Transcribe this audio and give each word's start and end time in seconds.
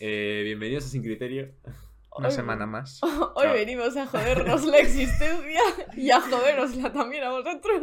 Eh, 0.00 0.40
bienvenidos 0.44 0.84
a 0.86 0.88
Sin 0.88 1.02
Criterio. 1.02 1.50
Una 2.16 2.28
Hoy- 2.28 2.34
semana 2.34 2.66
más. 2.66 3.00
Hoy 3.02 3.44
Chao. 3.44 3.52
venimos 3.54 3.96
a 3.96 4.06
jodernos 4.06 4.64
la 4.64 4.78
existencia 4.78 5.60
y 5.96 6.10
a 6.10 6.20
joderosla 6.20 6.92
también 6.92 7.24
a 7.24 7.30
vosotros. 7.30 7.82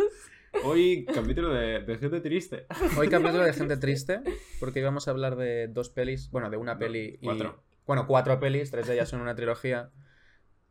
Hoy, 0.65 1.05
capítulo 1.05 1.53
de, 1.53 1.79
de 1.81 1.97
gente 1.97 2.19
triste. 2.19 2.65
Hoy 2.97 3.07
capítulo 3.07 3.43
de 3.43 3.53
gente 3.53 3.77
triste, 3.77 4.19
porque 4.59 4.79
íbamos 4.81 5.07
a 5.07 5.11
hablar 5.11 5.37
de 5.37 5.69
dos 5.69 5.89
pelis, 5.89 6.29
bueno, 6.31 6.49
de 6.49 6.57
una 6.57 6.73
No, 6.73 6.79
peli 6.79 7.17
y... 7.21 7.25
cuatro. 7.25 7.63
Bueno, 7.87 8.05
cuatro 8.07 8.37
pelis, 8.39 8.69
tres 8.71 8.87
de 8.87 8.95
ellas 8.95 9.07
son 9.07 9.21
una 9.21 9.33
trilogía. 9.35 9.91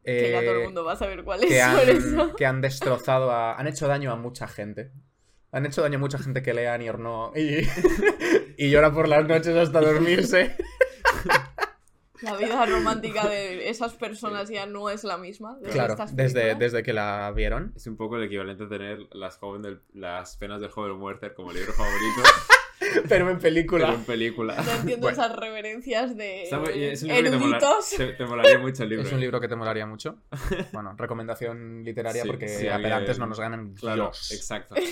Que 0.04 0.30
ya 0.32 0.40
todo 0.42 0.52
el 0.52 0.60
eh, 0.60 0.64
mundo 0.64 0.84
va 0.84 0.92
a 0.92 0.96
saber 0.96 1.24
cuál 1.24 1.42
es 1.44 1.48
que 1.50 1.62
han, 1.62 1.88
eso. 1.88 2.34
que 2.36 2.44
han 2.46 2.60
destrozado 2.60 3.30
a... 3.30 3.54
Han 3.58 3.66
hecho 3.66 3.88
daño 3.88 4.12
a 4.12 4.16
mucha 4.16 4.46
gente. 4.48 4.92
Han 5.52 5.64
hecho 5.66 5.80
daño 5.82 5.96
a 5.96 6.00
mucha 6.00 6.18
gente 6.18 6.42
que 6.42 6.52
lea 6.54 6.76
Nier 6.78 6.98
no 6.98 7.32
y, 7.34 7.66
y 8.58 8.70
llora 8.70 8.92
por 8.92 9.08
las 9.08 9.26
noches 9.26 9.54
hasta 9.56 9.80
dormirse. 9.80 10.56
La 12.22 12.36
vida 12.36 12.66
romántica 12.66 13.26
de 13.28 13.68
esas 13.70 13.94
personas 13.94 14.48
ya 14.50 14.66
no 14.66 14.90
es 14.90 15.04
la 15.04 15.16
misma. 15.16 15.56
de 15.58 15.70
Claro, 15.70 15.92
estas 15.94 16.14
desde, 16.14 16.54
desde 16.54 16.82
que 16.82 16.92
la 16.92 17.32
vieron. 17.34 17.72
Es 17.76 17.86
un 17.86 17.96
poco 17.96 18.16
el 18.16 18.24
equivalente 18.24 18.64
a 18.64 18.68
tener 18.68 19.06
las, 19.12 19.38
joven 19.38 19.62
del- 19.62 19.80
las 19.94 20.36
penas 20.36 20.60
del 20.60 20.70
joven 20.70 21.00
Werther 21.00 21.32
como 21.34 21.52
libro 21.52 21.72
favorito, 21.72 22.22
Pero 23.08 23.30
en 23.30 23.38
película. 23.38 23.86
pero 23.86 23.98
en 23.98 24.04
película. 24.04 24.56
No 24.56 24.70
entiendo 24.72 25.06
Bueno. 25.06 25.22
esas 25.22 25.36
reverencias 25.36 26.16
de 26.16 26.44
es 26.44 26.52
un 27.02 27.08
libro 27.08 27.22
que 27.24 27.30
te, 27.30 27.36
mola- 27.36 27.56
eruditos. 27.58 27.90
te- 27.96 28.12
te 28.14 28.24
molaría 28.26 28.58
mucho 28.58 28.82
el 28.82 28.88
libro. 28.88 29.04
Es 29.06 29.12
un 29.12 29.20
libro 29.20 29.40
que 29.40 29.48
te 29.48 29.56
molaría 29.56 29.86
mucho. 29.86 30.16
Bueno, 30.72 30.94
recomendación 30.96 31.84
literaria 31.84 32.22
Sí, 32.22 32.28
porque 32.28 32.48
sí, 32.48 32.68
a 32.68 32.76
pedantes 32.78 33.18
no 33.18 33.26
nos 33.26 33.38
ganan 33.38 33.74
Claro, 33.74 34.04
Dios. 34.04 34.32
exacto. 34.32 34.74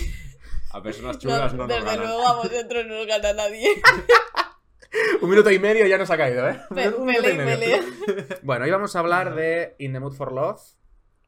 A 0.71 0.83
personas 0.83 1.15
No, 1.15 1.19
chulas 1.19 1.51
no, 1.55 1.65
nos 1.65 1.67
desde 1.67 1.83
ganan. 1.83 1.99
luego 2.05 2.27
a 2.27 2.35
vosotros 2.35 2.85
no 2.85 2.99
os 2.99 3.07
gana 3.07 3.33
nadie. 3.33 3.69
Un 5.21 5.29
minuto 5.29 5.51
y 5.51 5.59
medio 5.59 5.85
ya 5.87 5.97
nos 5.97 6.09
ha 6.09 6.17
caído, 6.17 6.47
¿eh? 6.49 6.59
Pe- 6.73 6.89
Un 6.89 7.05
minuto 7.05 7.29
y 7.29 7.33
Pelé, 7.37 7.45
medio. 7.45 7.77
pelé. 8.05 8.25
Bueno, 8.43 8.65
hoy 8.65 8.71
vamos 8.71 8.95
a 8.95 8.99
hablar 8.99 9.35
de 9.35 9.75
In 9.79 9.93
the 9.93 9.99
Mood 9.99 10.13
for 10.13 10.31
Love 10.31 10.61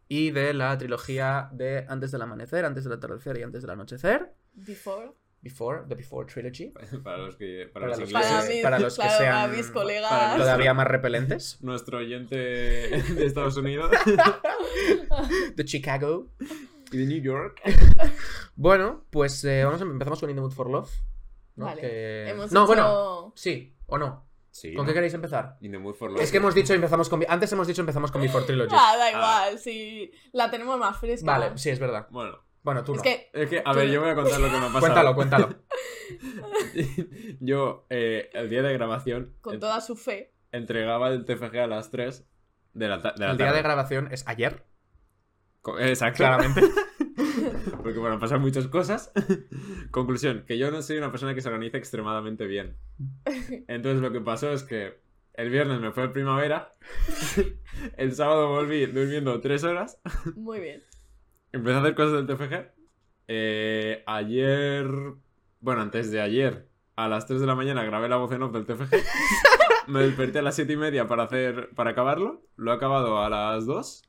y 0.08 0.32
de 0.32 0.54
la 0.54 0.78
trilogía 0.78 1.50
de 1.52 1.86
Antes 1.88 2.12
del 2.12 2.22
Amanecer, 2.22 2.66
Antes 2.66 2.84
del 2.84 2.94
Atardecer 2.94 3.38
y 3.38 3.44
Antes 3.44 3.62
del 3.62 3.72
Anochecer. 3.72 4.34
Before. 4.54 5.12
Before, 5.44 5.84
The 5.88 5.96
Before 5.96 6.28
Trilogy. 6.32 6.72
Para 7.04 7.18
los 7.18 7.36
que 7.36 7.68
para, 7.74 7.88
Para 7.88 7.98
los 7.98 8.12
los 8.12 8.12
Para, 8.22 8.44
mis, 8.48 8.62
para 8.62 8.80
los 8.80 8.96
que 8.96 9.02
claro, 9.02 9.18
sean- 9.18 9.52
mis 9.58 9.72
colegas. 9.72 10.10
para 10.12 10.38
Todavía 10.38 10.74
más 10.74 10.88
repelentes. 10.88 11.58
nuestro 11.62 11.98
oyente 12.00 12.36
de 12.36 13.26
Estados 13.26 13.58
Unidos 13.58 13.90
De 15.56 15.66
Chicago. 15.66 16.28
y 16.92 16.98
de 16.98 17.06
New 17.06 17.22
York. 17.22 17.60
Bueno, 18.56 19.06
pues 19.10 19.44
eh, 19.46 19.64
vamos 19.64 19.82
a, 19.82 19.86
empezamos 19.86 20.20
con 20.20 20.30
In 20.30 20.36
the 20.36 20.42
Mood 20.42 20.52
for 20.52 20.70
Love. 20.70 20.92
¿No? 21.56 21.66
Vale. 21.66 21.82
Que- 21.82 22.30
Hemos 22.30 22.52
No, 22.52 22.62
hecho- 22.62 22.68
bueno, 22.68 23.34
sí 23.36 23.76
o 23.88 23.98
no. 23.98 24.28
Sí, 24.54 24.74
¿Con 24.74 24.86
¿no? 24.86 24.90
qué 24.90 24.94
queréis 24.96 25.14
empezar? 25.14 25.56
In 25.62 25.72
the 25.72 25.80
mood 25.80 25.94
for 25.96 26.12
love. 26.12 26.22
Es 26.22 26.30
que 26.30 26.38
hemos 26.38 26.54
dicho 26.54 26.74
empezamos 26.74 27.08
con... 27.08 27.24
Antes 27.30 27.52
hemos 27.54 27.68
dicho 27.68 27.80
empezamos 27.82 28.12
con 28.12 28.22
Before 28.22 28.46
Trilogy. 28.46 28.76
Ah, 28.78 28.96
da 28.98 29.10
igual, 29.10 29.60
sí. 29.60 30.12
La 30.34 30.52
tenemos 30.52 30.78
más 30.78 30.98
fresca. 31.00 31.26
Vale, 31.26 31.58
sí, 31.58 31.70
es 31.70 31.80
verdad. 31.80 32.08
Bueno, 32.10 32.38
Bueno, 32.62 32.84
tú 32.84 32.92
Es 32.92 32.98
no. 32.98 33.04
que 33.04 33.30
es 33.34 33.50
que, 33.50 33.62
a 33.66 33.72
ver, 33.74 33.90
yo 33.90 34.02
voy 34.02 34.10
a 34.10 34.16
contar 34.16 34.42
lo 34.42 34.48
que 34.48 34.58
me 34.58 34.66
ha 34.66 34.74
pasado. 34.74 34.82
Cuéntalo, 34.82 35.16
cuéntalo. 35.16 35.50
Yo, 37.40 37.86
eh, 37.90 38.30
el 38.34 38.50
día 38.50 38.62
de 38.62 38.74
grabación, 38.74 39.36
con 39.42 39.60
toda 39.60 39.80
su 39.82 39.96
fe. 39.96 40.34
entregaba 40.52 41.10
el 41.10 41.24
TFG 41.26 41.58
a 41.60 41.68
las 41.68 41.90
3 41.90 42.28
de 42.74 42.88
la, 42.90 43.02
ta- 43.02 43.14
de 43.14 43.26
la 43.26 43.32
El 43.32 43.38
día 43.38 43.54
de 43.54 43.62
grabación 43.62 44.10
es 44.12 44.28
ayer, 44.28 44.66
Exacto. 45.80 46.18
claramente. 46.18 46.62
Porque, 47.84 48.00
bueno, 48.00 48.20
pasan 48.20 48.42
muchas 48.42 48.68
cosas. 48.68 49.12
Conclusión, 49.92 50.44
que 50.46 50.58
yo 50.58 50.72
no 50.72 50.82
soy 50.82 50.98
una 50.98 51.12
persona 51.12 51.34
que 51.34 51.42
se 51.42 51.50
organiza 51.50 51.78
extremadamente 51.78 52.48
bien. 52.48 52.78
Entonces, 53.68 54.02
lo 54.02 54.12
que 54.12 54.22
pasó 54.22 54.52
es 54.52 54.64
que 54.64 55.02
el 55.34 55.50
viernes 55.50 55.80
me 55.80 55.92
fue 55.92 56.04
a 56.04 56.12
primavera. 56.12 56.76
El 57.98 58.14
sábado 58.14 58.50
volví 58.50 58.86
durmiendo 58.86 59.40
3 59.40 59.64
horas. 59.64 60.00
Muy 60.36 60.60
bien. 60.60 60.84
Empecé 61.52 61.76
a 61.78 61.80
hacer 61.80 61.96
cosas 61.96 62.14
del 62.14 62.28
TFG. 62.28 62.72
Eh, 63.28 64.04
ayer. 64.06 64.88
Bueno, 65.60 65.82
antes 65.82 66.12
de 66.12 66.22
ayer, 66.22 66.68
a 66.96 67.08
las 67.08 67.28
3 67.28 67.40
de 67.40 67.48
la 67.48 67.56
mañana 67.56 67.84
grabé 67.84 68.10
la 68.10 68.18
voz 68.18 68.32
en 68.32 68.44
off 68.44 68.52
del 68.52 68.66
TFG. 68.66 68.96
Me 69.88 70.04
desperté 70.04 70.40
a 70.40 70.42
las 70.42 70.56
7 70.56 70.74
y 70.74 70.78
media 70.78 71.08
para 71.08 71.24
hacer. 71.24 71.70
para 71.76 71.92
acabarlo. 71.92 72.44
Lo 72.56 72.72
he 72.72 72.76
acabado 72.76 73.20
a 73.20 73.30
las 73.30 73.66
2. 73.66 74.04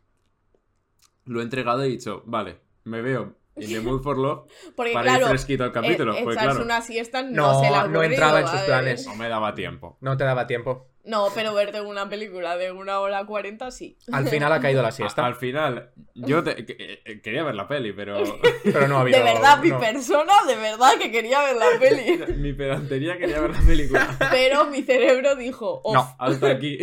Lo 1.26 1.40
he 1.40 1.44
entregado 1.44 1.84
y 1.84 1.88
he 1.88 1.90
dicho, 1.90 2.24
vale, 2.26 2.58
me 2.84 3.00
veo 3.00 3.36
in 3.56 3.68
the 3.72 3.80
mood 3.80 4.02
for 4.02 4.16
love 4.16 4.46
Porque 4.76 4.92
para 4.92 5.06
ir 5.12 5.16
claro, 5.18 5.28
fresquito 5.28 5.64
al 5.64 5.72
capítulo. 5.72 6.14
eh, 6.14 6.20
pues 6.24 6.36
claro, 6.36 6.62
una 6.62 6.80
siesta 6.82 7.22
no, 7.22 7.30
No, 7.52 7.60
se 7.60 7.70
la 7.70 7.86
no 7.88 8.02
entraba 8.02 8.40
en 8.40 8.48
sus 8.48 8.60
a 8.60 8.64
planes. 8.66 9.06
no 9.06 9.14
me 9.16 9.28
daba 9.28 9.54
tiempo. 9.54 9.98
No 10.00 10.16
te 10.16 10.24
daba 10.24 10.46
tiempo. 10.46 10.88
No, 11.04 11.26
pero 11.34 11.52
verte 11.52 11.80
una 11.80 12.08
película 12.08 12.56
de 12.56 12.70
una 12.70 13.00
hora 13.00 13.26
cuarenta 13.26 13.72
sí. 13.72 13.98
Al 14.12 14.28
final 14.28 14.52
ha 14.52 14.60
caído 14.60 14.82
la 14.82 14.88
A- 14.88 14.92
siesta. 14.92 15.26
al 15.26 15.34
final, 15.34 15.90
yo 16.14 16.44
te- 16.44 16.64
que- 16.64 17.02
eh, 17.04 17.20
quería 17.20 17.42
ver 17.42 17.56
la 17.56 17.66
peli, 17.66 17.92
pero 17.92 18.22
Pero 18.62 18.86
no 18.86 18.98
ha 18.98 19.00
habido. 19.00 19.18
de 19.18 19.24
verdad, 19.24 19.58
mi 19.60 19.70
no. 19.70 19.80
persona, 19.80 20.32
de 20.46 20.54
verdad 20.54 20.92
que 21.00 21.10
quería 21.10 21.42
ver 21.42 21.56
la 21.56 21.66
peli. 21.80 22.34
mi 22.36 22.52
pedantería 22.52 23.18
quería 23.18 23.40
ver 23.40 23.50
la 23.50 23.60
película. 23.62 24.16
Pero 24.30 24.66
mi 24.66 24.82
cerebro 24.82 25.34
dijo, 25.34 25.80
off. 25.82 25.92
No. 25.94 26.16
Hasta 26.20 26.50
aquí. 26.50 26.78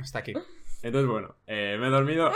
Hasta 0.00 0.20
aquí. 0.20 0.32
Entonces, 0.82 1.10
bueno, 1.10 1.36
eh, 1.46 1.76
me 1.78 1.88
he 1.88 1.90
dormido. 1.90 2.32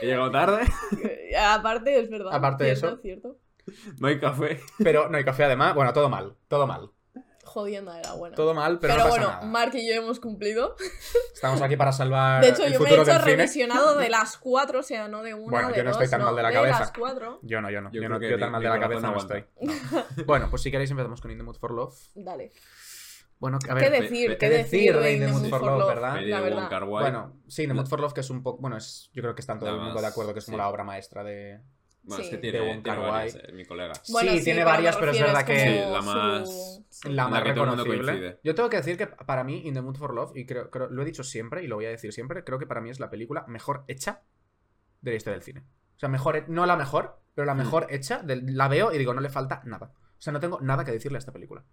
He 0.00 0.06
llegado 0.06 0.30
tarde. 0.30 0.62
Aparte, 1.38 2.00
es 2.00 2.08
verdad. 2.10 2.32
Aparte 2.34 2.64
de 2.64 2.72
eso. 2.72 2.98
cierto. 3.02 3.38
No 3.98 4.08
hay 4.08 4.18
café. 4.20 4.60
Pero 4.78 5.08
no 5.08 5.16
hay 5.18 5.24
café 5.24 5.44
además. 5.44 5.74
Bueno, 5.74 5.92
todo 5.92 6.08
mal. 6.08 6.36
Todo 6.48 6.66
mal. 6.66 6.90
Jodienda 7.44 7.98
era 7.98 8.12
buena. 8.12 8.36
Todo 8.36 8.52
mal, 8.54 8.78
pero, 8.80 8.94
pero 8.94 9.04
no 9.04 9.10
pasa 9.10 9.20
bueno, 9.22 9.34
nada. 9.40 9.46
Mark 9.50 9.70
y 9.74 9.88
yo 9.88 9.94
hemos 9.94 10.20
cumplido. 10.20 10.76
Estamos 11.32 11.62
aquí 11.62 11.76
para 11.76 11.90
salvar 11.92 12.42
De 12.42 12.50
hecho, 12.50 12.64
el 12.64 12.72
yo 12.74 12.80
me 12.80 12.90
he 12.90 12.92
hecho 12.94 13.04
cine. 13.04 13.18
revisionado 13.18 13.96
de 13.96 14.08
las 14.10 14.36
cuatro, 14.36 14.80
o 14.80 14.82
sea, 14.82 15.08
no 15.08 15.22
de 15.22 15.32
una, 15.32 15.50
Bueno, 15.50 15.68
de 15.70 15.76
yo 15.78 15.84
no 15.84 15.90
dos, 15.92 16.02
estoy 16.02 16.10
tan 16.18 16.26
mal 16.26 16.36
de 16.36 16.42
la 16.42 16.48
de 16.48 16.54
cabeza. 16.54 16.80
las 16.80 16.92
cuatro. 16.92 17.38
Yo 17.42 17.60
no, 17.62 17.70
yo 17.70 17.80
no. 17.80 17.88
Yo 17.90 17.94
Yo, 17.94 18.00
creo 18.00 18.08
no, 18.10 18.20
que 18.20 18.28
yo 18.30 18.36
mi- 18.36 18.40
tan 18.42 18.52
mal 18.52 18.62
de 18.62 18.68
la 18.68 18.80
cabeza 18.80 19.00
no 19.00 19.08
aguanta. 19.08 19.38
estoy. 19.38 20.24
Bueno, 20.26 20.48
pues 20.50 20.62
si 20.62 20.70
queréis 20.70 20.90
empezamos 20.90 21.20
con 21.20 21.30
In 21.30 21.38
the 21.38 21.44
Mood 21.44 21.56
for 21.56 21.70
Love. 21.70 21.94
Dale. 22.14 22.52
Bueno, 23.38 23.58
a 23.68 23.74
¿Qué 23.74 23.88
ver. 23.90 24.02
decir? 24.02 24.28
pe- 24.30 24.38
¿Qué 24.38 24.48
¿qué 24.48 24.48
decir 24.48 24.94
decir 24.94 24.96
de 25.02 25.12
In 25.14 25.20
the 25.20 25.28
Mood 25.28 25.48
for 25.50 25.62
Love? 25.62 25.88
verdad? 25.88 26.20
La 26.22 26.40
verdad. 26.40 26.80
Bueno, 26.86 27.40
sí, 27.48 27.62
In 27.64 27.68
the 27.68 27.74
Mood 27.74 27.86
for 27.86 28.00
Love, 28.00 28.14
que 28.14 28.20
es 28.20 28.30
un 28.30 28.42
poco. 28.42 28.60
Bueno, 28.62 28.76
es, 28.76 29.10
yo 29.12 29.22
creo 29.22 29.34
que 29.34 29.40
están 29.40 29.58
todo 29.58 29.70
el 29.74 29.80
mundo 29.80 30.00
de 30.00 30.06
acuerdo 30.06 30.32
que 30.32 30.38
es 30.38 30.44
como 30.46 30.56
sí. 30.56 30.60
la 30.60 30.68
obra 30.68 30.84
maestra 30.84 31.22
de. 31.22 31.60
Bueno, 32.02 32.22
es 32.22 32.30
que 32.30 32.38
tiene, 32.38 32.60
De 32.60 32.82
tiene 32.82 32.98
varias, 33.00 33.34
eh, 33.34 33.52
mi 33.52 33.64
colega. 33.64 33.92
Bueno, 34.10 34.30
Sí, 34.32 34.44
tiene 34.44 34.62
varias, 34.62 34.96
pero 34.96 35.10
es 35.10 35.20
verdad 35.20 35.44
que- 35.44 35.58
Sí, 35.58 35.74
la 35.92 36.02
más-. 36.02 36.82
La 37.04 37.28
más 37.28 37.40
la 37.44 37.52
reconocible. 37.52 38.38
Yo 38.44 38.54
tengo 38.54 38.70
que 38.70 38.76
decir 38.76 38.96
que 38.96 39.08
para 39.08 39.42
mí, 39.42 39.62
In 39.66 39.74
the 39.74 39.82
Mood 39.82 39.96
for 39.96 40.14
Love, 40.14 40.30
y 40.36 40.46
creo, 40.46 40.70
creo- 40.70 40.88
lo 40.88 41.02
he 41.02 41.04
dicho 41.04 41.24
siempre 41.24 41.64
y 41.64 41.66
lo 41.66 41.74
voy 41.76 41.86
a 41.86 41.90
decir 41.90 42.12
siempre, 42.12 42.44
creo 42.44 42.60
que 42.60 42.66
para 42.66 42.80
mí 42.80 42.90
es 42.90 43.00
la 43.00 43.10
película 43.10 43.44
mejor 43.48 43.84
hecha 43.88 44.22
de 45.00 45.10
la 45.10 45.16
historia 45.16 45.34
del 45.34 45.42
cine. 45.42 45.64
O 45.96 45.98
sea, 45.98 46.08
mejor, 46.08 46.48
no 46.48 46.64
la 46.64 46.76
mejor, 46.76 47.18
pero 47.34 47.44
la 47.44 47.54
Mm. 47.54 47.58
mejor 47.58 47.86
hecha. 47.90 48.22
la 48.24 48.68
veo 48.68 48.92
y 48.92 48.98
digo, 48.98 49.12
no 49.12 49.20
le 49.20 49.28
falta 49.28 49.62
nada. 49.64 49.92
O 49.98 50.20
sea, 50.22 50.32
no 50.32 50.38
tengo 50.40 50.60
nada 50.60 50.84
que 50.84 50.92
decirle 50.92 51.16
a 51.16 51.20
esta 51.20 51.32
película. 51.32 51.64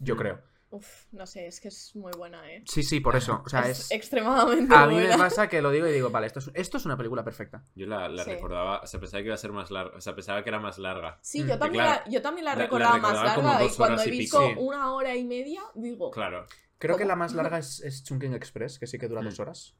Yo 0.00 0.16
Mm. 0.16 0.18
creo. 0.18 0.42
Uf, 0.68 1.04
no 1.12 1.26
sé, 1.26 1.46
es 1.46 1.60
que 1.60 1.68
es 1.68 1.94
muy 1.94 2.12
buena, 2.18 2.52
¿eh? 2.52 2.62
Sí, 2.66 2.82
sí, 2.82 2.98
por 3.00 3.14
eso. 3.14 3.40
O 3.46 3.48
sea, 3.48 3.68
es, 3.68 3.78
es. 3.80 3.90
extremadamente 3.92 4.74
A 4.74 4.86
mí 4.88 4.96
me 4.96 5.16
pasa 5.16 5.48
que 5.48 5.62
lo 5.62 5.70
digo 5.70 5.86
y 5.86 5.92
digo, 5.92 6.10
vale, 6.10 6.26
esto 6.26 6.40
es, 6.40 6.50
esto 6.54 6.76
es 6.78 6.84
una 6.86 6.96
película 6.96 7.22
perfecta. 7.22 7.64
Yo 7.76 7.86
la, 7.86 8.08
la 8.08 8.24
Sí. 8.24 8.30
recordaba, 8.32 8.80
o 8.80 8.86
sea, 8.86 8.98
pensaba 8.98 9.20
que 9.22 9.26
iba 9.26 9.34
a 9.34 9.38
ser 9.38 9.52
más 9.52 9.70
larga, 9.70 9.96
o 9.96 10.00
sea, 10.00 10.14
pensaba 10.16 10.42
que 10.42 10.48
era 10.48 10.58
más 10.58 10.78
larga. 10.78 11.18
Sí, 11.22 11.44
Mm. 11.44 11.46
yo 11.48 11.58
también, 11.58 11.84
claro, 11.84 12.02
la, 12.04 12.10
yo 12.10 12.20
también 12.22 12.44
la 12.44 12.50
la- 12.50 12.56
la 12.56 12.62
recordaba 12.64 12.98
más 12.98 13.14
larga 13.14 13.64
y 13.64 13.68
cuando 13.76 13.94
horas 13.94 14.06
he 14.06 14.14
y 14.14 14.18
visto. 14.18 14.40
Sí. 14.40 14.54
una 14.58 14.92
hora 14.92 15.14
y 15.14 15.24
media, 15.24 15.62
digo, 15.74 16.10
Claro. 16.10 16.46
Creo 16.78 16.96
que 16.98 17.04
la 17.06 17.16
más 17.16 17.32
larga 17.32 17.58
es, 17.58 17.80
es 17.80 18.02
Chungking 18.04 18.34
Express, 18.34 18.78
que 18.78 18.86
sí 18.86 18.98
que 18.98 19.08
dura 19.08 19.22
Mm. 19.22 19.26
dos 19.26 19.40
horas. 19.40 19.76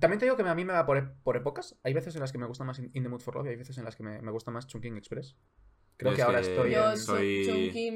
También 0.00 0.18
te 0.18 0.24
digo 0.26 0.36
que 0.36 0.42
a 0.42 0.54
mí 0.54 0.64
me 0.64 0.72
va 0.72 0.84
por, 0.84 1.14
por 1.22 1.36
épocas. 1.36 1.78
Hay 1.84 1.92
veces 1.94 2.14
en 2.16 2.20
las 2.22 2.32
que 2.32 2.38
me 2.38 2.46
gusta 2.46 2.64
más 2.64 2.78
In 2.78 2.90
the 2.92 3.08
Mood 3.08 3.20
for 3.20 3.36
Love 3.36 3.46
y 3.46 3.50
hay 3.50 3.56
veces 3.56 3.78
en 3.78 3.84
las 3.84 3.94
que 3.94 4.02
me, 4.02 4.20
me 4.20 4.32
gusta 4.32 4.50
más 4.50 4.66
Chungking 4.66 4.96
Express. 4.96 5.36
Creo 5.96 6.14
que 6.14 6.22
ahora 6.22 6.40
estoy 6.40 6.72
yo 6.72 6.90
en... 6.92 6.96
soy- 6.96 7.44
Chunky 7.46 7.90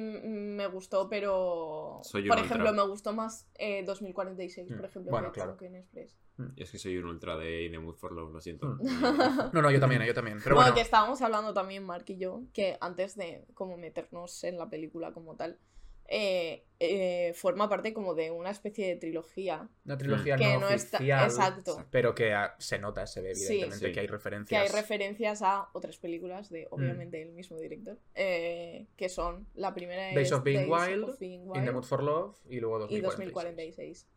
me 0.52 0.66
gustó, 0.66 1.08
pero 1.08 2.00
Soy 2.02 2.28
por 2.28 2.38
ultra. 2.38 2.44
ejemplo 2.46 2.72
me 2.72 2.88
gustó 2.88 3.12
más 3.12 3.48
eh, 3.54 3.82
2046, 3.84 4.68
por 4.68 4.82
Mm. 4.82 4.84
ejemplo, 4.84 5.10
Bueno, 5.10 5.28
que 5.32 5.34
claro. 5.40 5.52
Chunking 5.52 5.76
Express. 5.76 6.16
Y 6.56 6.62
es 6.62 6.70
que 6.70 6.78
soy 6.78 6.96
un 6.96 7.06
ultra 7.06 7.36
de 7.36 7.64
In 7.64 7.72
the 7.72 7.78
Mood 7.78 7.94
for 7.96 8.12
Love, 8.12 8.32
lo 8.32 8.40
siento. 8.40 8.66
Mm. 8.66 8.78
No, 9.52 9.62
no, 9.62 9.70
yo 9.70 9.80
también, 9.80 10.02
yo 10.02 10.14
también. 10.14 10.38
Pero 10.42 10.54
bueno, 10.56 10.70
bueno, 10.70 10.74
que 10.74 10.80
estábamos 10.80 11.20
hablando 11.22 11.52
también 11.52 11.84
Mark 11.84 12.04
y 12.08 12.18
yo, 12.18 12.42
que 12.52 12.76
antes 12.80 13.16
de 13.16 13.44
como 13.54 13.76
meternos 13.76 14.42
en 14.44 14.58
la 14.58 14.68
película 14.70 15.12
como 15.12 15.36
tal, 15.36 15.58
eh, 16.08 16.64
eh, 16.80 17.32
forma 17.34 17.68
parte 17.68 17.92
como 17.94 18.14
de 18.14 18.30
una 18.30 18.50
especie 18.50 18.88
de 18.88 18.96
trilogía 18.96 19.68
una 19.84 19.96
trilogía 19.96 20.36
que 20.36 20.44
no, 20.54 20.60
no 20.60 20.68
está 20.68 20.96
oficial, 20.98 21.24
exacto 21.24 21.86
pero 21.90 22.14
que 22.14 22.32
ah, 22.32 22.54
se 22.58 22.78
nota, 22.78 23.06
se 23.06 23.20
ve 23.22 23.30
evidentemente 23.30 23.86
Sí. 23.86 23.92
que 23.92 24.00
hay 24.00 24.06
que 24.06 24.12
referencias. 24.12 24.62
hay 24.62 24.68
referencias 24.80 25.42
a 25.42 25.68
otras 25.74 25.98
películas 25.98 26.50
de 26.50 26.64
Mm. 26.64 26.74
obviamente 26.74 27.22
el 27.22 27.32
mismo 27.32 27.56
director 27.58 27.98
eh, 28.14 28.86
que 28.96 29.08
son 29.08 29.46
la 29.54 29.72
primera 29.74 30.08
es 30.10 30.14
Days 30.14 30.32
of 30.32 30.42
Being 30.42 30.68
Days 30.68 30.88
Wild, 30.88 31.04
of 31.04 31.18
Being 31.18 31.42
In 31.42 31.52
the 31.52 31.60
Wild 31.60 31.72
Mood 31.72 31.84
for 31.84 32.02
Love 32.02 32.36
y 32.48 32.58
luego 32.60 32.86
y 32.90 33.00
2046. 33.00 33.06
2046 33.32 34.08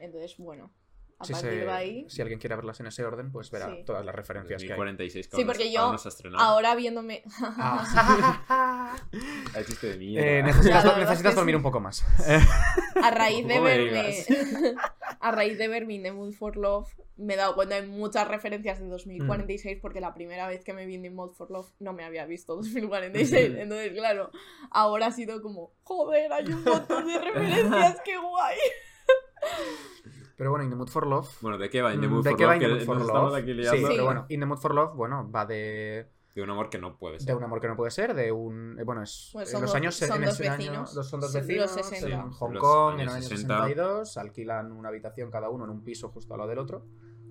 entonces 0.00 0.36
bueno 0.36 0.70
A 1.20 1.24
Si, 1.24 1.32
partir 1.32 1.50
se- 1.50 1.56
de 1.56 1.70
ahí. 1.72 2.06
si 2.08 2.22
alguien 2.22 2.38
quiere 2.38 2.54
verlas 2.54 2.78
en 2.78 2.86
ese 2.86 3.04
orden, 3.04 3.32
pues 3.32 3.50
verá 3.50 3.66
Sí. 3.74 3.82
todas 3.84 4.04
las 4.04 4.14
referencias 4.14 4.60
que 4.62 4.66
hay. 4.72 4.78
2046, 4.78 5.26
que 5.26 5.36
Sí, 5.36 5.42
aún 5.42 5.46
no- 5.48 5.52
porque 5.52 5.72
yo. 5.72 6.38
Ahora 6.38 6.74
viéndome. 6.76 7.24
Ah. 7.42 8.96
El 9.56 9.66
chiste 9.66 9.88
de 9.88 9.96
mierda. 9.96 10.26
Eh, 10.28 10.42
necesitas, 10.44 10.84
es 10.84 10.96
necesitas 10.96 11.34
dormir 11.34 11.54
sí. 11.54 11.56
un 11.56 11.62
poco 11.62 11.80
más. 11.80 12.04
A 13.02 13.10
raíz 13.10 13.46
de 13.48 13.58
verme. 13.60 14.24
a 15.20 15.32
raíz 15.32 15.58
de 15.58 15.66
verme 15.68 15.94
In 15.94 16.02
the 16.04 16.12
Mood 16.12 16.32
for 16.34 16.56
Love, 16.56 16.88
me 17.16 17.34
he 17.34 17.36
dado 17.36 17.56
cuenta 17.56 17.74
de 17.80 17.82
muchas 17.88 18.28
referencias 18.28 18.78
de 18.78 18.86
2046, 18.86 19.78
porque 19.82 20.00
la 20.00 20.14
primera 20.14 20.46
vez 20.46 20.62
que 20.62 20.72
me 20.72 20.86
vi 20.86 20.94
In 20.94 21.02
the 21.02 21.10
Mood 21.10 21.32
for 21.32 21.50
Love 21.50 21.68
no 21.80 21.92
me 21.94 22.04
había 22.04 22.26
visto 22.26 22.54
2046. 22.54 23.56
Entonces, 23.58 23.92
claro, 23.92 24.30
ahora 24.70 25.06
ha 25.06 25.10
sido 25.12 25.42
como, 25.42 25.72
joder, 25.82 26.32
hay 26.32 26.46
un 26.46 26.62
montón 26.62 27.08
de 27.08 27.18
referencias, 27.18 28.00
qué 28.04 28.16
guay. 28.18 28.56
Pero 30.38 30.50
bueno, 30.50 30.64
In 30.64 30.70
the 30.70 30.76
Mood 30.76 30.88
for 30.88 31.06
Love. 31.06 31.28
Bueno, 31.42 31.58
¿de 31.58 31.68
qué 31.68 31.82
va 31.82 31.92
In 31.92 32.00
the 32.00 32.06
Mm, 32.06 32.10
Mood 32.12 32.22
¿De 32.24 32.30
for 32.30 32.38
qué 32.38 32.46
va 32.46 32.54
Love? 32.54 32.62
In 32.62 32.68
the 32.68 32.74
Mood 32.76 32.86
for 32.86 32.96
nos 32.96 33.06
estamos 33.08 33.30
Love? 33.32 33.38
aquí 33.42 33.50
Sí, 33.50 33.54
liando. 33.54 33.88
pero 33.88 34.04
bueno, 34.04 34.26
In 34.28 34.40
the 34.40 34.46
Mood 34.46 34.58
for 34.58 34.74
Love, 34.74 34.94
bueno, 34.94 35.30
va 35.30 35.44
de, 35.46 36.06
De 36.34 36.42
un 36.42 36.50
amor 36.50 36.70
que 36.70 36.78
no 36.78 36.96
puede 36.96 37.14
de 37.14 37.20
ser. 37.20 37.34
un 37.36 37.42
amor 37.42 37.60
que 37.60 37.66
no 37.68 37.74
puede 37.76 37.90
ser, 37.90 38.14
de 38.14 38.30
un... 38.30 38.78
eh, 38.78 38.84
Bueno, 38.84 39.02
es 39.02 39.30
Pues 39.32 39.48
en 39.48 39.52
son 39.52 39.62
los 39.62 39.70
dos- 39.70 39.76
años... 39.76 39.94
son 39.96 40.16
en 40.18 40.24
dos 40.26 40.34
ese 40.34 40.48
año- 40.48 40.56
vecinos. 40.58 40.94
dos- 40.94 41.08
son 41.08 41.20
dos 41.20 41.32
Son 41.32 41.40
los 41.40 41.46
vecinos 41.48 41.70
60. 41.72 42.08
en 42.14 42.30
Hong 42.30 42.52
Los 42.52 42.62
Kong 42.62 42.94
en 42.94 43.00
años 43.00 43.12
el 43.12 43.16
año 43.18 43.28
60. 43.28 43.54
62, 43.64 44.16
alquilan 44.16 44.70
una 44.72 44.88
habitación 44.90 45.30
cada 45.32 45.50
uno 45.50 45.64
en 45.64 45.70
un 45.70 45.82
piso 45.82 46.08
justo 46.10 46.34
al 46.34 46.38
lado 46.38 46.50
del 46.50 46.58
otro. 46.60 46.84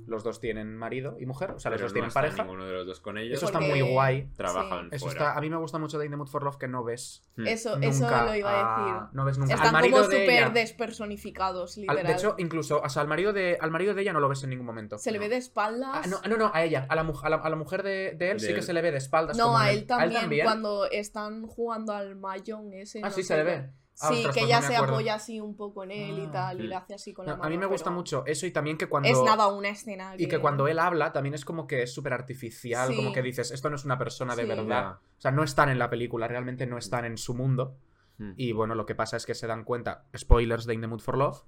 Los 0.08 0.24
dos 0.24 0.40
tienen 0.40 0.76
marido 0.78 1.18
y 1.20 1.26
mujer, 1.26 1.52
o 1.52 1.60
sea, 1.60 1.70
los 1.70 1.82
dos 1.82 1.92
no 1.92 1.94
tienen 1.94 2.08
está 2.08 2.22
pareja. 2.22 2.44
ninguno 2.44 2.66
de 2.66 2.72
los 2.74 2.88
dos 2.88 3.00
con 3.02 3.18
ellos. 3.18 3.38
Eso 3.38 3.46
está 3.48 3.60
muy 3.60 3.82
guay. 3.82 4.30
Trabajan 4.38 4.88
Eso 4.92 5.06
fuera. 5.06 5.20
está, 5.22 5.38
a 5.38 5.42
mí 5.42 5.50
me 5.50 5.58
gusta 5.58 5.78
mucho 5.80 6.00
de 6.00 6.06
In 6.06 6.12
the 6.12 6.18
Mood 6.18 6.28
for 6.28 6.44
Love 6.44 6.58
que 6.58 6.68
no 6.68 6.84
ves 6.84 7.24
Hmm. 7.36 7.46
Eso, 7.46 7.76
nunca 7.76 7.88
eso 7.88 8.26
lo 8.26 8.36
iba 8.36 8.50
a 8.50 8.76
a- 8.76 8.80
decir. 8.80 9.10
No 9.14 9.26
ves 9.26 9.38
nunca 9.38 9.54
al 9.54 9.60
Están 9.60 9.74
marido 9.74 9.98
como 9.98 10.06
súper 10.06 10.52
despersonificados, 10.54 11.78
Al- 11.78 11.82
literal. 11.82 12.06
de 12.08 12.14
hecho, 12.14 12.36
incluso, 12.38 12.82
o 12.82 12.90
sea, 12.90 13.02
al 13.04 13.08
marido 13.08 13.34
de, 13.34 13.58
al 13.60 13.70
marido 13.72 13.94
de 13.94 14.02
ella 14.02 14.14
no 14.14 14.20
lo 14.20 14.30
ves 14.30 14.44
en 14.44 14.50
ningún 14.50 14.66
momento. 14.66 14.98
se 14.98 15.12
le 15.12 15.20
ve 15.20 15.30
de 15.30 15.38
espaldas. 15.38 15.90
Ah, 15.94 16.02
no, 16.08 16.20
no, 16.28 16.38
no, 16.38 16.52
a 16.54 16.64
ella, 16.64 16.86
a 16.90 16.96
la, 16.96 17.04
mu- 17.04 17.20
a 17.22 17.30
la, 17.30 17.36
a 17.38 17.50
la 17.50 17.56
mujer 17.56 17.84
de, 17.84 18.14
de 18.18 18.32
él 18.32 18.38
De 18.38 18.40
sí 18.40 18.48
que 18.54 18.60
él. 18.60 18.64
se 18.64 18.74
le 18.74 18.82
ve 18.82 18.92
de 18.92 18.98
espaldas. 18.98 19.38
No, 19.38 19.46
como 19.46 19.58
a 19.58 19.72
en- 19.72 19.78
él 19.80 19.86
también, 19.86 20.44
cuando 20.44 20.90
están 20.90 21.46
jugando 21.48 21.94
al 21.94 22.16
mayón 22.16 22.74
ese. 22.74 23.00
Ah, 23.04 23.10
no 23.10 23.12
sí, 23.14 23.24
se 23.24 23.36
le 23.38 23.44
ve. 23.44 23.70
Ah, 24.00 24.10
Sí, 24.10 24.16
ostras, 24.18 24.36
que 24.36 24.42
pues 24.42 24.46
ella 24.50 24.56
no 24.58 24.62
me 24.62 24.68
se 24.68 24.76
acuerdo. 24.76 24.94
apoya 24.96 25.14
así 25.16 25.40
un 25.42 25.56
poco 25.56 25.84
en 25.84 25.92
él 25.92 26.20
y 26.20 26.26
Ah. 26.28 26.32
tal, 26.32 26.62
y 26.62 26.68
le 26.68 26.76
hace 26.76 26.94
así 26.94 27.14
con 27.14 27.26
la 27.26 27.32
No, 27.32 27.38
mano. 27.40 27.48
a 27.48 27.50
mí 27.50 27.58
me 27.58 27.66
gusta 27.66 27.86
pero 27.86 27.96
mucho 27.96 28.24
eso 28.28 28.46
y 28.46 28.52
también 28.52 28.78
que 28.78 28.88
cuando... 28.88 29.10
Es 29.10 29.22
nada 29.24 29.48
una 29.48 29.70
escena. 29.70 30.14
Y 30.18 30.28
que 30.28 30.40
cuando 30.40 30.68
él 30.68 30.78
habla 30.80 31.12
también 31.14 31.34
es 31.34 31.46
como 31.46 31.66
que 31.66 31.82
es 31.84 31.94
súper 31.94 32.14
artificial, 32.14 32.90
Sí. 32.90 32.96
como 32.96 33.12
que 33.12 33.22
dices, 33.24 33.50
esto 33.52 33.70
no 33.70 33.76
es 33.76 33.86
una 33.86 33.98
persona 33.98 34.36
de 34.36 34.44
Sí. 34.44 34.48
verdad. 34.50 34.92
O 35.18 35.22
sea, 35.22 35.32
no 35.32 35.44
están 35.44 35.70
en 35.70 35.80
la 35.80 35.90
película, 35.90 36.28
realmente 36.28 36.68
no 36.68 36.78
están 36.78 37.06
en 37.06 37.18
su 37.18 37.34
mundo. 37.34 37.78
Hmm. 38.20 38.34
Y 38.38 38.52
bueno, 38.52 38.76
lo 38.76 38.86
que 38.86 38.94
pasa 38.96 39.18
es 39.18 39.26
que 39.26 39.34
se 39.36 39.48
dan 39.48 39.64
cuenta, 39.64 40.06
spoilers 40.16 40.66
de 40.66 40.74
In 40.76 40.82
the 40.82 40.88
Mood 40.88 41.00
for 41.02 41.18
Love, 41.18 41.44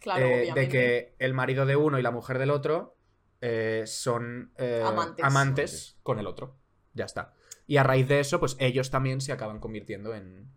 Claro, 0.00 0.26
eh, 0.26 0.28
de 0.28 0.42
obviamente. 0.42 0.68
que 0.68 1.14
el 1.18 1.32
marido 1.32 1.64
de 1.64 1.76
uno 1.76 1.98
y 1.98 2.02
la 2.02 2.10
mujer 2.10 2.38
del 2.38 2.50
otro 2.50 2.96
eh, 3.40 3.84
son 3.86 4.52
eh, 4.56 4.82
Amantes. 4.84 5.24
amantes 5.24 5.98
con 6.02 6.18
el 6.18 6.26
otro. 6.26 6.56
Ya 6.94 7.04
está. 7.04 7.32
Y 7.66 7.76
a 7.78 7.82
raíz 7.82 8.08
de 8.08 8.20
eso, 8.20 8.40
pues 8.40 8.56
ellos 8.58 8.90
también 8.90 9.20
se 9.20 9.32
acaban 9.32 9.58
convirtiendo 9.60 10.14
en, 10.14 10.50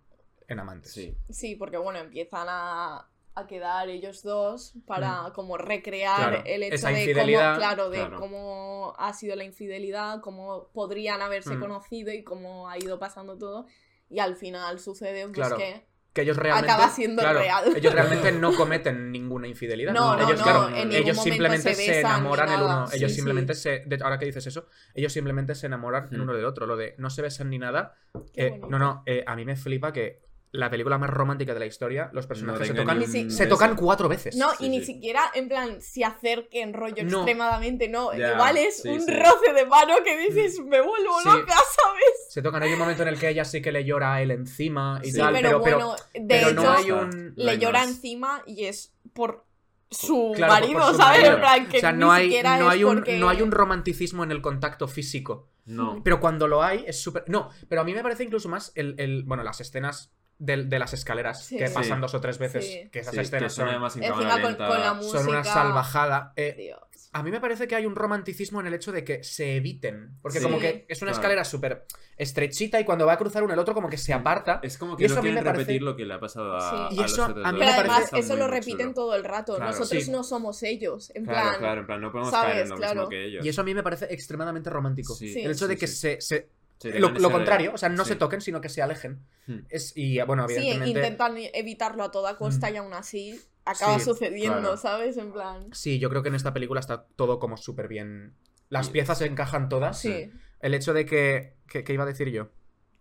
en 0.47 0.59
amantes. 0.59 0.91
Sí. 0.91 1.15
Sí, 1.29 1.55
porque 1.55 1.77
bueno, 1.77 1.99
empiezan 1.99 2.47
a, 2.49 3.09
a 3.35 3.47
quedar 3.47 3.89
ellos 3.89 4.23
dos 4.23 4.73
para 4.85 5.31
como 5.35 5.57
recrear 5.57 6.17
Mm. 6.17 6.31
Claro, 6.31 6.43
el 6.45 6.63
hecho 6.63 6.75
esa 6.75 6.89
de 6.89 7.13
cómo, 7.13 7.25
claro, 7.57 7.89
de 7.89 7.97
claro. 7.99 8.19
cómo 8.19 8.93
ha 8.97 9.13
sido 9.13 9.35
la 9.35 9.43
infidelidad, 9.43 10.21
cómo 10.21 10.69
podrían 10.73 11.21
haberse 11.21 11.55
Mm. 11.55 11.59
conocido 11.59 12.11
y 12.13 12.23
cómo 12.23 12.69
ha 12.69 12.77
ido 12.77 12.97
pasando 12.99 13.37
todo. 13.37 13.67
Y 14.09 14.19
al 14.19 14.35
final 14.37 14.79
sucede 14.79 15.23
pues 15.25 15.35
Claro. 15.35 15.57
que 15.57 15.85
Que 16.13 16.21
ellos 16.23 16.37
realmente. 16.37 16.71
Acaba 16.71 16.89
siendo 16.89 17.21
claro, 17.21 17.37
real. 17.39 17.75
Ellos 17.75 17.93
realmente 17.93 18.31
no 18.41 18.55
cometen 18.55 19.11
ninguna 19.11 19.47
infidelidad. 19.47 19.93
No, 19.93 20.15
no, 20.17 20.23
ellos, 20.27 20.39
no, 20.39 20.43
claro, 20.43 20.69
en 20.69 20.91
ellos 20.91 21.15
momento 21.17 21.21
simplemente 21.23 21.75
se 21.75 21.85
se, 21.85 21.99
enamoran 21.99 22.49
el 22.49 22.61
uno. 22.63 22.85
Ellos 22.91 23.11
Sí, 23.11 23.15
simplemente 23.17 23.53
se. 23.53 23.83
de- 23.85 23.99
ahora 24.01 24.17
que 24.17 24.25
dices 24.25 24.47
eso, 24.47 24.65
ellos 24.95 25.13
simplemente 25.13 25.53
se 25.53 25.67
enamoran 25.67 26.07
el 26.11 26.17
Mm. 26.17 26.21
uno 26.23 26.33
del 26.33 26.45
otro. 26.45 26.65
Lo 26.65 26.75
de 26.75 26.95
no 26.97 27.11
se 27.11 27.21
besan 27.21 27.51
ni 27.51 27.59
nada. 27.59 27.93
Eh, 28.33 28.59
no, 28.67 28.79
no, 28.79 29.03
eh, 29.05 29.23
a 29.27 29.35
mí 29.35 29.45
me 29.45 29.55
flipa 29.57 29.93
que 29.93 30.25
la 30.57 30.69
película 30.69 30.97
más 30.97 31.09
romántica 31.09 31.53
de 31.53 31.59
la 31.59 31.65
historia, 31.65 32.09
los 32.13 32.27
personajes 32.27 32.67
se 32.67 32.73
tocan. 32.73 32.99
ni 32.99 33.05
Ni 33.05 33.31
Se 33.31 33.47
tocan 33.47 33.75
cuatro 33.75 34.09
veces. 34.09 34.35
No, 34.35 34.51
Sí, 34.55 34.65
y 34.65 34.69
ni 34.69 34.79
sí. 34.79 34.93
siquiera 34.93 35.21
en 35.33 35.47
plan 35.47 35.81
se 35.81 36.03
acerquen 36.03 36.73
rollo 36.73 37.03
No. 37.03 37.17
extremadamente, 37.19 37.87
no. 37.87 38.13
Ya, 38.13 38.33
Igual 38.33 38.57
es 38.57 38.81
sí, 38.81 38.89
un 38.89 39.01
sí. 39.01 39.11
roce 39.11 39.53
de 39.53 39.65
mano 39.65 39.95
que 40.03 40.17
dices, 40.17 40.59
me 40.59 40.81
vuelvo 40.81 41.19
Sí. 41.21 41.29
loca, 41.29 41.53
¿sabes? 41.81 42.27
Se 42.29 42.41
tocan. 42.41 42.61
Hay 42.63 42.73
un 42.73 42.79
momento 42.79 43.03
en 43.03 43.09
el 43.09 43.19
que 43.19 43.29
ella 43.29 43.45
sí 43.45 43.61
que 43.61 43.71
le 43.71 43.85
llora 43.85 44.15
a 44.15 44.21
él 44.21 44.31
encima 44.31 44.99
y 45.03 45.11
Sí, 45.11 45.17
tal, 45.17 45.33
pero, 45.33 45.49
pero, 45.49 45.63
pero, 45.63 45.77
bueno, 45.77 45.95
de 46.13 46.21
pero 46.27 46.49
hecho, 46.49 46.61
no 46.63 46.71
hay 46.71 46.91
un. 46.91 47.33
Le 47.35 47.57
llora 47.57 47.79
más. 47.81 47.89
encima 47.89 48.43
y 48.45 48.65
es 48.65 48.93
por 49.13 49.45
su 49.89 50.33
Claro, 50.35 50.53
por 50.53 50.61
marido, 50.61 50.91
su 50.91 50.97
¿sabes? 50.97 51.17
marido. 51.21 51.33
En 51.35 51.39
plan, 51.39 51.67
que 51.69 51.77
o 51.77 51.79
sea, 51.79 51.91
ni 51.93 51.99
no 51.99 52.11
hay, 52.11 52.25
siquiera 52.25 52.57
no, 52.57 52.65
es 52.67 52.73
hay 52.73 52.83
un, 52.83 52.95
porque- 52.95 53.17
no 53.17 53.29
hay 53.29 53.41
un 53.41 53.51
romanticismo 53.51 54.23
en 54.23 54.31
el 54.31 54.41
contacto 54.41 54.87
físico. 54.87 55.49
No. 55.65 56.01
Pero 56.03 56.19
cuando 56.19 56.47
lo 56.47 56.63
hay, 56.63 56.83
es 56.87 57.01
súper. 57.01 57.25
No, 57.27 57.49
pero 57.67 57.81
a 57.81 57.83
mí 57.83 57.93
me 57.93 58.01
parece 58.01 58.23
incluso 58.23 58.47
más 58.49 58.71
el. 58.75 58.95
el- 58.99 59.23
bueno, 59.23 59.43
las 59.43 59.59
escenas 59.61 60.13
del- 60.39 60.69
de, 60.69 60.79
las 60.79 60.93
escaleras 60.93 61.43
Sí. 61.45 61.57
que 61.57 61.65
pasan 61.69 61.97
Sí. 61.97 62.01
dos 62.01 62.13
o 62.13 62.21
tres 62.21 62.37
veces. 62.37 62.65
Sí. 62.65 62.89
Que 62.91 62.99
esas 62.99 63.15
escenas 63.17 63.53
son 63.53 63.65
son, 63.65 63.69
además 63.69 63.95
en 63.97 64.03
Encima 64.03 64.41
con, 64.41 64.55
con 64.55 64.79
la 64.81 64.93
música. 64.93 65.19
son 65.19 65.29
una 65.29 65.43
salvajada. 65.43 66.33
Eh, 66.35 66.73
a 67.13 67.23
mí 67.23 67.31
me 67.31 67.39
parece 67.39 67.67
que 67.67 67.75
hay 67.75 67.85
un 67.85 67.95
romanticismo 67.95 68.59
en 68.59 68.67
el 68.67 68.73
hecho 68.75 68.91
de 68.91 69.03
que 69.03 69.23
se 69.23 69.55
eviten. 69.55 70.17
Porque 70.21 70.37
Sí. 70.39 70.43
como 70.43 70.59
que 70.59 70.85
es 70.87 71.01
una 71.01 71.09
Claro. 71.11 71.21
escalera 71.21 71.43
súper 71.45 71.85
estrechita 72.17 72.79
y 72.79 72.85
cuando 72.85 73.05
va 73.05 73.13
a 73.13 73.17
cruzar 73.17 73.43
uno 73.43 73.53
el 73.53 73.59
otro, 73.59 73.73
como 73.73 73.89
que 73.89 73.97
se 73.97 74.13
aparta. 74.13 74.59
Es 74.63 74.77
como 74.77 74.93
Y 74.93 74.97
que 74.97 75.05
eso 75.05 75.15
no 75.15 75.19
a 75.21 75.23
mí 75.23 75.29
me 75.29 75.35
quieren 75.35 75.45
parece- 75.53 75.63
repetir 75.63 75.81
lo 75.83 75.95
que 75.95 76.05
le 76.05 76.13
ha 76.15 76.19
pasado 76.19 76.55
a, 76.55 76.61
Sí. 76.61 76.75
a 76.75 76.87
Y 76.93 76.95
los 77.03 77.11
eso 77.13 77.25
otros 77.25 77.45
a 77.45 77.51
mí. 77.51 77.59
Pero 77.59 77.71
me 77.71 77.77
además, 77.77 77.97
parece- 78.09 78.19
eso 78.19 78.35
lo 78.35 78.47
repiten 78.47 78.79
chulo. 78.87 78.93
todo 78.93 79.15
el 79.15 79.23
rato. 79.23 79.55
Claro. 79.55 79.71
Nosotros 79.71 80.03
Sí. 80.03 80.11
no 80.11 80.23
somos 80.23 80.61
ellos. 80.63 81.11
En 81.15 81.25
Claro, 81.25 81.41
plan. 81.49 81.59
claro, 81.59 81.81
en 81.81 81.87
plan, 81.87 82.01
no 82.01 82.11
podemos 82.11 82.31
¿sabes? 82.31 82.51
caer 82.53 82.63
en 82.63 82.69
lo 82.69 82.75
Claro. 82.77 82.93
mismo 82.95 83.09
que 83.09 83.25
ellos. 83.25 83.45
Y 83.45 83.49
eso 83.49 83.61
a 83.61 83.63
mí 83.63 83.73
me 83.73 83.83
parece 83.83 84.05
extremadamente 84.13 84.69
romántico. 84.69 85.13
Sí, 85.15 85.31
Sí. 85.33 85.41
El 85.41 85.51
hecho 85.51 85.67
de 85.67 85.77
que 85.77 85.87
sí. 85.87 86.17
se. 86.19 86.49
Sí, 86.79 86.91
lo, 86.93 87.31
contrario, 87.31 87.71
o 87.73 87.77
sea, 87.77 87.89
no 87.89 88.03
sí. 88.03 88.09
se 88.09 88.15
toquen, 88.17 88.39
sino 88.41 88.61
que 88.61 88.69
se 88.69 88.81
alejen. 88.81 89.25
Hmm. 89.47 89.59
Es, 89.69 89.93
y 89.95 90.21
bueno, 90.21 90.47
Sí, 90.47 90.55
evidentemente. 90.55 90.89
intentan 90.99 91.35
evitarlo 91.53 92.03
a 92.03 92.11
toda 92.11 92.37
costa 92.37 92.69
Mm. 92.69 92.73
y 92.73 92.77
aún 92.77 92.93
así 92.93 93.41
acaba 93.65 93.97
Sí, 93.97 94.05
sucediendo, 94.05 94.59
claro. 94.59 94.77
¿sabes? 94.77 95.17
En 95.17 95.31
plan. 95.33 95.69
Sí, 95.73 95.97
yo 95.99 96.09
creo 96.09 96.21
que 96.21 96.29
en 96.29 96.35
esta 96.35 96.53
película 96.53 96.79
está 96.79 97.05
todo 97.15 97.39
como 97.39 97.57
súper 97.57 97.87
bien. 97.87 98.35
Las 98.69 98.87
Sí. 98.87 98.91
piezas 98.91 99.17
se 99.17 99.25
encajan 99.25 99.69
todas. 99.69 99.99
Sí. 99.99 100.31
El 100.59 100.73
hecho 100.73 100.93
de 100.93 101.05
que. 101.05 101.55
que- 101.67 101.83
que 101.83 101.93
iba 101.93 102.03
a 102.03 102.07
decir 102.07 102.29
yo? 102.29 102.49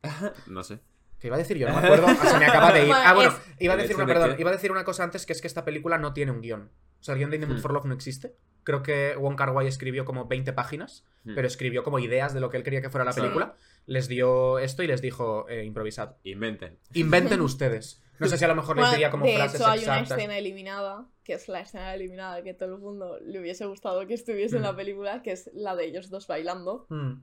No 0.47 0.63
sé. 0.65 0.81
¿Qué 1.27 1.29
iba 1.29 1.35
a 1.37 1.39
decir 1.39 1.59
yo? 1.59 1.69
No 1.69 1.75
me 1.81 1.87
acuerdo. 1.87 2.07
Ah, 2.09 2.15
se 2.31 2.39
me 2.39 2.47
acaba 2.47 2.73
de 2.73 2.87
ir. 2.87 2.93
Ah, 2.95 3.15
bueno, 3.15 3.35
iba 3.59 3.75
a 3.75 3.77
decir 3.77 3.97
una, 3.97 4.07
perdón, 4.07 4.37
iba 4.39 4.51
a 4.51 4.53
decir 4.53 4.71
una 4.71 4.85
cosa 4.85 5.03
antes, 5.03 5.27
que 5.27 5.33
es 5.33 5.41
que 5.41 5.49
esta 5.49 5.65
película 5.65 5.99
no 5.99 6.13
tiene 6.13 6.31
un 6.31 6.41
guion. 6.41 6.71
O 7.01 7.03
sea, 7.03 7.15
el 7.15 7.19
guion 7.19 7.31
de 7.31 7.37
In 7.37 7.41
the 7.43 7.47
Mood 7.49 7.57
Hmm. 7.59 7.63
for 7.63 7.73
Love 7.73 7.87
no 7.87 7.95
existe. 7.95 8.37
Creo 8.63 8.83
que 8.85 9.17
Wong 9.17 9.35
Kar 9.37 9.51
Wai 9.51 9.67
escribió 9.67 10.05
como 10.05 10.27
20 10.27 10.53
páginas, 10.53 11.05
Hmm. 11.25 11.35
pero 11.35 11.49
escribió 11.49 11.83
como 11.83 11.99
ideas 11.99 12.33
de 12.33 12.39
lo 12.41 12.49
que 12.49 12.59
él 12.59 12.63
quería 12.63 12.81
que 12.81 12.91
fuera 12.91 13.05
la 13.05 13.11
Claro. 13.13 13.31
película. 13.31 13.57
Les 13.87 14.07
dio 14.07 14.61
esto 14.61 14.85
y 14.85 14.87
les 14.87 15.03
dijo, 15.03 15.49
eh, 15.49 15.65
improvisad. 15.65 16.15
Inventen. 16.23 16.79
Inventen 16.95 17.41
ustedes. 17.41 18.01
No 18.21 18.29
sé 18.29 18.39
si 18.39 18.45
a 18.45 18.49
lo 18.49 18.55
mejor 18.55 18.77
les 18.79 18.91
diría 18.93 19.11
como 19.11 19.27
de 19.27 19.35
frases 19.35 19.61
hecho, 19.61 19.69
hay 19.69 19.81
una 19.85 19.95
exactas. 19.99 20.17
escena 20.19 20.39
eliminada, 20.39 21.07
que 21.25 21.35
es 21.35 21.49
la 21.49 21.61
escena 21.61 21.93
eliminada 21.95 22.43
que 22.43 22.55
todo 22.55 22.75
el 22.77 22.81
mundo 22.81 23.19
le 23.21 23.41
hubiese 23.41 23.67
gustado 23.67 24.07
que 24.07 24.15
estuviese 24.15 24.57
en 24.57 24.63
la 24.63 24.73
Mm. 24.73 24.77
película, 24.77 25.23
que 25.23 25.33
es 25.33 25.51
la 25.55 25.75
de 25.77 25.85
ellos 25.87 26.09
dos 26.09 26.27
bailando. 26.29 26.87
Hmm. 26.89 27.21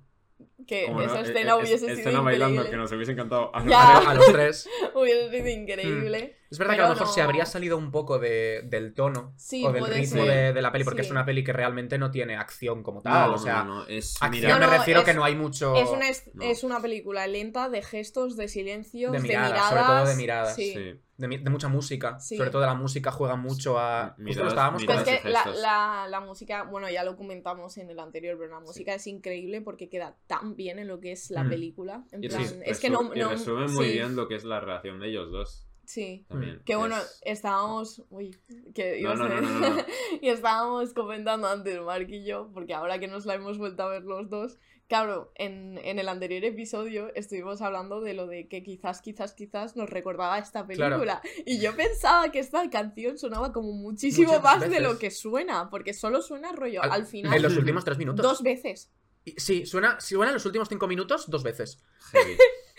Que 0.66 0.86
Como 0.86 1.02
esa 1.02 1.16
no, 1.16 1.20
escena 1.22 1.52
eh, 1.52 1.56
hubiese 1.56 1.74
es- 1.74 1.82
sido 1.82 1.94
Escena 1.94 2.22
bailando 2.22 2.54
increíble. 2.62 2.72
que 2.72 2.78
nos 2.78 2.92
hubiese 2.94 3.12
encantado. 3.12 3.52
a. 3.54 3.60
A, 3.60 4.12
a 4.12 4.14
los 4.14 4.26
tres. 4.32 4.70
Hubiese 4.96 5.30
sido 5.32 5.48
increíble. 5.50 6.38
Es 6.54 6.60
verdad 6.60 6.76
que 6.76 6.82
a 6.82 6.84
lo 6.90 6.94
mejor 6.94 7.08
se 7.08 7.22
habría 7.22 7.46
salido 7.48 7.78
un 7.80 7.90
poco 7.90 8.20
de- 8.20 8.62
del 8.66 8.94
tono 8.94 9.34
Sí, 9.38 9.66
o 9.66 9.72
del 9.72 9.88
ritmo 9.88 10.24
de, 10.24 10.54
de 10.54 10.62
la 10.62 10.72
peli, 10.72 10.84
porque 10.84 11.02
Sí. 11.02 11.08
es 11.08 11.12
una 11.12 11.26
peli 11.26 11.44
que 11.44 11.52
realmente 11.52 11.98
no 11.98 12.12
tiene 12.12 12.36
acción 12.36 12.84
como 12.84 13.02
tal. 13.02 13.30
No, 13.32 13.36
o 13.36 13.38
sea, 13.40 13.64
no, 13.64 13.80
no, 13.80 13.88
es 13.88 14.14
acción 14.22 14.32
mira, 14.32 14.60
No, 14.60 14.68
me 14.70 14.78
refiero 14.78 15.00
es- 15.00 15.06
que 15.08 15.14
no 15.16 15.24
hay 15.24 15.36
mucho. 15.36 15.76
Es 15.76 15.90
una, 15.90 16.08
es, 16.10 16.30
No. 16.36 16.44
es 16.44 16.64
una 16.64 16.80
película 16.80 17.26
lenta 17.26 17.70
de 17.70 17.82
gestos, 17.82 18.38
de 18.38 18.48
silencios, 18.48 19.12
De 19.12 19.18
de 19.18 19.24
miradas, 19.28 19.68
sobre 19.70 19.82
todo 19.82 20.06
de 20.06 20.16
miradas. 20.16 20.56
Sí. 20.56 20.76
de, 21.16 21.50
mucha 21.50 21.70
música. 21.70 22.20
Sí. 22.20 22.36
Sobre 22.38 22.50
todo 22.50 22.62
de 22.62 22.68
la 22.68 22.74
música 22.76 23.10
juega 23.12 23.36
mucho 23.36 23.80
a. 23.80 24.14
Miradas- 24.18 24.26
Justo 24.28 24.44
lo 24.44 24.50
estábamos 24.50 24.84
es 24.84 25.22
que 25.22 25.30
la, 25.30 25.46
la- 25.56 26.08
la 26.10 26.20
música, 26.20 26.64
bueno, 26.64 26.90
ya 26.90 27.04
lo 27.04 27.16
comentamos 27.16 27.78
en 27.78 27.90
el 27.90 28.00
anterior, 28.00 28.38
pero 28.38 28.52
la 28.52 28.60
música 28.60 28.94
es 28.94 29.08
increíble 29.08 29.62
porque 29.62 29.90
queda 29.90 30.16
tan 30.28 30.56
bien 30.56 30.80
en 30.80 30.88
lo 30.88 31.00
que 31.00 31.14
es 31.14 31.32
la 31.32 31.44
Mm. 31.44 31.50
película. 31.50 32.04
En 32.12 32.24
Y, 32.24 32.28
plan, 32.30 32.44
es 32.66 32.80
que 32.80 32.90
no. 32.90 33.04
no- 33.04 33.30
resume 33.30 33.68
muy 33.70 33.86
sí, 33.88 33.92
bien 33.94 34.16
lo 34.16 34.28
que 34.28 34.36
es 34.36 34.44
la 34.44 34.60
relación 34.60 35.00
de 35.00 35.08
ellos 35.10 35.32
dos. 35.32 35.66
Sí. 35.86 36.26
También. 36.30 36.62
Que 36.66 36.76
bueno, 36.76 36.96
Es- 36.98 37.22
estábamos. 37.24 38.04
Uy, 38.10 38.36
que 38.74 39.02
No, 39.02 39.12
a 39.12 39.16
no, 39.16 39.28
no, 39.42 39.76
y 40.22 40.30
estábamos 40.30 40.94
comentando 40.94 41.48
antes, 41.48 41.80
Mark 41.82 42.08
y 42.10 42.26
yo, 42.26 42.50
porque 42.54 42.74
ahora 42.74 43.00
que 43.00 43.08
nos 43.08 43.26
la 43.26 43.36
hemos 43.36 43.58
vuelto 43.58 43.84
a 43.84 43.90
ver 43.90 44.04
los 44.04 44.30
dos, 44.30 44.58
claro, 44.88 45.32
en, 45.36 45.78
en 45.84 46.00
el 46.00 46.08
anterior 46.08 46.44
episodio 46.46 47.14
estuvimos 47.16 47.62
hablando 47.62 48.00
de 48.02 48.14
lo 48.14 48.28
de 48.28 48.48
que 48.48 48.64
quizás, 48.64 49.02
quizás, 49.02 49.34
quizás 49.34 49.76
nos 49.76 49.90
recordaba 49.90 50.38
esta 50.40 50.66
Claro. 50.66 50.96
película. 50.98 51.22
Y 51.46 51.60
yo 51.60 51.76
pensaba 51.76 52.32
que 52.32 52.40
esta 52.40 52.70
canción 52.70 53.18
sonaba 53.18 53.52
como 53.52 53.74
muchísimo 53.74 54.28
Muchas 54.30 54.44
más 54.44 54.70
de 54.70 54.80
lo 54.80 54.98
que 55.00 55.12
suena, 55.12 55.70
porque 55.70 55.94
solo 55.94 56.22
suena 56.22 56.54
rollo 56.54 56.82
al, 56.82 57.06
final 57.06 57.34
En 57.36 57.42
los 57.44 57.58
últimos 57.58 57.84
tres 57.84 57.98
minutos. 57.98 58.24
dos 58.24 58.42
veces. 58.42 58.90
Sí, 59.38 59.66
suena, 59.66 60.00
suena 60.02 60.32
en 60.32 60.34
los 60.36 60.46
últimos 60.46 60.68
cinco 60.70 60.88
minutos 60.88 61.30
dos 61.30 61.44
veces. 61.44 61.80
heavy. 62.12 62.38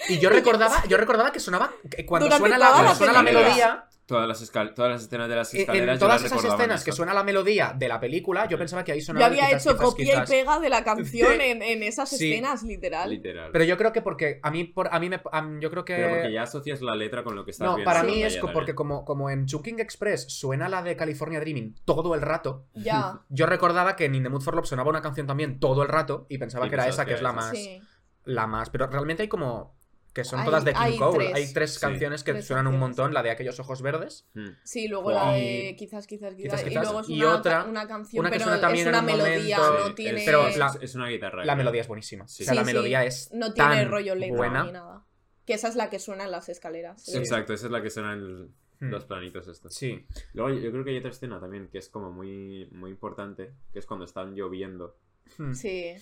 Y 0.09 0.19
yo 0.19 0.29
recordaba, 0.31 0.85
yo 0.87 0.97
recordaba 0.97 1.33
que 1.33 1.41
sonaba. 1.41 1.73
que 1.91 2.05
cuando 2.05 2.27
Durante 2.27 2.49
suena, 2.49 2.59
la, 2.59 2.95
suena 2.95 3.23
melodía. 3.23 3.89
Todas 4.07 4.29
las, 4.29 4.43
escal- 4.43 4.75
todas 4.75 4.91
las 4.93 5.03
escenas 5.03 5.29
de 5.29 5.35
las 5.37 5.53
En- 5.55 5.61
escaleras. 5.61 5.89
En 5.89 5.95
yo 5.95 5.99
todas 6.07 6.23
las 6.23 6.31
esas 6.33 6.45
escenas 6.45 6.85
que 6.85 6.93
suena 6.93 7.15
la 7.15 7.25
melodía 7.25 7.75
de 7.77 7.89
la 7.89 7.99
película, 8.01 8.47
yo 8.49 8.59
pensaba 8.59 8.85
que 8.85 8.93
ahí 8.93 9.01
Yo 9.01 9.07
sonaba 9.07 9.27
había 9.27 9.47
quizás, 9.47 9.67
hecho 9.67 9.77
quizás, 9.77 9.85
copia 9.91 10.05
quizás. 10.05 10.29
y 10.29 10.33
pega 10.33 10.61
de 10.61 10.69
la 10.69 10.85
canción 10.85 11.41
en, 11.41 11.63
en 11.63 11.83
esas 11.83 12.11
Sí. 12.11 12.31
escenas, 12.33 12.63
literal. 12.63 13.09
Literal. 13.11 13.51
Pero 13.53 13.65
yo 13.65 13.77
creo 13.79 13.93
que 13.93 14.03
porque 14.03 14.41
a 14.43 14.51
mí, 14.51 14.65
por, 14.65 14.89
a 14.95 15.01
mí 15.01 15.09
me, 15.09 15.21
a- 15.33 15.51
yo 15.61 15.71
creo 15.71 15.85
que... 15.85 15.95
Pero 15.95 16.09
porque 16.11 16.33
ya 16.33 16.43
asocias 16.43 16.83
la 16.83 16.95
letra 16.95 17.25
con 17.25 17.35
lo 17.35 17.45
que 17.45 17.53
estás 17.53 17.67
No, 17.67 17.77
viendo. 17.77 17.89
para 17.91 18.01
en 18.01 18.07
mí 18.07 18.23
es 18.23 18.37
porque 18.53 18.75
como, 18.75 19.05
como 19.05 19.31
en 19.31 19.47
Chunking 19.47 19.81
Express 19.81 20.27
suena 20.29 20.69
la 20.69 20.83
de 20.83 20.97
California 20.97 21.41
Dreaming 21.41 21.75
todo 21.85 22.15
el 22.15 22.21
rato, 22.21 22.67
Ya. 22.75 23.21
yo 23.31 23.47
recordaba 23.47 23.97
que 23.97 24.05
en 24.05 24.15
In 24.15 24.23
the 24.25 24.29
Mood 24.29 24.43
for 24.43 24.55
Love 24.55 24.67
sonaba 24.67 24.91
una 24.91 25.01
canción 25.03 25.27
también 25.27 25.59
todo 25.61 25.83
el 25.83 25.89
rato 25.89 26.27
y 26.29 26.39
pensaba 26.39 26.67
Y 26.67 26.69
que 26.69 26.75
era 26.75 26.89
esa, 26.89 27.05
que 27.05 27.11
que 27.11 27.15
es 27.17 27.23
la 27.23 27.31
esa. 27.31 27.37
más, 27.37 27.51
Sí. 27.51 27.81
la 28.25 28.47
más... 28.47 28.71
Pero 28.71 28.87
realmente 28.89 29.23
hay 29.23 29.29
como... 29.29 29.77
Que 30.15 30.23
son 30.25 30.39
Hay- 30.41 30.47
todas 30.47 30.65
de 30.65 30.73
King 30.73 30.79
hay 30.81 30.97
Cole. 30.97 31.25
tres. 31.27 31.35
Hay 31.35 31.53
tres 31.53 31.75
Sí. 31.75 31.81
canciones 31.81 32.23
que 32.23 32.33
Tres 32.33 32.47
suenan 32.47 32.69
un 32.69 32.79
montón. 32.79 33.13
La 33.13 33.23
de 33.25 33.31
aquellos 33.31 33.59
ojos 33.59 33.83
verdes. 33.83 34.29
Hmm. 34.35 34.51
Sí, 34.63 34.87
luego 34.87 35.11
Wow. 35.11 35.13
la 35.15 35.33
de 35.33 35.75
quizás, 35.77 36.07
quizás, 36.07 36.35
quizás. 36.37 36.63
quizás, 36.63 36.71
Y 36.71 36.75
luego 36.75 37.01
es 37.01 37.09
Y 37.09 37.21
una, 37.21 37.35
otra- 37.37 37.65
una 37.65 37.89
canción, 37.89 38.21
una 38.21 38.31
que 38.31 38.37
pero 38.37 38.45
suena 38.45 38.61
también 38.61 38.87
es 38.87 38.89
una 38.89 38.99
en 39.01 39.05
un 39.05 39.11
melodía, 39.11 39.59
momento- 39.59 39.89
no 39.89 39.95
tiene... 39.97 40.19
es, 40.21 40.25
Pero 40.25 40.47
es- 40.47 40.57
la- 40.57 40.79
es 40.81 40.95
una 40.95 41.09
guitarra. 41.09 41.45
La 41.45 41.55
¿no? 41.55 41.59
melodía 41.59 41.81
es 41.81 41.89
buenísima. 41.89 42.29
Sí. 42.29 42.45
O 42.45 42.47
sea, 42.47 42.55
la 42.55 42.63
melodía 42.65 43.05
es 43.05 43.31
No 43.33 43.53
tiene 43.53 43.75
tan 43.75 43.91
rollo 43.91 44.15
letra 44.15 44.37
buena. 44.37 44.65
ni 44.65 44.71
nada. 44.73 45.05
Que 45.45 45.55
esa 45.55 45.67
es 45.69 45.75
la 45.75 45.91
que 45.91 45.99
suena 45.99 46.25
en 46.25 46.31
las 46.31 46.49
escaleras. 46.49 47.03
Sí. 47.05 47.19
Exacto, 47.19 47.53
esa 47.53 47.67
es 47.67 47.73
la 47.73 47.83
que 47.83 47.91
suena 47.91 48.13
en 48.13 48.55
Hmm. 48.79 48.91
los 48.91 49.05
planitos 49.07 49.49
estos. 49.49 49.75
Sí. 49.75 50.07
Luego 50.33 50.57
yo 50.59 50.71
creo 50.71 50.85
que 50.85 50.91
hay 50.91 50.99
otra 50.99 51.11
escena 51.11 51.41
también 51.41 51.69
que 51.69 51.79
es 51.79 51.89
como 51.89 52.13
muy, 52.13 52.69
muy 52.71 52.91
importante, 52.91 53.53
que 53.73 53.81
es 53.81 53.87
cuando 53.87 54.05
están 54.05 54.35
lloviendo. 54.37 54.97
Hmm. 55.39 55.55
Sí. 55.55 55.95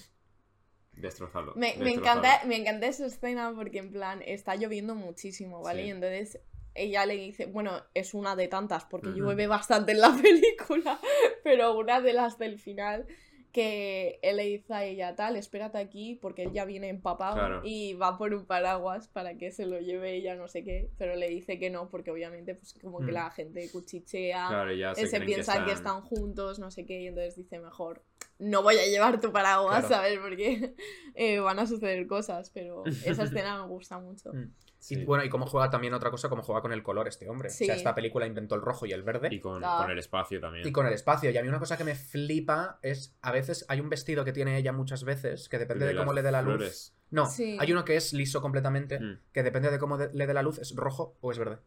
Destrozarlo. 0.96 1.54
Me, 1.56 1.74
me 1.78 1.92
encanta, 1.92 2.40
me 2.46 2.56
encanta 2.56 2.86
esa 2.86 3.06
escena 3.06 3.52
porque 3.54 3.78
en 3.78 3.90
plan 3.92 4.22
está 4.24 4.56
lloviendo 4.56 4.94
muchísimo, 4.94 5.62
¿vale? 5.62 5.82
Sí. 5.82 5.88
Y 5.88 5.90
entonces 5.90 6.40
ella 6.74 7.06
le 7.06 7.14
dice, 7.16 7.46
bueno, 7.46 7.82
es 7.94 8.14
una 8.14 8.36
de 8.36 8.48
tantas 8.48 8.84
porque 8.84 9.08
Ujú. 9.08 9.18
llueve 9.18 9.46
bastante 9.46 9.92
en 9.92 10.00
la 10.00 10.10
película, 10.22 11.00
pero 11.42 11.76
una 11.78 12.00
de 12.00 12.12
las 12.12 12.38
del 12.38 12.58
final 12.58 13.06
que 13.52 14.18
él 14.22 14.38
le 14.38 14.44
dice 14.44 14.72
a 14.72 14.82
ella 14.82 15.14
tal, 15.14 15.36
espérate 15.36 15.76
aquí 15.76 16.14
porque 16.22 16.44
él 16.44 16.52
ya 16.54 16.64
viene 16.64 16.88
empapado 16.88 17.34
Claro. 17.34 17.60
y 17.62 17.92
va 17.92 18.16
por 18.16 18.32
un 18.32 18.46
paraguas 18.46 19.08
para 19.08 19.36
que 19.36 19.50
se 19.52 19.66
lo 19.66 19.78
lleve 19.78 20.14
ella 20.14 20.34
no 20.36 20.48
sé 20.48 20.64
qué, 20.64 20.88
pero 20.96 21.16
le 21.16 21.28
dice 21.28 21.58
que 21.58 21.68
no 21.68 21.90
porque 21.90 22.10
obviamente 22.10 22.54
pues 22.54 22.72
como 22.80 23.00
que 23.00 23.10
Mm. 23.10 23.14
la 23.14 23.30
gente 23.30 23.68
cuchichea, 23.70 24.46
Claro, 24.48 24.94
se, 24.94 25.02
eh, 25.02 25.06
se 25.06 25.20
piensan 25.20 25.66
que 25.66 25.72
están... 25.72 26.00
juntos, 26.00 26.58
no 26.58 26.70
sé 26.70 26.86
qué, 26.86 27.02
y 27.02 27.08
entonces 27.08 27.36
dice 27.36 27.58
mejor, 27.60 28.02
no 28.42 28.62
voy 28.62 28.76
a 28.76 28.86
llevar 28.86 29.20
tu 29.20 29.32
paraguas, 29.32 29.86
Claro. 29.86 29.94
¿sabes? 30.04 30.18
Porque 30.18 30.74
eh, 31.14 31.38
van 31.40 31.58
a 31.58 31.66
suceder 31.66 32.06
cosas, 32.06 32.50
pero 32.50 32.84
esa 33.04 33.24
escena 33.24 33.62
me 33.62 33.68
gusta 33.68 33.98
mucho. 33.98 34.32
Mm. 34.32 34.52
Sí. 34.78 34.96
Y 34.96 35.04
bueno, 35.04 35.22
y 35.24 35.28
cómo 35.28 35.46
juega 35.46 35.70
también 35.70 35.94
otra 35.94 36.10
cosa, 36.10 36.28
cómo 36.28 36.42
juega 36.42 36.60
con 36.60 36.72
el 36.72 36.82
color 36.82 37.06
este 37.06 37.28
hombre. 37.28 37.48
O 37.48 37.52
sea, 37.52 37.66
Sí. 37.66 37.70
esta 37.78 37.94
película 37.94 38.26
inventó 38.26 38.56
el 38.56 38.62
rojo 38.62 38.84
y 38.84 38.92
el 38.92 39.04
verde. 39.04 39.28
Y 39.30 39.38
con, 39.38 39.62
Ah. 39.64 39.78
con 39.82 39.90
el 39.92 39.98
espacio 40.00 40.40
también. 40.40 40.66
Y 40.66 40.72
con 40.72 40.86
el 40.86 40.92
espacio. 40.92 41.30
Y 41.30 41.36
a 41.38 41.42
mí 41.42 41.48
una 41.48 41.60
cosa 41.60 41.76
que 41.76 41.84
me 41.84 41.94
flipa 41.94 42.80
es, 42.82 43.16
a 43.22 43.30
veces 43.30 43.64
hay 43.68 43.78
un 43.78 43.88
vestido 43.88 44.24
que 44.24 44.32
tiene 44.32 44.58
ella 44.58 44.72
muchas 44.72 45.04
veces, 45.04 45.48
que 45.48 45.58
depende 45.60 45.86
de, 45.86 45.94
cómo 45.94 46.12
le 46.12 46.22
dé 46.22 46.32
la 46.32 46.42
luz. 46.42 46.56
flores. 46.56 46.96
No, 47.10 47.26
Sí. 47.26 47.56
hay 47.60 47.70
uno 47.70 47.84
que 47.84 47.94
es 47.94 48.12
liso 48.12 48.42
completamente, 48.42 48.98
Hmm. 48.98 49.20
que 49.32 49.42
depende 49.44 49.70
de 49.70 49.78
cómo 49.78 49.98
de- 49.98 50.10
le 50.12 50.26
dé 50.26 50.34
la 50.34 50.42
luz, 50.42 50.58
es 50.58 50.74
rojo 50.74 51.16
o 51.20 51.30
es 51.30 51.38
verde. 51.38 51.58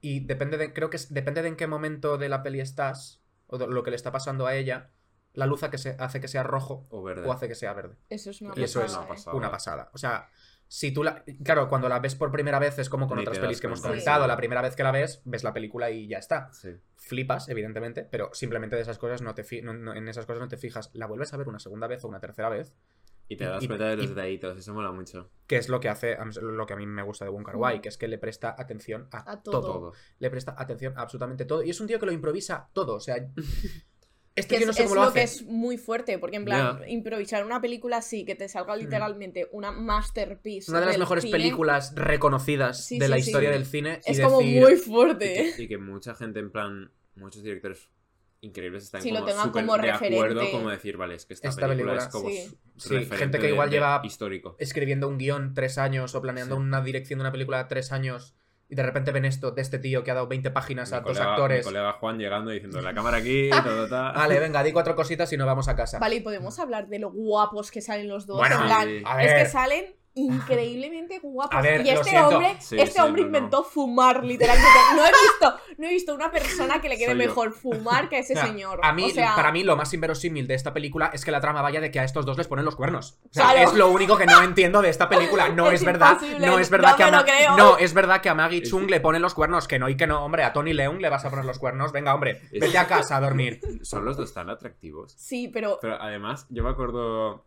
Y 0.00 0.20
depende 0.20 0.56
de, 0.56 0.72
creo 0.72 0.88
que 0.88 0.96
es- 0.96 1.12
depende 1.12 1.42
de 1.42 1.48
en 1.48 1.56
qué 1.56 1.66
momento 1.66 2.16
de 2.16 2.28
la 2.30 2.42
peli 2.42 2.60
estás, 2.60 3.20
o 3.46 3.58
de 3.58 3.66
lo 3.66 3.82
que 3.82 3.90
le 3.90 3.96
está 3.96 4.10
pasando 4.10 4.46
a 4.46 4.54
ella, 4.54 4.90
la 5.34 5.46
luz 5.46 5.62
hace 5.62 5.70
que, 5.72 5.78
se- 5.78 5.96
hace 5.98 6.20
que 6.20 6.28
sea 6.28 6.42
rojo 6.42 6.86
O 6.90 7.02
verde. 7.02 7.26
o 7.28 7.32
hace 7.32 7.46
que 7.48 7.54
sea 7.54 7.72
verde. 7.74 7.96
Eso 8.08 8.30
es 8.30 8.40
una 8.40 8.54
Y 8.56 8.62
eso 8.64 8.80
es 8.82 8.86
pasada, 8.92 9.04
una 9.04 9.06
¿eh? 9.06 9.14
pasada. 9.16 9.36
Una 9.36 9.50
pasada. 9.50 9.90
O 9.92 9.98
sea, 9.98 10.28
si 10.66 10.92
tú 10.92 11.04
la. 11.04 11.22
Claro, 11.44 11.68
cuando 11.68 11.88
la 11.88 11.98
ves 12.00 12.14
por 12.14 12.32
primera 12.32 12.58
vez 12.58 12.78
es 12.78 12.88
como 12.88 13.06
con 13.06 13.18
Ni 13.18 13.22
otras 13.22 13.38
pelis 13.38 13.60
que 13.60 13.66
hemos 13.66 13.80
comentado. 13.82 14.24
Sí. 14.24 14.28
La 14.28 14.36
primera 14.36 14.62
vez 14.62 14.74
que 14.74 14.82
la 14.82 14.90
ves, 14.92 15.20
ves 15.24 15.44
la 15.44 15.52
película 15.52 15.90
y 15.90 16.08
ya 16.08 16.18
está. 16.18 16.50
Sí. 16.52 16.70
Flipas, 16.96 17.48
evidentemente, 17.50 18.02
pero 18.10 18.30
simplemente 18.32 18.74
de 18.76 18.82
esas 18.82 18.98
cosas 18.98 19.20
no 19.22 19.34
te 19.34 19.44
fi- 19.44 19.60
no- 19.60 19.74
no- 19.74 19.92
en 19.94 20.08
esas 20.08 20.24
cosas 20.26 20.40
no 20.40 20.48
te 20.48 20.56
fijas. 20.56 20.90
La 20.94 21.06
vuelves 21.06 21.32
a 21.34 21.36
ver 21.36 21.48
una 21.48 21.58
segunda 21.58 21.86
vez 21.86 22.02
o 22.04 22.08
una 22.08 22.18
tercera 22.18 22.48
vez, 22.48 22.74
Y 23.28 23.36
te 23.36 23.44
das 23.44 23.62
y- 23.62 23.66
cuenta 23.66 23.86
de 23.88 23.96
los 23.96 24.06
y- 24.06 24.08
detallitos, 24.08 24.58
eso 24.58 24.72
mola 24.74 24.90
mucho. 24.90 25.30
que 25.46 25.56
es 25.58 25.68
lo 25.68 25.80
que 25.80 25.88
hace 25.90 26.14
a 26.16 26.24
mí- 26.24 26.34
lo 26.40 26.66
que 26.66 26.72
a 26.72 26.76
mí 26.76 26.86
me 26.86 27.02
gusta 27.02 27.26
de 27.26 27.44
Kar 27.44 27.56
Wai, 27.56 27.78
Mm. 27.78 27.80
que 27.82 27.88
es 27.90 27.98
que 27.98 28.08
le 28.08 28.16
presta 28.18 28.54
atención 28.58 29.06
a, 29.12 29.42
todo. 29.42 29.60
Todo. 29.60 29.92
Le 30.18 30.30
presta 30.30 30.54
atención 30.58 30.96
a 30.96 31.02
absolutamente 31.02 31.44
todo. 31.44 31.62
Y 31.62 31.70
es 31.70 31.80
un 31.80 31.86
tío 31.86 31.98
que 32.00 32.06
lo 32.06 32.12
improvisa 32.12 32.68
todo. 32.72 32.94
O 32.96 33.00
sea, 33.00 33.16
este 34.36 34.58
Que 34.58 34.64
no 34.64 34.70
es, 34.72 34.76
sé 34.76 34.82
es 34.82 34.88
cómo 34.88 34.96
lo 34.96 35.02
lo 35.02 35.08
hace. 35.08 35.18
que 35.20 35.24
es 35.24 35.42
muy 35.46 35.78
fuerte, 35.78 36.18
porque 36.18 36.36
en 36.36 36.44
plan, 36.44 36.80
improvisar 36.88 37.44
una 37.44 37.60
película 37.60 37.98
así, 37.98 38.24
que 38.24 38.34
te 38.34 38.48
salga 38.48 38.74
literalmente 38.76 39.48
una 39.52 39.70
masterpiece. 39.70 40.70
Una 40.70 40.80
de 40.80 40.86
las 40.86 40.98
mejores 40.98 41.22
cine, 41.22 41.32
películas 41.38 41.94
reconocidas 41.94 42.84
Sí, 42.84 42.98
de 42.98 43.06
sí, 43.06 43.10
la 43.10 43.16
sí. 43.18 43.22
historia 43.22 43.50
del 43.50 43.64
cine. 43.66 44.00
y 44.06 44.10
Es 44.12 44.20
como 44.20 44.38
decir- 44.40 44.60
muy 44.60 44.72
Y 44.72 44.76
fuerte. 44.76 45.54
que, 45.56 45.62
y 45.62 45.68
que 45.68 45.78
mucha 45.78 46.14
gente, 46.14 46.40
en 46.40 46.50
plan, 46.50 46.90
muchos 47.14 47.42
directores 47.44 47.88
increíbles 48.40 48.84
están 48.84 49.00
Sí, 49.02 49.10
lo 49.10 49.20
como 49.20 49.26
tengan 49.28 49.44
súper 49.46 49.64
como 49.66 49.78
de 49.78 49.90
acuerdo 49.90 50.50
como 50.50 50.68
decir, 50.70 50.96
vale, 50.98 51.14
es 51.14 51.24
que 51.26 51.32
esta, 51.34 51.48
Esta 51.48 51.66
película, 51.68 51.92
película, 51.92 52.06
es 52.06 52.12
como 52.12 53.00
sí. 53.08 53.16
gente 53.16 53.38
que 53.38 53.48
igual 53.48 53.70
de 53.70 53.76
lleva- 53.76 54.00
histórico. 54.04 54.56
escribiendo 54.58 55.08
un 55.08 55.16
guion 55.16 55.54
tres 55.54 55.78
años 55.78 56.14
o 56.14 56.20
planeando 56.20 56.56
Sí. 56.56 56.60
una 56.60 56.82
dirección 56.82 57.18
de 57.18 57.22
una 57.22 57.32
película 57.32 57.68
tres 57.68 57.90
años 57.92 58.34
y 58.74 58.76
de 58.76 58.82
repente 58.82 59.12
ven 59.12 59.24
esto 59.24 59.52
de 59.52 59.62
este 59.62 59.78
tío 59.78 60.02
que 60.02 60.10
ha 60.10 60.14
dado 60.14 60.26
20 60.26 60.50
páginas 60.50 60.92
a 60.92 60.98
Mi 61.00 61.04
dos 61.06 61.16
colega- 61.16 61.30
actores. 61.32 61.58
Mi 61.58 61.64
colega 61.64 61.92
Juan 61.92 62.18
llegando 62.18 62.50
y 62.50 62.54
diciendo, 62.54 62.80
la 62.82 62.92
cámara 62.92 63.18
aquí, 63.18 63.48
todo, 63.62 63.86
ta. 63.88 64.10
Vale, 64.16 64.40
venga, 64.40 64.64
di 64.64 64.72
cuatro 64.72 64.96
cositas 64.96 65.32
y 65.32 65.36
nos 65.36 65.46
vamos 65.46 65.68
a 65.68 65.76
casa. 65.76 66.00
Vale, 66.00 66.16
y 66.16 66.20
podemos 66.20 66.58
hablar 66.58 66.88
de 66.88 66.98
lo 66.98 67.12
guapos 67.12 67.70
que 67.70 67.80
salen 67.80 68.08
los 68.08 68.26
dos. 68.26 68.38
Bueno, 68.38 68.56
en 68.56 68.62
plan, 68.66 68.88
sí. 68.88 69.02
a 69.06 69.22
es 69.24 69.44
que 69.44 69.48
salen 69.48 69.94
increíblemente 70.14 71.18
guapos. 71.20 71.56
A 71.56 71.60
ver, 71.60 71.84
y 71.84 71.90
este 71.90 72.18
hombre, 72.20 72.56
Sí, 72.60 72.76
este 72.78 72.94
sí, 72.94 73.00
hombre 73.00 73.22
no, 73.22 73.30
no. 73.30 73.36
inventó 73.36 73.64
fumar, 73.64 74.24
literalmente. 74.24 74.68
No 74.96 75.04
he 75.04 75.10
visto, 75.10 75.56
no 75.78 75.86
he 75.86 75.90
visto 75.90 76.14
una 76.14 76.30
persona 76.30 76.80
que 76.80 76.88
le 76.88 76.96
quede 76.96 77.06
Soy 77.12 77.14
yo. 77.20 77.28
mejor 77.28 77.52
fumar 77.52 78.08
que 78.08 78.18
ese 78.20 78.34
O 78.34 78.36
sea, 78.36 78.46
señor. 78.46 78.80
A 78.82 78.92
mí, 78.92 79.04
o 79.10 79.14
sea, 79.14 79.34
para 79.34 79.52
mí, 79.52 79.64
lo 79.64 79.76
más 79.76 79.92
inverosímil 79.92 80.46
de 80.46 80.54
esta 80.54 80.72
película 80.72 81.10
es 81.12 81.24
que 81.24 81.30
la 81.30 81.40
trama 81.40 81.62
vaya 81.62 81.80
de 81.80 81.90
que 81.90 82.00
a 82.00 82.04
estos 82.04 82.24
dos 82.26 82.36
les 82.38 82.46
ponen 82.48 82.64
los 82.64 82.76
cuernos. 82.76 83.18
O 83.24 83.28
sea, 83.32 83.50
Claro. 83.52 83.68
es 83.70 83.74
lo 83.74 83.90
único 83.90 84.16
que 84.16 84.26
no 84.26 84.42
entiendo 84.42 84.82
de 84.82 84.88
esta 84.90 85.08
película. 85.08 85.48
No 85.48 85.66
es, 85.70 85.80
Es 85.80 85.84
verdad. 85.84 86.18
No 86.40 86.58
es 86.58 86.70
no 86.70 86.76
verdad 86.78 86.96
que 86.96 87.02
a 87.02 87.10
Ma-. 87.10 87.56
No, 87.56 87.76
es 87.78 87.92
verdad 87.94 88.20
que 88.20 88.28
a 88.28 88.34
Maggie 88.34 88.62
Chung 88.62 88.88
le 88.88 89.00
ponen 89.00 89.22
los 89.22 89.34
cuernos. 89.34 89.66
Que 89.68 89.78
no 89.78 89.88
y 89.88 89.96
que 89.96 90.06
no, 90.06 90.24
hombre. 90.24 90.44
A 90.44 90.52
Tony 90.52 90.72
Leung 90.72 91.00
le 91.00 91.08
vas 91.08 91.24
a 91.24 91.30
poner 91.30 91.44
los 91.44 91.58
cuernos. 91.58 91.92
Venga, 91.92 92.14
hombre, 92.14 92.40
vete 92.52 92.78
a 92.78 92.86
casa 92.86 93.16
a 93.16 93.20
dormir. 93.20 93.60
Son 93.82 94.04
los 94.04 94.16
dos 94.16 94.32
tan 94.32 94.48
atractivos. 94.50 95.12
sí, 95.18 95.48
pero 95.48 95.78
Pero 95.80 96.00
además, 96.00 96.46
yo 96.50 96.62
me 96.62 96.70
acuerdo 96.70 97.44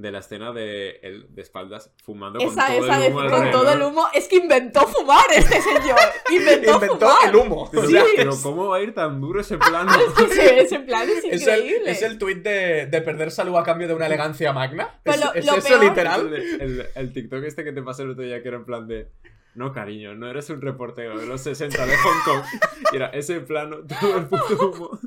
de 0.00 0.10
la 0.12 0.18
escena 0.20 0.52
de, 0.52 0.98
él 1.02 1.26
de 1.30 1.42
espaldas 1.42 1.92
fumando 2.04 2.38
esa, 2.38 2.66
con 2.66 2.76
todo 2.76 2.86
esa 2.86 2.98
de 2.98 3.06
el 3.06 3.12
humo 3.12 3.20
con 3.22 3.32
alrededor. 3.34 3.52
todo 3.52 3.72
el 3.72 3.82
humo, 3.82 4.08
es 4.14 4.28
que 4.28 4.36
inventó 4.36 4.80
fumar 4.86 5.24
este 5.34 5.60
señor. 5.60 5.98
Inventó, 6.30 6.74
Inventó 6.74 6.98
fumar. 7.08 7.28
el 7.28 7.36
humo. 7.36 7.68
Pero, 7.70 7.82
O 7.86 7.90
sea, 7.90 8.04
pero 8.16 8.30
es- 8.32 8.38
¿cómo 8.42 8.68
va 8.68 8.76
a 8.78 8.80
ir 8.80 8.94
tan 8.94 9.20
duro 9.20 9.40
ese 9.40 9.58
plano? 9.58 9.90
Sí, 10.32 10.40
ese 10.40 10.80
plan 10.80 11.08
es 11.08 11.24
Es 11.24 11.46
el, 11.46 11.58
increíble. 11.58 11.90
es 11.90 12.02
el 12.02 12.18
tuit 12.18 12.42
de, 12.42 12.86
de 12.86 13.02
perder 13.02 13.30
salud 13.30 13.56
a 13.56 13.62
cambio 13.62 13.88
de 13.88 13.94
una 13.94 14.06
elegancia 14.06 14.52
magna. 14.52 15.00
Pero 15.02 15.16
es 15.16 15.24
lo- 15.24 15.34
es 15.34 15.46
lo 15.46 15.54
eso 15.56 15.68
peor- 15.68 15.84
literal. 15.84 16.34
El, 16.34 16.60
el- 16.60 16.86
el 16.94 17.12
TikTok 17.12 17.44
este 17.44 17.64
que 17.64 17.72
te 17.72 17.82
pasé 17.82 18.02
el 18.02 18.10
otro 18.10 18.22
día 18.24 18.42
que 18.42 18.48
era 18.48 18.56
en 18.56 18.64
plan 18.64 18.86
de... 18.88 19.08
No, 19.54 19.72
cariño, 19.72 20.14
no 20.14 20.30
eres 20.30 20.48
un 20.50 20.60
reportero 20.60 21.18
de 21.18 21.26
los 21.26 21.40
60 21.40 21.84
de 21.84 21.96
Hong 21.96 22.22
Kong. 22.24 22.42
Y 22.92 22.96
era 22.96 23.06
ese 23.08 23.40
plano, 23.40 23.78
todo 24.00 24.16
el 24.18 24.26
puto 24.28 24.70
humo. 24.70 24.98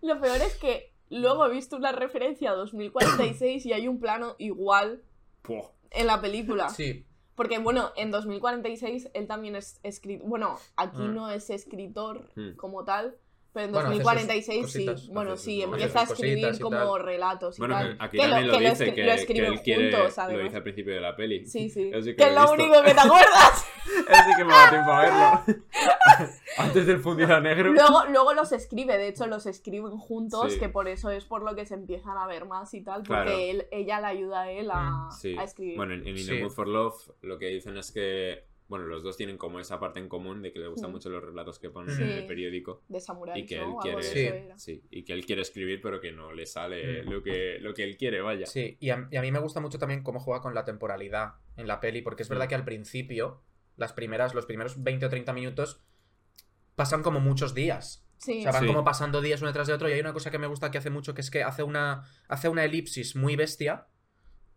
Lo 0.00 0.18
peor 0.20 0.38
es 0.38 0.54
que 0.54 0.94
luego 1.10 1.46
he 1.46 1.50
visto 1.50 1.76
una 1.76 1.92
referencia 1.92 2.50
a 2.50 2.54
2046 2.54 3.66
y 3.66 3.72
hay 3.72 3.88
un 3.88 3.98
plano 4.00 4.34
igual 4.38 5.02
Puh. 5.42 5.62
en 5.90 6.06
la 6.06 6.20
película. 6.20 6.68
Sí. 6.70 7.04
Porque, 7.34 7.58
bueno, 7.58 7.92
en 7.96 8.10
2046 8.10 9.10
él 9.12 9.26
también 9.26 9.56
es 9.56 9.78
escritor. 9.82 10.26
Bueno, 10.26 10.58
aquí 10.76 11.02
Mm. 11.02 11.14
no 11.14 11.30
es 11.30 11.50
escritor 11.50 12.30
Mm. 12.34 12.56
como 12.56 12.84
tal. 12.84 13.16
Pero 13.52 13.66
en 13.66 13.72
Bueno, 13.72 13.88
hace 13.88 13.96
sus 13.96 14.04
2046 14.04 14.70
sí. 14.72 15.10
Bueno, 15.12 15.36
sí, 15.38 15.62
empieza 15.62 16.00
a 16.00 16.02
escribir 16.02 16.60
como 16.60 16.76
tal. 16.96 17.02
relatos 17.04 17.56
y 17.56 17.60
Bueno, 17.60 17.74
tal. 17.74 17.96
que 17.98 18.04
aquí 18.04 18.16
Que 18.18 18.24
lo- 18.24 18.30
también 18.30 18.46
lo, 18.52 18.58
que 18.58 18.64
lo 18.64 18.70
dice, 18.70 18.84
que, 18.84 19.02
lo 19.02 19.12
que 19.12 19.14
escriben 19.14 19.52
él 19.54 19.60
quiere... 19.62 19.92
juntos, 19.92 20.16
lo 20.18 20.22
además. 20.22 20.44
dice 20.44 20.56
al 20.56 20.62
principio 20.62 20.94
de 20.94 21.00
la 21.00 21.16
peli. 21.16 21.46
Sí, 21.46 21.70
sí. 21.70 21.90
Que 22.04 22.16
que 22.16 22.24
lo 22.24 22.28
es 22.30 22.34
lo 22.34 22.52
único 22.52 22.82
que 22.82 22.92
te 22.94 23.00
acuerdas. 23.00 23.65
Así 24.08 24.30
que 24.36 24.44
me 24.44 24.52
da 24.52 24.70
tiempo 24.70 24.90
a 24.92 25.00
verlo. 25.02 25.58
Antes 26.58 26.86
del 26.86 27.00
fundido 27.00 27.34
a 27.34 27.40
negro. 27.40 27.72
luego, 27.72 28.04
luego 28.10 28.34
los 28.34 28.52
escribe, 28.52 28.96
de 28.98 29.08
hecho 29.08 29.26
los 29.26 29.46
escriben 29.46 29.96
juntos, 29.98 30.54
Sí. 30.54 30.58
que 30.58 30.68
por 30.68 30.88
eso 30.88 31.10
es 31.10 31.24
por 31.24 31.42
lo 31.42 31.54
que 31.54 31.66
se 31.66 31.74
empiezan 31.74 32.16
a 32.16 32.26
ver 32.26 32.46
más 32.46 32.72
y 32.74 32.82
tal, 32.82 33.02
porque 33.02 33.22
Claro. 33.24 33.30
él, 33.32 33.66
ella 33.70 34.00
le 34.00 34.06
ayuda 34.06 34.42
a 34.42 34.50
él 34.50 34.70
a, 34.72 35.08
Sí. 35.10 35.36
a 35.38 35.44
escribir. 35.44 35.76
Bueno, 35.76 35.94
en, 35.94 36.00
en 36.06 36.16
In 36.16 36.18
Sí. 36.18 36.26
the 36.26 36.42
Mood 36.42 36.50
for 36.52 36.68
Love 36.68 37.10
lo 37.22 37.38
que 37.38 37.46
dicen 37.48 37.76
es 37.76 37.92
que, 37.92 38.44
bueno, 38.68 38.86
los 38.86 39.02
dos 39.02 39.16
tienen 39.16 39.36
como 39.38 39.60
esa 39.60 39.78
parte 39.78 40.00
en 40.00 40.08
común 40.08 40.42
de 40.42 40.52
que 40.52 40.58
le 40.58 40.68
gustan 40.68 40.90
Mm. 40.90 40.94
mucho 40.94 41.08
los 41.10 41.22
relatos 41.22 41.58
que 41.58 41.70
ponen 41.70 41.94
Sí. 41.94 42.02
en 42.02 42.10
el 42.10 42.26
periódico 42.26 42.82
de 42.88 43.00
samuráis, 43.00 43.44
y 43.44 43.46
que 43.46 43.58
¿no? 43.58 43.72
él 43.72 43.76
quiere, 43.82 44.02
Sí. 44.02 44.30
sí, 44.56 44.82
y 44.90 45.04
que 45.04 45.12
él 45.12 45.24
quiere 45.26 45.42
escribir 45.42 45.80
pero 45.82 46.00
que 46.00 46.10
no 46.12 46.32
le 46.32 46.46
sale 46.46 47.02
Mm. 47.04 47.10
lo 47.10 47.22
que 47.22 47.58
lo 47.60 47.74
que 47.74 47.84
él 47.84 47.96
quiere, 47.96 48.20
vaya. 48.22 48.46
Sí, 48.46 48.76
y 48.80 48.90
a, 48.90 49.06
y 49.10 49.16
a 49.16 49.20
mí 49.22 49.30
me 49.30 49.38
gusta 49.40 49.60
mucho 49.60 49.78
también 49.78 50.02
cómo 50.02 50.20
juega 50.20 50.40
con 50.40 50.54
la 50.54 50.64
temporalidad 50.64 51.34
en 51.56 51.66
la 51.68 51.80
peli, 51.80 52.02
porque 52.02 52.22
es 52.22 52.28
verdad 52.28 52.46
Mm. 52.46 52.48
que 52.48 52.54
al 52.56 52.64
principio, 52.64 53.42
las 53.76 53.92
primeras, 53.92 54.34
los 54.34 54.46
primeros 54.46 54.82
20 54.82 55.06
o 55.06 55.08
30 55.08 55.32
minutos, 55.32 55.80
pasan 56.74 57.02
como 57.02 57.20
muchos 57.20 57.54
días. 57.54 58.02
Sí. 58.18 58.38
O 58.40 58.42
sea, 58.42 58.52
van 58.52 58.62
Sí. 58.62 58.66
como 58.66 58.84
pasando 58.84 59.20
días 59.20 59.40
uno 59.40 59.48
detrás 59.50 59.66
de 59.66 59.74
otro. 59.74 59.88
Y 59.88 59.92
hay 59.92 60.00
una 60.00 60.12
cosa 60.12 60.30
que 60.30 60.38
me 60.38 60.46
gusta 60.46 60.70
que 60.70 60.78
hace 60.78 60.90
mucho, 60.90 61.14
que 61.14 61.20
es 61.20 61.30
que 61.30 61.42
hace 61.42 61.62
una, 61.62 62.04
hace 62.28 62.48
una 62.48 62.64
elipsis 62.64 63.14
muy 63.16 63.36
bestia 63.36 63.86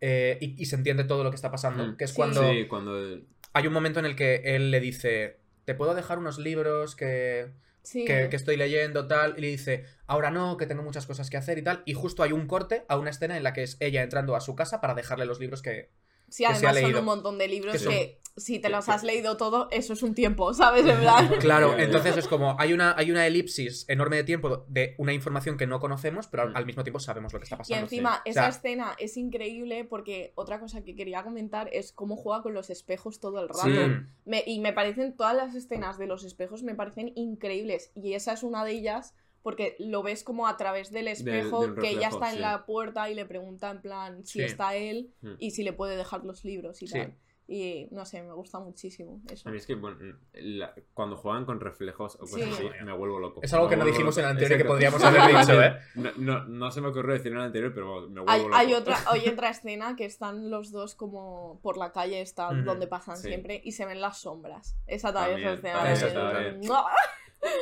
eh, 0.02 0.38
y, 0.40 0.62
y 0.62 0.66
se 0.66 0.76
entiende 0.78 1.04
todo 1.04 1.24
lo 1.24 1.30
que 1.30 1.36
está 1.36 1.52
pasando. 1.52 1.86
Mm. 1.86 1.98
Que 1.98 2.06
es 2.06 2.12
Sí. 2.12 2.16
cuando 2.16 2.50
Sí, 2.50 2.68
cuando 2.68 3.20
hay 3.54 3.68
un 3.68 3.74
momento 3.74 4.00
en 4.00 4.06
el 4.06 4.16
que 4.16 4.56
él 4.56 4.72
le 4.72 4.80
dice, 4.80 5.42
te 5.66 5.76
puedo 5.76 5.94
dejar 5.94 6.20
unos 6.20 6.40
libros 6.40 6.96
que, 6.96 7.52
Sí. 7.84 8.06
que, 8.06 8.30
que 8.30 8.36
estoy 8.36 8.56
leyendo, 8.56 9.08
tal, 9.08 9.36
y 9.38 9.42
le 9.42 9.48
dice, 9.48 9.86
ahora 10.08 10.32
no, 10.32 10.56
que 10.58 10.66
tengo 10.68 10.84
muchas 10.84 11.06
cosas 11.06 11.30
que 11.30 11.36
hacer 11.38 11.58
y 11.58 11.64
tal, 11.64 11.82
y 11.86 11.94
justo 11.94 12.24
hay 12.24 12.32
un 12.32 12.48
corte 12.48 12.86
a 12.88 12.98
una 12.98 13.10
escena 13.10 13.36
en 13.36 13.44
la 13.44 13.52
que 13.54 13.64
es 13.64 13.78
ella 13.82 14.04
entrando 14.04 14.36
a 14.36 14.42
su 14.42 14.56
casa 14.56 14.80
para 14.82 14.94
dejarle 14.94 15.26
los 15.26 15.40
libros 15.40 15.62
que... 15.62 15.90
Sí, 16.30 16.46
que 16.46 16.54
se 16.56 16.66
ha 16.68 16.70
además 16.70 16.76
son 16.76 16.84
leído. 16.84 17.00
un 17.00 17.06
montón 17.06 17.38
de 17.40 17.48
libros 17.48 17.74
Que 17.74 17.80
que, 17.80 17.84
son- 17.84 18.29
si 18.40 18.60
te 18.60 18.70
los 18.70 18.90
has 18.90 19.04
leído 19.04 19.38
todo, 19.38 19.68
eso 19.72 19.94
es 19.94 20.02
un 20.04 20.16
tiempo, 20.16 20.54
¿sabes? 20.54 20.86
En 20.86 20.98
plan. 21.00 21.30
Claro, 21.40 21.78
entonces 21.78 22.18
es 22.18 22.28
como, 22.28 22.56
hay 22.60 22.74
una, 22.74 22.96
hay 22.98 23.12
una 23.12 23.28
elipsis 23.28 23.86
enorme 23.90 24.16
de 24.16 24.24
tiempo 24.24 24.66
de 24.68 24.96
una 24.98 25.14
información 25.14 25.58
que 25.58 25.68
no 25.68 25.80
conocemos, 25.80 26.28
pero 26.28 26.44
al, 26.44 26.56
al 26.56 26.66
mismo 26.66 26.84
tiempo 26.84 27.00
sabemos 27.00 27.34
lo 27.34 27.40
que 27.40 27.44
está 27.44 27.56
Y 27.56 27.60
pasando. 27.60 27.84
encima, 27.84 28.16
O 28.26 28.30
esa 28.30 28.42
sea, 28.42 28.50
escena 28.50 28.96
es 28.98 29.18
increíble 29.18 29.84
porque 29.86 30.32
otra 30.36 30.60
cosa 30.60 30.84
que 30.84 30.96
quería 30.96 31.24
comentar 31.24 31.70
es 31.72 31.92
cómo 31.92 32.16
juega 32.16 32.42
con 32.42 32.54
los 32.54 32.70
espejos 32.70 33.20
todo 33.20 33.42
el 33.42 33.50
rato. 33.50 33.64
Sí. 33.66 34.06
Me- 34.26 34.44
y 34.46 34.60
me 34.60 34.74
parecen, 34.74 35.16
todas 35.16 35.36
las 35.36 35.54
escenas 35.56 35.98
de 35.98 36.08
los 36.08 36.24
espejos 36.24 36.64
me 36.64 36.76
parecen 36.76 37.12
increíbles. 37.16 37.92
Y 37.96 38.14
esa 38.14 38.34
es 38.34 38.44
una 38.44 38.64
de 38.64 38.72
ellas 38.72 39.14
porque 39.42 39.76
lo 39.80 40.04
ves 40.04 40.24
como 40.26 40.48
a 40.48 40.58
través 40.58 40.92
del 40.92 41.08
espejo, 41.08 41.74
que 41.76 41.92
ella 41.92 42.10
está 42.10 42.34
en 42.34 42.42
la 42.42 42.66
puerta 42.66 43.10
y 43.10 43.16
le 43.16 43.26
pregunta 43.26 43.72
en 43.72 43.82
plan 43.82 44.26
si 44.26 44.40
Sí. 44.40 44.46
está 44.46 44.76
él 44.76 45.14
Mm. 45.22 45.32
y 45.40 45.52
si 45.52 45.64
le 45.64 45.72
puede 45.72 45.96
dejar 45.96 46.26
los 46.26 46.44
libros 46.44 46.82
y 46.82 46.88
Sí. 46.88 46.94
tal. 46.94 47.16
Y 47.52 47.88
no 47.90 48.06
sé, 48.06 48.22
me 48.22 48.32
gusta 48.34 48.60
muchísimo 48.60 49.24
eso. 49.28 49.50
A 49.50 49.52
mí 49.52 49.58
es 49.58 49.66
que 49.66 49.74
bueno, 49.74 49.98
la- 50.34 50.72
cuando 50.94 51.18
juegan 51.18 51.46
con 51.46 51.60
reflejos 51.60 52.14
o 52.18 52.20
cosas 52.20 52.42
Sí. 52.42 52.68
así, 52.68 52.84
me 52.86 52.94
vuelvo 52.94 53.18
loco. 53.18 53.40
Es 53.42 53.52
algo 53.54 53.66
Me 53.66 53.72
que 53.72 53.78
no 53.78 53.86
dijimos 53.86 54.16
en 54.20 54.26
el 54.26 54.30
anterior 54.30 54.52
y 54.60 54.62
que 54.64 54.70
Exacto. 54.70 54.74
podríamos 55.00 55.04
haber 55.04 55.22
dicho, 55.48 55.64
¿eh? 55.64 55.80
No, 55.96 56.12
no, 56.18 56.46
no 56.46 56.72
se 56.72 56.80
me 56.82 56.90
ocurrió 56.90 57.14
decir 57.14 57.32
en 57.32 57.40
el 57.40 57.46
anterior, 57.46 57.74
pero 57.74 58.02
me 58.08 58.22
vuelvo 58.22 58.30
Hay, 58.30 58.42
loco. 58.44 58.56
hay 58.56 58.74
otra, 58.76 58.98
hay 59.12 59.28
otra 59.30 59.50
escena 59.50 59.96
que 59.96 60.06
están 60.06 60.52
los 60.52 60.72
dos 60.72 60.94
como 60.94 61.60
por 61.64 61.78
la 61.78 61.92
calle, 61.92 62.22
está 62.22 62.54
donde 62.54 62.86
pasan 62.86 63.18
Sí. 63.18 63.30
siempre, 63.30 63.60
y 63.64 63.72
se 63.72 63.88
ven 63.88 64.00
las 64.00 64.20
sombras. 64.22 64.78
Esa 64.86 65.12
también, 65.12 65.48
escena. 65.48 65.92
es- 65.92 66.04
bien. 66.04 66.60
¡Mua! 66.68 66.86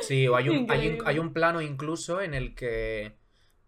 Sí, 0.02 0.28
o 0.28 0.36
hay 0.36 0.50
un, 0.50 0.70
hay, 0.70 0.88
un, 0.88 1.06
hay 1.06 1.18
un 1.18 1.32
plano 1.32 1.62
incluso 1.62 2.20
en 2.20 2.34
el 2.34 2.54
que 2.54 3.16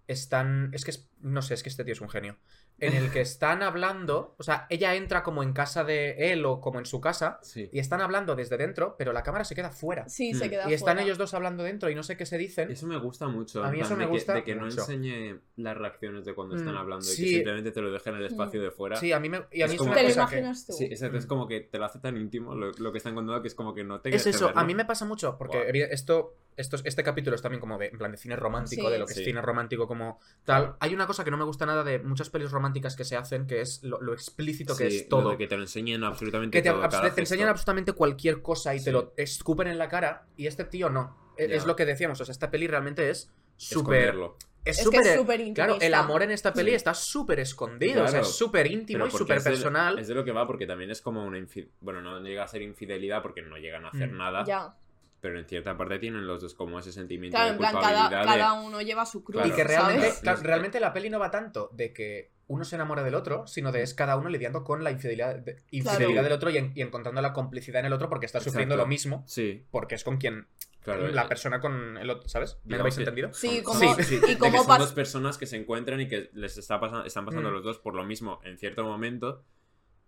están. 0.06 0.70
Es 0.74 0.84
que 0.84 0.90
es- 0.90 1.10
no 1.20 1.40
sé, 1.40 1.54
es 1.54 1.62
que 1.62 1.68
este 1.68 1.84
tío 1.84 1.92
es 1.92 2.00
un 2.00 2.08
genio. 2.10 2.36
En 2.80 2.94
el 2.94 3.10
que 3.10 3.20
están 3.20 3.62
hablando. 3.62 4.34
O 4.38 4.42
sea, 4.42 4.66
ella 4.70 4.94
entra 4.94 5.22
como 5.22 5.42
en 5.42 5.52
casa 5.52 5.84
de 5.84 6.32
él 6.32 6.44
o 6.46 6.60
como 6.60 6.78
en 6.78 6.86
su 6.86 7.00
casa. 7.00 7.38
Sí. 7.42 7.68
Y 7.72 7.78
están 7.78 8.00
hablando 8.00 8.34
desde 8.36 8.56
dentro, 8.56 8.96
pero 8.98 9.12
la 9.12 9.22
cámara 9.22 9.44
se 9.44 9.54
queda 9.54 9.70
fuera. 9.70 10.08
Sí, 10.08 10.34
se 10.34 10.46
Mm. 10.46 10.50
queda 10.50 10.70
Y 10.70 10.74
están 10.74 10.94
fuera. 10.94 11.02
ellos 11.02 11.18
dos 11.18 11.34
hablando 11.34 11.62
dentro 11.62 11.90
y 11.90 11.94
no 11.94 12.02
sé 12.02 12.16
qué 12.16 12.26
se 12.26 12.38
dicen. 12.38 12.70
Eso 12.70 12.86
me 12.86 12.98
gusta 12.98 13.28
mucho. 13.28 13.62
A 13.64 13.70
mí 13.70 13.80
eso 13.80 13.94
me 13.96 14.04
de 14.04 14.06
que- 14.06 14.10
gusta 14.12 14.34
de 14.34 14.44
que 14.44 14.54
no 14.54 14.64
enseñe 14.66 15.40
las 15.56 15.76
reacciones 15.76 16.24
de 16.24 16.34
cuando 16.34 16.56
están 16.56 16.74
Mm, 16.74 16.78
hablando 16.78 17.04
y 17.06 17.16
que 17.16 17.28
simplemente 17.28 17.70
te 17.72 17.80
lo 17.80 17.90
dejen 17.92 18.14
en 18.14 18.20
el 18.20 18.26
espacio 18.26 18.60
de 18.62 18.70
fuera. 18.70 18.96
Sí, 18.96 19.12
a 19.12 19.20
mí, 19.20 19.28
me, 19.28 19.42
y 19.52 19.62
a 19.62 19.66
mí 19.66 19.72
es 19.74 19.78
como- 19.78 19.90
una 19.92 20.00
Te 20.00 20.02
lo 20.04 20.08
que- 20.08 20.14
imaginas 20.14 20.66
tú. 20.66 20.72
Sí, 20.72 20.84
exacto, 20.86 21.18
es 21.18 21.26
como 21.26 21.46
que 21.46 21.60
te 21.60 21.78
lo 21.78 21.84
hace 21.84 21.98
tan 21.98 22.16
íntimo 22.16 22.54
lo, 22.54 22.72
lo 22.72 22.92
que 22.92 22.98
están 22.98 23.14
contando 23.14 23.40
que 23.42 23.48
es 23.48 23.54
como 23.54 23.74
que 23.74 23.84
no 23.84 24.00
te 24.00 24.14
Es 24.14 24.26
eso, 24.26 24.46
verlo. 24.46 24.60
a 24.60 24.64
mí 24.64 24.74
me 24.74 24.84
pasa 24.84 25.04
mucho, 25.04 25.36
porque 25.38 25.88
esto, 25.90 26.34
esto, 26.56 26.76
es- 26.76 26.82
este 26.84 27.02
capítulo 27.02 27.36
es 27.36 27.42
también 27.42 27.60
como 27.60 27.78
de, 27.78 27.86
en 27.88 27.98
plan 27.98 28.10
de 28.12 28.18
cine 28.18 28.36
romántico, 28.36 28.86
Sí. 28.86 28.92
de 28.92 28.98
lo 28.98 29.06
que 29.06 29.14
Sí. 29.14 29.20
es 29.20 29.26
cine 29.26 29.40
romántico 29.40 29.86
como 29.86 30.18
tal. 30.44 30.76
Hay 30.80 30.94
una 30.94 31.06
cosa 31.06 31.24
que 31.24 31.30
no 31.30 31.36
me 31.36 31.44
gusta 31.44 31.64
nada 31.66 31.84
de 31.84 31.98
muchas 32.00 32.28
pelis 32.30 32.50
románticas 32.50 32.96
que 32.96 33.04
se 33.04 33.16
hacen, 33.16 33.46
que 33.46 33.60
es 33.60 33.82
lo, 33.82 34.00
lo 34.00 34.12
explícito 34.12 34.76
que 34.76 34.90
Sí, 34.90 34.96
es 34.98 35.02
lo 35.04 35.08
todo. 35.08 35.30
de 35.30 35.38
que 35.38 35.46
te 35.46 35.56
lo 35.56 35.62
enseñen 35.62 36.04
absolutamente 36.04 36.58
Que 36.58 36.62
te, 36.62 36.70
todo, 36.70 36.80
abs- 36.82 36.90
cada 36.90 37.02
te 37.02 37.08
gesto. 37.08 37.20
enseñan 37.20 37.48
absolutamente 37.48 37.92
cualquier 37.92 38.42
cosa 38.42 38.74
y 38.74 38.82
te 38.82 38.92
lo 38.92 39.12
escupen 39.16 39.68
en 39.68 39.78
la 39.78 39.88
cara, 39.88 40.26
y 40.36 40.46
este 40.46 40.64
tío 40.64 40.90
no. 40.90 41.16
E- 41.36 41.48
Ya. 41.48 41.54
Es 41.56 41.64
lo 41.66 41.74
que 41.76 41.86
decíamos, 41.86 42.20
o 42.20 42.24
sea, 42.24 42.32
esta 42.32 42.50
peli 42.50 42.66
realmente 42.66 43.08
es 43.10 43.32
súper... 43.56 44.14
Es 44.62 44.78
Es 44.80 44.90
que 44.90 44.98
es 44.98 45.14
súper... 45.14 45.54
Claro, 45.54 45.78
el 45.80 45.94
amor 45.94 46.22
en 46.22 46.30
esta 46.32 46.52
peli 46.52 46.72
Sí. 46.72 46.76
está 46.76 46.92
súper 46.92 47.40
escondido, 47.40 48.04
o 48.04 48.08
sea, 48.08 48.20
es 48.20 48.28
súper 48.36 48.66
íntimo 48.66 49.06
y 49.06 49.10
súper 49.10 49.42
personal. 49.42 49.98
Es 49.98 50.06
de 50.08 50.14
lo 50.14 50.22
que 50.22 50.32
va, 50.32 50.46
porque 50.46 50.66
también 50.66 50.90
es 50.90 51.00
como 51.00 51.24
una 51.24 51.38
infidelidad. 51.38 51.74
Bueno, 51.80 52.02
no 52.02 52.20
llega 52.20 52.44
a 52.44 52.48
ser 52.48 52.60
infidelidad 52.60 53.22
porque 53.22 53.40
no 53.40 53.56
llegan 53.56 53.86
a 53.86 53.88
hacer 53.88 54.12
Mm. 54.12 54.16
nada. 54.18 54.44
Ya. 54.44 54.74
Pero 55.20 55.38
en 55.38 55.44
cierta 55.46 55.76
parte 55.76 55.98
tienen 55.98 56.26
los 56.26 56.40
dos 56.40 56.54
como 56.54 56.78
ese 56.78 56.92
sentimiento 56.92 57.34
Claro, 57.36 57.48
de 57.48 57.52
en 57.52 57.58
plan, 57.58 57.72
culpabilidad. 57.72 58.10
cada, 58.10 58.20
de- 58.22 58.26
cada 58.26 58.52
uno 58.62 58.80
lleva 58.80 59.04
su 59.04 59.22
cruz. 59.22 59.34
Claro. 59.42 59.48
Y 59.48 59.56
que 59.56 59.64
realmente, 59.64 60.02
¿sabes? 60.06 60.20
claro, 60.20 60.38
Los- 60.38 60.46
realmente 60.46 60.80
la 60.80 60.92
peli 60.92 61.10
no 61.10 61.18
va 61.18 61.30
tanto 61.30 61.68
de 61.74 61.92
que 61.92 62.30
uno 62.46 62.64
se 62.64 62.74
enamore 62.76 63.02
del 63.04 63.14
otro, 63.14 63.46
sino 63.46 63.70
de 63.70 63.82
es 63.82 63.94
cada 63.94 64.16
uno 64.16 64.28
lidiando 64.28 64.64
con 64.64 64.82
la 64.82 64.90
infidelidad, 64.90 65.36
de- 65.36 65.62
infidelidad 65.70 66.08
Claro. 66.08 66.22
del 66.24 66.32
otro 66.32 66.50
y, 66.50 66.56
en- 66.56 66.72
y 66.74 66.80
encontrando 66.82 67.20
la 67.20 67.32
complicidad 67.32 67.80
en 67.80 67.86
el 67.86 67.92
otro 67.92 68.08
porque 68.08 68.26
está 68.26 68.40
sufriendo 68.40 68.74
Exacto. 68.74 68.86
lo 68.86 68.88
mismo, 68.88 69.24
Sí, 69.26 69.64
porque 69.70 69.94
es 69.94 70.02
con 70.04 70.16
quien 70.16 70.48
claro. 70.82 71.06
la 71.08 71.22
eh, 71.24 71.28
persona 71.28 71.60
con 71.60 71.96
el 71.98 72.08
otro, 72.10 72.28
¿sabes? 72.28 72.58
¿Me 72.64 72.76
lo 72.76 72.82
habéis 72.82 72.96
que 72.96 73.02
entendido? 73.02 73.32
Sí, 73.34 73.62
como- 73.62 73.78
Sí, 73.96 74.02
sí, 74.02 74.16
y 74.16 74.20
que 74.20 74.38
cómo 74.38 74.64
son 74.64 74.78
dos 74.78 74.92
personas 74.92 75.36
que 75.38 75.46
se 75.46 75.56
encuentran 75.58 76.00
y 76.00 76.08
que 76.08 76.30
les 76.32 76.56
está 76.58 76.80
pasando, 76.80 77.04
están 77.04 77.24
pasando 77.26 77.50
Mm. 77.50 77.52
los 77.52 77.62
dos 77.62 77.78
por 77.78 77.94
lo 77.94 78.04
mismo 78.04 78.40
en 78.42 78.58
cierto 78.58 78.82
momento 78.84 79.44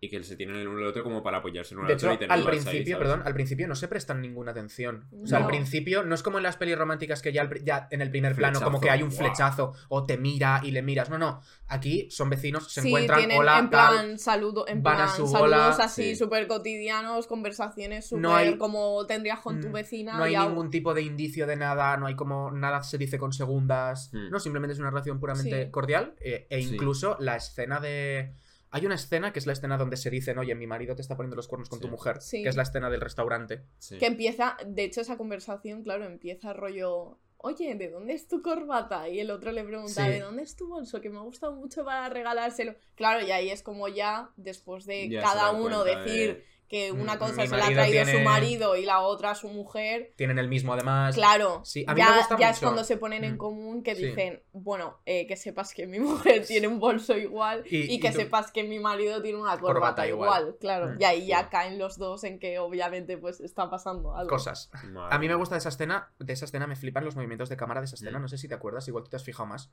y 0.05 0.09
que 0.11 0.21
se 0.25 0.35
tienen 0.35 0.57
el 0.57 0.67
uno 0.67 0.79
al 0.81 0.87
otro 0.89 1.05
como 1.05 1.23
para 1.23 1.39
apoyarse 1.39 1.75
en 1.75 1.79
uno 1.79 1.87
De 1.87 1.93
al 1.93 1.97
otro 1.97 2.11
hecho, 2.11 2.23
y 2.23 2.25
al 2.25 2.41
ahí, 2.41 2.45
principio, 2.45 2.97
¿sabes? 2.97 2.99
perdón, 2.99 3.23
al 3.25 3.35
principio 3.35 3.69
no 3.69 3.77
se 3.77 3.87
prestan 3.87 4.21
ninguna 4.21 4.51
atención. 4.51 5.05
O 5.23 5.29
sea, 5.29 5.39
al 5.39 5.47
principio 5.47 6.03
no 6.03 6.17
es 6.17 6.25
como 6.25 6.39
en 6.39 6.43
las 6.43 6.57
pelis 6.57 6.77
románticas 6.77 7.23
que 7.23 7.33
ya, 7.33 7.49
en 7.89 8.01
el 8.03 8.11
primer 8.11 8.35
plano 8.35 8.61
como 8.61 8.81
que 8.81 8.91
hay 8.91 9.05
un 9.05 9.13
flechazo 9.13 9.75
o 9.89 10.05
te 10.05 10.19
mira 10.19 10.61
y 10.65 10.73
le 10.73 10.83
miras. 10.83 11.09
No, 11.09 11.19
no. 11.19 11.41
Aquí 11.69 12.09
son 12.11 12.31
vecinos, 12.31 12.73
se 12.73 12.83
sí, 12.83 12.89
encuentran, 12.89 13.21
tienen 13.21 13.39
hola, 13.39 13.61
en 13.61 13.71
tal. 13.71 13.95
plan 13.95 14.19
saludo, 14.19 14.67
en 14.67 14.83
van 14.83 15.03
a 15.03 15.07
su 15.09 15.29
saludos 15.29 15.39
bola, 15.41 15.69
así 15.69 16.03
sí. 16.03 16.17
súper 16.17 16.49
cotidianos, 16.49 17.29
conversaciones 17.29 18.09
súper 18.09 18.23
No 18.23 18.35
hay- 18.35 18.59
como 18.59 19.07
tendrías 19.07 19.39
con 19.39 19.61
tu 19.61 19.69
Mm, 19.69 19.73
vecina. 19.73 20.17
No 20.19 20.25
hay 20.25 20.35
y 20.35 20.39
ningún 20.39 20.71
tipo 20.71 20.95
de 20.95 21.03
indicio 21.03 21.47
de 21.47 21.55
nada, 21.55 21.97
no 21.97 22.07
hay 22.07 22.17
como 22.17 22.51
nada 22.51 22.83
se 22.83 22.99
dice 22.99 23.19
con 23.21 23.33
segundas. 23.33 24.11
Hmm. 24.13 24.31
No, 24.31 24.41
simplemente 24.41 24.73
es 24.73 24.81
una 24.81 24.91
relación 24.91 25.21
puramente 25.21 25.67
Sí. 25.67 25.71
cordial. 25.71 26.17
eh, 26.21 26.49
e 26.51 26.61
Sí. 26.61 26.75
incluso 26.75 27.17
la 27.21 27.37
escena 27.37 27.79
de. 27.79 28.35
Hay 28.75 28.87
una 28.87 28.95
escena 28.97 29.33
que 29.33 29.39
es 29.39 29.47
la 29.47 29.53
escena 29.53 29.77
donde 29.77 29.97
se 29.97 30.09
dicen, 30.11 30.39
oye, 30.39 30.55
mi 30.55 30.67
marido 30.67 30.97
te 30.97 31.03
está 31.03 31.15
poniendo 31.17 31.37
los 31.37 31.47
cuernos 31.47 31.69
con 31.69 31.79
tu 31.79 31.89
mujer. 31.89 32.21
Sí. 32.23 32.43
Que 32.43 32.49
es 32.49 32.57
la 32.57 32.63
escena 32.63 32.89
del 32.91 33.03
restaurante. 33.03 33.67
Sí. 33.79 33.99
Que 33.99 34.07
empieza, 34.07 34.57
de 34.67 34.85
hecho 34.85 35.03
esa 35.03 35.17
conversación, 35.19 35.83
claro, 35.83 36.05
empieza 36.07 36.53
rollo, 36.55 37.19
oye, 37.37 37.75
¿de 37.75 37.91
dónde 37.91 38.15
es 38.15 38.29
tu 38.29 38.41
corbata? 38.41 39.09
Y 39.11 39.21
el 39.21 39.31
otro 39.31 39.53
le 39.53 39.63
pregunta, 39.63 40.05
Sí. 40.07 40.11
¿de 40.11 40.21
dónde 40.21 40.43
es 40.45 40.57
tu 40.57 40.69
bolso? 40.69 41.01
Que 41.03 41.11
me 41.11 41.19
ha 41.19 41.23
gustado 41.23 41.53
mucho 41.55 41.85
para 41.85 42.09
regalárselo. 42.09 42.75
Claro, 42.95 43.25
y 43.27 43.31
ahí 43.31 43.51
es 43.51 43.63
como 43.63 43.89
ya, 43.89 44.31
después 44.37 44.87
de 44.87 45.09
Ya 45.11 45.21
cada 45.23 45.51
uno 45.53 45.83
cuenta 45.83 46.01
decir 46.05 46.37
de- 46.37 46.45
que 46.73 46.91
una 46.91 47.17
Mm, 47.17 47.19
cosa 47.19 47.43
mi 47.43 47.49
se 47.49 47.57
la 47.59 47.67
ha 47.67 47.71
traído 47.71 48.07
su 48.07 48.21
marido 48.21 48.77
y 48.77 48.87
la 48.87 49.01
otra 49.01 49.35
su 49.35 49.49
mujer. 49.49 50.15
Tienen 50.17 50.39
el 50.39 50.49
mismo 50.49 50.73
además. 50.73 51.15
Claro, 51.15 51.61
Sí, 51.67 51.85
a 51.87 51.93
mí 51.93 52.01
ya, 52.01 52.11
me 52.11 52.17
gusta 52.17 52.39
ya 52.39 52.49
es 52.49 52.61
cuando 52.61 52.83
se 52.83 52.97
ponen 52.97 53.25
en 53.25 53.35
Mm. 53.35 53.37
común 53.37 53.83
que 53.83 53.95
Sí. 53.95 54.07
dicen, 54.07 54.43
bueno, 54.55 54.99
eh, 55.05 55.27
que 55.27 55.37
sepas 55.37 55.75
que 55.75 55.87
mi 55.87 55.99
mujer 56.41 56.47
tiene 56.47 56.69
un 56.69 56.81
bolso 56.81 57.15
igual 57.19 57.63
Y- 57.69 57.93
y, 57.95 58.01
que 58.01 58.09
y 58.09 58.13
tú- 58.13 58.17
sepas 58.21 58.51
que 58.51 58.63
mi 58.65 58.79
marido 58.79 59.21
tiene 59.21 59.39
una 59.39 59.59
Corbata 59.59 59.75
corbata, 59.75 60.09
igual. 60.09 60.43
igual. 60.45 60.57
claro. 60.59 60.87
Mm, 60.95 61.01
y 61.01 61.05
ahí 61.05 61.27
ya 61.27 61.51
caen 61.51 61.79
los 61.79 61.99
dos 61.99 62.25
en 62.25 62.39
que 62.39 62.59
obviamente 62.59 63.19
pues 63.19 63.41
está 63.41 63.69
pasando 63.69 64.17
algo. 64.17 64.31
Cosas. 64.31 64.71
Madre 64.93 65.15
A 65.15 65.19
mí 65.19 65.29
me 65.29 65.35
gusta 65.35 65.55
de 65.57 65.59
esa 65.59 65.69
escena, 65.69 66.11
de 66.19 66.33
esa 66.33 66.47
escena 66.47 66.67
me 66.67 66.77
flipan 66.77 67.05
los 67.05 67.17
movimientos 67.17 67.51
de 67.51 67.57
cámara 67.59 67.81
de 67.83 67.85
esa 67.85 67.97
escena, 67.97 68.19
Mm. 68.19 68.23
no 68.23 68.29
sé 68.29 68.39
si 68.39 68.49
te 68.49 68.55
acuerdas, 68.55 68.89
igual 68.89 69.05
tú 69.05 69.11
te 69.11 69.17
has 69.17 69.25
fijado 69.25 69.45
más. 69.47 69.71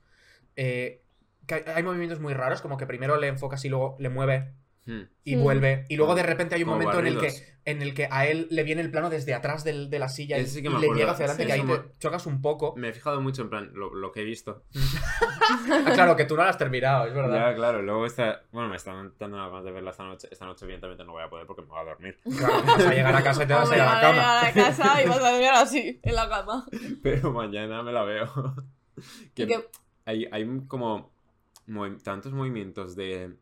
Eh, 0.54 1.00
que 1.46 1.54
hay, 1.54 1.62
hay 1.74 1.82
movimientos 1.82 2.20
muy 2.20 2.34
raros, 2.34 2.60
como 2.60 2.76
que 2.76 2.86
primero 2.86 3.16
le 3.16 3.28
enfocas 3.28 3.64
y 3.64 3.70
luego 3.70 3.96
le 3.98 4.10
mueve. 4.10 4.52
Y 5.24 5.36
Mm. 5.36 5.42
vuelve, 5.42 5.84
y 5.88 5.96
luego 5.96 6.14
de 6.16 6.22
repente 6.24 6.54
hay 6.56 6.62
un 6.62 6.68
Como 6.70 6.80
momento 6.80 6.98
en 6.98 7.06
el, 7.06 7.18
que, 7.20 7.32
en 7.64 7.80
el 7.82 7.94
que 7.94 8.08
a 8.10 8.26
él 8.26 8.48
le 8.50 8.64
viene 8.64 8.80
el 8.82 8.90
plano 8.90 9.08
desde 9.08 9.34
atrás 9.34 9.62
del- 9.62 9.88
de 9.88 9.98
la 10.00 10.08
silla 10.08 10.36
y, 10.38 10.46
sí 10.46 10.58
y 10.58 10.62
le 10.68 10.88
llega 10.94 11.12
hacia 11.12 11.26
adelante, 11.26 11.42
Sí. 11.44 11.46
que 11.46 11.52
ahí 11.52 11.62
te 11.62 11.98
chocas 12.00 12.26
un 12.26 12.42
poco. 12.42 12.74
Me 12.76 12.88
he 12.88 12.92
fijado 12.92 13.20
mucho 13.20 13.42
en 13.42 13.50
plan 13.50 13.70
lo, 13.74 13.94
lo 13.94 14.10
que 14.10 14.22
he 14.22 14.24
visto. 14.24 14.64
Ah, 15.72 15.90
claro, 15.94 16.14
que 16.16 16.24
tú 16.24 16.36
no 16.36 16.44
lo 16.44 16.48
has 16.48 16.56
terminado, 16.58 17.06
es 17.06 17.14
verdad. 17.14 17.50
Ya, 17.50 17.54
claro, 17.56 17.82
luego 17.82 18.06
está. 18.06 18.42
Bueno, 18.52 18.68
me 18.68 18.76
están 18.76 19.12
dando 19.18 19.36
ganas 19.36 19.64
de 19.64 19.72
verla 19.72 19.90
esta 19.90 20.04
noche. 20.04 20.28
Esta 20.30 20.46
noche, 20.46 20.64
evidentemente, 20.64 21.04
no 21.04 21.12
voy 21.12 21.22
a 21.24 21.28
poder 21.28 21.46
porque 21.46 21.62
me 21.62 21.68
voy 21.68 21.80
a 21.80 21.84
dormir. 21.84 22.18
Claro, 22.38 22.62
vas 22.64 22.86
a 22.86 22.90
llegar 22.94 23.14
a 23.16 23.22
casa 23.24 23.42
y 23.44 23.46
te 23.46 23.52
vas 23.54 23.70
a 23.70 23.74
ir 23.76 23.82
a 23.82 23.84
la 23.84 23.92
vas 23.92 24.00
cama. 24.00 24.14
llegar 24.14 24.46
a 24.46 24.52
casa 24.52 25.02
y 25.02 25.08
vas 25.08 25.18
a 25.24 25.32
llegar 25.32 25.54
así, 25.62 26.00
en 26.02 26.14
la 26.14 26.28
cama. 26.28 26.66
Pero 27.02 27.32
mañana 27.32 27.82
me 27.82 27.92
la 27.92 28.04
veo. 28.04 28.54
que 29.34 29.42
Y 29.42 29.46
que- 29.46 29.68
hay, 30.06 30.28
hay 30.30 30.46
como 30.68 31.12
movi- 31.68 32.00
tantos 32.02 32.32
movimientos 32.32 32.94
de 32.96 33.34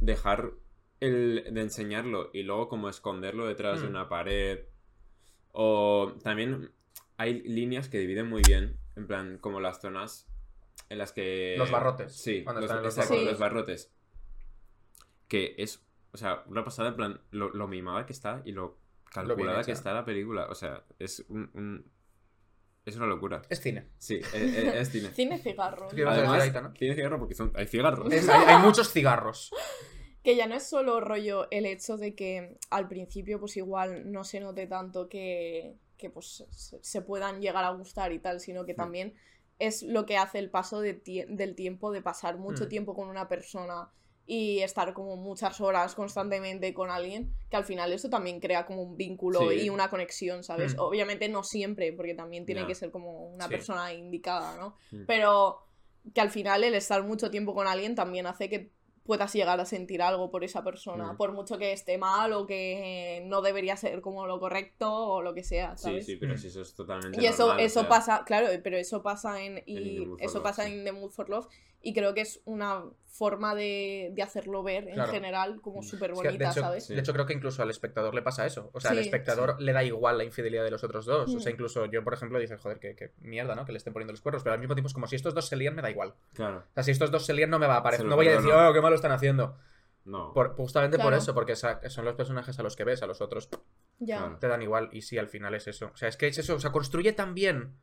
dejar 0.00 0.52
el 1.00 1.44
de 1.52 1.60
enseñarlo 1.60 2.30
y 2.32 2.42
luego 2.42 2.68
como 2.68 2.88
esconderlo 2.88 3.46
detrás 3.46 3.80
de 3.80 3.86
Mm. 3.86 3.90
una 3.90 4.08
pared 4.08 4.60
o 5.52 6.14
también 6.22 6.70
hay 7.16 7.40
líneas 7.42 7.88
que 7.88 7.98
dividen 7.98 8.28
muy 8.28 8.42
bien 8.46 8.78
en 8.96 9.06
plan 9.06 9.38
como 9.38 9.60
las 9.60 9.80
zonas 9.80 10.26
en 10.88 10.98
las 10.98 11.12
que 11.12 11.54
Los 11.58 11.70
barrotes, 11.70 12.12
sí 12.16 12.42
cuando 12.44 12.60
los, 12.62 12.70
exacto, 12.70 13.00
barrotes. 13.14 13.24
los 13.30 13.38
barrotes 13.38 13.92
que 15.28 15.54
es 15.58 15.84
o 16.12 16.16
sea 16.16 16.42
una 16.46 16.64
pasada 16.64 16.88
en 16.90 16.96
plan 16.96 17.20
lo, 17.30 17.50
lo 17.50 17.68
mimada 17.68 18.06
que 18.06 18.12
está 18.12 18.42
y 18.44 18.52
lo 18.52 18.78
calculada 19.10 19.62
que 19.64 19.72
está 19.72 19.92
la 19.92 20.04
película 20.04 20.46
o 20.50 20.54
sea 20.54 20.84
es 20.98 21.24
un, 21.28 21.50
un- 21.54 21.90
es 22.88 22.96
una 22.96 23.06
locura 23.06 23.42
Es 23.48 23.60
cine. 23.60 23.88
Sí, 23.98 24.16
es, 24.16 24.34
es- 24.34 24.74
es 24.74 24.88
cine. 24.90 25.08
Cine 25.14 25.38
cigarro. 25.38 25.88
¿Qué 25.88 26.00
ibas 26.00 26.18
a 26.18 26.20
decir, 26.36 26.52
Además, 26.56 26.74
tiene 26.74 26.94
cigarro 26.94 27.18
porque 27.18 27.34
son, 27.34 27.52
hay 27.54 27.66
cigarros. 27.66 28.12
Es- 28.12 28.28
hay, 28.28 28.44
hay 28.46 28.58
muchos 28.62 28.92
cigarros. 28.92 29.50
Que 30.24 30.36
ya 30.36 30.46
no 30.46 30.56
es 30.56 30.64
solo 30.64 31.00
rollo 31.00 31.46
el 31.50 31.64
hecho 31.64 31.96
de 31.96 32.14
que 32.14 32.58
al 32.70 32.86
principio 32.88 33.38
pues 33.40 33.56
igual 33.56 34.10
no 34.12 34.24
se 34.24 34.40
note 34.40 34.66
tanto 34.66 35.08
que, 35.08 35.76
que 35.96 36.10
pues 36.10 36.44
se, 36.82 37.00
puedan 37.02 37.40
llegar 37.40 37.64
a 37.64 37.70
gustar 37.70 38.12
y 38.12 38.18
tal, 38.18 38.40
sino 38.40 38.66
que 38.66 38.74
Mm. 38.74 38.76
también 38.76 39.14
es 39.58 39.82
lo 39.84 40.04
que 40.06 40.18
hace 40.18 40.38
el 40.40 40.50
paso 40.50 40.80
de 40.80 41.02
tie- 41.02 41.26
del 41.28 41.54
tiempo, 41.54 41.92
de 41.92 42.02
pasar 42.02 42.36
mucho 42.36 42.64
Mm. 42.64 42.68
tiempo 42.68 42.94
con 42.94 43.08
una 43.08 43.26
persona 43.28 43.90
y 44.30 44.58
estar 44.60 44.92
como 44.92 45.16
muchas 45.16 45.58
horas 45.62 45.94
constantemente 45.94 46.74
con 46.74 46.90
alguien, 46.90 47.32
que 47.50 47.56
al 47.56 47.64
final 47.64 47.90
eso 47.94 48.10
también 48.10 48.40
crea 48.40 48.66
como 48.66 48.82
un 48.82 48.94
vínculo 48.98 49.48
Sí. 49.48 49.62
y 49.62 49.70
una 49.70 49.88
conexión, 49.88 50.44
¿sabes? 50.44 50.76
Mm. 50.76 50.80
Obviamente 50.80 51.28
no 51.30 51.42
siempre, 51.42 51.94
porque 51.94 52.12
también 52.14 52.44
tiene 52.44 52.60
Ya. 52.60 52.66
que 52.66 52.74
ser 52.74 52.90
como 52.90 53.26
una 53.30 53.44
Sí. 53.46 53.50
persona 53.50 53.90
indicada, 53.94 54.58
¿no? 54.58 54.76
Mm. 54.92 55.06
Pero 55.06 55.60
que 56.14 56.20
al 56.20 56.28
final 56.30 56.62
el 56.62 56.74
estar 56.74 57.02
mucho 57.04 57.30
tiempo 57.30 57.54
con 57.54 57.66
alguien 57.66 57.94
también 57.94 58.26
hace 58.26 58.50
que 58.50 58.70
puedas 59.04 59.32
llegar 59.32 59.58
a 59.58 59.64
sentir 59.64 60.02
algo 60.02 60.30
por 60.30 60.44
esa 60.44 60.62
persona, 60.62 61.14
Mm. 61.14 61.16
por 61.16 61.32
mucho 61.32 61.56
que 61.56 61.72
esté 61.72 61.96
mal 61.96 62.34
o 62.34 62.46
que 62.46 63.22
no 63.24 63.40
debería 63.40 63.74
ser 63.78 64.02
como 64.02 64.26
lo 64.26 64.38
correcto 64.38 64.92
o 64.94 65.22
lo 65.22 65.32
que 65.32 65.42
sea, 65.42 65.78
Sí, 65.78 65.84
¿sabes? 65.84 66.04
sí, 66.04 66.16
pero 66.16 66.34
Mm. 66.34 66.36
sí, 66.36 66.48
eso 66.48 66.60
es 66.60 66.74
totalmente 66.74 67.18
Y 67.18 67.24
eso, 67.24 67.46
normal, 67.46 67.56
o 67.62 67.66
eso 67.66 67.80
sea, 67.80 67.88
pasa, 67.88 68.22
claro, 68.26 68.48
pero 68.62 68.76
eso 68.76 69.02
pasa 69.02 69.40
en, 69.42 69.62
y 69.64 70.02
eso 70.20 70.34
Love, 70.34 70.42
pasa 70.42 70.64
sí. 70.64 70.72
en 70.74 70.84
The 70.84 70.92
Mood 70.92 71.08
for 71.10 71.30
Love 71.30 71.48
y 71.88 71.94
creo 71.94 72.12
que 72.14 72.20
es 72.22 72.40
una 72.44 72.84
forma 73.06 73.54
de, 73.54 74.10
de 74.14 74.22
hacerlo 74.22 74.62
ver 74.62 74.86
en 74.88 74.94
Claro. 74.94 75.10
general 75.10 75.60
como 75.60 75.82
súper 75.82 76.10
Es 76.12 76.20
que, 76.20 76.28
bonita, 76.28 76.52
¿sabes? 76.52 76.86
Sí. 76.86 76.94
de 76.94 77.00
hecho, 77.00 77.12
creo 77.12 77.26
que 77.26 77.32
incluso 77.32 77.62
al 77.62 77.70
espectador 77.70 78.14
le 78.14 78.22
pasa 78.22 78.46
eso. 78.46 78.70
O 78.74 78.80
sea, 78.80 78.92
al 78.92 78.98
Sí, 78.98 79.04
espectador 79.04 79.60
le 79.60 79.72
da 79.72 79.82
igual 79.82 80.18
la 80.18 80.24
infidelidad 80.24 80.62
de 80.62 80.70
los 80.70 80.84
otros 80.84 81.04
dos. 81.06 81.34
O 81.34 81.40
sea, 81.40 81.50
Mm. 81.50 81.54
incluso 81.54 81.86
yo, 81.86 82.04
por 82.04 82.14
ejemplo, 82.14 82.38
dices, 82.38 82.60
joder, 82.60 82.78
qué, 82.78 82.94
qué 82.94 83.12
mierda, 83.20 83.54
¿no? 83.56 83.64
Que 83.64 83.72
le 83.72 83.78
estén 83.78 83.92
poniendo 83.92 84.12
los 84.12 84.20
cuernos. 84.20 84.42
Pero 84.44 84.54
al 84.54 84.60
mismo 84.60 84.74
tiempo 84.74 84.86
es 84.88 84.94
como 84.94 85.06
si 85.08 85.16
estos 85.16 85.34
dos 85.34 85.48
se 85.48 85.56
lían, 85.56 85.74
me 85.74 85.82
da 85.82 85.90
igual. 85.90 86.14
Claro, 86.34 86.58
O 86.58 86.74
sea, 86.74 86.82
si 86.84 86.90
estos 86.92 87.10
dos 87.10 87.24
se 87.26 87.32
lían, 87.34 87.50
no 87.50 87.58
me 87.58 87.66
va 87.66 87.74
a 87.74 87.78
aparecer. 87.78 88.06
No 88.06 88.14
voy 88.16 88.28
a 88.28 88.32
decir, 88.36 88.52
oh, 88.52 88.72
qué 88.72 88.80
malo 88.80 88.94
están 88.94 89.12
haciendo. 89.12 89.56
no. 90.04 90.32
Por- 90.32 90.54
justamente 90.54 90.98
por 90.98 91.12
eso, 91.14 91.34
porque 91.34 91.54
son 91.56 92.04
los 92.04 92.14
personajes 92.14 92.58
a 92.58 92.62
los 92.62 92.76
que 92.76 92.84
ves, 92.84 93.02
a 93.02 93.06
los 93.06 93.20
otros 93.20 93.48
Ya. 93.98 94.18
Claro. 94.18 94.38
te 94.38 94.46
dan 94.48 94.62
igual. 94.62 94.88
Y 94.92 95.02
sí, 95.02 95.18
al 95.18 95.28
final 95.28 95.54
es 95.54 95.66
eso. 95.68 95.90
O 95.92 95.96
sea, 95.96 96.08
es 96.08 96.16
que 96.16 96.28
es 96.28 96.38
eso. 96.38 96.54
O 96.54 96.60
sea, 96.60 96.70
construye 96.72 97.12
tan 97.12 97.34
bien 97.34 97.74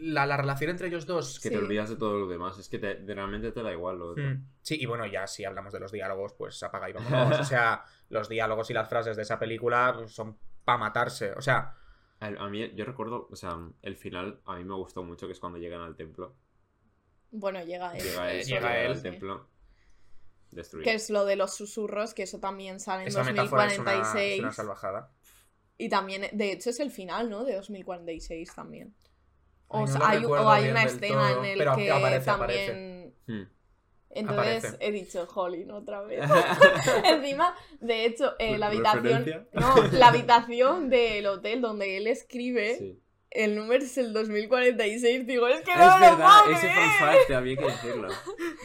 la, 0.00 0.26
la 0.26 0.36
relación 0.36 0.70
entre 0.70 0.88
ellos 0.88 1.06
dos. 1.06 1.32
Es 1.36 1.40
que 1.40 1.48
Sí. 1.48 1.54
te 1.54 1.60
olvidas 1.60 1.88
de 1.90 1.96
todo 1.96 2.18
lo 2.18 2.26
demás, 2.28 2.58
es 2.58 2.68
que 2.68 2.78
te- 2.78 2.96
de- 2.96 3.14
realmente 3.14 3.50
te 3.52 3.62
da 3.62 3.72
igual 3.72 3.98
lo 3.98 4.10
otro. 4.10 4.22
Mm, 4.24 4.46
Sí, 4.62 4.76
y 4.80 4.86
bueno, 4.86 5.04
ya 5.06 5.26
si 5.26 5.44
hablamos 5.44 5.72
de 5.72 5.80
los 5.80 5.90
diálogos, 5.92 6.32
pues 6.34 6.62
apaga 6.62 6.88
y 6.88 6.92
vámonos. 6.92 7.40
O 7.40 7.44
sea, 7.44 7.84
los 8.08 8.28
diálogos 8.28 8.70
y 8.70 8.74
las 8.74 8.88
frases 8.88 9.16
de 9.16 9.22
esa 9.22 9.38
película 9.38 9.92
pues, 9.96 10.12
son 10.12 10.38
para 10.64 10.78
matarse. 10.78 11.32
O 11.32 11.40
sea, 11.42 11.74
A, 12.20 12.26
a 12.26 12.48
mí, 12.48 12.70
yo 12.76 12.84
recuerdo, 12.84 13.26
o 13.30 13.34
sea, 13.34 13.58
el 13.82 13.96
final 13.96 14.40
a 14.46 14.54
mí 14.56 14.64
me 14.64 14.74
gustó 14.76 15.02
mucho, 15.02 15.26
que 15.26 15.32
es 15.32 15.40
cuando 15.40 15.58
llegan 15.58 15.80
al 15.80 15.96
templo. 15.96 16.36
Bueno, 17.32 17.64
llega 17.64 17.96
él. 17.96 18.02
Llega 18.04 18.32
él, 18.32 18.40
eso 18.40 18.48
llega 18.54 18.78
él. 18.80 18.90
al 18.90 18.96
sí. 18.96 19.02
templo. 19.02 19.48
Destruido. 20.52 20.84
Que 20.84 20.94
es 20.94 21.10
lo 21.10 21.24
de 21.24 21.34
los 21.34 21.56
susurros, 21.56 22.14
que 22.14 22.22
eso 22.24 22.38
también 22.38 22.78
sale 22.78 23.02
en 23.02 23.08
esa 23.08 23.24
metáfora 23.24 23.66
es 23.66 23.78
una, 23.78 23.92
2046. 23.92 24.34
es 24.34 24.40
una 24.40 24.52
salvajada. 24.52 25.10
Y 25.78 25.88
también, 25.88 26.28
de 26.32 26.52
hecho, 26.52 26.70
es 26.70 26.78
el 26.78 26.90
final, 26.92 27.28
¿no? 27.30 27.42
De 27.44 27.56
2046 27.56 28.54
también. 28.54 28.94
O, 29.72 29.86
no 29.86 30.04
hay, 30.04 30.24
o 30.24 30.50
hay 30.50 30.68
una 30.70 30.84
escena 30.84 31.28
todo, 31.30 31.44
en 31.44 31.50
el 31.50 31.58
pero 31.58 31.76
que 31.76 31.90
aparece, 31.90 32.24
también... 32.26 33.14
Hmm. 33.26 33.42
Entonces 34.14 34.64
Aparece. 34.66 34.76
he 34.86 34.92
dicho 34.92 35.26
Holly 35.34 35.66
otra 35.70 36.02
vez. 36.02 36.20
Encima, 37.04 37.54
de 37.80 38.04
hecho, 38.04 38.34
eh, 38.38 38.58
la 38.58 38.66
habitación. 38.66 39.48
No, 39.52 39.74
la 39.92 40.08
habitación 40.08 40.90
del 40.90 41.26
hotel 41.26 41.60
donde 41.62 41.96
él 41.96 42.06
escribe, 42.06 42.76
Sí. 42.76 43.00
el 43.30 43.56
número 43.56 43.82
es 43.82 43.96
el 43.96 44.12
2046. 44.12 45.26
Digo, 45.26 45.48
es 45.48 45.62
que 45.62 45.72
no 45.74 45.78
me 45.78 45.84
es 45.86 46.12
lo 46.12 46.16
verdad, 46.18 46.40
ese 46.50 46.60
creer. 46.60 46.74
fun 46.74 47.06
fact 47.08 47.30
había 47.30 47.56
que 47.56 47.64
decirlo. 47.64 48.08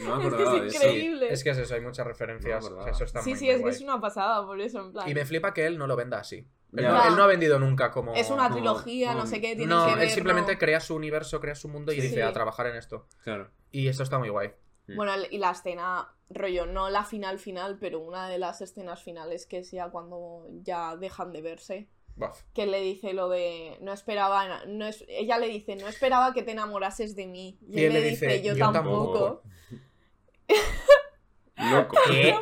No 0.04 0.16
me 0.16 0.24
Es 0.24 0.28
que 0.28 0.36
acordaba 0.36 0.56
es 0.56 0.60
de 0.60 0.68
eso. 0.68 0.76
increíble. 0.76 1.32
Es 1.32 1.44
que 1.44 1.50
es 1.50 1.58
eso, 1.58 1.74
hay 1.74 1.80
muchas 1.80 2.06
referencias. 2.06 2.70
No 2.70 2.76
o 2.76 2.82
sea, 2.82 2.92
eso 2.92 3.04
está 3.04 3.22
Sí, 3.22 3.30
muy, 3.30 3.38
sí, 3.38 3.44
muy 3.46 3.50
es 3.52 3.56
que 3.56 3.62
guay. 3.62 3.74
es 3.74 3.80
una 3.80 4.00
pasada, 4.02 4.44
por 4.46 4.60
eso, 4.60 4.80
en 4.80 4.92
plan. 4.92 5.08
Y 5.08 5.14
me 5.14 5.24
flipa 5.24 5.54
que 5.54 5.64
él 5.64 5.78
no 5.78 5.86
lo 5.86 5.96
venda 5.96 6.18
así. 6.18 6.46
Él, 6.76 6.84
no, 6.84 7.08
él 7.08 7.16
no 7.16 7.22
ha 7.22 7.26
vendido 7.26 7.58
nunca 7.58 7.90
como. 7.90 8.14
Es 8.14 8.30
una 8.30 8.50
trilogía, 8.50 9.14
no 9.14 9.26
sé 9.26 9.40
qué, 9.40 9.56
tiene 9.56 9.66
No, 9.74 9.86
que 9.86 9.92
él 9.94 9.98
ver. 10.00 10.10
simplemente 10.10 10.52
¿no? 10.52 10.58
crea 10.58 10.80
su 10.80 10.94
universo, 10.94 11.40
crea 11.40 11.54
su 11.54 11.68
mundo 11.68 11.92
y 11.92 11.96
Sí. 11.96 12.08
dice 12.08 12.22
a 12.22 12.32
trabajar 12.32 12.66
en 12.66 12.76
esto. 12.76 13.06
Claro. 13.24 13.50
Y 13.70 13.88
eso 13.88 14.02
está 14.02 14.18
muy 14.18 14.28
guay. 14.28 14.52
Bueno, 14.94 15.14
el- 15.14 15.28
y 15.30 15.38
la 15.38 15.50
escena, 15.50 16.14
rollo, 16.30 16.66
no 16.66 16.88
la 16.90 17.04
final 17.04 17.38
final, 17.38 17.78
pero 17.78 18.00
una 18.00 18.28
de 18.28 18.38
las 18.38 18.60
escenas 18.60 19.02
finales 19.02 19.46
que 19.46 19.58
es 19.58 19.70
ya 19.70 19.88
cuando 19.90 20.46
ya 20.62 20.96
dejan 20.96 21.32
de 21.32 21.42
verse. 21.42 21.88
Buf. 22.16 22.42
Que 22.52 22.66
le 22.66 22.80
dice 22.80 23.12
lo 23.12 23.28
de. 23.28 23.78
No 23.80 23.92
esperaba. 23.92 24.64
No 24.66 24.86
es, 24.86 25.04
ella 25.08 25.38
le 25.38 25.46
dice, 25.48 25.76
no 25.76 25.86
esperaba 25.88 26.32
que 26.34 26.42
te 26.42 26.50
enamorases 26.50 27.14
de 27.14 27.26
mí. 27.26 27.58
Y, 27.68 27.84
él 27.84 27.92
le 27.92 28.02
dice, 28.02 28.42
yo, 28.42 28.56
tampoco. 28.56 29.42
Loco. 31.56 31.96
¿Qué? 32.08 32.34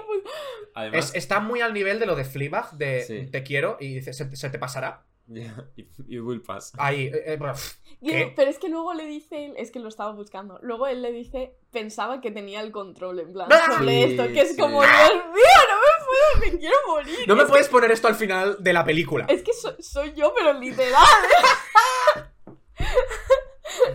Además, 0.77 1.09
Es- 1.11 1.15
está 1.17 1.41
muy 1.41 1.61
al 1.63 1.73
nivel 1.75 1.99
de 1.99 2.07
lo 2.07 2.15
de 2.15 2.25
Fleabag, 2.25 2.73
de 2.73 3.03
Sí. 3.03 3.27
te 3.31 3.43
quiero 3.43 3.77
y 3.81 3.95
dice, 3.95 4.13
¿se, 4.13 4.35
se 4.37 4.51
te 4.51 4.59
pasará? 4.59 5.03
ya, 5.29 5.67
it, 5.75 5.89
it 6.07 6.21
will 6.21 6.41
pass. 6.41 6.73
Ahí, 6.79 7.07
eh, 7.07 7.35
eh, 7.35 8.33
pero 8.37 8.49
es 8.49 8.59
que 8.61 8.69
luego 8.69 8.95
le 8.95 9.07
dice 9.07 9.47
él, 9.47 9.55
es 9.57 9.73
que 9.73 9.81
lo 9.81 9.89
estaba 9.89 10.13
buscando. 10.13 10.61
Luego 10.63 10.87
él 10.87 11.03
le 11.03 11.11
dice, 11.11 11.57
pensaba 11.73 12.21
que 12.21 12.31
tenía 12.31 12.61
el 12.61 12.71
control 12.71 13.19
en 13.19 13.33
plan 13.33 13.49
¡Ah! 13.51 13.73
sobre 13.79 13.89
Sí, 13.89 14.03
esto, 14.13 14.23
que 14.33 14.41
es 14.43 14.51
sí. 14.51 14.57
como, 14.57 14.83
Dios 14.83 14.93
mío, 14.93 15.57
no 15.69 15.77
me 15.81 16.05
puedo, 16.07 16.53
me 16.53 16.59
quiero 16.61 16.77
morir. 16.87 17.19
No 17.27 17.35
me 17.35 17.43
es, 17.43 17.49
puedes 17.49 17.69
poner 17.69 17.91
esto 17.91 18.07
al 18.07 18.15
final 18.15 18.57
de 18.61 18.73
la 18.73 18.85
película. 18.85 19.25
es 19.29 19.43
que 19.43 19.53
so- 19.53 19.75
soy 19.81 20.13
yo, 20.15 20.33
pero 20.37 20.53
literal. 20.53 21.03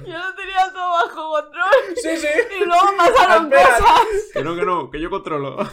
yo 0.06 0.18
lo 0.18 0.36
tenía 0.36 0.72
todo 0.74 0.90
bajo 0.90 1.30
control. 1.42 1.96
Sí, 1.96 2.18
sí. 2.18 2.28
Y 2.60 2.66
luego 2.66 2.88
pasaron 2.98 3.46
Espera. 3.54 3.78
cosas. 3.78 4.06
Que 4.34 4.44
no, 4.44 4.56
que 4.56 4.66
no, 4.66 4.92
que 4.92 5.00
yo 5.00 5.10
controlo. 5.10 5.58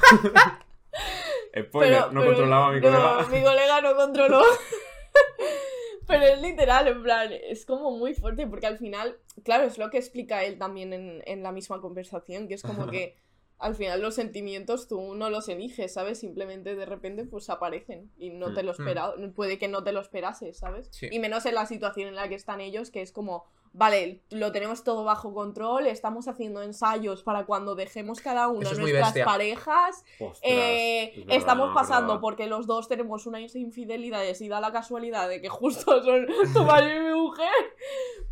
Spoiler, 1.67 1.99
Pero, 1.99 2.13
no 2.13 2.21
pero- 2.21 2.25
controlaba 2.33 2.67
a 2.69 2.73
mi 2.73 2.81
no, 2.81 2.91
colega. 2.91 3.27
mi 3.31 3.43
colega 3.43 3.81
no 3.81 3.97
controló. 3.97 4.43
pero 6.07 6.25
es 6.25 6.41
literal, 6.41 6.89
en 6.89 7.03
plan, 7.03 7.31
es 7.33 7.67
como 7.67 7.91
muy 7.91 8.15
fuerte 8.15 8.47
porque 8.47 8.67
al 8.67 8.79
final, 8.79 9.19
claro, 9.45 9.65
es 9.65 9.77
lo 9.79 9.91
que 9.91 9.99
explica 9.99 10.45
él 10.45 10.59
también 10.59 10.93
en, 10.93 11.23
en 11.27 11.43
la 11.43 11.53
misma 11.53 11.81
conversación, 11.81 12.49
que 12.49 12.55
es 12.55 12.63
como 12.63 12.87
que 12.89 13.17
al 13.59 13.75
final 13.75 14.01
los 14.01 14.15
sentimientos 14.15 14.89
tú 14.89 15.15
no 15.15 15.29
los 15.31 15.49
eliges, 15.49 15.93
¿sabes? 15.93 16.21
Simplemente 16.21 16.75
de 16.77 16.87
repente 16.87 17.25
pues 17.25 17.51
aparecen 17.51 18.11
y 18.17 18.31
no 18.31 18.55
te 18.55 18.63
lo 18.63 18.73
Mm. 18.73 18.81
esperaba, 18.81 19.15
puede 19.35 19.59
que 19.59 19.69
no 19.69 19.83
te 19.85 19.93
lo 19.93 20.01
esperases, 20.01 20.59
¿sabes? 20.59 20.89
Sí. 20.93 21.09
Y 21.11 21.19
menos 21.19 21.45
en 21.45 21.55
la 21.55 21.67
situación 21.67 22.09
en 22.09 22.15
la 22.15 22.29
que 22.29 22.37
están 22.37 22.61
ellos, 22.61 22.91
que 22.91 23.03
es 23.03 23.13
como, 23.13 23.45
vale, 23.79 24.23
lo 24.31 24.51
tenemos 24.53 24.85
todo 24.85 25.05
bajo 25.05 25.33
control, 25.33 25.87
estamos 25.87 26.29
haciendo 26.29 26.63
ensayos 26.63 27.23
para 27.23 27.47
cuando 27.47 27.75
dejemos 27.75 28.21
cada 28.21 28.53
Eso 28.61 28.73
es 28.73 28.79
nuestras 28.79 29.19
parejas, 29.25 30.05
Ostras, 30.19 30.39
eh, 30.43 31.13
es 31.13 31.17
verdad, 31.19 31.37
estamos 31.37 31.75
pasando 31.75 32.21
porque 32.21 32.47
los 32.47 32.67
dos 32.67 32.89
tenemos 32.89 33.27
unas 33.27 33.55
infidelidades 33.55 34.41
y 34.41 34.49
da 34.49 34.61
la 34.61 34.73
casualidad 34.73 35.29
de 35.29 35.41
que 35.41 35.49
justo 35.49 36.03
son 36.03 36.27
tu 36.53 36.65
marido 36.65 36.97
y 36.97 37.15
mi 37.15 37.21
mujer. 37.21 37.49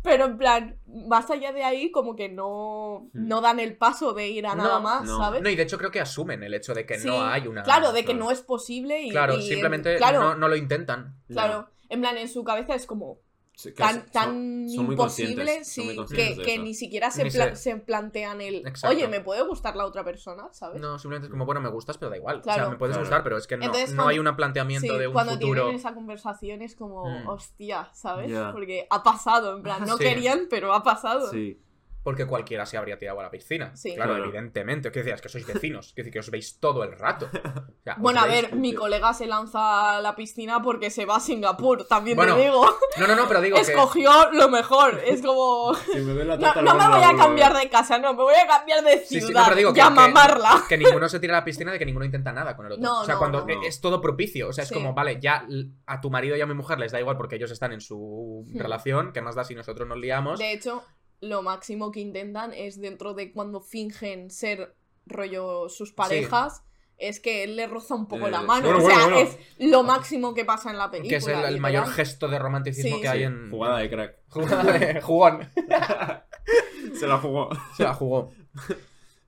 Pero 0.03 0.25
en 0.25 0.37
plan, 0.37 0.79
más 0.85 1.29
allá 1.31 1.51
de 1.51 1.63
ahí, 1.63 1.91
como 1.91 2.15
que 2.15 2.29
no, 2.29 2.77
Hmm. 3.13 3.27
no 3.27 3.41
dan 3.41 3.59
el 3.59 3.77
paso 3.77 4.13
de 4.13 4.27
ir 4.27 4.45
a 4.47 4.55
nada 4.55 4.75
No, 4.75 4.81
más, 4.81 5.03
no. 5.03 5.17
¿sabes? 5.17 5.41
No, 5.41 5.49
y 5.49 5.55
de 5.55 5.63
hecho 5.63 5.77
creo 5.77 5.91
que 5.91 5.99
asumen 5.99 6.43
el 6.43 6.53
hecho 6.53 6.73
de 6.73 6.85
que 6.85 6.99
Sí, 6.99 7.07
no 7.07 7.23
hay 7.23 7.47
una. 7.47 7.63
Claro, 7.63 7.91
de 7.91 8.05
que 8.05 8.13
no 8.13 8.31
es 8.31 8.41
posible 8.41 9.01
y. 9.01 9.09
Claro, 9.11 9.37
y, 9.37 9.41
simplemente 9.41 9.97
claro, 9.97 10.19
no, 10.19 10.35
no 10.35 10.47
lo 10.47 10.55
intentan. 10.55 11.15
Claro, 11.27 11.69
en 11.89 12.01
plan, 12.01 12.17
en 12.17 12.27
su 12.27 12.43
cabeza 12.43 12.75
es 12.75 12.85
como 12.85 13.19
Sí, 13.59 13.71
tan, 13.71 13.95
son- 13.95 14.05
tan 14.11 14.69
son 14.69 14.85
imposible 14.91 15.63
sí, 15.65 15.97
que, 16.45 16.59
ni 16.59 16.75
siquiera 16.75 17.09
se, 17.09 17.23
Ni 17.23 17.31
pla- 17.31 17.55
se- 17.55 17.71
se 17.71 17.75
plantean 17.77 18.39
el. 18.39 18.57
Exacto. 18.67 18.95
Oye, 18.95 19.07
me 19.07 19.19
puede 19.19 19.41
gustar 19.47 19.75
la 19.75 19.83
otra 19.87 20.03
persona, 20.03 20.47
¿sabes? 20.51 20.79
No, 20.79 20.99
simplemente 20.99 21.25
es 21.25 21.31
como, 21.31 21.43
bueno, 21.47 21.59
me 21.59 21.69
gustas, 21.69 21.97
pero 21.97 22.11
da 22.11 22.17
igual. 22.17 22.41
O 22.41 22.43
sea, 22.43 22.53
Claro. 22.53 22.69
me 22.69 22.77
puedes 22.77 22.95
Claro. 22.95 23.05
gustar, 23.07 23.23
pero 23.23 23.35
es 23.35 23.47
que 23.47 23.57
no, 23.57 23.65
Entonces, 23.65 23.89
no 23.93 24.03
cuando- 24.03 24.09
hay 24.11 24.19
un 24.19 24.35
planteamiento 24.35 24.93
Sí, 24.93 24.99
de 24.99 25.07
un 25.07 25.13
cuando 25.13 25.31
futuro. 25.33 25.61
tienen 25.63 25.75
esa 25.79 25.95
conversación 25.95 26.61
es 26.61 26.75
como, 26.75 27.05
Mm. 27.09 27.27
hostia, 27.29 27.89
¿sabes? 27.93 28.31
Porque 28.53 28.85
ha 28.91 29.01
pasado, 29.01 29.57
en 29.57 29.63
plan, 29.63 29.79
no 29.87 29.97
Sí. 29.97 30.03
querían, 30.03 30.41
pero 30.51 30.71
ha 30.75 30.83
pasado. 30.83 31.31
Sí. 31.31 31.59
Porque 32.07 32.25
cualquiera 32.25 32.65
se 32.65 32.77
habría 32.77 32.97
tirado 32.97 33.19
a 33.19 33.23
la 33.23 33.29
piscina. 33.29 33.75
Sí. 33.75 33.93
Claro, 33.93 34.11
Claro. 34.13 34.29
evidentemente. 34.29 34.93
¿Qué 34.93 34.99
decías? 34.99 35.19
Que 35.19 35.27
sois 35.27 35.45
vecinos. 35.45 35.91
Que 35.93 36.03
decir, 36.03 36.13
que 36.13 36.19
os 36.19 36.31
veis 36.31 36.57
todo 36.57 36.85
el 36.85 36.93
rato. 36.93 37.27
O 37.33 37.83
sea, 37.83 37.95
Bueno, 37.99 38.21
a 38.21 38.27
ver, 38.27 38.55
mi 38.55 38.73
colega 38.73 39.13
se 39.13 39.25
lanza 39.27 39.97
a 39.97 40.01
la 40.01 40.15
piscina 40.15 40.61
porque 40.61 40.89
se 40.89 41.03
va 41.05 41.17
a 41.17 41.19
Singapur, 41.19 41.85
también 41.85 42.15
Bueno, 42.15 42.35
te 42.35 42.43
digo. 42.43 42.65
No, 42.97 43.07
no, 43.07 43.15
no, 43.17 43.27
pero 43.27 43.41
digo 43.41 43.55
que. 43.57 43.63
Escogió 43.63 44.31
lo 44.31 44.47
mejor. 44.47 45.01
Es 45.05 45.21
como. 45.21 45.73
Si 45.91 45.99
me 45.99 46.23
la 46.23 46.37
No, 46.37 46.41
tata, 46.47 46.61
no 46.61 46.75
me 46.75 46.87
voy 46.87 47.03
a 47.03 47.17
cambiar 47.17 47.53
de 47.57 47.69
casa, 47.69 47.97
no, 47.97 48.13
me 48.13 48.23
voy 48.23 48.35
a 48.35 48.47
cambiar 48.47 48.85
de 48.85 48.99
Sí, 48.99 49.19
sí, 49.19 49.25
ciudad 49.27 49.41
no, 49.41 49.45
pero 49.47 49.57
digo 49.57 49.73
que- 49.73 49.79
y 49.79 49.81
a 49.81 49.87
que- 49.89 49.93
mamarla. 49.95 50.63
Que 50.69 50.77
ninguno 50.77 51.09
se 51.09 51.19
tira 51.19 51.35
a 51.35 51.41
la 51.41 51.43
piscina 51.43 51.73
de 51.73 51.79
que 51.79 51.85
ninguno 51.85 52.05
intenta 52.05 52.31
nada 52.31 52.55
con 52.55 52.67
el 52.67 52.71
otro. 52.71 52.83
No, 52.83 53.01
o 53.01 53.05
sea, 53.05 53.15
no, 53.15 53.19
cuando 53.19 53.45
no. 53.45 53.63
e- 53.63 53.67
es 53.67 53.81
todo 53.81 53.99
propicio. 53.99 54.47
O 54.47 54.53
sea, 54.53 54.61
es 54.63 54.69
Sí. 54.69 54.73
como, 54.73 54.93
vale, 54.93 55.19
ya 55.19 55.45
a 55.87 55.99
tu 55.99 56.09
marido 56.09 56.37
y 56.37 56.41
a 56.41 56.45
mi 56.45 56.53
mujer 56.53 56.79
les 56.79 56.93
da 56.93 57.01
igual 57.01 57.17
porque 57.17 57.35
ellos 57.35 57.51
están 57.51 57.73
en 57.73 57.81
su 57.81 58.45
Hmm. 58.47 58.59
relación. 58.59 59.11
¿Qué 59.11 59.21
más 59.21 59.35
da 59.35 59.43
si 59.43 59.55
nosotros 59.55 59.85
nos 59.89 59.97
liamos? 59.97 60.39
De 60.39 60.53
hecho, 60.53 60.83
lo 61.21 61.41
máximo 61.41 61.91
que 61.91 61.99
intentan 61.99 62.53
es 62.53 62.79
dentro 62.79 63.13
de 63.13 63.31
cuando 63.31 63.61
fingen 63.61 64.29
ser 64.29 64.75
rollo 65.05 65.69
sus 65.69 65.93
parejas. 65.93 66.63
Es 66.97 67.19
que 67.19 67.43
él 67.43 67.55
le 67.55 67.67
roza 67.67 67.93
un 67.93 68.07
poco 68.07 68.27
Eh, 68.27 68.31
la 68.31 68.41
mano. 68.41 68.69
bueno, 68.69 68.83
o 68.83 68.89
sea, 68.89 69.01
bueno, 69.01 69.15
bueno. 69.17 69.29
es 69.29 69.69
lo 69.69 69.83
máximo 69.83 70.33
que 70.33 70.45
pasa 70.45 70.71
en 70.71 70.79
la 70.79 70.89
película. 70.89 71.09
que 71.11 71.17
es 71.17 71.27
el, 71.27 71.59
mayor 71.59 71.85
gesto 71.87 72.27
de 72.27 72.39
romanticismo 72.39 72.95
Sí. 72.95 73.01
que 73.01 73.07
hay 73.07 73.23
en. 73.23 73.51
Jugada 73.51 73.77
de 73.77 73.89
crack. 73.89 74.15
Jugada 74.29 74.77
de 74.79 75.01
jugón. 75.01 75.49
Se 76.93 77.05
la 77.05 77.17
jugó. 77.19 77.49
Se 77.75 77.83
la 77.83 77.93
jugó. 77.93 78.33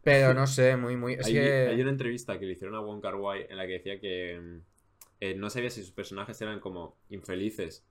Pero 0.02 0.34
no 0.34 0.48
sé, 0.48 0.78
muy, 0.78 0.96
muy. 0.96 1.14
Es 1.14 1.28
hay, 1.28 1.34
que. 1.34 1.68
hay 1.68 1.82
una 1.82 1.92
entrevista 1.92 2.40
que 2.40 2.46
le 2.46 2.54
hicieron 2.54 2.76
a 2.76 2.80
Wong 2.80 3.02
Kar 3.02 3.16
Wai 3.16 3.46
en 3.48 3.58
la 3.58 3.68
que 3.68 3.74
decía 3.74 4.00
que 4.00 4.40
mm, 4.42 4.62
eh, 5.20 5.36
no 5.36 5.52
sabía 5.52 5.70
si 5.70 5.82
sus 5.82 5.92
personajes 5.92 6.42
eran 6.42 6.60
como 6.60 6.98
infelices 7.10 7.86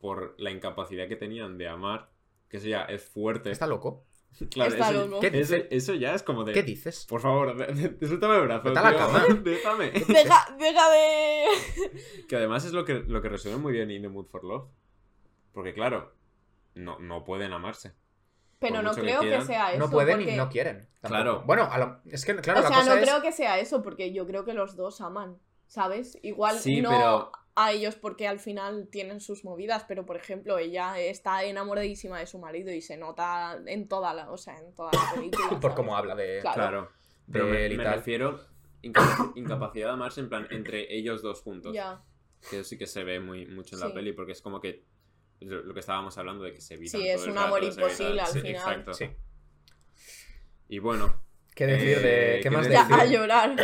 por 0.00 0.34
la 0.38 0.50
incapacidad 0.50 1.06
que 1.06 1.16
tenían 1.16 1.58
de 1.58 1.68
amar, 1.68 2.10
que 2.48 2.56
eso 2.58 2.66
ya 2.68 2.82
es 2.84 3.04
fuerte. 3.04 3.50
Está 3.50 3.66
loco. 3.66 4.04
Claro, 4.50 4.70
Está 4.70 4.90
eso, 4.90 5.06
loco. 5.06 5.20
¿Qué 5.20 5.28
eso, 5.28 5.54
dices? 5.54 5.64
eso 5.70 5.94
ya 5.94 6.14
es 6.14 6.22
como 6.22 6.44
de. 6.44 6.52
¿Qué 6.52 6.62
dices? 6.62 7.06
Por 7.08 7.22
favor, 7.22 7.56
suéltame 8.00 8.34
el 8.36 8.42
brazo. 8.42 8.64
Vete 8.64 8.78
a 8.78 8.82
la 8.82 8.94
cama. 8.96 9.24
Déjame. 9.42 9.90
Deja, 9.92 10.46
de. 10.90 11.44
Que 12.28 12.36
además 12.36 12.66
es 12.66 12.72
lo 12.72 12.84
que, 12.84 12.94
lo 13.06 13.22
que 13.22 13.30
resuelve 13.30 13.58
muy 13.58 13.72
bien 13.72 13.90
In 13.90 14.02
the 14.02 14.08
Mood 14.10 14.26
for 14.26 14.44
Love. 14.44 14.68
Porque, 15.52 15.72
claro, 15.72 16.12
no, 16.74 16.98
no 16.98 17.24
pueden 17.24 17.52
amarse. 17.54 17.94
Pero 18.58 18.82
no 18.82 18.94
que 18.94 19.00
creo 19.02 19.20
que, 19.22 19.40
sea 19.42 19.70
eso. 19.70 19.78
no 19.78 19.90
pueden 19.90 20.18
porque- 20.18 20.34
y 20.34 20.36
no 20.36 20.50
quieren. 20.50 20.80
tampoco. 21.00 21.08
Claro. 21.08 21.42
Bueno, 21.46 21.62
a 21.70 21.78
lo- 21.78 22.00
es 22.04 22.24
que, 22.26 22.36
claro, 22.36 22.60
o 22.60 22.62
la 22.62 22.68
sea, 22.68 22.78
cosa 22.80 22.90
no 22.94 22.96
es... 23.00 23.08
creo 23.08 23.22
que 23.22 23.32
sea 23.32 23.58
eso, 23.58 23.82
porque 23.82 24.12
yo 24.12 24.26
creo 24.26 24.44
que 24.44 24.52
los 24.52 24.76
dos 24.76 25.00
aman, 25.00 25.38
¿sabes? 25.66 26.18
Igual 26.22 26.58
Sí, 26.58 26.82
no 26.82 26.90
pero- 26.90 27.32
a 27.56 27.72
ellos 27.72 27.94
porque 27.96 28.28
al 28.28 28.38
final 28.38 28.88
tienen 28.90 29.20
sus 29.20 29.42
movidas, 29.44 29.84
pero 29.88 30.04
por 30.06 30.16
ejemplo, 30.16 30.58
ella 30.58 30.98
está 31.00 31.42
enamoradísima 31.44 32.18
de 32.20 32.26
su 32.26 32.38
marido 32.38 32.70
y 32.70 32.82
se 32.82 32.96
nota 32.98 33.58
en 33.66 33.88
toda 33.88 34.12
la, 34.14 34.30
o 34.30 34.36
sea, 34.36 34.58
en 34.58 34.74
toda 34.74 34.90
la 34.92 35.14
película. 35.14 35.48
Por 35.48 35.60
¿sabes? 35.62 35.76
cómo 35.76 35.96
habla 35.96 36.14
de... 36.14 36.40
Claro. 36.42 36.54
Claro. 36.56 36.90
de 37.26 37.32
Pero 37.32 37.46
me, 37.46 37.66
él 37.66 37.72
y 37.72 37.76
me 37.78 37.84
tal. 37.84 37.94
refiero 37.94 38.40
inca- 38.82 39.32
incapacidad 39.34 39.86
de 39.88 39.92
amarse 39.94 40.20
en 40.20 40.28
plan 40.28 40.46
entre 40.50 40.94
ellos 40.94 41.22
dos 41.22 41.40
juntos. 41.40 41.72
Ya. 41.74 42.02
Que 42.50 42.60
eso 42.60 42.68
sí 42.68 42.76
que 42.78 42.86
se 42.86 43.02
ve 43.04 43.20
muy 43.20 43.46
mucho 43.46 43.74
en 43.74 43.80
la 43.80 43.92
peli 43.94 44.12
porque 44.12 44.32
es 44.32 44.42
como 44.42 44.60
que 44.60 44.84
lo 45.40 45.72
que 45.74 45.80
estábamos 45.80 46.16
hablando 46.18 46.44
de 46.44 46.52
que 46.52 46.60
se 46.60 46.74
evitan 46.74 47.00
Sí, 47.00 47.08
es 47.08 47.26
un 47.26 47.36
amor 47.38 47.64
imposible 47.64 48.20
al 48.20 48.26
sí, 48.26 48.40
final. 48.40 48.54
Exacto. 48.54 48.92
Sí. 48.94 49.10
Y 50.68 50.78
bueno, 50.78 51.22
¿Qué 51.54 51.66
decir 51.66 52.00
de... 52.00 52.34
Eh, 52.34 52.36
¿Qué 52.36 52.42
¿qué 52.42 52.50
más 52.50 52.68
decir? 52.68 52.78
a 52.94 53.04
llorar. 53.06 53.56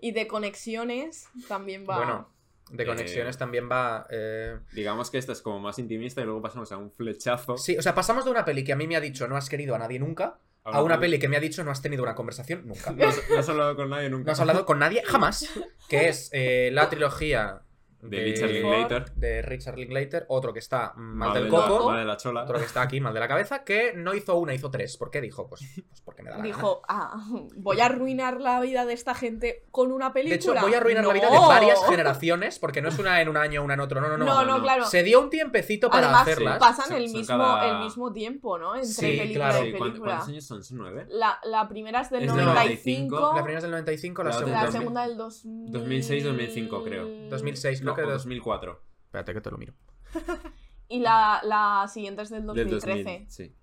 y 0.00 0.12
de 0.12 0.26
conexiones 0.26 1.28
también 1.48 1.86
va. 1.88 1.96
Bueno, 1.96 2.28
de 2.70 2.86
conexiones 2.86 3.36
Eh, 3.36 3.38
también 3.38 3.68
va... 3.70 4.06
eh, 4.10 4.58
digamos 4.72 5.10
que 5.10 5.18
esta 5.18 5.32
es 5.32 5.42
como 5.42 5.60
más 5.60 5.78
intimista 5.78 6.20
y 6.20 6.24
luego 6.24 6.40
pasamos 6.42 6.70
a 6.72 6.76
un 6.78 6.90
flechazo. 6.90 7.56
Sí, 7.58 7.76
o 7.76 7.82
sea, 7.82 7.94
pasamos 7.94 8.24
de 8.24 8.30
una 8.30 8.44
peli 8.44 8.64
que 8.64 8.72
a 8.72 8.76
mí 8.76 8.86
me 8.86 8.96
ha 8.96 9.00
dicho 9.00 9.26
no 9.28 9.36
has 9.36 9.48
querido 9.48 9.74
a 9.74 9.78
nadie 9.78 9.98
nunca 9.98 10.38
a 10.64 10.80
una 10.80 11.00
peli 11.00 11.18
que 11.18 11.26
me 11.28 11.36
ha 11.36 11.40
dicho 11.40 11.64
no 11.64 11.72
has 11.72 11.82
tenido 11.82 12.04
una 12.04 12.14
conversación 12.14 12.66
nunca. 12.68 12.92
No, 12.96 13.08
has- 13.08 13.20
no 13.28 13.38
has 13.38 13.48
hablado 13.48 13.74
con 13.74 13.90
nadie 13.90 14.08
nunca. 14.10 14.26
No 14.26 14.32
has 14.32 14.40
hablado 14.40 14.64
con 14.64 14.78
nadie 14.78 15.02
jamás. 15.04 15.48
Que 15.88 16.08
es 16.08 16.30
eh, 16.32 16.70
la 16.72 16.88
trilogía 16.88 17.61
De 18.02 18.24
Richard 18.24 18.50
Lin- 18.50 18.62
Linklater. 18.62 19.12
de 19.14 19.42
Richard 19.42 19.78
Linklater, 19.78 20.26
otro 20.28 20.52
que 20.52 20.58
está 20.58 20.92
mal 20.96 21.28
Mal 21.30 21.34
del 21.34 21.44
de 21.44 21.50
coco, 21.50 21.78
La, 21.78 21.86
mal 21.86 21.98
de 22.00 22.04
la 22.04 22.16
chola. 22.16 22.42
otro 22.42 22.58
que 22.58 22.64
está 22.64 22.82
aquí 22.82 23.00
mal 23.00 23.14
de 23.14 23.20
la 23.20 23.28
cabeza, 23.28 23.62
que 23.62 23.92
no 23.94 24.12
hizo 24.14 24.36
una, 24.36 24.54
hizo 24.54 24.70
tres. 24.70 24.96
¿Por 24.96 25.10
qué 25.10 25.20
dijo? 25.20 25.46
Pues, 25.46 25.62
pues 25.88 26.00
porque 26.00 26.22
me 26.22 26.30
da 26.30 26.36
la 26.38 26.42
gana. 26.42 26.54
Dijo, 26.56 26.82
ah, 26.88 27.24
voy 27.56 27.80
a 27.80 27.86
arruinar 27.86 28.40
la 28.40 28.60
vida 28.60 28.84
de 28.86 28.92
esta 28.92 29.14
gente 29.14 29.64
con 29.70 29.92
una 29.92 30.08
De 30.08 30.14
película. 30.14 30.34
hecho, 30.34 30.66
voy 30.66 30.74
a 30.74 30.78
arruinar 30.78 31.04
la 31.04 31.12
No. 31.12 31.14
vida 31.14 31.30
de 31.30 31.38
varias 31.38 31.78
generaciones, 31.88 32.58
porque 32.58 32.82
no 32.82 32.88
es 32.88 32.98
una 32.98 33.20
en 33.20 33.28
un 33.28 33.36
año, 33.36 33.62
una 33.62 33.74
en 33.74 33.80
otro. 33.80 34.00
No, 34.00 34.08
no, 34.08 34.16
no. 34.18 34.24
No, 34.24 34.44
no, 34.44 34.56
no. 34.58 34.62
claro. 34.62 34.84
Se 34.86 35.02
dio 35.04 35.20
un 35.20 35.30
tiempecito 35.30 35.88
para 35.88 36.06
Además, 36.06 36.22
hacerlas. 36.22 36.58
pasan 36.58 36.92
el 36.96 37.04
mismo, 37.08 37.24
cada- 37.38 37.70
el 37.78 37.84
mismo 37.84 38.12
tiempo, 38.12 38.58
¿no? 38.58 38.74
Entre 38.74 38.88
Sí, 38.88 39.16
película 39.18 39.50
claro. 39.50 39.64
y 39.64 39.70
Sí, 39.70 39.78
¿cuán- 39.78 39.90
película. 39.90 40.10
¿Cuántos 40.12 40.28
años 40.28 40.44
son? 40.44 40.64
¿Son 40.64 40.78
nueve? 40.78 41.06
La, 41.08 41.38
la 41.44 41.68
primera 41.68 42.00
es 42.00 42.10
del 42.10 42.24
Es 42.24 42.34
del 42.34 42.44
95. 42.44 43.16
95, 43.16 43.36
La 43.36 43.42
primera 43.44 43.58
es 43.58 43.62
del 43.62 43.70
95, 43.70 44.22
la, 44.24 44.30
La 44.30 44.36
segunda. 44.36 44.64
La 44.64 44.72
segunda 44.72 45.06
del 45.06 45.16
2000... 45.16 45.72
2006, 45.72 46.24
2005 46.24 46.82
creo. 46.84 47.06
2006, 47.30 47.80
creo 47.80 47.91
No, 47.92 47.96
que 47.96 48.02
o 48.02 48.06
dos- 48.10 48.22
2004. 48.24 48.82
Espérate 49.06 49.34
que 49.34 49.40
te 49.40 49.50
lo 49.50 49.58
miro. 49.58 49.74
Y 50.88 51.00
la, 51.00 51.40
la 51.44 51.88
siguiente 51.88 52.20
es 52.20 52.28
del 52.28 52.42
Del 52.48 52.68
2013. 52.68 53.02
2000, 53.04 53.30
sí. 53.30 53.54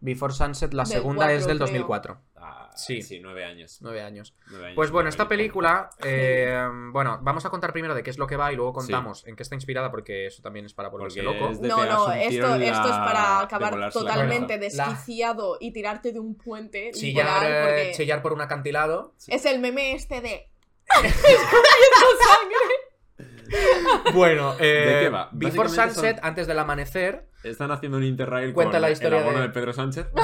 Before 0.00 0.32
Sunset, 0.32 0.72
la 0.74 0.84
Del 0.84 0.92
segunda 0.92 1.32
es 1.32 1.40
4, 1.44 1.48
del 1.48 1.56
creo. 1.56 1.66
2004. 1.66 2.20
Ah, 2.36 2.70
Sí. 2.76 3.02
sí. 3.02 3.18
nueve 3.20 3.44
años. 3.44 3.78
Nueve 3.82 4.00
años. 4.00 4.36
Nueve 4.48 4.66
años, 4.66 4.76
Pues 4.76 4.92
bueno, 4.92 5.08
esta 5.08 5.26
película, 5.26 5.90
eh, 6.04 6.68
bueno, 6.92 7.18
vamos 7.20 7.44
a 7.44 7.50
contar 7.50 7.72
primero 7.72 7.96
de 7.96 8.04
qué 8.04 8.10
es 8.10 8.18
lo 8.18 8.28
que 8.28 8.36
va 8.36 8.52
y 8.52 8.56
luego 8.56 8.70
Sí. 8.80 8.86
contamos 8.92 9.26
en 9.26 9.34
qué 9.34 9.42
está 9.42 9.56
inspirada 9.56 9.90
porque 9.90 10.26
eso 10.26 10.40
también 10.40 10.66
es 10.66 10.72
para 10.74 10.88
volverse 10.88 11.20
Porque 11.24 11.36
loco. 11.40 11.50
es 11.50 11.60
de 11.60 11.66
No, 11.66 11.78
no, 11.84 12.12
esto, 12.12 12.54
esto 12.54 12.84
es 12.84 12.96
para 12.96 13.40
acabar 13.40 13.90
totalmente 13.92 14.56
desquiciado 14.58 15.56
y 15.58 15.72
tirarte 15.72 16.12
de 16.12 16.20
un 16.20 16.36
puente. 16.36 16.92
Chillar, 16.92 17.42
eh, 17.44 17.60
porque 17.64 17.92
chillar 17.96 18.22
por 18.22 18.32
un 18.32 18.40
acantilado. 18.40 19.14
es 19.26 19.44
el 19.46 19.58
meme 19.58 19.94
este 19.94 20.20
de. 20.20 20.48
Escurriendo 20.96 22.08
sangre. 22.24 24.12
Bueno, 24.12 24.54
eh, 24.58 24.64
¿De 24.94 25.00
qué 25.00 25.08
va? 25.08 25.28
Before 25.32 25.68
Sunset, 25.68 26.16
son- 26.16 26.26
antes 26.26 26.46
del 26.46 26.58
amanecer. 26.58 27.26
Están 27.44 27.70
haciendo 27.70 27.98
un 27.98 28.04
interrail 28.04 28.52
Cuenta 28.52 28.72
con 28.72 28.82
la 28.82 28.90
historia 28.90 29.18
el 29.18 29.22
abono 29.24 29.38
de- 29.40 29.46
de... 29.48 29.52
Pedro 29.54 29.72
Sánchez. 29.72 30.06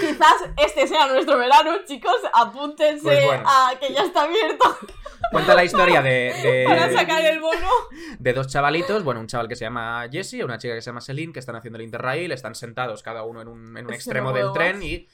Quizás 0.00 0.34
este 0.56 0.86
sea 0.86 1.06
nuestro 1.08 1.36
verano, 1.38 1.72
chicos. 1.86 2.16
Apúntense 2.32 3.02
Pues 3.02 3.24
bueno. 3.24 3.42
a 3.46 3.72
que 3.78 3.92
ya 3.92 4.02
está 4.04 4.22
abierto 4.22 4.76
Cuenta 5.30 5.54
la 5.54 5.64
historia 5.64 6.00
de, 6.02 6.10
de- 6.42 6.64
para 6.68 6.90
sacar 6.92 7.24
el 7.24 7.40
bono. 7.40 7.68
de 8.18 8.32
dos 8.32 8.48
chavalitos. 8.48 9.04
Bueno, 9.04 9.20
un 9.20 9.26
chaval 9.26 9.46
que 9.48 9.56
se 9.56 9.64
llama 9.64 10.06
Jesse 10.10 10.34
y 10.34 10.42
una 10.42 10.58
chica 10.58 10.74
que 10.74 10.80
se 10.82 10.86
llama 10.90 11.00
Celine, 11.00 11.32
que 11.32 11.38
están 11.40 11.56
haciendo 11.56 11.78
el 11.78 11.84
interrail. 11.84 12.32
Están 12.32 12.54
sentados 12.54 13.02
cada 13.02 13.22
uno 13.22 13.40
en 13.42 13.48
un, 13.48 13.76
en 13.76 13.86
un 13.86 13.92
extremo 13.92 14.32
del 14.32 14.52
tren 14.52 14.82
y. 14.82 15.06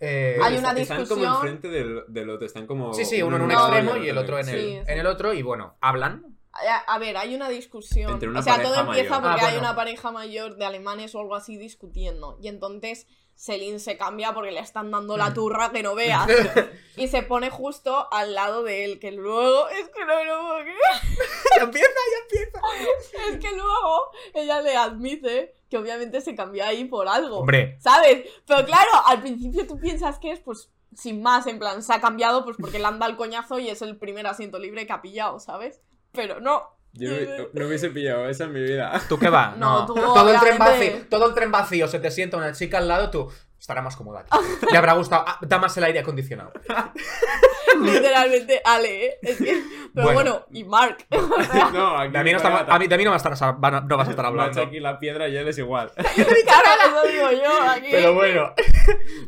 eh, 0.00 0.38
Hay 0.42 0.56
una 0.56 0.70
Están 0.72 1.04
como 1.06 1.20
discusión. 1.20 1.34
enfrente 1.34 1.68
del, 1.68 2.02
del 2.08 2.30
otro. 2.30 2.46
Están 2.46 2.66
como. 2.66 2.92
Sí, 2.94 3.04
sí, 3.04 3.22
uno 3.22 3.36
en 3.36 3.42
un 3.42 3.48
No, 3.48 3.66
extremo 3.66 3.96
y 3.96 4.08
el 4.08 4.18
otro 4.18 4.38
en 4.38 4.48
el, 4.48 4.58
Sí, 4.60 4.66
sí. 4.66 4.80
en 4.86 4.98
el 4.98 5.06
otro. 5.06 5.32
Y 5.34 5.42
bueno, 5.42 5.76
hablan. 5.80 6.36
A, 6.52 6.94
a 6.94 6.98
ver, 6.98 7.16
hay 7.16 7.34
una 7.34 7.48
discusión. 7.48 8.10
Entre 8.12 8.28
una 8.28 8.40
o 8.40 8.42
sea, 8.42 8.60
todo 8.60 8.74
empieza 8.80 9.20
mayor. 9.20 9.22
porque 9.22 9.44
Ah, 9.44 9.48
hay 9.48 9.52
bueno. 9.54 9.68
una 9.68 9.76
pareja 9.76 10.10
mayor 10.10 10.56
de 10.56 10.64
alemanes 10.64 11.14
o 11.14 11.20
algo 11.20 11.34
así 11.36 11.56
discutiendo. 11.56 12.38
Y 12.42 12.48
entonces 12.48 13.06
Celine 13.40 13.78
se 13.78 13.96
cambia 13.96 14.34
porque 14.34 14.50
le 14.50 14.60
están 14.60 14.90
dando 14.90 15.14
Mm. 15.14 15.18
la 15.18 15.32
turra 15.32 15.72
que 15.72 15.82
no 15.82 15.94
veas. 15.94 16.28
y 16.96 17.08
se 17.08 17.22
pone 17.22 17.48
justo 17.48 18.06
al 18.12 18.34
lado 18.34 18.62
de 18.62 18.84
él, 18.84 18.98
que 18.98 19.12
luego. 19.12 19.66
Es 19.70 19.88
que 19.88 20.04
no 20.04 20.14
me 20.14 20.24
lo 20.26 20.40
puedo 20.42 20.58
creer. 20.60 20.76
ya 21.56 21.62
empieza, 21.62 21.88
ya 21.88 22.38
empieza. 22.38 22.60
Es 23.30 23.38
que 23.38 23.56
luego 23.56 24.10
ella 24.34 24.60
le 24.60 24.76
admite 24.76 25.54
que 25.70 25.78
obviamente 25.78 26.20
se 26.20 26.34
cambió 26.34 26.66
ahí 26.66 26.84
por 26.84 27.08
algo. 27.08 27.38
Hombre, 27.38 27.78
¿Sabes? 27.80 28.28
Pero 28.46 28.66
claro, 28.66 28.90
al 29.06 29.22
principio 29.22 29.66
tú 29.66 29.78
piensas 29.80 30.18
que 30.18 30.32
es 30.32 30.40
pues 30.40 30.70
sin 30.94 31.22
más, 31.22 31.46
en 31.46 31.58
plan, 31.58 31.82
se 31.82 31.94
ha 31.94 32.00
cambiado 32.00 32.44
pues 32.44 32.58
porque 32.60 32.78
le 32.78 32.84
han 32.84 32.98
dado 32.98 33.12
el 33.12 33.16
coñazo 33.16 33.58
y 33.58 33.70
es 33.70 33.80
el 33.80 33.96
primer 33.96 34.26
asiento 34.26 34.58
libre 34.58 34.86
que 34.86 34.92
ha 34.92 35.00
pillado, 35.00 35.40
¿sabes? 35.40 35.80
Pero 36.12 36.40
no. 36.40 36.68
Yo 36.92 37.10
no- 37.54 37.66
hubiese 37.66 37.90
pillado 37.90 38.28
esa 38.28 38.44
en 38.44 38.52
mi 38.52 38.60
vida. 38.62 39.00
¿tú 39.08 39.18
qué 39.18 39.28
va? 39.28 39.54
No, 39.58 39.86
tú, 39.86 39.94
todo 39.94 40.32
el 40.32 40.40
tren 40.40 40.58
vacío, 40.58 40.92
todo 41.08 41.26
el 41.28 41.34
tren 41.34 41.50
vacío, 41.50 41.88
se 41.88 41.98
te 42.00 42.10
sienta 42.10 42.36
una 42.36 42.52
chica 42.52 42.78
al 42.78 42.88
lado, 42.88 43.10
tú 43.10 43.30
estará 43.58 43.82
más 43.82 43.94
cómoda 43.96 44.20
aquí. 44.20 44.30
Le 44.72 44.76
habrá 44.78 44.94
gustado, 44.94 45.24
ah, 45.26 45.38
da 45.42 45.58
más 45.58 45.76
el 45.76 45.84
aire 45.84 46.00
acondicionado. 46.00 46.52
Literalmente, 47.80 48.60
Ale, 48.64 49.06
¿eh? 49.06 49.18
Es 49.22 49.38
que- 49.38 49.62
Pero 49.94 50.06
Bueno. 50.12 50.14
bueno, 50.14 50.46
y 50.52 50.64
Mark. 50.64 50.98
O 51.10 51.42
sea, 51.42 51.70
No, 51.72 51.96
aquí 51.98 52.12
De 52.12 52.24
mí 52.24 52.32
no, 52.32 52.38
a 52.48 52.78
mí, 52.78 52.86
de 52.86 52.96
mí 52.98 53.04
no 53.04 53.10
vas 53.10 53.24
a 53.26 53.30
estar, 53.32 53.54
van 53.58 53.74
a- 53.74 53.80
no 53.82 53.96
vas 53.96 54.08
a 54.08 54.10
estar 54.10 54.26
hablando. 54.26 54.62
Aquí 54.62 54.80
la 54.80 54.98
piedra 54.98 55.28
y 55.28 55.36
él 55.36 55.48
es 55.48 55.58
igual. 55.58 55.90
claro, 55.94 56.14
eso 56.14 57.08
digo 57.12 57.42
yo 57.42 57.62
aquí. 57.70 57.88
Pero 57.90 58.14
bueno. 58.14 58.54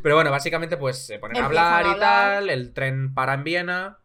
Pero 0.01 0.15
bueno, 0.15 0.31
básicamente 0.31 0.77
pues 0.77 1.05
se 1.05 1.19
ponen 1.19 1.41
a 1.41 1.45
hablar 1.45 1.85
a 1.85 1.91
y 1.95 1.99
tal, 1.99 2.49
el 2.49 2.73
tren 2.73 3.13
para 3.13 3.33
en 3.33 3.43
Viena 3.43 3.99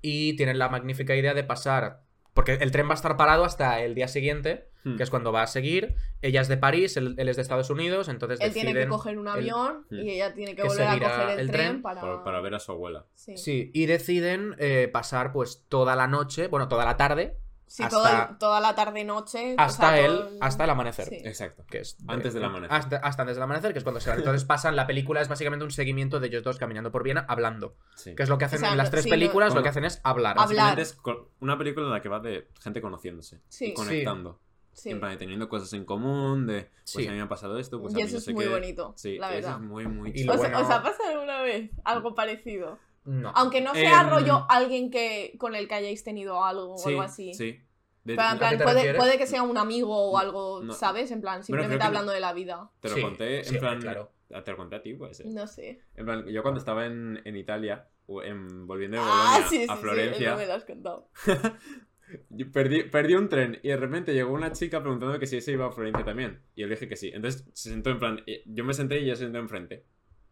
y 0.00 0.34
tienen 0.36 0.58
la 0.58 0.68
magnífica 0.68 1.14
idea 1.14 1.34
de 1.34 1.44
pasar, 1.44 2.00
porque 2.38 2.54
el 2.62 2.70
tren 2.70 2.86
va 2.86 2.92
a 2.92 2.94
estar 2.94 3.16
parado 3.16 3.44
hasta 3.44 3.80
el 3.80 3.96
día 3.96 4.06
siguiente, 4.06 4.68
Hmm. 4.84 4.94
que 4.96 5.02
es 5.02 5.10
cuando 5.10 5.32
va 5.32 5.42
a 5.42 5.48
seguir. 5.48 5.96
Ella 6.22 6.40
es 6.40 6.46
de 6.46 6.56
París, 6.56 6.96
él, 6.96 7.16
él 7.18 7.28
es 7.28 7.34
de 7.34 7.42
Estados 7.42 7.68
Unidos, 7.68 8.08
entonces 8.08 8.38
Él 8.40 8.52
tiene 8.52 8.72
que 8.74 8.86
coger 8.86 9.18
un 9.18 9.26
avión 9.26 9.84
el- 9.90 10.04
y 10.04 10.10
ella 10.12 10.32
tiene 10.34 10.54
que 10.54 10.62
que 10.62 10.68
volver 10.68 10.86
a 10.86 10.98
coger 11.00 11.30
el, 11.30 11.40
el 11.40 11.50
tren, 11.50 11.66
tren 11.70 11.82
para... 11.82 12.00
Para, 12.00 12.22
para 12.22 12.40
ver 12.40 12.54
a 12.54 12.60
su 12.60 12.70
abuela. 12.70 13.04
Sí, 13.16 13.72
y 13.74 13.86
deciden 13.86 14.54
eh, 14.60 14.88
pasar 14.92 15.32
pues 15.32 15.64
toda 15.68 15.96
la 15.96 16.06
noche, 16.06 16.46
bueno, 16.46 16.68
toda 16.68 16.84
la 16.84 16.96
tarde, 16.96 17.36
hasta- 17.68 17.88
todo 17.88 18.08
el- 18.08 18.38
toda 18.38 18.60
la 18.60 18.74
tarde-noche. 18.74 19.54
o 19.56 19.60
hasta 19.60 19.88
sea, 19.90 20.00
el, 20.06 20.38
hasta 20.40 20.64
el 20.64 20.70
amanecer. 20.70 21.08
Sí. 21.08 21.16
Exacto. 21.24 21.64
Que 21.68 21.80
es 21.80 21.96
Antes 22.06 22.34
del 22.34 22.44
amanecer. 22.44 22.76
Hasta, 22.76 22.96
hasta 22.96 23.22
antes 23.22 23.36
del 23.36 23.42
amanecer, 23.42 23.72
que 23.72 23.78
es 23.78 23.84
cuando 23.84 24.00
se 24.00 24.10
van. 24.10 24.18
Entonces 24.18 24.44
pasan, 24.44 24.74
la 24.76 24.86
película 24.86 25.20
es 25.20 25.28
básicamente 25.28 25.64
un 25.64 25.70
seguimiento 25.70 26.20
de 26.20 26.26
ellos 26.28 26.42
dos 26.42 26.58
caminando 26.58 26.90
por 26.90 27.02
Viena 27.02 27.24
hablando. 27.28 27.76
Sí. 27.94 28.14
Que 28.14 28.22
es 28.22 28.28
lo 28.28 28.38
que 28.38 28.46
hacen 28.46 28.58
O 28.58 28.60
sea, 28.60 28.72
en 28.72 28.78
las 28.78 28.90
tres 28.90 29.04
sí, 29.04 29.10
películas, 29.10 29.50
no- 29.50 29.56
lo 29.56 29.62
que 29.62 29.68
hacen 29.68 29.84
es 29.84 30.00
hablar. 30.04 30.36
Hablar. 30.38 30.76
Básicamente 30.76 30.82
es 30.82 30.98
una 31.40 31.58
película 31.58 31.86
en 31.86 31.92
la 31.92 32.00
que 32.00 32.08
va 32.08 32.20
de 32.20 32.48
gente 32.62 32.80
conociéndose. 32.80 33.40
Sí. 33.48 33.66
Y 33.66 33.74
conectando. 33.74 34.40
Sí. 34.72 34.90
En 34.90 35.00
plan, 35.00 35.10
de 35.10 35.16
teniendo 35.16 35.48
cosas 35.48 35.72
en 35.72 35.84
común, 35.84 36.46
de 36.46 36.62
pues 36.70 36.84
Sí. 36.84 37.06
a 37.08 37.10
mí 37.10 37.16
me 37.16 37.22
ha 37.24 37.28
pasado 37.28 37.58
esto, 37.58 37.80
pues 37.80 37.94
a 37.94 37.98
y 37.98 38.02
mí 38.02 38.06
eso 38.06 38.14
no 38.14 38.18
es 38.20 38.28
muy 38.32 38.44
qué. 38.44 38.50
bonito, 38.50 38.92
Sí, 38.96 39.18
la 39.18 39.26
eso 39.30 39.34
verdad. 39.48 39.60
es 39.60 39.68
muy, 39.68 39.86
muy 39.88 40.12
lo 40.24 40.32
¿Os, 40.34 40.38
bueno- 40.38 40.60
os 40.60 40.70
ha 40.70 40.82
pasado 40.84 41.10
alguna 41.10 41.40
vez 41.42 41.70
algo 41.84 42.14
parecido? 42.14 42.78
No. 43.08 43.32
Aunque 43.34 43.60
no 43.60 43.74
sea 43.74 44.02
Em, 44.02 44.10
rollo 44.10 44.44
alguien 44.48 44.90
que 44.90 45.34
con 45.38 45.54
el 45.54 45.66
que 45.66 45.74
hayáis 45.76 46.04
tenido 46.04 46.44
algo 46.44 46.74
o 46.74 46.86
algo 46.88 47.02
así. 47.02 47.32
sí. 47.34 47.60
De- 48.04 48.14
Pero 48.16 48.22
en 48.22 48.28
¿A 48.28 48.32
qué 48.50 48.56
plan, 48.56 48.74
puede, 48.74 48.94
puede 48.94 49.18
que 49.18 49.26
sea 49.26 49.42
un 49.42 49.58
amigo 49.58 49.94
o 50.10 50.16
algo, 50.18 50.62
No. 50.62 50.72
¿sabes? 50.72 51.10
En 51.10 51.20
plan, 51.20 51.42
simplemente 51.44 51.78
no. 51.78 51.84
hablando 51.84 52.12
de 52.12 52.20
la 52.20 52.32
vida. 52.32 52.70
Te 52.80 52.88
lo 52.88 52.94
Sí, 52.94 53.02
conté, 53.02 53.38
en 53.40 53.44
sí, 53.44 53.58
plan. 53.58 53.80
claro. 53.80 54.10
ah, 54.32 54.42
Te 54.44 54.50
lo 54.52 54.56
conté 54.56 54.76
a 54.76 54.82
ti, 54.82 54.94
puede 54.94 55.12
ser. 55.14 55.26
No 55.26 55.46
sé. 55.46 55.80
En 55.94 56.06
plan, 56.06 56.24
yo 56.26 56.40
cuando 56.42 56.58
estaba 56.58 56.86
en, 56.86 57.20
en 57.24 57.36
Italia, 57.36 57.86
o 58.06 58.22
en, 58.22 58.66
volviendo 58.66 58.96
de 58.96 59.02
Ah, 59.04 59.08
Bolonia 59.40 59.48
sí, 59.48 59.56
sí, 59.58 59.66
a 59.68 59.74
sí, 59.76 59.80
Florencia, 59.82 60.28
eso 60.28 60.36
me 60.38 60.46
lo 60.46 60.52
has 60.54 60.64
contado. 60.64 61.08
perdí, 62.52 62.84
perdí 62.84 63.14
un 63.14 63.28
tren 63.28 63.58
y 63.62 63.68
de 63.68 63.76
repente 63.76 64.14
llegó 64.14 64.32
una 64.32 64.52
chica 64.52 64.80
preguntando 64.80 65.18
que 65.18 65.26
si 65.26 65.36
ese 65.36 65.52
iba 65.52 65.66
a 65.66 65.72
Florencia 65.72 66.04
también. 66.04 66.40
Y 66.54 66.62
yo 66.62 66.66
le 66.66 66.74
dije 66.74 66.88
que 66.88 66.96
sí. 66.96 67.10
Entonces 67.12 67.44
se 67.52 67.70
sentó 67.70 67.90
en 67.90 67.98
plan, 67.98 68.22
y- 68.26 68.42
yo 68.46 68.64
me 68.64 68.72
senté 68.74 69.00
y 69.00 69.04
ella 69.04 69.16
se 69.16 69.24
sentó 69.24 69.38
enfrente. 69.38 69.84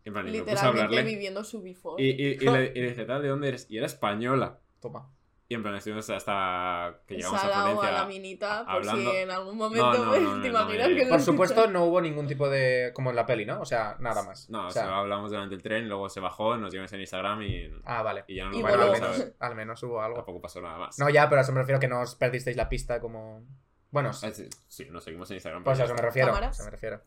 En 0.06 0.12
plan, 0.14 0.26
y 0.28 0.30
me 0.30 0.38
puse 0.38 0.50
a 0.52 0.54
Literalmente 0.54 0.84
hablarle. 0.84 1.02
viviendo 1.10 1.44
su 1.44 1.60
before. 1.62 2.02
Y, 2.02 2.10
y, 2.10 2.26
y 2.34 2.36
le, 2.38 2.72
y 2.74 2.80
le 2.80 2.88
dije, 2.90 3.04
tal, 3.04 3.20
¿de 3.22 3.28
dónde 3.28 3.48
eres? 3.48 3.66
Y 3.68 3.76
era 3.76 3.86
española. 3.86 4.58
Toma. 4.80 5.10
Y 5.48 5.54
en 5.54 5.62
plan, 5.62 5.76
estuvimos 5.76 6.10
hasta 6.10 7.02
que 7.06 7.14
llegamos 7.14 7.38
a 7.38 7.42
Sara 7.42 7.56
o 7.56 7.58
a 7.58 7.62
Florencia. 7.70 7.92
la 7.92 8.04
minita, 8.06 8.64
por 8.64 8.74
hablando- 8.74 9.10
si 9.12 9.16
en 9.18 9.30
algún 9.30 9.56
momento 9.56 9.92
No, 9.92 10.04
no, 10.04 10.10
pues, 10.10 10.22
no, 10.22 10.36
no, 10.36 10.42
te 10.42 10.48
no, 10.50 10.60
imaginas 10.60 10.88
que 10.88 11.06
Por 11.06 11.20
supuesto, 11.20 11.66
no 11.68 11.84
hubo 11.84 12.00
ningún 12.00 12.26
tipo 12.26 12.48
de. 12.48 12.90
como 12.94 13.10
en 13.10 13.16
la 13.16 13.26
peli, 13.26 13.46
¿no? 13.46 13.60
O 13.60 13.64
sea, 13.64 13.96
nada 14.00 14.24
más. 14.24 14.50
No, 14.50 14.64
o 14.64 14.66
o 14.66 14.70
sea, 14.72 14.86
sea, 14.86 14.96
hablamos 14.98 15.30
delante 15.30 15.54
del 15.54 15.62
tren, 15.62 15.88
luego 15.88 16.08
se 16.08 16.18
bajó, 16.18 16.56
nos 16.56 16.72
vimos 16.72 16.92
en 16.92 17.00
Instagram 17.00 17.42
y, 17.42 17.70
Ah, 17.84 18.02
vale. 18.02 18.24
y 18.26 18.34
ya 18.36 18.46
no 18.46 18.50
nos 18.52 18.60
Bueno, 18.62 18.82
al 18.82 18.90
menos, 18.92 19.18
ver. 19.18 19.36
al 19.38 19.54
menos 19.54 19.82
hubo 19.84 20.00
algo. 20.02 20.16
Tampoco 20.16 20.40
pasó 20.40 20.60
nada 20.60 20.78
más. 20.78 20.98
No, 20.98 21.08
ya, 21.10 21.28
pero 21.28 21.40
a 21.40 21.42
eso 21.42 21.52
me 21.52 21.60
refiero 21.60 21.78
que 21.78 21.86
no 21.88 22.00
os 22.00 22.16
perdisteis 22.16 22.56
la 22.56 22.68
pista 22.68 22.98
como. 23.00 23.44
Bueno, 23.90 24.10
Ah, 24.22 24.30
sí, 24.30 24.48
sí, 24.68 24.84
nos 24.90 25.04
seguimos 25.04 25.30
en 25.30 25.36
Instagram. 25.36 25.64
pues 25.64 25.80
a 25.80 25.84
eso 25.84 25.94
me 25.94 26.02
refiero. 26.02 26.28
¿Cámaras? 26.28 26.56
eso 26.56 26.64
me 26.64 26.70
refiero. 26.70 27.00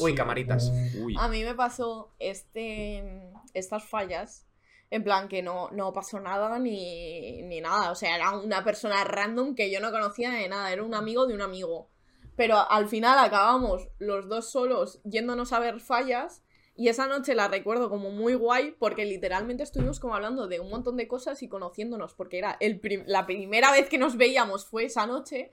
Uy, 0.00 0.14
camaritas. 0.14 0.72
Uy. 1.00 1.14
A 1.18 1.28
mí 1.28 1.44
me 1.44 1.54
pasó 1.54 2.12
este, 2.18 3.30
estas 3.52 3.84
fallas. 3.84 4.46
En 4.90 5.02
plan, 5.02 5.28
que 5.28 5.42
no, 5.42 5.70
no 5.70 5.92
pasó 5.92 6.20
nada 6.20 6.58
ni, 6.58 7.42
ni 7.42 7.60
nada. 7.60 7.90
O 7.90 7.94
sea, 7.94 8.14
era 8.16 8.36
una 8.38 8.62
persona 8.64 9.02
random 9.04 9.54
que 9.54 9.70
yo 9.70 9.80
no 9.80 9.90
conocía 9.90 10.30
de 10.30 10.48
nada. 10.48 10.72
Era 10.72 10.82
un 10.82 10.94
amigo 10.94 11.26
de 11.26 11.34
un 11.34 11.40
amigo. 11.42 11.88
Pero 12.36 12.58
al 12.70 12.88
final 12.88 13.18
acabamos 13.18 13.88
los 13.98 14.28
dos 14.28 14.50
solos 14.50 15.00
yéndonos 15.04 15.52
a 15.52 15.58
ver 15.60 15.80
fallas. 15.80 16.42
Y 16.76 16.88
esa 16.88 17.06
noche 17.06 17.34
la 17.34 17.46
recuerdo 17.48 17.88
como 17.88 18.10
muy 18.10 18.34
guay 18.34 18.72
porque 18.78 19.04
literalmente 19.04 19.62
estuvimos 19.62 20.00
como 20.00 20.14
hablando 20.16 20.48
de 20.48 20.58
un 20.58 20.70
montón 20.70 20.96
de 20.96 21.06
cosas 21.06 21.42
y 21.42 21.48
conociéndonos. 21.48 22.14
Porque 22.14 22.38
era 22.38 22.56
el 22.60 22.80
prim- 22.80 23.04
la 23.06 23.26
primera 23.26 23.70
vez 23.72 23.88
que 23.88 23.98
nos 23.98 24.16
veíamos 24.16 24.66
fue 24.66 24.84
esa 24.84 25.06
noche. 25.06 25.52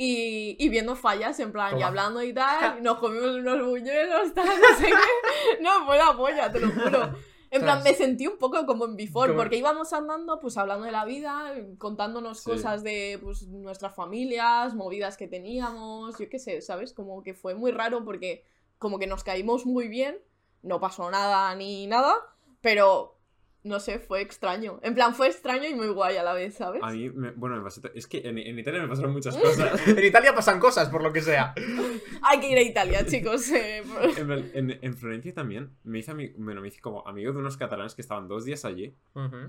Y, 0.00 0.56
y 0.64 0.68
viendo 0.68 0.94
fallas, 0.94 1.38
en 1.40 1.50
plan, 1.50 1.70
y 1.70 1.74
Toma. 1.74 1.88
hablando 1.88 2.22
y 2.22 2.32
tal, 2.32 2.80
nos 2.84 2.98
comimos 2.98 3.30
unos 3.34 3.66
buñuelos, 3.66 4.32
tal, 4.32 4.46
no 4.46 4.78
sé 4.78 4.86
qué. 4.86 5.60
No, 5.62 5.84
fue 5.86 5.98
la 5.98 6.16
polla, 6.16 6.50
te 6.52 6.60
lo 6.60 6.70
juro. 6.70 7.12
En 7.50 7.62
plan, 7.62 7.82
me 7.82 7.94
sentí 7.94 8.26
un 8.26 8.36
poco 8.38 8.64
como 8.66 8.84
en 8.84 8.94
Before, 8.94 9.32
porque 9.32 9.56
íbamos 9.56 9.92
andando, 9.94 10.38
pues 10.38 10.56
hablando 10.58 10.84
de 10.84 10.92
la 10.92 11.04
vida, 11.04 11.54
contándonos 11.78 12.40
Sí. 12.40 12.50
cosas 12.50 12.82
de 12.84 13.18
pues, 13.22 13.42
nuestras 13.48 13.94
familias, 13.94 14.74
movidas 14.74 15.16
que 15.16 15.26
teníamos, 15.28 16.16
yo 16.18 16.28
qué 16.28 16.38
sé, 16.38 16.60
¿sabes? 16.60 16.92
Como 16.92 17.22
que 17.22 17.34
fue 17.34 17.54
muy 17.54 17.72
raro 17.72 18.04
porque 18.04 18.44
como 18.78 18.98
que 19.00 19.06
nos 19.08 19.24
caímos 19.24 19.66
muy 19.66 19.88
bien, 19.88 20.18
no 20.62 20.78
pasó 20.78 21.10
nada 21.10 21.52
ni 21.56 21.86
nada, 21.88 22.14
pero 22.60 23.17
no 23.64 23.80
sé, 23.80 23.98
fue 23.98 24.20
extraño. 24.22 24.80
En 24.82 24.94
plan, 24.94 25.14
fue 25.14 25.26
extraño 25.28 25.68
y 25.68 25.74
muy 25.74 25.88
guay 25.88 26.16
a 26.16 26.22
la 26.22 26.32
vez, 26.32 26.54
¿sabes? 26.54 26.80
A 26.82 26.90
mí, 26.90 27.10
me- 27.10 27.32
bueno, 27.32 27.56
me 27.56 27.62
pasó. 27.62 27.80
Es 27.94 28.06
que 28.06 28.18
en, 28.26 28.38
en 28.38 28.58
Italia 28.58 28.80
me 28.80 28.88
pasaron 28.88 29.12
muchas 29.12 29.36
cosas. 29.38 29.86
En 29.88 30.04
Italia 30.04 30.34
pasan 30.34 30.58
cosas, 30.60 30.88
por 30.88 31.02
lo 31.02 31.12
que 31.12 31.20
sea. 31.20 31.54
Hay 32.22 32.40
que 32.40 32.50
ir 32.50 32.58
a 32.58 32.62
Italia, 32.62 33.04
chicos. 33.06 33.50
eh, 33.50 33.82
En, 34.16 34.26
plan, 34.26 34.50
en- 34.54 34.78
en 34.80 34.96
Florencia 34.96 35.34
también 35.34 35.70
me 35.84 35.98
hice, 35.98 36.12
bueno, 36.38 36.60
me 36.60 36.68
hice 36.68 36.80
como 36.80 37.06
amigo 37.06 37.32
de 37.32 37.38
unos 37.38 37.56
catalanes 37.56 37.94
que 37.94 38.02
estaban 38.02 38.28
dos 38.28 38.44
días 38.44 38.64
allí. 38.64 38.94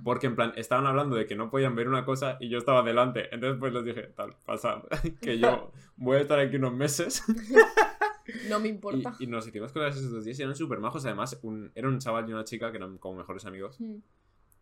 Porque 0.03 0.27
en 0.27 0.35
plan, 0.35 0.53
estaban 0.55 0.85
hablando 0.87 1.15
de 1.15 1.25
que 1.25 1.35
no 1.35 1.49
podían 1.49 1.75
ver 1.75 1.87
una 1.87 2.03
cosa 2.05 2.37
y 2.39 2.49
yo 2.49 2.57
estaba 2.57 2.81
delante. 2.83 3.33
Entonces 3.33 3.57
pues 3.59 3.73
les 3.73 3.85
dije, 3.85 4.03
tal, 4.15 4.35
pasad, 4.45 4.83
que 5.21 5.37
yo 5.39 5.71
voy 5.97 6.17
a 6.17 6.21
estar 6.21 6.39
aquí 6.39 6.55
unos 6.57 6.73
meses. 6.73 7.23
No 8.47 8.59
me 8.59 8.67
Y, 8.69 8.71
importa. 8.71 9.15
y 9.19 9.27
nos 9.27 9.47
hicimos 9.47 9.71
cosas 9.71 9.97
esos 9.97 10.11
dos 10.11 10.25
días 10.25 10.39
y 10.39 10.43
eran 10.43 10.55
súper 10.55 10.79
majos. 10.79 11.05
Además, 11.05 11.39
un- 11.43 11.71
era 11.75 11.87
un 11.87 11.99
chaval 11.99 12.29
y 12.29 12.33
una 12.33 12.43
chica 12.43 12.71
que 12.71 12.77
eran 12.77 12.97
como 12.97 13.17
mejores 13.19 13.45
amigos. 13.45 13.79
Mm. 13.79 13.95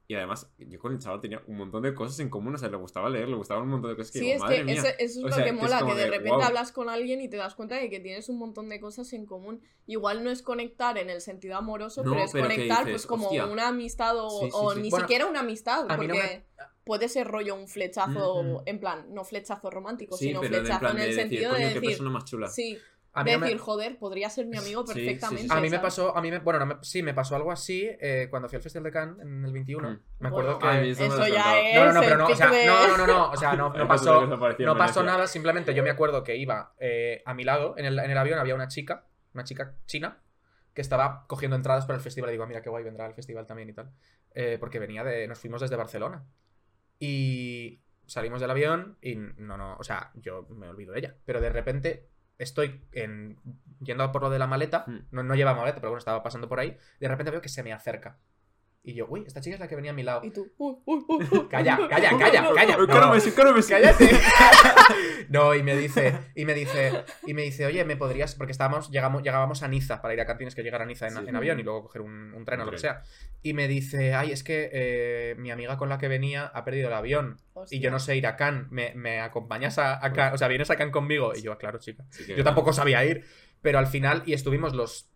Y 0.09 0.15
además, 0.15 0.49
yo 0.57 0.79
con 0.79 0.93
el 0.93 0.99
chaval 0.99 1.19
tenía 1.19 1.41
un 1.47 1.57
montón 1.57 1.81
de 1.83 1.93
cosas 1.93 2.17
en 2.21 2.29
común. 2.29 2.55
O 2.55 2.57
sea, 2.57 2.69
le 2.69 2.77
gustaba 2.77 3.09
leer, 3.09 3.27
le 3.27 3.35
gustaban 3.35 3.63
un 3.63 3.69
montón 3.71 3.89
de 3.91 3.97
cosas 3.97 4.11
que 4.13 4.19
Sí, 4.19 4.25
digo, 4.25 4.35
es 4.37 4.41
madre 4.41 4.57
que 4.59 4.63
mía. 4.63 4.73
eso, 4.75 4.87
eso 4.87 4.97
es 4.99 5.17
O 5.17 5.27
lo 5.27 5.33
sea, 5.33 5.43
que 5.43 5.51
mola, 5.51 5.79
que, 5.85 5.93
de 5.95 6.01
de, 6.03 6.05
repente 6.07 6.29
guau. 6.29 6.41
hablas 6.43 6.71
con 6.71 6.87
alguien 6.89 7.19
y 7.19 7.27
te 7.27 7.35
das 7.35 7.55
cuenta 7.55 7.75
de 7.75 7.89
que 7.89 7.99
tienes 7.99 8.29
un 8.29 8.37
montón 8.37 8.69
de 8.69 8.79
cosas 8.79 9.11
en 9.11 9.25
común. 9.25 9.59
Igual 9.85 10.23
no 10.23 10.29
es 10.29 10.41
conectar 10.41 10.97
en 10.97 11.09
el 11.09 11.19
sentido 11.19 11.57
amoroso, 11.57 12.05
No, 12.05 12.11
pero 12.11 12.23
es 12.23 12.31
pero 12.31 12.45
conectar 12.45 12.85
dices, 12.85 13.01
pues 13.01 13.05
como 13.05 13.25
hostia. 13.25 13.47
una 13.47 13.67
amistad 13.67 14.15
o, 14.17 14.29
Sí, 14.29 14.45
sí, 14.45 14.51
o 14.53 14.71
sí. 14.75 14.81
ni 14.81 14.89
Bueno, 14.91 15.05
siquiera 15.05 15.25
una 15.25 15.41
amistad, 15.41 15.81
mí 15.99 16.07
no 16.07 16.13
porque 16.13 16.43
puede 16.85 17.09
ser 17.09 17.27
rollo 17.27 17.55
un 17.55 17.67
flechazo, 17.67 18.35
Ujú. 18.39 18.63
en 18.65 18.79
plan, 18.79 19.13
no 19.13 19.25
flechazo 19.25 19.69
romántico, 19.69 20.15
Sí, 20.15 20.27
sino 20.27 20.41
en 20.41 20.47
flechazo 20.47 20.87
en 20.87 20.95
de 20.95 21.01
el 21.01 21.07
decir, 21.09 21.21
sentido 21.21 21.51
de 21.51 21.57
qué 21.59 21.65
decir, 21.65 21.81
persona 21.81 22.09
más 22.11 22.23
chula. 22.23 22.47
sí, 22.47 22.77
de 23.23 23.33
no 23.33 23.39
me- 23.39 23.45
decir, 23.47 23.59
joder, 23.59 23.97
podría 23.97 24.29
ser 24.29 24.45
mi 24.47 24.57
amigo 24.57 24.85
Sí, 24.87 24.93
sí, 24.93 24.99
sí. 24.99 25.05
perfectamente. 25.05 25.53
A 25.53 25.59
mí 25.61 25.69
me 25.69 25.79
pasó, 25.79 26.15
a 26.17 26.21
mí 26.21 26.31
me, 26.31 26.39
bueno, 26.39 26.59
no 26.59 26.65
me- 26.65 26.75
sí, 26.81 27.01
me 27.03 27.13
pasó 27.13 27.35
algo 27.35 27.51
así 27.51 27.87
eh, 27.99 28.27
cuando 28.29 28.47
fui 28.49 28.55
al 28.57 28.61
Festival 28.63 28.83
de 28.85 28.91
Cannes 28.91 29.19
en 29.19 29.45
el 29.45 29.51
21. 29.51 29.89
Mm. 29.89 29.99
Me 30.19 30.27
acuerdo 30.29 30.59
Bueno, 30.59 30.71
que... 30.73 30.77
Ay, 30.79 30.89
eso 30.91 31.01
me 31.01 31.07
Eso 31.07 31.27
ya 31.27 31.59
es 31.59 31.75
No, 31.75 31.85
no, 31.85 31.93
no, 31.93 31.99
pero 32.01 32.17
no, 32.17 32.27
o 32.27 32.35
sea, 32.35 32.49
de- 32.51 32.65
no, 32.65 32.87
no, 32.87 32.97
no, 32.97 33.07
no, 33.07 33.29
o 33.31 33.37
sea, 33.37 33.53
no, 33.55 33.69
no 33.73 33.87
pasó, 33.87 34.25
no 34.25 34.77
pasó 34.77 35.03
nada, 35.03 35.27
simplemente 35.27 35.73
yo 35.73 35.83
me 35.83 35.89
acuerdo 35.89 36.23
que 36.23 36.35
iba 36.37 36.73
eh, 36.79 37.21
a 37.25 37.33
mi 37.33 37.43
lado, 37.43 37.75
en 37.77 37.85
el, 37.85 37.97
en 37.99 38.11
el 38.11 38.17
avión 38.17 38.39
había 38.39 38.55
una 38.55 38.67
chica, 38.67 39.05
una 39.33 39.43
chica 39.43 39.75
china, 39.85 40.21
que 40.73 40.81
estaba 40.81 41.25
cogiendo 41.27 41.55
entradas 41.55 41.85
para 41.85 41.97
el 41.97 42.03
festival 42.03 42.29
y 42.29 42.33
digo, 42.33 42.43
"Ah, 42.43 42.47
mira 42.47 42.61
qué 42.61 42.69
guay, 42.69 42.83
vendrá 42.83 43.05
al 43.05 43.13
festival 43.15 43.45
también 43.47 43.69
y 43.69 43.73
tal, 43.73 43.91
Eh, 44.35 44.57
porque 44.59 44.77
venía 44.77 45.03
de, 45.03 45.27
nos 45.27 45.39
fuimos 45.39 45.61
desde 45.61 45.75
Barcelona 45.75 46.23
y 46.99 47.81
salimos 48.05 48.39
del 48.41 48.51
avión 48.51 48.97
y 49.01 49.15
no, 49.15 49.57
no, 49.57 49.75
o 49.77 49.83
sea, 49.83 50.11
yo 50.15 50.45
me 50.49 50.67
olvido 50.69 50.93
de 50.93 50.99
ella, 50.99 51.15
pero 51.25 51.41
de 51.41 51.49
repente 51.49 52.07
estoy 52.37 52.81
en, 52.91 53.37
yendo 53.81 54.03
a 54.03 54.11
por 54.11 54.21
lo 54.23 54.29
de 54.29 54.39
la 54.39 54.47
maleta, 54.47 54.85
Mm. 54.87 54.97
no, 55.11 55.23
no 55.23 55.35
lleva 55.35 55.53
maleta, 55.55 55.77
pero 55.79 55.89
bueno, 55.91 55.99
estaba 55.99 56.23
pasando 56.23 56.47
por 56.49 56.59
ahí, 56.59 56.77
de 56.99 57.07
repente 57.07 57.31
veo 57.31 57.41
que 57.41 57.49
se 57.49 57.63
me 57.63 57.73
acerca. 57.73 58.17
Y 58.87 58.93
yo, 58.93 59.05
uy, 59.09 59.25
esta 59.27 59.41
chica 59.41 59.55
es 59.55 59.59
la 59.59 59.67
que 59.67 59.75
venía 59.75 59.91
a 59.91 59.93
mi 59.93 60.01
lado. 60.03 60.21
Y 60.23 60.31
tú, 60.31 60.49
uy, 60.57 60.75
uy, 60.85 61.03
uy, 61.09 61.27
uy. 61.29 61.47
Calla, 61.51 61.77
calla, 61.89 62.17
calla, 62.17 62.41
calla. 62.55 62.77
No. 62.77 62.87
Cállate. 63.67 64.09
No, 65.29 65.53
y 65.53 65.61
me 65.61 65.75
dice, 65.75 66.17
y 66.35 66.45
me 66.45 66.53
dice, 66.53 67.03
y 67.25 67.33
me 67.33 67.41
dice, 67.41 67.65
oye, 67.65 67.83
¿me 67.83 67.97
podrías? 67.97 68.35
Porque 68.35 68.53
estábamos, 68.53 68.89
llegamos, 68.91 69.23
llegábamos 69.23 69.61
a 69.61 69.67
Niza 69.67 70.01
para 70.01 70.13
ir 70.13 70.21
acá, 70.21 70.37
tienes 70.37 70.55
que 70.55 70.63
llegar 70.63 70.81
a 70.81 70.85
Niza 70.85 71.07
en, 71.07 71.15
Sí. 71.15 71.19
en 71.27 71.35
avión 71.35 71.59
y 71.59 71.63
luego 71.63 71.83
coger 71.83 72.01
un, 72.01 72.33
un 72.33 72.45
tren 72.45 72.61
o 72.61 72.65
lo 72.65 72.71
que 72.71 72.77
sea. 72.77 73.01
Y 73.43 73.53
me 73.53 73.67
dice, 73.67 74.13
ay, 74.13 74.31
es 74.31 74.41
que 74.45 74.69
eh, 74.71 75.35
mi 75.37 75.51
amiga 75.51 75.75
con 75.75 75.89
la 75.89 75.97
que 75.97 76.07
venía 76.07 76.45
ha 76.45 76.63
perdido 76.63 76.87
el 76.87 76.93
avión 76.93 77.41
y 77.69 77.79
yo 77.81 77.91
no 77.91 77.99
sé 77.99 78.15
ir 78.15 78.25
a 78.25 78.37
Cannes. 78.37 78.71
¿Me, 78.71 78.93
me 78.95 79.19
acompañas 79.19 79.77
a, 79.79 79.95
a 80.03 80.13
Cannes? 80.13 80.35
O 80.35 80.37
sea, 80.37 80.47
vienes 80.47 80.69
a 80.69 80.77
Cannes 80.77 80.93
conmigo. 80.93 81.33
Y 81.35 81.41
yo, 81.41 81.51
"Ah, 81.51 81.57
claro, 81.57 81.77
chica. 81.79 82.05
Yo 82.37 82.43
tampoco 82.45 82.71
sabía 82.71 83.03
ir, 83.03 83.25
pero 83.61 83.79
al 83.79 83.87
final, 83.87 84.23
y 84.25 84.31
estuvimos 84.33 84.73
los 84.73 85.09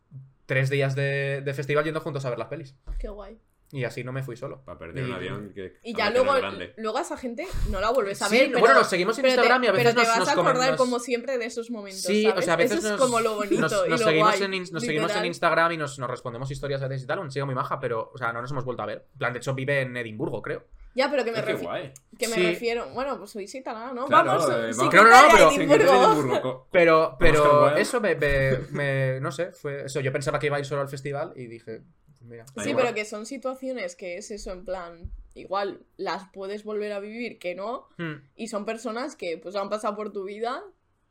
tres 0.46 0.70
días 0.70 0.94
de, 0.94 1.42
de 1.42 1.54
festival 1.54 1.86
yendo 1.86 2.02
juntos 2.02 2.26
a 2.26 2.30
ver 2.30 2.38
las 2.40 2.50
pelis. 2.50 2.76
Qué 3.00 3.08
guay. 3.08 3.40
Y 3.74 3.86
así 3.86 4.04
no 4.04 4.12
me 4.12 4.22
fui 4.22 4.36
solo. 4.36 4.64
Para 4.66 4.78
perder 4.78 5.06
un 5.06 5.14
avión 5.14 5.52
que. 5.54 5.78
Y 5.84 5.96
ya 5.96 6.06
ver, 6.06 6.14
que 6.14 6.20
no 6.20 6.26
luego, 6.34 6.58
luego 6.78 6.98
a 6.98 7.02
esa 7.02 7.16
gente 7.18 7.48
no 7.70 7.80
la 7.80 7.90
vuelves 7.92 8.22
a 8.22 8.28
Sí, 8.28 8.38
ver. 8.38 8.48
pero, 8.50 8.60
bueno, 8.60 8.76
nos 8.76 8.88
seguimos 8.90 9.18
en 9.18 9.22
te- 9.24 9.30
Instagram 9.30 9.64
y 9.64 9.68
a 9.68 9.72
veces 9.72 9.86
pero 9.86 9.96
te 9.96 10.02
nos, 10.02 10.08
vas 10.10 10.20
nos 10.20 10.28
a 10.28 10.32
acordar 10.34 10.70
nos- 10.72 10.78
como 10.78 11.00
siempre 11.00 11.38
de 11.38 11.46
esos 11.46 11.72
momentos. 11.72 12.02
Sí, 12.02 12.24
¿sabes? 12.24 12.38
o 12.40 12.42
sea, 12.42 12.54
a 12.54 12.58
veces 12.58 12.80
Eso 12.80 12.90
nos, 12.90 13.00
es 13.00 13.06
como 13.06 13.20
lo 13.22 13.36
bonito 13.36 13.62
nos, 13.62 13.72
y 13.72 13.90
nos 13.90 14.00
lo 14.02 14.08
seguimos, 14.08 14.38
guay, 14.38 14.44
en, 14.44 14.64
nos 14.74 14.84
seguimos 14.84 15.16
en. 15.16 15.26
Instagram 15.26 15.72
y 15.72 15.78
nos, 15.78 15.98
nos 16.00 16.10
respondemos 16.10 16.52
historias 16.52 16.82
a 16.82 16.88
veces 16.88 17.04
y 17.04 17.08
tal, 17.08 17.20
una 17.20 17.30
chica 17.30 17.46
muy 17.46 17.56
maja, 17.56 17.80
pero, 17.80 18.12
o 18.14 18.18
sea, 18.18 18.34
no 18.34 18.42
nos 18.42 18.52
hemos 18.52 18.66
vuelto 18.66 18.84
a 18.84 18.88
ver. 18.88 19.08
En 19.14 19.18
plan, 19.20 19.32
de 19.34 19.40
hecho, 19.40 19.54
vive 19.54 19.82
en 19.82 19.96
Edimburgo, 19.96 20.42
creo. 20.42 20.66
Ya, 20.94 21.10
pero 21.10 21.24
que 21.24 21.32
me, 21.32 21.42
refi- 21.42 21.62
guay. 21.64 21.94
que 22.20 22.28
me 22.28 22.36
Sí. 22.36 22.44
refiero. 22.48 22.90
Bueno, 22.90 23.18
pues 23.18 23.34
italiana, 23.38 23.94
¿no? 23.94 24.08
Claro, 24.08 24.32
vamos, 24.32 24.50
eh, 24.50 24.74
sí 24.74 24.90
que 24.90 24.98
No, 24.98 25.04
pero- 26.72 27.16
Pero, 27.18 27.76
eso 27.78 28.02
me, 28.02 28.16
me- 28.16 28.58
me- 28.72 29.20
No 29.22 29.32
sé, 29.32 29.54
fue 29.54 29.86
eso. 29.86 30.02
Yo 30.02 30.12
pensaba 30.12 30.38
que 30.38 30.48
iba 30.48 30.58
a 30.58 30.60
ir 30.60 30.66
solo 30.66 30.82
al 30.82 30.90
festival 30.90 31.32
y 31.38 31.48
dije, 31.48 31.84
mira. 32.32 32.46
Sí, 32.48 32.70
igual. 32.72 32.86
pero 32.86 32.96
que 32.96 33.06
son 33.06 33.26
situaciones 33.28 33.96
que 33.96 34.18
es 34.18 34.32
eso, 34.32 34.52
en 34.52 34.66
plan, 34.66 35.12
igual 35.36 35.86
las 35.98 36.30
puedes 36.34 36.64
volver 36.64 36.92
a 36.94 37.00
vivir, 37.00 37.38
que 37.38 37.54
no, 37.56 37.88
Hmm. 37.98 38.16
y 38.36 38.48
son 38.48 38.66
personas 38.66 39.16
que 39.16 39.38
pues 39.38 39.56
han 39.56 39.70
pasado 39.70 39.96
por 39.96 40.12
tu 40.12 40.24
vida, 40.24 40.64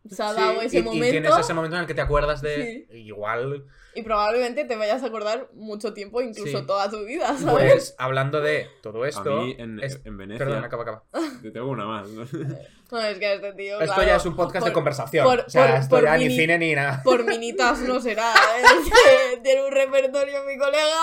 se 0.08 0.22
ha 0.22 0.30
Sí, 0.30 0.36
dado 0.40 0.60
ese 0.62 0.76
y, 0.76 0.80
y 0.80 0.82
momento, 0.82 1.10
tienes 1.10 1.38
ese 1.38 1.52
momento 1.54 1.76
en 1.76 1.82
el 1.82 1.86
que 1.88 1.94
te 1.94 2.00
acuerdas 2.00 2.40
de. 2.42 2.86
Sí. 2.90 2.98
Igual. 2.98 3.64
y 3.94 4.02
probablemente 4.02 4.64
te 4.64 4.76
vayas 4.76 5.02
a 5.02 5.06
acordar 5.06 5.48
mucho 5.52 5.92
tiempo, 5.92 6.22
incluso 6.22 6.60
Sí. 6.60 6.66
toda 6.66 6.88
tu 6.88 7.04
vida, 7.04 7.36
¿sabes? 7.36 7.72
Pues 7.72 7.94
hablando 7.98 8.40
de 8.40 8.68
todo 8.82 9.02
A 9.02 9.08
esto. 9.08 9.42
mí 9.42 9.56
en, 9.58 9.80
es- 9.82 10.00
en 10.04 10.16
Venecia. 10.16 10.44
Perdón, 10.46 10.64
acaba, 10.64 10.82
acaba. 10.84 11.02
Te 11.42 11.50
tengo 11.50 11.68
una 11.68 11.84
más. 11.86 12.08
¿no? 12.08 12.24
No, 12.92 12.98
es 13.00 13.18
que 13.20 13.34
este 13.34 13.52
tío, 13.52 13.74
Esto 13.80 13.94
claro, 13.94 14.02
ya 14.10 14.16
es 14.16 14.26
un 14.26 14.34
podcast 14.34 14.64
de 14.64 14.70
por- 14.72 14.74
conversación. 14.74 15.24
por- 15.24 15.44
o 15.46 15.48
sea, 15.48 15.66
por- 15.68 15.76
esto 15.76 15.90
por 15.96 16.02
ya 16.04 16.16
ni 16.16 16.24
mini- 16.24 16.36
cine 16.36 16.58
ni 16.58 16.74
nada. 16.74 17.00
Por 17.04 17.24
minitas 17.24 17.78
no 17.82 18.00
será, 18.00 18.32
¿eh? 18.34 19.38
Tiene 19.44 19.64
un 19.64 19.70
repertorio 19.70 20.42
mi 20.44 20.58
colega. 20.58 20.98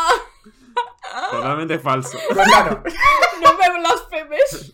Totalmente 1.32 1.80
falso. 1.80 2.18
Cuéntanos. 2.34 2.80
No 3.42 3.54
me 3.58 3.80
blasfemes. 3.80 4.74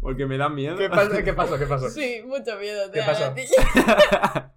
Porque 0.00 0.26
me 0.26 0.38
da 0.38 0.48
miedo. 0.48 0.76
¿Qué 0.76 0.88
pasó? 0.88 1.22
¿Qué 1.24 1.32
pasó? 1.32 1.58
¿Qué 1.58 1.66
pasó? 1.66 1.88
Sí, 1.90 2.22
mucho 2.26 2.58
miedo. 2.58 2.90
te 2.90 3.00
¿Qué 3.00 3.06
pasó? 3.06 3.34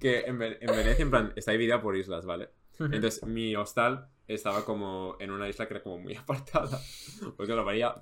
que 0.00 0.20
en, 0.20 0.42
en 0.42 0.66
Venecia, 0.66 1.02
en 1.02 1.10
plan, 1.10 1.32
está 1.36 1.52
dividida 1.52 1.80
por 1.80 1.96
islas, 1.96 2.26
¿vale? 2.26 2.50
Entonces, 2.78 3.24
mi 3.24 3.56
hostal 3.56 4.08
estaba 4.28 4.64
como 4.64 5.16
en 5.18 5.30
una 5.30 5.48
isla 5.48 5.66
que 5.66 5.74
era 5.74 5.82
como 5.82 5.98
muy 5.98 6.14
apartada. 6.16 6.80
Porque 7.36 7.54
lo 7.54 7.64
varía 7.64 7.94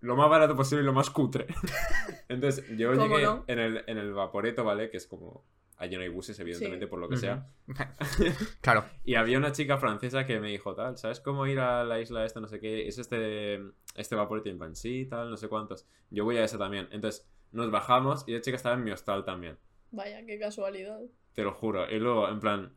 lo 0.00 0.16
más 0.16 0.30
barato 0.30 0.54
posible 0.56 0.82
y 0.82 0.86
lo 0.86 0.92
más 0.92 1.10
cutre. 1.10 1.46
Entonces, 2.28 2.64
yo 2.76 2.92
¿Cómo 2.92 3.08
llegué 3.08 3.24
no? 3.24 3.44
en, 3.46 3.58
el, 3.58 3.84
en 3.86 3.98
el 3.98 4.12
Vaporeto, 4.12 4.64
¿vale? 4.64 4.90
Que 4.90 4.96
es 4.96 5.06
como. 5.06 5.44
Allí 5.78 5.96
no 5.96 6.02
hay 6.02 6.08
buses, 6.08 6.38
evidentemente, 6.40 6.86
Sí. 6.86 6.90
por 6.90 6.98
lo 6.98 7.08
que 7.08 7.16
sea. 7.16 7.46
Claro. 8.60 8.84
Y 9.04 9.14
había 9.14 9.38
una 9.38 9.52
chica 9.52 9.78
francesa 9.78 10.26
que 10.26 10.40
me 10.40 10.48
dijo, 10.48 10.74
tal, 10.74 10.98
¿sabes 10.98 11.20
cómo 11.20 11.46
ir 11.46 11.60
a 11.60 11.84
la 11.84 12.00
isla 12.00 12.24
esta, 12.24 12.40
no 12.40 12.48
sé 12.48 12.58
qué? 12.60 12.88
Es 12.88 12.98
este, 12.98 13.60
este 13.94 14.14
Vaporeto 14.16 14.48
en 14.48 14.58
plan, 14.58 14.74
sí, 14.74 15.06
tal, 15.08 15.30
no 15.30 15.36
sé 15.36 15.48
cuántos. 15.48 15.86
Yo 16.10 16.24
voy 16.24 16.36
a 16.36 16.44
esa 16.44 16.58
también. 16.58 16.88
Entonces, 16.90 17.28
nos 17.52 17.70
bajamos 17.70 18.24
y 18.26 18.32
la 18.32 18.40
chica 18.40 18.56
estaba 18.56 18.74
en 18.74 18.84
mi 18.84 18.90
hostal 18.90 19.24
también. 19.24 19.56
Vaya, 19.92 20.24
qué 20.26 20.38
casualidad. 20.38 21.00
Te 21.32 21.42
lo 21.44 21.52
juro. 21.54 21.88
Y 21.88 21.98
luego, 22.00 22.28
en 22.28 22.40
plan, 22.40 22.74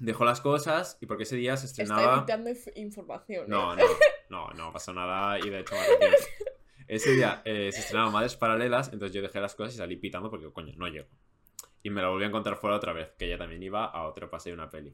dejó 0.00 0.24
las 0.24 0.40
cosas 0.40 0.96
y 1.00 1.06
porque 1.06 1.24
ese 1.24 1.36
día 1.36 1.56
se 1.58 1.66
Está 1.66 1.82
estrenaba. 1.82 2.16
evitando 2.18 2.48
inf- 2.50 2.72
información. 2.76 3.44
¿eh? 3.44 3.48
No, 3.48 3.76
no, 3.76 3.82
no, 4.30 4.50
no 4.54 4.72
pasó 4.72 4.92
nada 4.94 5.38
y 5.38 5.50
de 5.50 5.60
hecho 5.60 5.74
ese 6.86 7.12
día 7.12 7.42
eh, 7.44 7.70
se 7.70 7.80
estrenaban 7.80 8.12
Madres 8.12 8.34
Paralelas, 8.36 8.92
entonces 8.92 9.14
yo 9.14 9.20
dejé 9.20 9.40
las 9.40 9.54
cosas 9.54 9.74
y 9.74 9.76
salí 9.76 9.96
pitando 9.96 10.30
porque, 10.30 10.50
coño, 10.50 10.72
no 10.76 10.88
llego. 10.88 11.06
Y 11.82 11.90
me 11.90 12.02
la 12.02 12.08
volví 12.08 12.24
a 12.24 12.28
encontrar 12.28 12.56
fuera 12.56 12.76
otra 12.76 12.92
vez, 12.92 13.10
que 13.18 13.26
ella 13.26 13.38
también 13.38 13.62
iba 13.62 13.84
a 13.84 14.04
otro 14.06 14.28
paseo 14.30 14.50
de 14.52 14.60
una 14.62 14.68
peli. 14.70 14.92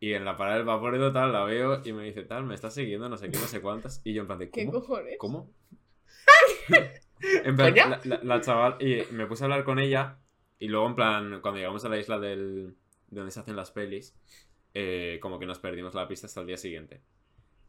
Y 0.00 0.12
en 0.12 0.24
la 0.24 0.36
parada 0.36 0.56
del 0.56 0.66
vapor 0.66 1.12
tal, 1.12 1.32
la 1.32 1.44
veo 1.44 1.80
y 1.84 1.92
me 1.92 2.04
dice, 2.04 2.22
tal, 2.24 2.44
me 2.44 2.54
está 2.54 2.70
siguiendo, 2.70 3.08
no 3.08 3.16
sé 3.16 3.30
qué, 3.30 3.38
no 3.38 3.46
sé 3.46 3.60
cuántas. 3.62 4.02
Y 4.04 4.12
yo 4.12 4.20
en 4.22 4.26
plan 4.26 4.38
de, 4.38 4.50
¿Qué 4.50 4.66
¿cómo? 4.66 4.80
cojones? 4.80 5.16
¿Cómo? 5.18 5.50
en 7.44 7.56
plan, 7.56 7.74
la, 7.74 8.00
la- 8.04 8.20
la 8.22 8.40
chaval, 8.40 8.76
y 8.80 9.02
me 9.12 9.26
puse 9.26 9.44
a 9.44 9.46
hablar 9.46 9.64
con 9.64 9.78
ella, 9.78 10.18
y 10.58 10.68
luego 10.68 10.86
en 10.86 10.94
plan, 10.94 11.40
cuando 11.40 11.58
llegamos 11.58 11.84
a 11.84 11.88
la 11.88 11.98
isla 11.98 12.18
del, 12.18 12.76
de 13.08 13.16
donde 13.20 13.30
se 13.32 13.40
hacen 13.40 13.56
las 13.56 13.70
pelis, 13.70 14.14
eh, 14.74 15.18
como 15.22 15.38
que 15.38 15.46
nos 15.46 15.58
perdimos 15.58 15.94
la 15.94 16.06
pista 16.08 16.26
hasta 16.26 16.40
el 16.40 16.46
día 16.48 16.56
siguiente. 16.58 17.00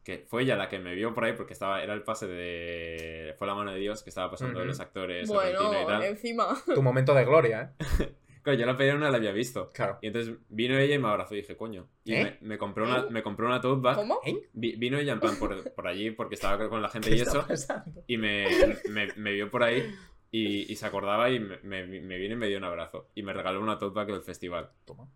Que 0.04 0.26
fue 0.28 0.44
ella 0.44 0.56
la 0.56 0.70
que 0.70 0.78
me 0.80 0.94
vio 0.94 1.14
por 1.16 1.24
ahí 1.24 1.34
porque 1.34 1.54
estaba, 1.54 1.82
era 1.82 1.94
el 1.94 2.04
pase 2.04 2.28
de... 2.28 3.34
Fue 3.40 3.48
la 3.48 3.56
mano 3.56 3.72
de 3.72 3.80
Dios 3.80 4.04
que 4.04 4.10
estaba 4.12 4.30
pasando 4.30 4.60
de 4.60 4.66
Ujú. 4.66 4.70
los 4.70 4.80
actores 4.80 5.30
argentinos 5.32 5.72
y 5.72 5.76
Bueno, 5.76 5.88
tal. 5.88 6.04
encima. 6.04 6.48
Tu 6.76 6.84
momento 6.84 7.14
de 7.16 7.26
gloria, 7.26 7.74
¿eh? 7.80 8.16
Claro, 8.46 8.60
yo 8.60 8.66
la 8.68 8.78
pedí 8.78 8.92
no 8.94 9.00
la 9.00 9.18
había 9.18 9.32
visto. 9.32 9.72
Claro. 9.74 9.98
Y 10.02 10.08
entonces 10.08 10.36
vino 10.50 10.78
ella 10.78 10.96
y 10.96 11.00
me 11.00 11.08
abrazó 11.10 11.34
y 11.34 11.38
dije, 11.42 11.58
coño. 11.58 11.90
Y 12.04 12.14
¿Eh? 12.14 12.38
me, 12.42 12.48
me 12.50 12.58
compró 12.60 12.86
una, 12.86 13.00
¿Eh? 13.00 13.06
me 13.10 13.24
compró 13.24 13.48
una 13.48 13.60
tote 13.60 13.82
bag. 13.82 13.96
¿Cómo? 13.96 14.20
¿Eh? 14.26 14.50
Vi- 14.54 14.76
vino 14.78 14.98
ella 15.00 15.14
en 15.14 15.20
plan 15.20 15.36
por, 15.38 15.74
por 15.76 15.88
allí 15.88 16.12
porque 16.12 16.36
estaba 16.36 16.70
con 16.70 16.80
la 16.82 16.90
gente 16.90 17.10
¿Qué 17.10 17.16
y 17.16 17.22
está 17.22 17.40
eso. 17.40 17.48
pasando? 17.48 18.04
Y 18.08 18.18
me, 18.18 18.46
me, 18.90 19.08
me 19.16 19.32
vio 19.34 19.50
por 19.50 19.64
ahí 19.64 19.84
y, 20.32 20.72
y 20.72 20.76
se 20.76 20.86
acordaba 20.86 21.30
y 21.32 21.40
me, 21.40 21.58
me, 21.64 21.86
me 21.86 22.18
vino 22.18 22.36
y 22.36 22.38
me 22.38 22.48
dio 22.48 22.60
un 22.60 22.64
abrazo. 22.66 23.10
Y 23.16 23.24
me 23.24 23.34
regaló 23.34 23.60
una 23.60 23.80
tote 23.80 23.96
bag 23.96 24.08
del 24.08 24.22
festival. 24.22 24.70
Toma. 24.86 25.08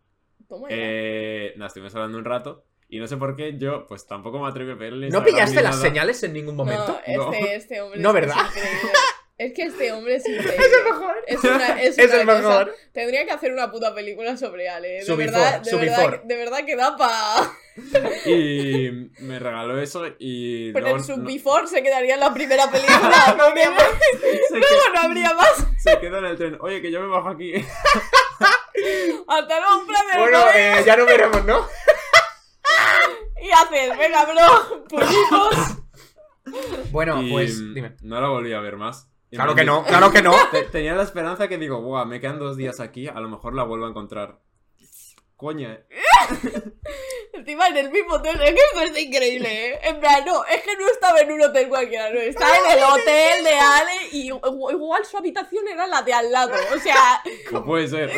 Toma. 0.48 0.68
Eh, 0.72 1.54
nada, 1.56 1.68
estuvimos 1.68 1.94
hablando 1.94 2.18
un 2.18 2.26
rato 2.26 2.66
y 2.92 2.98
no 2.98 3.06
sé 3.06 3.18
por 3.18 3.36
qué 3.36 3.56
yo 3.60 3.86
pues 3.86 4.08
tampoco 4.08 4.40
me 4.42 4.48
atreví 4.50 4.72
a 4.72 4.76
pedirle 4.76 5.10
¿No 5.12 5.24
pillaste 5.24 5.62
las 5.62 5.76
nada. 5.76 5.88
señales 5.88 6.24
en 6.24 6.34
ningún 6.34 6.56
momento? 6.56 7.00
No, 7.08 7.26
No. 7.26 7.32
este, 7.34 7.56
este 7.56 7.82
hombre 7.82 8.00
No, 8.02 8.10
es, 8.10 8.16
que 8.16 8.22
¿verdad? 8.22 8.36
Es. 9.40 9.46
Es 9.48 9.54
que 9.54 9.64
este 9.64 9.92
hombre 9.92 10.16
es 10.16 10.26
increíble. 10.28 10.68
mejor. 10.86 11.16
Es, 11.28 11.44
una, 11.44 11.68
es, 11.82 11.98
Es 11.98 12.12
una 12.12 12.22
el 12.22 12.26
cosa- 12.28 12.38
mejor. 12.42 12.76
Tendría 12.94 13.26
que 13.26 13.32
hacer 13.32 13.52
una 13.54 13.72
puta 13.72 13.96
película 13.96 14.36
sobre 14.38 14.70
Ale. 14.70 14.98
¿eh? 14.98 15.00
De 15.00 15.06
Subifor, 15.06 15.32
verdad, 15.34 15.62
de 15.62 15.76
verdad, 15.78 16.22
de 16.24 16.36
verdad 16.36 16.66
que 16.66 16.76
da 16.76 16.98
pa. 16.98 17.54
Y 18.26 18.90
me 19.20 19.40
regaló 19.40 19.80
eso 19.82 20.04
y 20.20 20.74
Pero 20.74 20.88
luego 20.88 20.98
el 20.98 21.08
no- 21.08 21.16
Sub-Before 21.16 21.68
se 21.68 21.82
quedaría 21.82 22.16
en 22.16 22.20
la 22.20 22.34
primera 22.34 22.68
película. 22.72 23.36
No 23.38 23.44
habría 23.46 23.72
más. 23.72 23.84
se, 24.50 24.58
Luego 24.58 24.76
no 24.94 25.00
habría 25.02 25.34
más. 25.34 25.66
se 25.82 25.98
quedó 26.00 26.18
en 26.18 26.26
el 26.26 26.38
tren. 26.38 26.58
Oye, 26.60 26.82
que 26.82 26.92
yo 26.92 27.00
me 27.02 27.08
bajo 27.08 27.30
aquí. 27.30 27.54
Hasta 29.28 29.60
luego, 29.60 29.80
un 29.80 29.88
placer. 29.88 30.20
Bueno, 30.20 30.40
¿no? 30.40 30.52
eh, 30.54 30.84
ya 30.86 30.96
no 30.98 31.06
veremos, 31.06 31.46
¿no? 31.46 31.66
Y 33.42 33.50
haces, 33.52 33.98
venga, 33.98 34.26
bro, 34.26 34.86
puñitos. 34.86 35.78
Bueno, 36.92 37.22
Y, 37.22 37.32
pues 37.32 37.58
dime. 37.74 37.96
No 38.02 38.20
la 38.20 38.28
volví 38.28 38.54
a 38.54 38.60
ver 38.60 38.76
más. 38.76 39.08
Claro 39.32 39.54
que 39.56 39.64
no, 39.64 39.84
claro 39.86 40.12
que 40.12 40.22
no. 40.22 40.34
Te- 40.52 40.64
Tenía 40.64 40.96
la 40.96 41.04
esperanza 41.04 41.48
que 41.48 41.58
digo, 41.58 41.82
buah, 41.82 42.06
me 42.06 42.20
quedan 42.20 42.40
dos 42.40 42.58
días 42.58 42.80
aquí, 42.80 43.08
a 43.08 43.20
lo 43.20 43.30
mejor 43.30 43.54
la 43.54 43.64
vuelvo 43.64 43.86
a 43.86 43.90
encontrar. 43.90 44.40
Coña, 45.36 45.74
eh. 45.74 45.86
Encima 47.34 47.68
en 47.68 47.78
el 47.78 47.92
mismo 47.92 48.16
hotel. 48.16 48.36
Es 48.42 48.52
que 48.52 48.60
esto 48.60 48.82
es 48.82 49.00
increíble, 49.06 49.68
¿eh? 49.70 49.80
En 49.84 50.00
plan, 50.00 50.24
no, 50.26 50.44
es 50.46 50.62
que 50.64 50.76
no 50.76 50.88
estaba 50.90 51.22
en 51.22 51.32
un 51.32 51.42
hotel 51.42 51.70
cualquiera, 51.70 52.10
no. 52.12 52.20
Estaba 52.20 52.52
en 52.58 52.78
el 52.78 52.84
hotel 52.84 53.44
de 53.46 53.54
Ale 53.54 53.92
y 54.12 54.30
igu- 54.32 54.72
igual 54.74 55.06
su 55.06 55.18
habitación 55.18 55.66
era 55.68 55.88
la 55.88 56.02
de 56.02 56.14
al 56.14 56.32
lado. 56.32 56.54
O 56.76 56.80
sea, 56.80 57.22
No 57.52 57.64
puede 57.64 57.88
ser. 57.88 58.10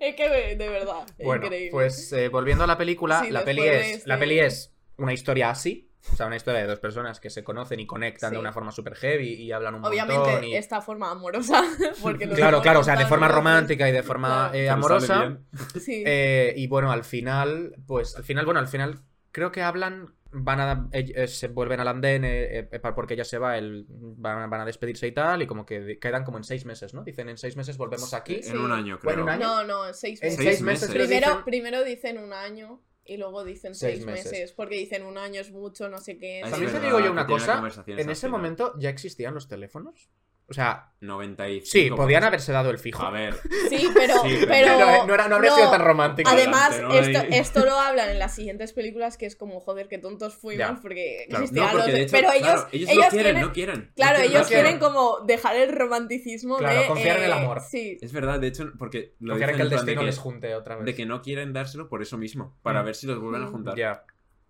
es 0.00 0.16
que 0.16 0.56
de 0.56 0.68
verdad, 0.68 1.06
Bueno, 1.22 1.44
increíble. 1.44 1.70
pues 1.70 2.12
eh, 2.12 2.28
volviendo 2.28 2.64
a 2.64 2.66
la 2.66 2.76
película, 2.78 3.20
Sí, 3.22 3.30
la 3.30 3.44
peli 3.44 3.62
es 3.68 3.86
este- 3.98 4.08
la 4.08 4.18
peli 4.18 4.40
es 4.40 4.74
una 4.96 5.12
historia 5.12 5.50
así, 5.50 5.85
o 6.12 6.16
sea, 6.16 6.26
una 6.26 6.36
historia 6.36 6.60
de 6.60 6.66
dos 6.66 6.78
personas 6.80 7.20
que 7.20 7.30
se 7.30 7.42
conocen 7.44 7.80
y 7.80 7.86
conectan 7.86 8.32
de 8.32 8.38
una 8.38 8.52
forma 8.52 8.70
súper 8.72 8.94
heavy 8.94 9.34
y 9.34 9.52
hablan 9.52 9.74
un 9.76 9.84
Obviamente 9.84 10.18
montón 10.20 10.44
y... 10.44 10.54
esta 10.56 10.80
forma 10.80 11.10
amorosa. 11.10 11.62
Porque 12.02 12.28
Claro, 12.28 12.60
claro, 12.62 12.80
o 12.80 12.84
sea, 12.84 12.96
de 12.96 13.06
forma 13.06 13.28
romántica 13.28 13.88
y 13.88 13.92
de 13.92 14.02
forma 14.02 14.50
Claro. 14.50 14.54
eh, 14.54 14.68
amorosa. 14.70 15.38
Sí. 15.80 16.02
Eh, 16.06 16.54
y 16.56 16.66
bueno, 16.68 16.90
al 16.92 17.04
final, 17.04 17.74
pues 17.86 18.16
al 18.16 18.24
final, 18.24 18.44
bueno, 18.44 18.60
al 18.60 18.68
final 18.68 19.00
creo 19.32 19.52
que 19.52 19.62
hablan, 19.62 20.14
van 20.32 20.60
a, 20.60 20.88
eh, 20.92 21.28
se 21.28 21.48
vuelven 21.48 21.80
al 21.80 21.88
andén 21.88 22.24
eh, 22.24 22.68
eh, 22.72 22.80
porque 22.94 23.14
ella 23.14 23.24
se 23.24 23.38
va, 23.38 23.58
el, 23.58 23.86
van, 23.88 24.38
a- 24.42 24.46
van 24.46 24.60
a 24.62 24.64
despedirse 24.64 25.06
y 25.06 25.12
tal, 25.12 25.42
y 25.42 25.46
como 25.46 25.66
que 25.66 25.98
quedan 25.98 26.24
como 26.24 26.38
en 26.38 26.44
seis 26.44 26.64
meses, 26.64 26.94
¿no? 26.94 27.02
Dicen 27.04 27.28
en 27.28 27.36
seis 27.38 27.56
meses 27.56 27.76
volvemos 27.76 28.14
aquí. 28.14 28.42
Sí. 28.42 28.50
En 28.50 28.58
un 28.58 28.72
año, 28.72 28.98
creo. 28.98 29.12
Bueno, 29.14 29.22
un 29.24 29.28
año. 29.30 29.46
No, 29.46 29.64
no, 29.86 29.92
seis 29.94 30.20
En 30.22 30.28
meses. 30.28 30.36
seis, 30.44 30.48
Seis 30.56 30.62
meses, 30.62 30.88
Primero, 30.90 31.26
dicen- 31.28 31.44
primero 31.44 31.84
dicen 31.84 32.18
un 32.18 32.32
año 32.32 32.80
y 33.06 33.16
luego 33.16 33.44
dicen 33.44 33.74
Seis 33.74 33.94
seis, 33.96 34.06
meses. 34.06 34.32
meses. 34.32 34.52
Porque 34.52 34.76
dicen 34.76 35.04
un 35.04 35.18
año 35.18 35.40
es 35.40 35.50
mucho, 35.52 35.88
no 35.88 35.98
sé 35.98 36.18
qué. 36.18 36.42
Ah, 36.44 36.50
También 36.50 36.70
te 36.72 36.78
verdad, 36.78 36.88
digo 36.88 37.00
yo 37.00 37.12
una 37.12 37.26
cosa, 37.26 37.58
en 37.86 38.10
ese 38.10 38.14
final. 38.26 38.30
momento 38.30 38.74
ya 38.78 38.90
existían 38.90 39.34
los 39.34 39.48
teléfonos. 39.48 40.08
O 40.48 40.54
sea, 40.54 40.92
95. 41.00 41.66
sí, 41.68 41.90
podían 41.90 42.22
haberse 42.22 42.52
dado 42.52 42.70
el 42.70 42.78
fijo. 42.78 43.02
A 43.02 43.10
ver, 43.10 43.34
Sí, 43.68 43.88
pero. 43.92 44.14
Sí, 44.22 44.44
pero, 44.46 45.04
no, 45.04 45.12
era- 45.14 45.26
no 45.26 45.34
habría 45.36 45.50
sido 45.52 45.70
tan 45.72 45.80
romántico. 45.84 46.30
Además, 46.30 46.70
Adelante, 46.70 46.94
¿no? 47.12 47.18
esto, 47.20 47.26
esto 47.34 47.64
lo 47.66 47.76
hablan 47.76 48.10
en 48.10 48.20
las 48.20 48.34
siguientes 48.36 48.72
películas, 48.72 49.16
que 49.16 49.26
es 49.26 49.34
como, 49.34 49.58
joder, 49.58 49.88
qué 49.88 49.98
tontos 49.98 50.36
fuimos, 50.36 50.58
Ya, 50.68 50.78
porque 50.80 51.26
claro. 51.28 51.44
existían 51.44 51.66
no, 51.66 51.72
porque 51.72 51.86
los- 51.90 51.94
de 51.98 52.02
hecho, 52.04 52.12
Pero 52.12 52.30
ellos, 52.30 52.42
claro, 52.46 52.68
ellos, 52.70 52.88
quieren, 52.90 53.10
quieren- 53.10 53.40
no 53.40 53.52
quieren. 53.52 53.92
Claro, 53.96 54.12
no 54.12 54.16
quieren, 54.18 54.30
ellos 54.30 54.42
no 54.42 54.46
quieren. 54.48 54.64
quieren 54.64 54.78
como 54.78 55.20
dejar 55.26 55.56
el 55.56 55.72
romanticismo 55.72 56.56
Claro, 56.58 56.80
de. 56.80 56.86
confiar 56.86 57.16
en 57.18 57.24
el 57.24 57.30
eh, 57.30 57.34
amor. 57.34 57.60
Sí. 57.68 57.98
Es 58.00 58.12
verdad, 58.12 58.38
de 58.38 58.46
hecho, 58.46 58.72
porque 58.78 59.14
lo 59.18 59.32
Confiar 59.32 59.50
en 59.50 59.56
que 59.56 59.62
el 59.62 59.70
de 59.70 59.76
destino 59.76 60.00
que- 60.02 60.06
les 60.06 60.18
junte 60.18 60.54
otra 60.54 60.76
vez. 60.76 60.84
de 60.84 60.94
que 60.94 61.06
no 61.06 61.22
quieren 61.22 61.52
dárselo 61.52 61.88
por 61.88 62.02
eso 62.02 62.18
mismo, 62.18 62.56
para 62.62 62.82
Mm. 62.82 62.84
ver 62.86 62.94
si 62.94 63.06
los 63.08 63.18
vuelven 63.18 63.42
a 63.42 63.46
Mm. 63.46 63.50
juntar. 63.50 63.76
Ya. 63.76 64.04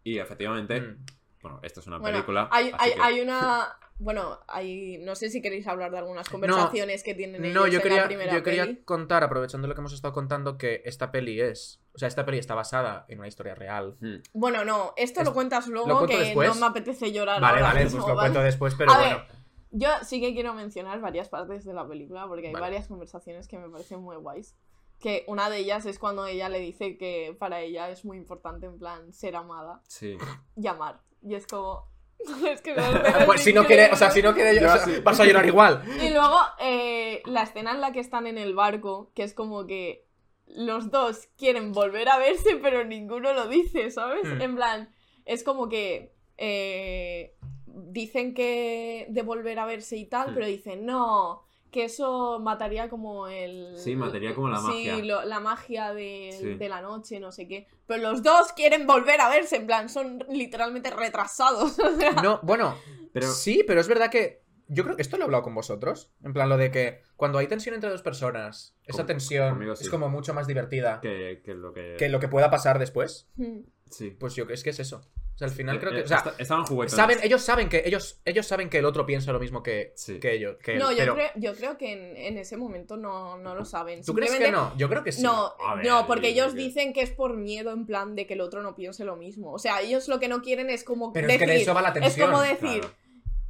Y 0.05 0.19
efectivamente, 0.19 0.79
Mm. 0.79 1.05
bueno, 1.41 1.61
esto 1.63 1.81
es 1.81 1.87
una 1.87 1.97
Bueno, 1.99 2.17
película. 2.19 2.49
hay, 2.53 2.71
hay, 2.79 2.93
que- 2.93 3.01
hay 3.01 3.21
una. 3.23 3.79
Bueno, 3.99 4.39
hay. 4.47 4.99
No 4.99 5.15
sé 5.15 5.31
si 5.31 5.41
queréis 5.41 5.67
hablar 5.67 5.91
de 5.91 5.99
algunas 5.99 6.29
conversaciones 6.29 7.03
que 7.03 7.15
tienen 7.15 7.43
ellos 7.45 7.55
No, 7.55 7.67
yo 7.67 7.79
en 7.79 7.83
quería, 7.83 8.01
la 8.03 8.07
primera 8.07 8.33
yo 8.35 8.43
quería 8.43 8.65
peli. 8.65 8.83
contar, 8.85 9.25
aprovechando 9.25 9.67
lo 9.69 9.75
que 9.75 9.81
hemos 9.81 9.95
estado 9.95 10.13
contando, 10.13 10.59
que 10.59 10.83
esta 10.85 11.11
peli 11.11 11.41
es. 11.41 11.81
O 11.95 11.99
sea, 11.99 12.09
esta 12.09 12.27
peli 12.27 12.37
está 12.39 12.55
basada 12.55 13.07
en 13.09 13.19
una 13.21 13.29
historia 13.29 13.55
real. 13.55 13.97
Mm. 14.01 14.17
Bueno, 14.35 14.65
no, 14.67 14.93
esto 14.97 15.21
Es- 15.21 15.27
lo 15.27 15.33
cuentas 15.33 15.67
luego, 15.69 15.89
¿lo 16.03 16.07
que 16.07 16.19
después? 16.19 16.49
no 16.49 16.55
me 16.57 16.67
apetece 16.67 17.11
llorar. 17.13 17.41
Vale, 17.41 17.59
ahora 17.61 17.69
vale, 17.73 17.85
mismo, 17.85 18.01
pues 18.01 18.09
lo 18.11 18.15
¿vale? 18.17 18.29
cuento 18.29 18.45
después, 18.45 18.75
pero 18.75 18.93
A 18.93 18.99
bueno. 18.99 19.17
ver, 19.17 19.27
Yo 19.71 19.89
sí 20.03 20.21
que 20.21 20.33
quiero 20.33 20.55
mencionar 20.55 21.01
varias 21.01 21.29
partes 21.29 21.65
de 21.65 21.75
la 21.75 21.87
película 21.89 22.27
porque 22.29 22.47
hay 22.49 22.53
Vale. 22.53 22.65
varias 22.67 22.87
conversaciones 22.89 23.49
que 23.49 23.59
me 23.59 23.69
parecen 23.69 24.01
muy 24.01 24.17
guays. 24.17 24.55
Que 25.01 25.25
una 25.27 25.51
de 25.51 25.59
ellas 25.59 25.85
es 25.85 25.99
cuando 25.99 26.25
ella 26.27 26.49
le 26.49 26.59
dice 26.61 26.97
que 26.97 27.37
para 27.39 27.61
ella 27.61 27.91
es 27.91 28.05
muy 28.05 28.17
importante, 28.17 28.65
en 28.67 28.79
plan, 28.79 29.13
ser 29.13 29.37
amada, 29.37 29.83
Sí. 29.89 30.17
llamar. 30.55 31.01
Y 31.23 31.35
es 31.35 31.47
como. 31.47 31.91
es 32.51 32.61
que 32.61 32.75
me 32.75 32.83
parece 32.83 33.25
Pues 33.25 33.41
si 33.43 33.53
no 33.53 33.65
quiere, 33.67 33.91
o 33.93 33.97
sea, 33.97 34.11
si 34.11 34.23
no 34.23 34.35
quiere, 34.35 34.55
Yo 34.61 34.67
o 34.67 34.73
sea, 34.73 34.79
sí. 34.85 35.01
vas 35.03 35.21
a 35.21 35.25
llorar 35.25 35.47
igual. 35.47 35.83
Y 36.03 36.11
luego 36.11 36.39
eh, 36.61 37.23
la 37.27 37.43
escena 37.43 37.73
en 37.73 37.81
la 37.81 37.93
que 37.93 38.01
están 38.01 38.27
en 38.27 38.39
el 38.39 38.55
barco, 38.55 39.11
que 39.15 39.23
es 39.23 39.35
como 39.35 39.67
que 39.67 40.05
los 40.47 40.91
dos 40.91 41.29
quieren 41.37 41.73
volver 41.73 42.09
a 42.09 42.19
verse, 42.19 42.57
pero 42.63 42.85
ninguno 42.85 43.33
lo 43.33 43.49
dice, 43.49 43.91
¿sabes? 43.91 44.25
Hmm. 44.25 44.41
En 44.41 44.57
plan, 44.57 44.95
es 45.25 45.43
como 45.43 45.69
que 45.69 46.13
eh, 46.39 47.35
dicen 47.67 48.33
que 48.35 49.07
de 49.09 49.23
volver 49.23 49.59
a 49.59 49.67
verse 49.67 49.97
y 49.97 50.07
tal, 50.07 50.31
Hmm. 50.31 50.35
pero 50.35 50.47
dicen 50.47 50.87
no. 50.87 51.46
Que 51.71 51.85
eso 51.85 52.39
mataría 52.41 52.89
como 52.89 53.27
el. 53.29 53.77
Sí, 53.77 53.97
mataría 53.97 54.35
como 54.35 54.49
la 54.49 54.61
magia. 54.61 54.97
Sí, 54.97 55.03
lo- 55.03 55.25
la 55.25 55.41
magia 55.41 55.93
de, 55.93 56.35
Sí. 56.39 56.55
de 56.55 56.69
la 56.69 56.81
noche, 56.81 57.21
no 57.21 57.33
sé 57.33 57.47
qué. 57.49 57.67
Pero 57.87 58.03
los 58.03 58.23
dos 58.23 58.53
quieren 58.55 58.87
volver 58.87 59.21
a 59.21 59.29
verse, 59.29 59.57
en 59.57 59.67
plan, 59.67 59.89
son 59.89 60.25
literalmente 60.31 60.91
retrasados. 60.91 61.77
No, 62.25 62.41
bueno, 62.43 62.77
Pero 63.13 63.27
sí, 63.33 63.65
pero 63.67 63.81
es 63.81 63.89
verdad 63.89 64.11
que. 64.11 64.45
Yo 64.69 64.83
creo 64.83 64.97
que 64.97 65.03
esto 65.03 65.17
lo 65.17 65.23
he 65.23 65.27
hablado 65.27 65.45
con 65.45 65.55
vosotros. 65.55 66.11
En 66.25 66.33
plan, 66.33 66.49
lo 66.49 66.57
de 66.57 66.73
que 66.73 67.01
cuando 67.15 67.39
hay 67.39 67.47
tensión 67.47 67.75
entre 67.77 67.89
dos 67.91 68.03
personas, 68.03 68.75
esa 68.85 68.99
Con- 68.99 69.07
tensión 69.07 69.51
conmigo 69.51 69.75
es 69.75 69.89
como 69.89 70.09
mucho 70.09 70.35
más 70.35 70.49
divertida 70.49 71.01
que, 71.01 71.41
que 71.45 71.55
lo 71.55 71.73
que. 71.73 71.95
que 71.99 72.09
lo 72.09 72.19
que 72.19 72.27
pueda 72.29 72.51
pasar 72.51 72.79
después. 72.81 73.29
Hmm. 73.37 73.61
Sí. 73.91 74.11
Pues 74.11 74.35
yo 74.35 74.45
es 74.49 74.65
que 74.65 74.71
es 74.71 74.81
eso. 74.81 75.03
O 75.37 75.39
sea, 75.39 75.49
al 75.49 75.53
final 75.55 75.79
creo 75.79 75.93
que. 75.93 75.99
eh, 75.99 76.05
O 76.05 76.09
sea, 76.09 76.17
esta- 76.17 76.35
estaban 76.39 76.65
juguetones. 76.65 76.93
saben, 76.97 77.19
ellos 77.23 77.43
saben 77.43 77.69
que 77.69 77.83
ellos, 77.85 78.21
ellos 78.25 78.47
saben 78.47 78.71
que 78.71 78.79
el 78.79 78.87
otro 78.87 79.05
piensa 79.05 79.33
lo 79.33 79.39
mismo 79.39 79.63
que, 79.63 79.93
Sí. 79.95 80.19
que 80.19 80.33
ellos. 80.33 80.57
que 80.63 80.73
él, 80.73 80.79
No, 80.79 80.91
yo, 80.93 80.97
pero- 80.99 81.15
creo, 81.15 81.29
yo 81.37 81.55
creo 81.55 81.77
que 81.77 81.93
en, 81.93 82.17
en 82.17 82.39
ese 82.39 82.57
momento 82.57 82.97
no, 82.97 83.37
no 83.37 83.55
lo 83.55 83.67
saben. 83.67 84.03
¿Tú 84.03 84.15
crees 84.15 84.35
que 84.35 84.51
no? 84.51 84.73
Yo 84.79 84.89
creo 84.89 85.05
que 85.05 85.13
sí. 85.13 85.23
No, 85.23 85.53
ver, 85.77 85.85
no, 85.87 86.07
porque 86.07 86.29
ellos 86.29 86.55
que- 86.55 86.61
dicen 86.61 86.95
que 86.95 87.03
es 87.03 87.11
por 87.11 87.37
miedo 87.37 87.71
en 87.73 87.85
plan 87.85 88.15
de 88.17 88.27
que 88.27 88.33
el 88.33 88.41
otro 88.41 88.63
no 88.63 88.75
piense 88.75 89.05
lo 89.05 89.17
mismo. 89.17 89.53
O 89.53 89.59
sea, 89.59 89.83
ellos 89.83 90.09
lo 90.09 90.19
que 90.19 90.29
no 90.29 90.41
quieren 90.41 90.71
es 90.71 90.85
como 90.85 91.13
Pero 91.13 91.27
decir, 91.27 91.43
es 91.43 91.49
que 91.49 91.55
de 91.55 91.63
eso 91.63 91.75
va 91.75 91.83
la 91.83 91.89
es 91.89 91.95
tensión. 91.95 92.31
como 92.31 92.43
decir, 92.43 92.81
Claro. 92.81 92.95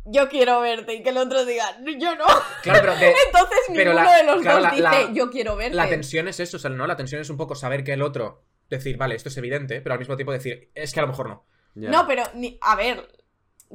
yo 0.07 0.29
quiero 0.29 0.61
verte 0.61 0.93
y 0.95 1.03
que 1.05 1.11
el 1.11 1.19
otro 1.19 1.45
diga, 1.45 1.67
yo 1.99 2.17
no. 2.17 2.25
Claro, 2.65 2.81
pero 2.81 2.97
de- 2.97 3.15
Entonces 3.27 3.59
Pero 3.69 3.93
ninguno 3.93 4.11
la- 4.11 4.17
de 4.17 4.25
los 4.25 4.43
claro, 4.43 4.57
dos 4.59 4.63
la- 4.65 4.71
dice, 4.71 4.83
la- 5.09 5.13
yo 5.13 5.31
quiero 5.31 5.55
verte. 5.55 5.77
la 5.77 5.89
tensión 5.89 6.27
es 6.27 6.41
eso, 6.41 6.57
o 6.57 6.61
sea, 6.61 6.71
no, 6.71 6.85
la 6.89 6.97
tensión 6.97 7.21
es 7.21 7.31
un 7.31 7.37
poco 7.37 7.55
saber 7.55 7.85
que 7.85 7.93
el 7.93 8.03
otro. 8.03 8.43
Decir, 8.69 8.97
vale, 8.97 9.15
esto 9.15 9.29
es 9.29 9.37
evidente, 9.37 9.81
pero 9.81 9.93
al 9.93 10.01
mismo 10.01 10.17
tiempo 10.17 10.33
decir, 10.33 10.73
es 10.75 10.93
que 10.93 10.99
a 10.99 11.03
lo 11.05 11.09
mejor 11.11 11.29
no. 11.29 11.47
No, 11.77 12.07
pero, 12.07 12.25
ni, 12.35 12.59
a 12.63 12.75
ver, 12.75 13.09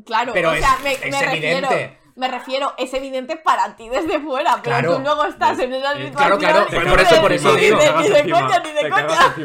claro, 0.06 0.34
Pero 0.34 0.50
o 0.50 0.54
es, 0.54 0.60
sea, 0.60 0.78
me, 0.84 0.94
es 0.94 1.12
me 1.12 1.22
refiero... 1.22 1.70
Me 2.16 2.28
refiero, 2.28 2.74
es 2.78 2.94
evidente 2.94 3.38
para 3.38 3.76
ti 3.76 3.90
desde 3.90 4.20
fuera, 4.20 4.60
pero 4.64 4.78
Claro. 4.78 4.96
tú 4.98 5.02
luego 5.02 5.26
estás 5.26 5.58
en 5.60 5.74
esa 5.74 5.94
Eh, 5.94 6.08
situación. 6.08 6.40
claro, 6.40 6.66
y 6.70 6.76
por 6.90 7.00
eso- 7.02 7.22
por 7.22 7.32
eso 7.34 7.54
"Ni 7.56 7.62
digo". 7.62 7.78
Ni 7.78 8.08
de 8.10 8.20
encima, 8.20 8.42
coña, 8.42 8.60
ni 8.64 8.72
de 8.74 8.90
coña. 8.90 9.36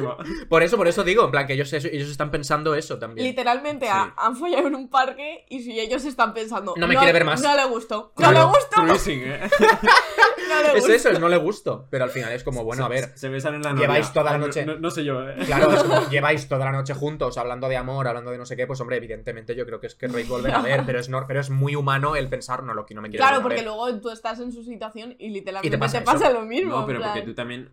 Por 0.49 0.63
eso, 0.63 0.77
por 0.77 0.89
eso 0.89 1.05
digo, 1.05 1.25
en 1.25 1.31
plan, 1.31 1.47
que 1.47 1.53
ellos, 1.55 1.73
ellos 1.73 2.11
están 2.11 2.31
pensando 2.31 2.75
eso 2.75 2.99
también. 2.99 3.27
Literalmente 3.27 3.87
Sí. 3.87 3.93
ha- 3.95 4.15
han 4.17 4.37
follado 4.37 4.67
en 4.69 4.75
un 4.75 4.89
parque 4.89 5.45
y 5.49 5.63
si 5.63 5.79
ellos 5.79 6.05
están 6.05 6.35
pensando. 6.35 6.75
No 6.77 6.87
me 6.87 6.97
quiere 6.97 7.13
ver 7.13 7.25
más". 7.25 7.41
No 7.43 7.55
le 7.57 7.65
gustó. 7.67 8.13
No 8.17 8.31
Claro. 8.31 8.39
le 8.39 8.45
gustó. 8.45 8.83
Cruising, 8.85 9.23
¿eh? 9.25 9.41
No 10.49 10.63
le 10.63 10.69
Es 10.69 10.75
gustó. 10.75 10.93
eso, 10.93 11.09
es 11.11 11.21
no 11.21 11.29
le 11.29 11.37
gusto. 11.39 11.87
Pero 11.91 12.05
al 12.05 12.11
final 12.11 12.33
es 12.33 12.45
como, 12.45 12.63
bueno, 12.65 12.85
a 12.85 12.89
ver. 12.89 13.13
Se 13.17 13.29
besan 13.29 13.55
en 13.55 13.63
la 13.63 13.73
Lleváis 13.73 14.07
novia. 14.07 14.13
toda 14.13 14.33
la 14.33 14.39
no- 14.39 14.47
noche. 14.47 14.65
No, 14.65 14.77
no 14.77 14.91
sé 14.91 15.05
yo, 15.05 15.29
¿eh? 15.29 15.35
Claro, 15.45 15.73
es 15.73 15.83
como, 15.83 16.09
lleváis 16.11 16.49
toda 16.49 16.65
la 16.67 16.73
noche 16.73 16.95
juntos 16.95 17.37
hablando 17.37 17.69
de 17.69 17.77
amor, 17.77 18.07
hablando 18.07 18.31
de 18.31 18.39
no 18.39 18.47
sé 18.47 18.57
qué, 18.57 18.67
pues 18.67 18.81
hombre, 18.81 18.97
evidentemente 18.97 19.55
yo 19.57 19.67
creo 19.67 19.81
que 19.81 19.89
es 19.89 19.95
que 19.97 20.07
Rey 20.09 20.25
volver 20.25 20.55
a 20.55 20.61
ver, 20.61 20.85
pero 20.87 21.01
es, 21.01 21.09
no, 21.09 21.27
pero 21.27 21.41
es 21.41 21.51
muy 21.51 21.75
humano 21.75 22.15
el 22.17 22.29
pensar, 22.29 22.56
no, 22.63 22.75
lo 22.75 22.87
que 22.87 22.95
no 22.95 23.03
me 23.03 23.11
quiero 23.11 23.25
Claro, 23.25 23.43
porque 23.43 23.57
ver. 23.57 23.65
luego 23.65 24.01
tú 24.01 24.11
estás 24.11 24.41
en 24.41 24.53
su 24.53 24.63
situación 24.65 25.15
y 25.19 25.31
literalmente 25.31 25.69
Y 25.69 25.71
te 25.71 25.77
te 25.99 26.03
pasa 26.05 26.31
lo 26.31 26.43
mismo. 26.43 26.71
No, 26.73 26.87
pero 26.87 27.01
porque 27.01 27.23
tú 27.23 27.35
también 27.35 27.73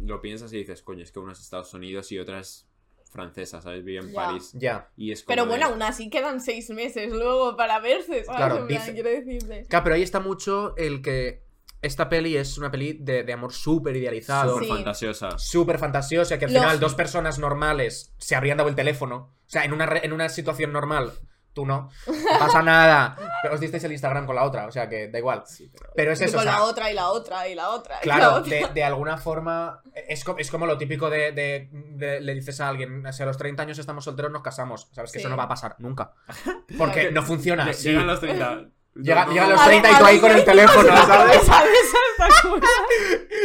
lo 0.00 0.20
piensas 0.20 0.52
y 0.52 0.58
dices, 0.58 0.82
coño, 0.82 1.02
es 1.02 1.12
que 1.12 1.20
es 1.32 1.40
Estados 1.40 1.72
Unidos 1.74 2.10
y 2.12 2.18
otra 2.18 2.40
es 2.40 2.66
francesa, 3.10 3.60
¿sabes? 3.62 3.84
Vive 3.84 4.00
en 4.00 4.08
Ya. 4.10 4.14
París. 4.14 4.50
Ya. 4.54 4.90
Y 4.96 5.12
es 5.12 5.22
como 5.22 5.28
Pero 5.34 5.42
de- 5.44 5.48
bueno, 5.50 5.66
aún 5.66 5.82
así 5.82 6.10
quedan 6.10 6.40
seis 6.40 6.68
meses 6.70 7.12
luego 7.12 7.56
para 7.56 7.78
verse, 7.78 8.24
¿sabes? 8.24 8.36
Claro, 8.36 8.66
dice- 8.66 8.92
quiero 8.92 9.08
decirte. 9.08 9.64
Claro, 9.68 9.84
pero 9.84 9.94
ahí 9.96 10.02
está 10.02 10.18
mucho 10.20 10.74
el 10.76 11.00
que 11.00 11.44
esta 11.80 12.08
peli 12.08 12.36
es 12.36 12.56
una 12.58 12.70
peli 12.70 12.94
de, 12.94 13.22
de 13.24 13.32
amor 13.32 13.52
súper 13.52 13.94
idealizado, 13.94 14.54
Súper 14.54 14.64
Sí. 14.68 14.74
fantasiosa. 14.74 15.38
súper 15.38 15.78
fantasiosa, 15.78 16.38
que 16.38 16.46
al 16.46 16.50
final 16.50 16.80
dos 16.80 16.94
personas 16.94 17.38
normales 17.38 18.14
se 18.18 18.34
habrían 18.34 18.56
dado 18.56 18.68
el 18.70 18.74
teléfono. 18.74 19.34
O 19.46 19.50
sea, 19.50 19.64
en 19.64 19.72
una, 19.74 19.86
re- 19.86 20.04
en 20.04 20.12
una 20.12 20.28
situación 20.30 20.72
normal, 20.72 21.12
tú 21.54 21.64
no. 21.64 21.88
No 22.06 22.38
pasa 22.38 22.60
nada. 22.62 23.16
Pero 23.42 23.54
os 23.54 23.60
disteis 23.60 23.82
el 23.84 23.92
Instagram 23.92 24.26
con 24.26 24.34
la 24.36 24.42
otra, 24.44 24.66
o 24.66 24.72
sea 24.72 24.88
que 24.88 25.08
da 25.08 25.18
igual. 25.18 25.44
Sí, 25.46 25.70
pero- 25.72 25.90
Pero 25.94 26.12
es 26.12 26.20
Y 26.20 26.24
eso, 26.24 26.36
o 26.36 26.40
con 26.40 26.44
sea, 26.44 26.52
la 26.58 26.64
otra 26.64 26.90
y 26.90 26.94
la 26.94 27.08
otra 27.10 27.48
y 27.48 27.54
la 27.54 27.68
otra. 27.70 28.00
y 28.02 28.06
la 28.08 28.14
Claro, 28.16 28.34
otra. 28.36 28.50
de, 28.56 28.68
de 28.74 28.84
alguna 28.84 29.16
forma. 29.16 29.80
Es, 30.08 30.24
co- 30.24 30.36
es 30.38 30.50
como 30.50 30.66
lo 30.66 30.76
típico 30.76 31.08
de, 31.08 31.32
de- 31.32 31.68
de- 31.72 32.20
Le 32.20 32.34
dices 32.34 32.60
a 32.60 32.68
alguien, 32.68 33.04
si 33.12 33.22
a 33.22 33.26
los 33.26 33.36
30 33.38 33.62
años 33.62 33.78
estamos 33.78 34.04
solteros, 34.04 34.30
nos 34.32 34.42
casamos. 34.42 34.88
Sabes 34.92 35.12
que 35.12 35.20
Sí. 35.20 35.22
eso 35.22 35.28
no 35.30 35.36
va 35.36 35.44
a 35.44 35.48
pasar 35.48 35.76
nunca. 35.78 36.12
Porque 36.78 37.10
no 37.12 37.22
funciona 37.22 37.64
así. 37.64 37.88
Llegan 37.90 38.06
los 38.08 38.20
30. 38.20 38.64
Llega- 38.96 39.26
No, 39.26 39.34
no, 39.34 39.50
los 39.50 39.60
A 39.60 39.64
30 39.66 39.90
y 39.90 39.94
tú 39.96 40.04
a 40.04 40.08
ahí 40.08 40.20
con 40.20 40.30
el 40.30 40.36
¿qué 40.38 40.42
teléfono? 40.44 40.96
¿sabes? 41.06 41.42
¿Sabes? 41.42 41.72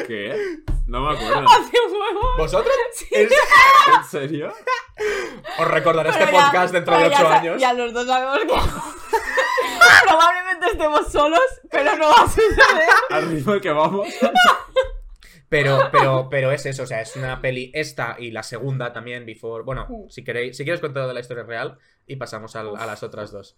¿Qué? 0.07 0.35
No 0.89 1.01
me 1.01 1.13
acuerdo. 1.15 1.47
Hace 1.49 1.77
huevo. 1.87 2.37
¿Vosotros? 2.37 2.73
¿En 3.11 3.29
serio? 4.09 4.53
Os 5.59 5.67
recordaré 5.67 6.09
este 6.09 6.25
ya- 6.25 6.31
podcast 6.31 6.73
dentro 6.73 6.97
de 6.97 7.03
pero 7.03 7.11
ya 7.11 7.19
8 7.19 7.29
sa- 7.29 7.37
años. 7.39 7.61
Ya 7.61 7.73
los 7.73 7.93
dos 7.93 8.07
sabemos 8.07 8.39
que. 8.39 8.47
Probablemente 10.07 10.65
estemos 10.71 11.11
solos, 11.11 11.41
pero 11.69 11.95
no 11.95 12.09
va 12.09 12.23
a 12.23 12.27
suceder. 12.27 12.89
Al 13.09 13.29
ritmo 13.29 13.59
que 13.61 13.69
vamos. 13.71 14.07
Pero, 15.47 15.89
pero, 15.91 16.27
pero 16.29 16.51
es 16.51 16.65
eso, 16.65 16.83
o 16.83 16.85
sea, 16.85 17.01
es 17.01 17.15
una 17.15 17.41
peli 17.41 17.71
esta 17.73 18.15
y 18.19 18.31
la 18.31 18.43
segunda 18.43 18.93
también, 18.93 19.25
Before. 19.25 19.63
Bueno, 19.63 19.87
Mm. 19.89 20.09
si 20.09 20.23
queréis, 20.23 20.57
si 20.57 20.63
quieres 20.63 20.79
contar 20.81 21.07
de 21.07 21.13
la 21.13 21.19
historia 21.21 21.43
real 21.43 21.77
y 22.05 22.17
pasamos 22.17 22.55
al- 22.55 22.75
a 22.77 22.85
las 22.85 23.01
otras 23.03 23.31
dos. 23.31 23.57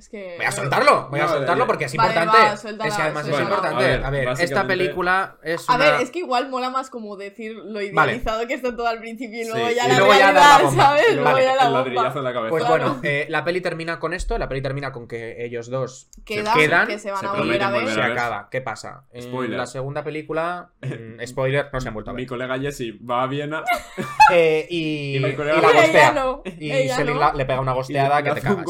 Es 0.00 0.08
que. 0.08 0.34
Voy 0.38 0.46
a 0.46 0.50
soltarlo, 0.50 1.08
voy 1.10 1.20
a 1.20 1.28
soltarlo 1.28 1.64
ya. 1.64 1.66
porque 1.66 1.84
es 1.84 1.94
Vale, 1.94 2.08
importante. 2.14 2.38
va, 2.50 2.56
suéltala, 2.56 2.88
es 2.88 2.96
que 2.96 3.02
además 3.02 3.22
es 3.28 3.34
suéltala. 3.34 3.54
importante. 3.54 3.84
A 3.84 3.86
ver, 3.88 4.04
a 4.06 4.10
ver, 4.10 4.20
esta 4.22 4.30
básicamente- 4.32 4.72
película 4.78 5.36
es 5.42 5.68
A 5.68 5.74
una. 5.74 5.84
ver, 5.84 6.00
es 6.00 6.10
que 6.10 6.18
igual 6.20 6.48
mola 6.48 6.70
más 6.70 6.88
como 6.88 7.16
decir 7.18 7.52
lo 7.54 7.74
Vale. 7.74 7.84
idealizado 7.88 8.46
que 8.46 8.54
está 8.54 8.74
todo 8.74 8.86
al 8.86 8.98
principio 8.98 9.42
y 9.42 9.44
luego 9.46 9.68
Sí, 9.68 9.74
ya 9.74 9.84
y 9.84 9.88
la 9.90 9.98
luego 9.98 10.12
ya 10.14 10.18
da 10.18 10.32
la 10.32 10.40
realidad, 10.40 10.62
bomba. 10.64 10.82
¿sabes? 10.84 11.02
Y 11.10 11.14
Luego 11.16 11.24
vale, 11.30 11.44
ya 11.44 11.54
la 11.54 11.64
bomba. 11.68 12.12
en 12.16 12.24
la 12.24 12.32
cabeza. 12.32 12.48
Pues 12.50 12.64
Claro. 12.64 12.84
bueno, 12.84 13.00
eh, 13.02 13.26
la 13.28 13.44
peli 13.44 13.60
termina 13.60 13.98
con 13.98 14.14
esto, 14.14 14.38
la 14.38 14.48
peli 14.48 14.62
termina 14.62 14.90
con 14.90 15.06
que 15.06 15.44
ellos 15.44 15.68
dos 15.68 16.08
Quedan, 16.24 16.56
quedan, 16.58 16.88
que 16.88 16.98
se 16.98 17.10
van 17.10 17.20
se 17.20 17.26
a 17.26 17.32
volver 17.32 17.62
a 17.62 17.70
ver. 17.70 17.80
volver 17.80 17.94
se 17.94 18.00
a 18.00 18.06
acaba. 18.06 18.48
¿Qué 18.50 18.62
pasa? 18.62 19.04
En 19.12 19.22
Spoiler. 19.22 19.58
la 19.58 19.66
segunda 19.66 20.02
película, 20.02 20.70
mm, 20.80 21.20
spoiler, 21.26 21.68
no 21.74 21.78
se 21.82 21.88
han 21.88 21.92
vuelto 21.94 22.10
a 22.10 22.14
Mi 22.14 22.22
ver. 22.22 22.28
colega 22.30 22.58
Jesse 22.58 22.94
va 23.06 23.22
a 23.22 23.26
Viena 23.26 23.62
Eh, 24.32 24.66
y, 24.70 25.16
Y 25.16 25.20
mi 25.20 25.28
y 25.28 25.36
la 25.36 25.52
Ella 25.52 25.60
gostea. 25.60 26.12
no, 26.12 26.42
Y 26.44 26.72
ella 26.72 26.96
Selin 26.96 27.14
no. 27.14 27.20
la- 27.20 27.32
le 27.34 27.44
pega 27.44 27.60
una 27.60 27.72
gosteada 27.72 28.22
que 28.22 28.30
te 28.30 28.40
cagas. 28.40 28.64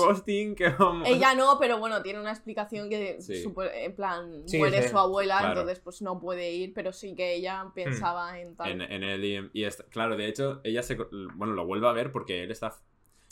Ella 1.21 1.35
no, 1.35 1.59
pero 1.59 1.79
bueno, 1.79 2.03
tiene 2.03 2.21
una 2.21 2.31
explicación 2.33 2.89
que 2.91 3.21
Sí. 3.21 3.45
en 3.75 3.95
plan 3.97 4.43
Sí, 4.47 4.59
muere 4.59 4.83
sí. 4.83 4.89
su 4.89 4.99
abuela, 4.99 5.39
Claro. 5.39 5.61
entonces 5.61 5.81
pues 5.81 6.03
no 6.03 6.18
puede 6.21 6.51
ir, 6.53 6.73
pero 6.75 6.93
sí 6.93 7.14
que 7.14 7.35
ella 7.35 7.71
pensaba 7.75 8.39
en 8.41 8.57
tal. 8.57 8.71
En, 8.71 8.81
en 8.83 9.03
él 9.05 9.25
y, 9.25 9.64
y 9.64 9.68
claro, 9.91 10.16
de 10.16 10.27
hecho, 10.29 10.61
ella 10.64 10.83
se. 10.83 10.97
Bueno, 11.35 11.55
lo 11.55 11.66
vuelve 11.66 11.89
a 11.89 11.93
ver 11.93 12.11
porque 12.12 12.43
él 12.43 12.51
está. 12.51 12.75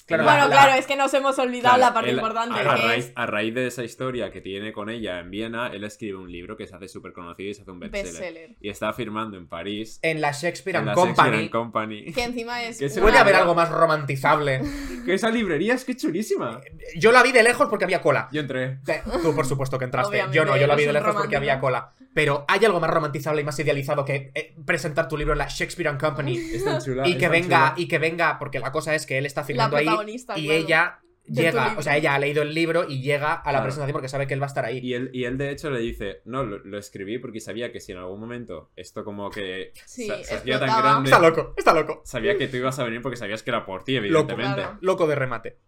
Claro, 0.08 0.24
bueno, 0.24 0.38
la- 0.38 0.48
la- 0.48 0.56
claro, 0.62 0.78
es 0.80 0.86
que 0.86 0.96
nos 0.96 1.12
hemos 1.14 1.38
olvidado 1.38 1.76
Claro, 1.76 1.88
la 1.90 1.94
parte 1.94 2.10
él, 2.10 2.16
importante, 2.16 2.58
A, 2.58 2.62
raíz, 2.62 3.04
es 3.06 3.12
a 3.14 3.26
raíz 3.26 3.54
de 3.54 3.66
esa 3.66 3.84
historia 3.84 4.30
que 4.32 4.40
tiene 4.40 4.72
con 4.72 4.88
ella 4.90 5.20
en 5.20 5.30
Viena, 5.30 5.68
él 5.68 5.84
escribe 5.84 6.16
un 6.18 6.32
libro 6.32 6.56
que 6.56 6.66
se 6.66 6.74
hace 6.74 6.88
súper 6.88 7.12
conocido 7.12 7.50
y 7.50 7.54
se 7.54 7.62
hace 7.62 7.70
un 7.70 7.78
bestseller. 7.78 8.12
bestseller. 8.12 8.56
Y 8.60 8.68
está 8.70 8.92
firmando 8.92 9.36
en 9.36 9.46
París. 9.48 9.98
En 10.02 10.20
la 10.20 10.32
Shakespeare 10.32 10.76
en 10.76 10.80
and 10.80 10.88
la 10.88 10.94
Company. 10.94 11.14
Shakespeare 11.16 11.42
and 11.42 11.50
Company. 11.50 12.12
Que 12.12 12.24
encima 12.24 12.62
es. 12.64 12.78
Que 12.78 12.88
se 12.88 13.00
Puede 13.00 13.18
haber 13.18 13.34
algo 13.36 13.54
más 13.54 13.70
romantizable. 13.70 14.60
Que 15.04 15.14
esa 15.14 15.30
librería 15.30 15.74
es 15.74 15.84
que 15.84 15.94
chulísima. 15.96 16.60
Yo 16.96 17.12
la 17.12 17.22
vi 17.22 17.32
de 17.32 17.42
lejos 17.42 17.68
porque 17.68 17.84
había 17.84 18.00
cola. 18.00 18.28
Yo 18.32 18.40
entré. 18.40 18.78
Te- 18.84 19.02
Tú, 19.22 19.34
por 19.34 19.46
supuesto, 19.46 19.78
que 19.78 19.84
entraste. 19.84 20.08
Obviamente, 20.14 20.36
yo 20.36 20.44
no, 20.44 20.56
yo 20.56 20.66
la 20.66 20.74
vi 20.74 20.84
de 20.84 20.92
lejos 20.92 21.14
porque 21.14 21.36
había 21.36 21.60
cola. 21.60 21.92
Pero 22.14 22.44
hay 22.48 22.64
algo 22.64 22.80
más 22.80 22.90
romantizable 22.90 23.42
y 23.42 23.44
más 23.44 23.58
idealizado 23.58 24.04
que 24.04 24.32
eh, 24.34 24.54
presentar 24.64 25.06
tu 25.06 25.16
libro 25.16 25.34
en 25.34 25.38
la 25.38 25.46
Shakespeare 25.48 25.88
and 25.88 26.00
Company. 26.00 26.36
Es 26.36 26.64
tan 26.64 26.80
chula. 26.82 27.06
y 27.06 27.12
es 27.12 27.16
que 27.16 27.22
tan 27.24 27.32
venga, 27.32 27.58
chula. 27.70 27.74
y 27.76 27.86
que 27.88 27.98
venga, 27.98 28.38
porque 28.38 28.58
la 28.58 28.72
cosa 28.72 28.94
es 28.94 29.06
que 29.06 29.18
él 29.18 29.26
está 29.26 29.44
firmando 29.44 29.76
ahí 29.76 29.86
protagonista, 29.98 30.38
y 30.38 30.44
claro, 30.46 30.60
ella 30.60 30.98
llega, 31.30 31.74
o 31.76 31.82
sea, 31.82 31.96
ella 31.96 32.14
ha 32.14 32.18
leído 32.18 32.40
el 32.42 32.54
libro 32.54 32.86
y 32.88 33.02
llega 33.02 33.34
a 33.34 33.36
la 33.36 33.42
Claro. 33.58 33.64
presentación 33.64 33.92
porque 33.92 34.08
sabe 34.08 34.26
que 34.26 34.32
él 34.34 34.40
va 34.40 34.46
a 34.46 34.48
estar 34.48 34.64
ahí. 34.64 34.78
Y 34.82 34.94
él, 34.94 35.10
y 35.12 35.24
él, 35.24 35.36
de 35.36 35.50
hecho, 35.50 35.70
le 35.70 35.80
dice: 35.80 36.22
No, 36.24 36.42
lo, 36.42 36.58
lo 36.58 36.78
escribí 36.78 37.18
porque 37.18 37.40
sabía 37.40 37.70
que 37.70 37.80
si 37.80 37.92
en 37.92 37.98
algún 37.98 38.18
momento 38.20 38.70
esto, 38.76 39.04
como 39.04 39.28
que 39.30 39.72
Sí, 39.84 40.06
se, 40.06 40.24
se 40.24 40.34
hacía 40.36 40.58
tan 40.58 40.68
grande, 40.82 41.10
Está 41.10 41.20
loco, 41.20 41.54
está 41.56 41.74
loco. 41.74 42.00
sabía 42.04 42.36
que 42.38 42.48
tú 42.48 42.56
ibas 42.56 42.78
a 42.78 42.84
venir 42.84 43.02
porque 43.02 43.16
sabías 43.16 43.42
que 43.42 43.50
era 43.50 43.66
por 43.66 43.84
ti, 43.84 43.96
evidentemente. 43.96 44.54
Claro. 44.62 44.78
Loco 44.80 45.06
de 45.06 45.14
remate. 45.16 45.58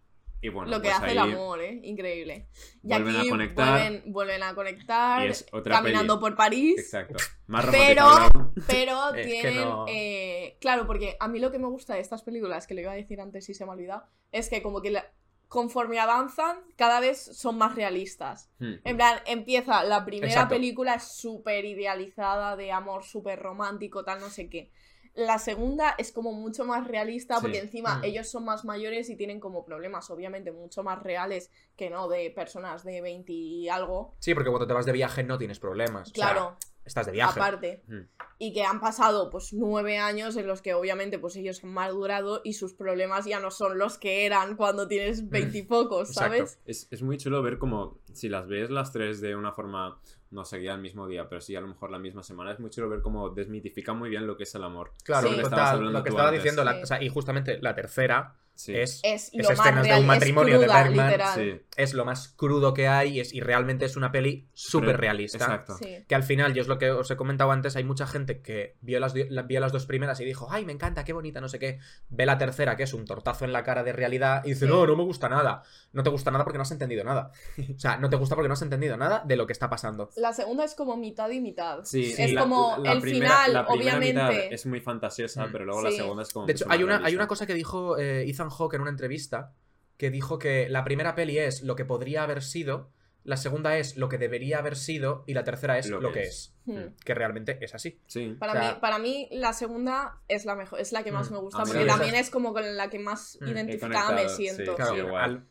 Y 0.42 0.48
bueno, 0.48 0.70
lo 0.70 0.76
que 0.80 0.88
pues 0.88 0.94
hace 0.96 1.06
ahí 1.06 1.12
el 1.12 1.18
amor, 1.18 1.60
¿eh? 1.60 1.80
Increíble. 1.82 2.46
Y 2.82 2.88
vuelven 2.88 3.16
a 3.16 3.28
conectar. 3.28 3.68
Vuelven, 3.80 4.02
vuelven 4.12 4.42
a 4.42 4.54
conectar, 4.54 5.26
Y 5.26 5.30
es 5.30 5.46
otra 5.52 5.76
caminando 5.76 6.14
peli. 6.18 6.20
por 6.30 6.36
París. 6.36 6.78
Exacto. 6.78 7.16
Más 7.46 7.66
Pero, 7.70 8.06
pero 8.66 9.12
tienen. 9.22 9.56
no. 9.64 9.84
eh, 9.88 10.56
claro, 10.60 10.86
porque 10.86 11.16
a 11.20 11.28
mí 11.28 11.38
lo 11.40 11.50
que 11.50 11.58
me 11.58 11.66
gusta 11.68 11.94
de 11.94 12.00
estas 12.00 12.22
películas, 12.22 12.66
que 12.66 12.74
lo 12.74 12.80
iba 12.80 12.92
a 12.92 12.96
decir 12.96 13.20
antes 13.20 13.48
y 13.50 13.54
se 13.54 13.64
me 13.66 13.70
ha 13.72 13.74
olvidado, 13.74 14.04
es 14.32 14.48
que 14.48 14.62
como 14.62 14.80
que 14.80 14.90
la- 14.90 15.10
conforme 15.48 15.98
avanzan, 15.98 16.58
cada 16.76 17.00
vez 17.00 17.18
son 17.20 17.58
más 17.58 17.74
realistas. 17.74 18.50
Hmm. 18.60 18.74
En 18.84 18.96
plan, 18.96 19.18
empieza 19.26 19.82
la 19.84 20.04
primera 20.04 20.28
Exacto. 20.32 20.54
película 20.54 20.94
es 20.94 21.02
súper 21.02 21.64
idealizada, 21.64 22.56
de 22.56 22.70
amor 22.72 23.02
súper 23.04 23.40
romántico, 23.40 24.04
tal, 24.04 24.20
no 24.20 24.30
sé 24.30 24.48
qué. 24.48 24.70
La 25.14 25.38
segunda 25.38 25.94
es 25.98 26.12
como 26.12 26.32
mucho 26.32 26.64
más 26.64 26.86
realista 26.86 27.36
Sí. 27.36 27.40
porque 27.42 27.58
encima 27.58 27.96
Mm. 27.98 28.04
ellos 28.04 28.28
son 28.30 28.44
más 28.44 28.64
mayores 28.64 29.10
y 29.10 29.16
tienen 29.16 29.40
como 29.40 29.64
problemas, 29.64 30.08
obviamente, 30.10 30.52
mucho 30.52 30.82
más 30.82 31.02
reales 31.02 31.50
que 31.76 31.90
no 31.90 32.08
de 32.08 32.30
personas 32.30 32.84
de 32.84 33.00
20 33.00 33.32
y 33.32 33.68
algo. 33.68 34.14
Sí, 34.20 34.34
porque 34.34 34.50
cuando 34.50 34.66
te 34.66 34.72
vas 34.74 34.86
de 34.86 34.92
viaje 34.92 35.22
no 35.24 35.36
tienes 35.38 35.58
problemas. 35.58 36.10
O 36.10 36.14
sea, 36.14 36.30
Claro, 36.32 36.56
estás 36.84 37.06
de 37.06 37.12
viaje. 37.12 37.38
aparte. 37.40 37.82
Hmm. 37.88 38.02
Y 38.38 38.52
que 38.54 38.62
han 38.64 38.80
pasado 38.80 39.28
pues 39.30 39.52
nueve 39.52 39.98
años 39.98 40.36
en 40.36 40.46
los 40.46 40.62
que 40.62 40.74
obviamente 40.74 41.18
pues 41.18 41.36
ellos 41.36 41.62
han 41.64 41.70
madurado 41.74 42.40
y 42.44 42.54
sus 42.54 42.72
problemas 42.74 43.24
ya 43.26 43.40
no 43.40 43.50
son 43.50 43.78
los 43.78 43.98
que 43.98 44.24
eran 44.26 44.56
cuando 44.56 44.86
tienes 44.88 45.28
veintipocos, 45.28 46.10
Exacto. 46.10 46.36
¿sabes? 46.36 46.58
Es, 46.64 46.88
es 46.90 47.02
muy 47.02 47.18
chulo 47.18 47.42
ver 47.42 47.58
como, 47.58 47.98
si 48.14 48.28
las 48.28 48.46
ves 48.46 48.70
las 48.70 48.92
tres 48.92 49.20
de 49.20 49.34
una 49.36 49.52
forma, 49.52 50.00
no 50.30 50.44
seguida 50.44 50.74
el 50.74 50.80
mismo 50.80 51.06
día, 51.08 51.28
pero 51.28 51.40
sí 51.40 51.56
a 51.56 51.60
lo 51.60 51.66
mejor 51.68 51.90
la 51.90 51.98
misma 51.98 52.22
semana, 52.22 52.52
es 52.52 52.60
muy 52.60 52.70
chulo 52.70 52.88
ver 52.88 53.00
cómo 53.02 53.30
desmitifica 53.30 53.92
muy 53.94 54.08
bien 54.10 54.26
lo 54.26 54.36
que 54.36 54.44
es 54.44 54.54
el 54.54 54.62
amor. 54.64 54.92
Claro, 55.04 55.28
Sí. 55.28 55.32
Lo 55.36 55.42
que 55.42 55.42
total, 55.50 55.92
lo 55.92 55.98
estaba 55.98 56.28
antes. 56.28 56.42
diciendo, 56.42 56.64
la- 56.64 56.80
o 56.82 56.86
sea, 56.86 57.02
y 57.02 57.08
justamente 57.08 57.58
la 57.60 57.74
tercera 57.74 58.36
Sí. 58.64 58.76
es, 58.76 59.00
Es 59.02 59.30
lo 59.32 59.42
es 59.50 59.56
más 59.58 59.66
escenas 59.66 59.86
de 59.88 59.98
un 59.98 60.06
matrimonio 60.06 60.54
es 60.56 60.60
de 60.60 60.66
Bergman. 60.66 61.14
Sí, 61.34 61.60
es 61.76 61.94
lo 61.94 62.04
más 62.04 62.28
crudo 62.28 62.74
que 62.74 62.88
hay 62.88 63.16
y, 63.16 63.20
es, 63.20 63.32
y 63.32 63.40
realmente 63.40 63.84
es 63.86 63.96
una 63.96 64.12
peli 64.12 64.48
súper 64.52 64.98
realista. 64.98 65.38
Exacto. 65.38 65.76
Sí. 65.78 66.04
Que 66.06 66.14
al 66.14 66.22
final, 66.22 66.52
yo 66.52 66.60
es 66.62 66.68
lo 66.68 66.78
que 66.78 66.90
os 66.90 67.10
he 67.10 67.16
comentado 67.16 67.50
antes, 67.52 67.76
hay 67.76 67.84
mucha 67.84 68.06
gente 68.06 68.42
que 68.42 68.76
vio 68.80 69.00
las, 69.00 69.14
la- 69.14 69.42
vio 69.42 69.60
las 69.60 69.72
dos 69.72 69.86
primeras 69.86 70.20
y 70.20 70.24
dijo, 70.24 70.48
ay, 70.50 70.64
me 70.64 70.72
encanta, 70.72 71.04
qué 71.04 71.12
bonita, 71.12 71.40
no 71.40 71.48
sé 71.48 71.58
qué. 71.58 71.78
Ve 72.10 72.26
la 72.26 72.36
tercera, 72.38 72.76
que 72.76 72.82
es 72.82 72.92
un 72.92 73.04
tortazo 73.06 73.44
en 73.44 73.52
la 73.52 73.64
cara 73.64 73.82
de 73.82 73.92
realidad, 73.92 74.42
y 74.44 74.50
dice, 74.50 74.66
Sí. 74.66 74.70
no, 74.70 74.86
no 74.86 74.94
me 74.96 75.04
gusta 75.04 75.28
nada. 75.28 75.62
No 75.92 76.02
te 76.02 76.10
gusta 76.10 76.30
nada 76.30 76.44
porque 76.44 76.58
no 76.58 76.62
has 76.62 76.70
entendido 76.70 77.02
nada. 77.04 77.32
O 77.74 77.78
sea, 77.78 77.96
no 77.96 78.10
te 78.10 78.16
gusta 78.16 78.34
porque 78.34 78.48
no 78.48 78.54
has 78.54 78.62
entendido 78.62 78.96
nada 78.96 79.22
de 79.24 79.36
lo 79.36 79.46
que 79.46 79.52
está 79.52 79.70
pasando. 79.70 80.10
La 80.16 80.32
segunda 80.32 80.64
es 80.64 80.74
como 80.74 80.96
mitad 80.96 81.30
y 81.30 81.40
mitad. 81.40 81.80
Sí, 81.84 82.14
es 82.18 82.32
la- 82.32 82.42
como 82.42 82.76
la 82.78 82.92
el 82.92 83.00
primera- 83.00 83.30
final, 83.46 83.52
la 83.54 83.66
primera 83.66 83.98
mitad 83.98 84.28
obviamente. 84.28 84.54
es 84.54 84.66
muy 84.66 84.80
fantasiosa, 84.80 85.46
Mm. 85.46 85.52
pero 85.52 85.64
luego 85.64 85.82
la 85.82 85.90
segunda 85.90 86.22
es 86.24 86.32
como. 86.32 86.46
De 86.46 86.52
hecho, 86.52 86.66
hay 86.68 86.82
una, 86.82 87.00
hay 87.04 87.14
una 87.14 87.26
cosa 87.26 87.46
que 87.46 87.54
dijo 87.54 87.96
eh, 87.98 88.28
Ethan 88.28 88.49
Hawke 88.50 88.74
en 88.74 88.82
una 88.82 88.90
entrevista, 88.90 89.52
que 89.96 90.10
dijo 90.10 90.38
que 90.38 90.68
la 90.68 90.84
primera 90.84 91.14
peli 91.14 91.38
es 91.38 91.62
lo 91.62 91.76
que 91.76 91.84
podría 91.84 92.22
haber 92.22 92.42
sido, 92.42 92.90
la 93.22 93.36
segunda 93.36 93.76
es 93.76 93.96
lo 93.98 94.08
que 94.08 94.16
debería 94.16 94.58
haber 94.58 94.76
sido, 94.76 95.24
y 95.26 95.34
la 95.34 95.44
tercera 95.44 95.76
es 95.78 95.88
lo, 95.90 96.10
que 96.10 96.22
es. 96.22 96.54
Hmm. 96.64 96.94
Que 97.04 97.14
realmente 97.14 97.58
es 97.60 97.74
así. 97.74 98.00
Sí. 98.06 98.34
Para, 98.38 98.52
O 98.52 98.56
sea- 98.56 98.72
mí, 98.72 98.78
para 98.80 98.98
mí, 98.98 99.28
la 99.30 99.52
segunda 99.52 100.20
es 100.26 100.46
la 100.46 100.54
mejor, 100.54 100.80
es 100.80 100.92
la 100.92 101.02
que 101.02 101.12
más 101.12 101.30
Mm. 101.30 101.34
me 101.34 101.38
gusta, 101.40 101.58
porque 101.58 101.72
también. 101.74 101.88
también 101.88 102.14
es 102.14 102.30
como 102.30 102.54
con 102.54 102.76
la 102.76 102.88
que 102.88 102.98
más 102.98 103.36
Mm. 103.40 103.46
He 103.46 103.50
identificada 103.50 104.12
me 104.12 104.28
siento. 104.30 104.72
sí, 104.72 104.76
Claro, 104.76 104.96
igual. 104.96 105.22
al- 105.24 105.46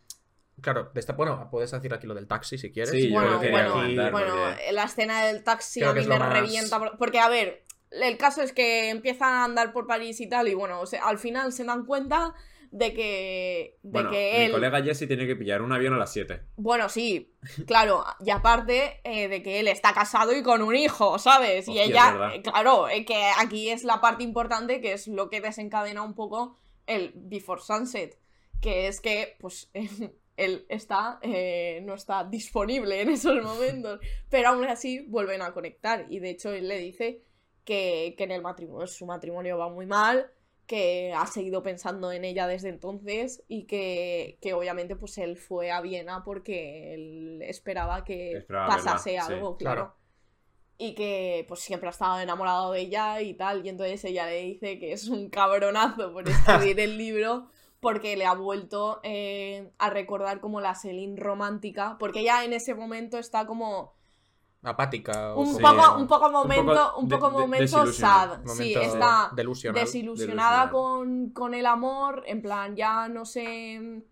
Claro, 0.61 0.91
de 0.93 0.99
esta, 0.99 1.13
bueno, 1.13 1.47
puedes 1.49 1.71
decir 1.71 1.93
aquí 1.93 2.05
lo 2.05 2.13
del 2.15 2.27
taxi 2.27 2.57
si 2.57 2.69
quieres. 2.71 2.91
Sí, 2.91 3.07
yo 3.07 3.13
bueno, 3.13 3.37
bueno, 3.39 3.71
comentar 3.71 4.11
bueno, 4.11 4.35
porque- 4.35 4.71
la 4.73 4.83
escena 4.83 5.25
del 5.25 5.41
taxi 5.43 5.79
Creo 5.79 5.91
a 5.91 5.95
mí 5.95 6.05
me 6.05 6.19
más- 6.19 6.33
revienta. 6.33 6.79
por- 6.79 6.97
Porque, 6.97 7.19
a 7.19 7.29
ver, 7.29 7.63
el 7.91 8.17
caso 8.17 8.41
es 8.41 8.51
que 8.51 8.89
empiezan 8.89 9.31
a 9.31 9.43
andar 9.45 9.71
por 9.71 9.87
París 9.87 10.19
y 10.19 10.27
tal, 10.27 10.49
y 10.49 10.55
bueno, 10.55 10.81
o 10.81 10.85
sea, 10.85 11.07
al 11.07 11.17
final 11.17 11.53
se 11.53 11.63
dan 11.63 11.85
cuenta 11.85 12.33
de 12.71 12.93
que, 12.93 13.77
de 13.81 13.89
Bueno, 13.91 14.11
que 14.11 14.33
mi 14.37 14.45
él. 14.45 14.51
colega 14.51 14.81
Jesse 14.83 15.07
tiene 15.07 15.25
que 15.25 15.35
pillar 15.35 15.61
un 15.61 15.71
avión 15.71 15.93
a 15.93 15.97
las 15.97 16.11
7. 16.13 16.41
Bueno, 16.55 16.89
sí, 16.89 17.33
claro, 17.65 18.03
y 18.23 18.29
aparte 18.29 19.01
eh, 19.03 19.27
de 19.27 19.41
que 19.41 19.59
él 19.59 19.67
está 19.67 19.93
casado 19.93 20.35
y 20.35 20.43
con 20.43 20.61
un 20.61 20.75
hijo, 20.75 21.17
¿sabes? 21.19 21.67
y 21.67 21.79
Hostia, 21.79 21.83
ella, 21.85 22.31
eh, 22.35 22.41
claro, 22.41 22.87
eh, 22.89 23.05
que 23.05 23.23
aquí 23.37 23.69
es 23.69 23.83
la 23.83 24.01
parte 24.01 24.23
importante, 24.23 24.81
que 24.81 24.93
es 24.93 25.07
lo 25.07 25.29
que 25.29 25.41
desencadena 25.41 26.03
un 26.03 26.13
poco 26.13 26.57
el 26.85 27.11
Before 27.15 27.61
Sunset, 27.61 28.19
que 28.61 28.87
es 28.87 29.01
que, 29.01 29.35
pues, 29.39 29.69
él 30.37 30.65
está, 30.69 31.19
eh, 31.21 31.81
no 31.83 31.95
está 31.95 32.23
disponible 32.23 33.01
en 33.01 33.09
esos 33.09 33.41
momentos, 33.43 33.99
pero 34.29 34.49
aún 34.49 34.65
así 34.65 34.99
vuelven 35.07 35.41
a 35.41 35.53
conectar, 35.53 36.05
y 36.09 36.19
de 36.19 36.29
hecho 36.29 36.51
él 36.51 36.67
le 36.67 36.77
dice 36.77 37.23
que, 37.63 38.15
que 38.17 38.23
en 38.23 38.31
el 38.31 38.41
matrimonio, 38.41 38.87
su 38.87 39.05
matrimonio 39.05 39.57
va 39.57 39.69
muy 39.69 39.85
mal, 39.85 40.31
que 40.69 41.11
ha 41.17 41.25
seguido 41.25 41.63
pensando 41.63 42.11
en 42.11 42.23
ella 42.23 42.45
desde 42.45 42.69
entonces 42.69 43.43
y 43.47 43.63
que, 43.63 44.37
que 44.39 44.53
obviamente 44.53 44.95
pues 44.95 45.17
él 45.17 45.35
fue 45.35 45.71
a 45.71 45.81
Viena 45.81 46.23
porque 46.23 46.93
él 46.93 47.41
esperaba 47.41 48.03
que 48.03 48.33
Esperaba 48.33 48.67
pasase 48.67 49.13
verla, 49.13 49.25
sí, 49.25 49.33
algo, 49.33 49.57
claro. 49.57 49.81
claro. 49.81 49.95
Y 50.77 50.93
que 50.93 51.43
pues 51.47 51.61
siempre 51.61 51.87
ha 51.87 51.89
estado 51.89 52.19
enamorado 52.19 52.71
de 52.71 52.81
ella 52.81 53.19
y 53.19 53.33
tal, 53.33 53.65
y 53.65 53.69
entonces 53.69 54.05
ella 54.05 54.27
le 54.27 54.43
dice 54.43 54.77
que 54.77 54.91
es 54.91 55.09
un 55.09 55.31
cabronazo 55.31 56.13
por 56.13 56.29
escribir 56.29 56.79
el 56.79 56.99
libro 56.99 57.47
porque 57.79 58.15
le 58.15 58.27
ha 58.27 58.35
vuelto 58.35 58.99
eh, 59.01 59.71
a 59.79 59.89
recordar 59.89 60.39
como 60.39 60.61
la 60.61 60.75
Celine 60.75 61.19
romántica, 61.19 61.97
porque 61.99 62.19
ella 62.19 62.43
en 62.43 62.53
ese 62.53 62.75
momento 62.75 63.17
está 63.17 63.47
como 63.47 63.95
Apática. 64.61 65.33
o 65.35 65.41
un, 65.41 65.53
como- 65.53 65.59
poco, 65.75 65.97
un 65.99 66.07
poco 66.07 66.31
momento, 66.31 66.97
un 66.97 67.07
de- 67.07 67.15
poco 67.17 67.31
de- 67.31 67.37
momento 67.37 67.85
sad, 67.93 68.39
sí, 68.45 68.73
está 68.73 69.31
delusional. 69.33 69.81
desilusionada 69.85 70.65
Delusional. 70.65 70.69
con, 70.69 71.29
con 71.29 71.53
el 71.53 71.65
amor, 71.65 72.23
en 72.27 72.41
plan, 72.41 72.75
ya 72.75 73.07
no 73.07 73.25
se 73.25 74.03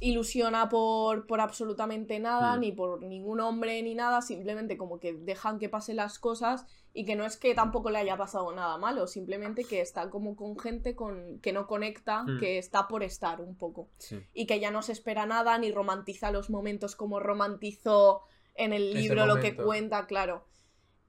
ilusiona 0.00 0.68
por, 0.68 1.26
por 1.26 1.40
absolutamente 1.40 2.20
nada, 2.20 2.56
Hmm. 2.56 2.60
ni 2.60 2.72
por 2.72 3.02
ningún 3.02 3.40
hombre, 3.40 3.82
ni 3.82 3.94
nada, 3.94 4.22
simplemente 4.22 4.76
como 4.76 5.00
que 5.00 5.12
dejan 5.14 5.58
que 5.58 5.68
pasen 5.68 5.96
las 5.96 6.20
cosas 6.20 6.66
y 6.94 7.04
que 7.04 7.16
no 7.16 7.24
es 7.24 7.36
que 7.36 7.52
tampoco 7.54 7.90
le 7.90 7.98
haya 7.98 8.16
pasado 8.16 8.52
nada 8.52 8.76
malo, 8.78 9.08
simplemente 9.08 9.64
que 9.64 9.80
está 9.80 10.08
como 10.08 10.36
con 10.36 10.56
gente 10.58 10.94
con, 10.94 11.40
que 11.40 11.52
no 11.52 11.66
conecta, 11.66 12.22
Hmm. 12.22 12.38
que 12.38 12.58
está 12.58 12.86
por 12.86 13.02
estar 13.02 13.40
un 13.40 13.56
poco 13.56 13.88
Sí. 13.98 14.20
y 14.34 14.46
que 14.46 14.60
ya 14.60 14.70
no 14.70 14.82
se 14.82 14.92
espera 14.92 15.26
nada 15.26 15.58
ni 15.58 15.72
romantiza 15.72 16.30
los 16.30 16.48
momentos 16.48 16.94
como 16.94 17.18
romantizó 17.18 18.22
en 18.58 18.72
el 18.72 18.92
libro 18.92 19.26
lo 19.26 19.40
que 19.40 19.54
cuenta, 19.56 20.06
claro. 20.06 20.44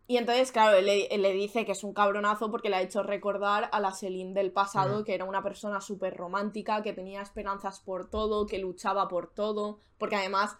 Y 0.07 0.17
entonces, 0.17 0.51
claro, 0.51 0.75
él 0.77 0.87
le, 0.87 1.05
él 1.13 1.21
le 1.21 1.33
dice 1.33 1.65
que 1.65 1.73
es 1.73 1.83
un 1.83 1.93
cabronazo 1.93 2.49
porque 2.49 2.69
le 2.69 2.77
ha 2.77 2.81
hecho 2.81 3.03
recordar 3.03 3.69
a 3.71 3.79
la 3.79 3.91
Celine 3.91 4.33
del 4.33 4.51
pasado, 4.51 4.95
Ujú. 4.95 5.03
que 5.03 5.13
era 5.13 5.25
una 5.25 5.43
persona 5.43 5.81
súper 5.81 6.17
romántica, 6.17 6.81
que 6.81 6.93
tenía 6.93 7.21
esperanzas 7.21 7.79
por 7.79 8.09
todo, 8.09 8.47
que 8.47 8.57
luchaba 8.57 9.07
por 9.07 9.31
todo, 9.31 9.81
porque 9.99 10.15
además 10.15 10.57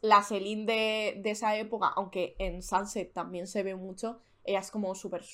la 0.00 0.22
Celine 0.22 0.64
de, 0.66 1.20
de 1.22 1.30
esa 1.30 1.56
época, 1.56 1.88
aunque 1.96 2.36
en 2.38 2.62
Sunset 2.62 3.12
también 3.12 3.48
se 3.48 3.64
ve 3.64 3.74
mucho, 3.74 4.20
ella 4.44 4.60
es 4.60 4.70
como 4.70 4.94
súper 4.94 5.24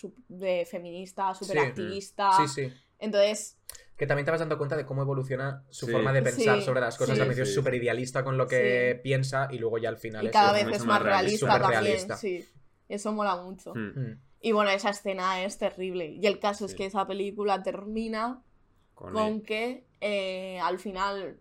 feminista, 0.66 1.34
súper 1.34 1.58
Sí. 1.58 1.66
activista. 1.66 2.30
Sí, 2.36 2.48
sí. 2.48 2.72
Entonces, 3.00 3.56
Que 3.96 4.06
también 4.06 4.24
te 4.24 4.30
vas 4.30 4.40
dando 4.40 4.56
cuenta 4.56 4.76
de 4.76 4.86
cómo 4.86 5.02
evoluciona 5.02 5.62
su 5.68 5.84
Sí. 5.86 5.92
forma 5.92 6.10
de 6.12 6.22
pensar 6.22 6.58
Sí, 6.60 6.64
sobre 6.64 6.80
las 6.80 6.96
cosas. 6.96 7.16
sí. 7.16 7.20
Al 7.20 7.26
principio 7.26 7.44
es 7.44 7.54
súper 7.54 7.74
idealista 7.74 8.24
con 8.24 8.38
lo 8.38 8.46
que 8.46 8.94
Sí. 8.96 9.00
piensa 9.02 9.48
y 9.50 9.58
luego 9.58 9.76
ya 9.76 9.90
al 9.90 9.98
final 9.98 10.24
y 10.24 10.28
es 10.28 10.32
cada 10.32 10.52
vez 10.54 10.62
es 10.68 10.84
más 10.86 11.02
realista, 11.02 11.46
realista. 11.46 11.48
también, 11.58 12.00
Superrealista. 12.00 12.16
sí. 12.16 12.48
Eso 12.88 13.12
mola 13.12 13.36
mucho. 13.36 13.74
Hmm. 13.74 13.92
Mm. 13.94 14.20
Y 14.40 14.52
bueno, 14.52 14.70
esa 14.70 14.88
escena 14.90 15.44
es 15.44 15.58
terrible. 15.58 16.06
Y 16.06 16.26
el 16.26 16.38
caso 16.38 16.64
es 16.64 16.74
que 16.74 16.86
esa 16.86 17.06
película 17.06 17.62
termina 17.62 18.42
Con 18.94 19.42
que 19.42 19.84
eh, 20.00 20.58
al 20.62 20.78
final 20.78 21.38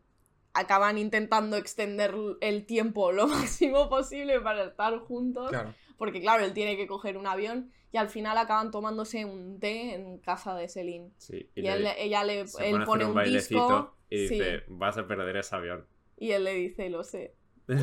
acaban 0.53 0.97
intentando 0.97 1.55
extender 1.57 2.13
el 2.41 2.65
tiempo 2.65 3.11
lo 3.13 3.27
máximo 3.61 3.87
posible 3.89 4.39
para 4.41 4.65
estar 4.65 4.97
juntos. 4.99 5.49
Claro. 5.49 5.73
Porque 5.97 6.19
claro, 6.21 6.43
él 6.43 6.53
tiene 6.53 6.75
que 6.75 6.87
coger 6.87 7.15
un 7.17 7.25
avión 7.27 7.71
y 7.91 7.97
al 7.97 8.09
final 8.09 8.37
acaban 8.37 8.71
tomándose 8.71 9.25
un 9.25 9.59
té 9.59 9.95
en 9.95 10.19
casa 10.19 10.55
de 10.55 10.67
Celine. 10.69 11.11
Sí, 11.17 11.49
Y, 11.55 11.61
le- 11.61 11.73
él, 11.73 11.87
ella 11.97 12.23
le 12.23 12.41
él 12.59 12.83
pone 12.85 13.05
un, 13.05 13.13
bailecito 13.13 13.59
disco 13.61 13.95
y 14.09 14.27
sí, 14.27 14.33
dice, 14.35 14.63
vas 14.67 14.97
a 14.97 15.07
perder 15.07 15.37
ese 15.37 15.55
avión. 15.55 15.85
y 16.17 16.31
él 16.31 16.43
le 16.43 16.53
dice, 16.53 16.89
lo 16.89 17.03
sé. 17.03 17.35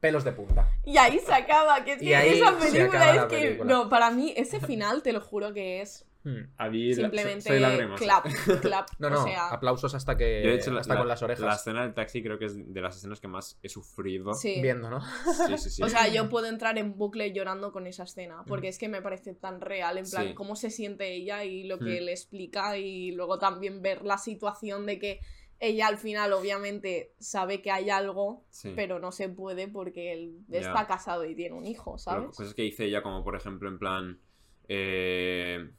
Pelos 0.00 0.24
de 0.24 0.32
punta. 0.32 0.68
Y 0.84 0.96
ahí 0.96 1.20
se 1.20 1.32
acaba, 1.32 1.84
que 1.84 1.92
es 1.92 2.02
Y 2.02 2.06
que 2.06 2.16
ahí 2.16 2.40
esa 2.40 2.58
se 2.60 2.72
película 2.72 3.14
es 3.14 3.22
que... 3.26 3.36
película. 3.36 3.72
No, 3.72 3.88
para 3.88 4.10
mí 4.10 4.34
ese 4.36 4.58
final 4.58 5.02
te 5.02 5.12
lo 5.12 5.20
juro 5.20 5.52
que 5.52 5.80
es 5.80 6.04
Mm. 6.24 6.38
A 6.56 6.68
mí 6.70 6.94
simplemente 6.94 7.40
soy 7.48 7.58
lágrimas. 7.58 8.00
clap, 8.00 8.24
clap. 8.62 8.88
No, 8.98 9.08
o 9.08 9.10
no, 9.10 9.24
sea, 9.24 9.48
aplausos 9.48 9.94
hasta 9.94 10.16
que 10.16 10.42
Yo, 10.44 10.50
de 10.50 10.54
hecho, 10.56 10.70
la- 10.72 10.80
hasta 10.80 10.94
la- 10.94 11.00
con 11.00 11.08
las 11.08 11.22
orejas. 11.22 11.44
La 11.44 11.54
escena 11.54 11.82
del 11.82 11.94
taxi 11.94 12.22
creo 12.22 12.38
que 12.38 12.44
es 12.44 12.72
de 12.72 12.80
las 12.80 12.96
escenas 12.96 13.20
que 13.20 13.28
más 13.28 13.58
he 13.62 13.68
sufrido. 13.68 14.32
sí. 14.34 14.60
Viendo, 14.62 14.88
¿no? 14.88 15.00
Sí, 15.48 15.58
sí, 15.58 15.70
sí. 15.70 15.82
O 15.82 15.88
sea, 15.88 16.06
yo 16.08 16.28
puedo 16.28 16.46
entrar 16.46 16.78
en 16.78 16.96
bucle 16.96 17.32
llorando 17.32 17.72
con 17.72 17.86
esa 17.86 18.04
escena, 18.04 18.44
porque 18.46 18.68
es 18.68 18.78
que 18.78 18.88
me 18.88 19.02
parece 19.02 19.34
tan 19.34 19.60
real, 19.60 19.98
en 19.98 20.08
plan, 20.08 20.28
Sí. 20.28 20.34
cómo 20.34 20.54
se 20.56 20.70
siente 20.70 21.12
ella 21.14 21.44
y 21.44 21.64
lo 21.64 21.78
que 21.78 22.00
Mm. 22.00 22.04
le 22.04 22.12
explica, 22.12 22.78
y 22.78 23.10
luego 23.12 23.38
también 23.38 23.82
ver 23.82 24.02
la 24.04 24.18
situación 24.18 24.86
de 24.86 24.98
que 25.00 25.20
ella 25.58 25.86
al 25.86 25.96
final 25.98 26.32
obviamente 26.32 27.14
sabe 27.20 27.62
que 27.62 27.70
hay 27.70 27.88
algo, 27.90 28.44
Sí. 28.50 28.72
pero 28.74 28.98
no 28.98 29.12
se 29.12 29.28
puede 29.28 29.68
porque 29.68 30.12
él 30.12 30.38
Ya. 30.48 30.58
está 30.60 30.86
casado 30.88 31.24
y 31.24 31.34
tiene 31.36 31.54
un 31.54 31.64
hijo, 31.66 31.92
Pero 31.92 31.98
¿sabes? 31.98 32.26
cosas 32.36 32.54
que 32.54 32.62
dice 32.62 32.84
ella, 32.86 33.00
como 33.02 33.22
por 33.24 33.34
ejemplo, 33.36 33.68
en 33.68 33.78
plan. 33.78 34.20
eh, 34.68 35.70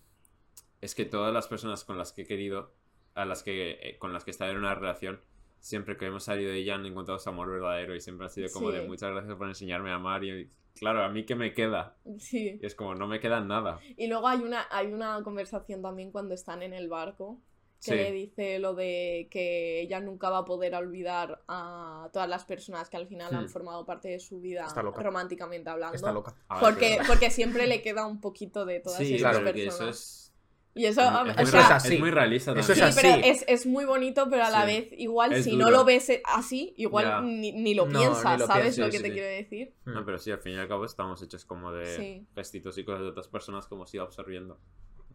es 0.84 0.96
que 0.96 1.06
todas 1.06 1.34
las 1.34 1.48
personas 1.48 1.84
con 1.84 1.98
las 1.98 2.12
que 2.12 2.24
he 2.24 2.26
querido, 2.26 2.72
a 3.16 3.26
las 3.26 3.44
que, 3.44 3.72
eh, 3.82 3.98
con 4.00 4.12
las 4.14 4.24
que 4.24 4.32
he 4.32 4.34
estado 4.34 4.52
en 4.52 4.58
una 4.58 4.76
relación, 4.76 5.22
siempre 5.60 5.96
que 5.98 6.06
hemos 6.08 6.24
salido 6.24 6.52
de 6.52 6.58
ella 6.58 6.76
han 6.76 6.86
encontrado 6.86 7.20
su 7.20 7.30
amor 7.30 7.50
verdadero 7.50 7.96
y 7.96 8.02
siempre 8.02 8.26
ha 8.28 8.30
sido 8.30 8.50
como 8.52 8.70
Sí. 8.72 8.78
de 8.78 8.88
muchas 8.88 9.12
gracias 9.12 9.36
por 9.38 9.48
enseñarme 9.48 9.92
a 9.92 9.96
amar. 9.96 10.24
Y 10.24 10.50
claro, 10.76 11.04
a 11.04 11.10
mí 11.10 11.26
que 11.26 11.36
me 11.36 11.54
queda. 11.54 11.96
Sí. 12.20 12.60
Y 12.62 12.66
es 12.66 12.76
como, 12.76 12.96
no 12.96 13.08
me 13.08 13.20
queda 13.20 13.40
nada. 13.40 13.80
Y 13.98 14.08
luego 14.08 14.28
hay 14.28 14.40
una, 14.40 14.68
hay 14.72 14.88
una 14.92 15.22
conversación 15.24 15.82
también 15.82 16.12
cuando 16.12 16.34
están 16.34 16.64
en 16.64 16.74
el 16.74 16.90
barco 16.90 17.40
que 17.86 17.92
Sí. 17.92 17.96
le 17.96 18.12
dice 18.14 18.60
lo 18.60 18.74
de 18.76 19.28
que 19.30 19.82
ella 19.82 20.00
nunca 20.00 20.30
va 20.30 20.40
a 20.40 20.46
poder 20.46 20.74
olvidar 20.74 21.42
a 21.50 22.10
todas 22.14 22.30
las 22.30 22.46
personas 22.46 22.90
que 22.90 22.96
al 22.98 23.08
final 23.08 23.34
han 23.36 23.46
Hmm. 23.46 23.50
formado 23.50 23.86
parte 23.86 24.08
de 24.10 24.20
su 24.20 24.40
vida 24.42 24.66
Está 24.66 24.82
loca. 24.84 25.02
románticamente 25.04 25.70
hablando. 25.70 25.96
Está 25.96 26.12
loca. 26.14 26.34
A 26.48 26.56
ver, 26.56 26.64
Porque, 26.64 26.98
porque 27.08 27.30
siempre 27.30 27.68
le 27.68 27.82
queda 27.82 28.06
un 28.06 28.20
poquito 28.22 28.66
de 28.66 28.80
todas 28.80 29.00
Sí, 29.00 29.16
esas 29.16 29.32
claro, 29.38 29.46
personas. 29.46 29.76
eso 29.76 29.90
es. 29.90 30.33
Y 30.76 30.86
eso, 30.86 31.02
es 31.02 31.08
o 31.08 31.12
muy 31.24 31.34
sea, 31.34 31.44
Eso 31.44 31.58
es 31.60 31.70
así. 31.70 31.94
es 31.96 32.00
muy 32.00 32.10
realista 32.12 32.52
Eso 32.54 32.74
también. 32.74 32.88
es 32.90 32.96
sí, 32.96 33.00
así. 33.00 33.08
pero 33.22 33.28
es, 33.28 33.46
es 33.48 33.66
muy 33.68 33.86
bonito, 33.86 34.28
pero 34.30 34.44
a 34.46 34.50
la 34.50 34.62
Sí. 34.62 34.66
vez, 34.68 34.88
igual, 34.94 35.34
Es 35.34 35.44
si 35.46 35.56
no 35.56 35.66
duro. 35.66 35.78
lo 35.78 35.86
ves 35.86 36.12
así, 36.26 36.74
igual 36.78 37.06
Ya. 37.06 37.22
ni, 37.22 37.52
ni 37.52 37.74
lo 37.76 37.86
No, 37.86 38.00
piensas, 38.00 38.34
ni 38.34 38.40
lo 38.40 38.48
¿sabes 38.48 38.78
lo 38.80 38.86
que 38.88 38.98
sí, 38.98 39.04
te 39.04 39.08
sí. 39.10 39.14
quiero 39.14 39.28
decir? 39.28 39.74
No, 39.86 40.04
pero 40.04 40.18
sí, 40.18 40.32
al 40.32 40.40
fin 40.40 40.54
y 40.54 40.58
al 40.58 40.68
cabo 40.68 40.86
estamos 40.86 41.22
hechos 41.22 41.46
como 41.46 41.72
de 41.72 41.86
Sí. 41.86 42.28
gestitos 42.36 42.76
y 42.80 42.84
cosas 42.86 43.02
de 43.02 43.08
otras 43.10 43.28
personas 43.28 43.68
como 43.68 43.86
si 43.86 44.00
absorbiendo. 44.00 44.60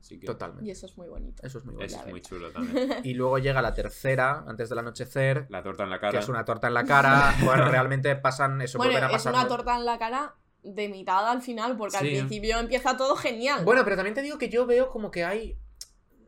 Así 0.00 0.16
que 0.20 0.26
Y 0.26 0.28
Totalmente. 0.28 0.70
eso 0.70 0.86
es 0.86 0.96
muy 0.96 1.08
bonito. 1.08 1.44
Eso 1.44 1.58
es 1.58 1.64
muy 1.64 1.82
eso 1.84 1.96
Ya 1.96 2.02
es 2.04 2.08
muy 2.10 2.20
chulo 2.20 2.50
también. 2.52 2.88
Y 3.04 3.14
luego 3.14 3.38
llega 3.38 3.60
la 3.60 3.74
tercera, 3.74 4.44
antes 4.46 4.68
del 4.68 4.78
anochecer, 4.78 5.46
La 5.50 5.64
torta 5.64 5.82
en 5.82 5.90
la 5.90 5.96
que 5.96 6.02
cara. 6.02 6.20
es 6.20 6.28
una 6.28 6.44
torta 6.44 6.68
en 6.68 6.74
la 6.74 6.84
cara. 6.84 7.34
Bueno, 7.44 7.68
realmente 7.68 8.14
pasan 8.14 8.60
eso, 8.62 8.78
Bueno, 8.78 8.92
vuelven 8.92 9.10
a 9.10 9.16
es 9.16 9.26
una 9.26 9.48
torta 9.48 9.76
en 9.76 9.84
la 9.84 9.98
cara 9.98 10.36
de 10.62 10.88
mitad 10.88 11.28
al 11.28 11.40
final, 11.42 11.76
porque 11.76 11.96
al 11.96 12.06
principio 12.06 12.58
empieza 12.58 12.96
todo 12.96 13.16
genial. 13.16 13.64
Bueno, 13.64 13.84
pero 13.84 13.96
también 13.96 14.14
te 14.14 14.22
digo 14.22 14.38
que 14.38 14.48
yo 14.48 14.66
veo 14.66 14.90
como 14.90 15.10
que 15.10 15.24
hay. 15.24 15.56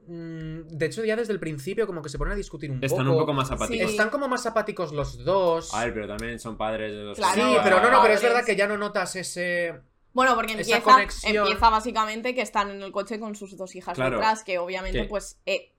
mm, 0.07 0.68
De 0.68 0.87
hecho, 0.87 1.05
ya 1.05 1.16
desde 1.16 1.33
el 1.33 1.41
principio, 1.41 1.87
como 1.87 2.03
que 2.03 2.09
se 2.09 2.18
ponen 2.18 2.33
a 2.33 2.37
discutir 2.37 2.70
un 2.70 2.83
Están 2.83 2.99
poco. 3.07 3.11
un 3.12 3.18
poco 3.18 3.33
más 3.33 3.51
apáticos. 3.51 3.87
Sí. 3.87 3.93
Están 3.93 4.11
como 4.11 4.28
más 4.28 4.47
apáticos 4.47 4.93
los 4.93 5.24
dos. 5.24 5.74
A 5.74 5.85
ver, 5.85 5.95
pero 5.95 6.07
también 6.09 6.39
son 6.39 6.57
padres 6.57 6.93
de 6.93 7.03
los 7.05 7.16
Claro, 7.18 7.35
sí, 7.35 7.41
no, 7.57 7.62
pero 7.62 7.81
no, 7.81 7.91
no, 7.91 8.03
pero 8.03 8.14
es 8.14 8.22
verdad 8.22 8.45
que 8.45 8.57
ya 8.57 8.66
no 8.66 8.76
notas 8.78 9.14
ese. 9.16 9.81
Bueno, 10.12 10.35
porque 10.35 10.53
empieza, 10.55 10.83
empieza 11.24 11.70
básicamente 11.70 12.35
que 12.35 12.41
están 12.43 12.70
en 12.70 12.83
el 12.83 12.91
coche 12.91 13.20
con 13.20 13.37
sus 13.37 13.57
dos 13.57 13.76
hijas 13.76 13.95
Claro. 13.95 14.16
detrás, 14.16 14.43
que 14.43 14.59
obviamente, 14.59 15.03
Que- 15.03 15.09
pues, 15.09 15.39
eh, 15.47 15.72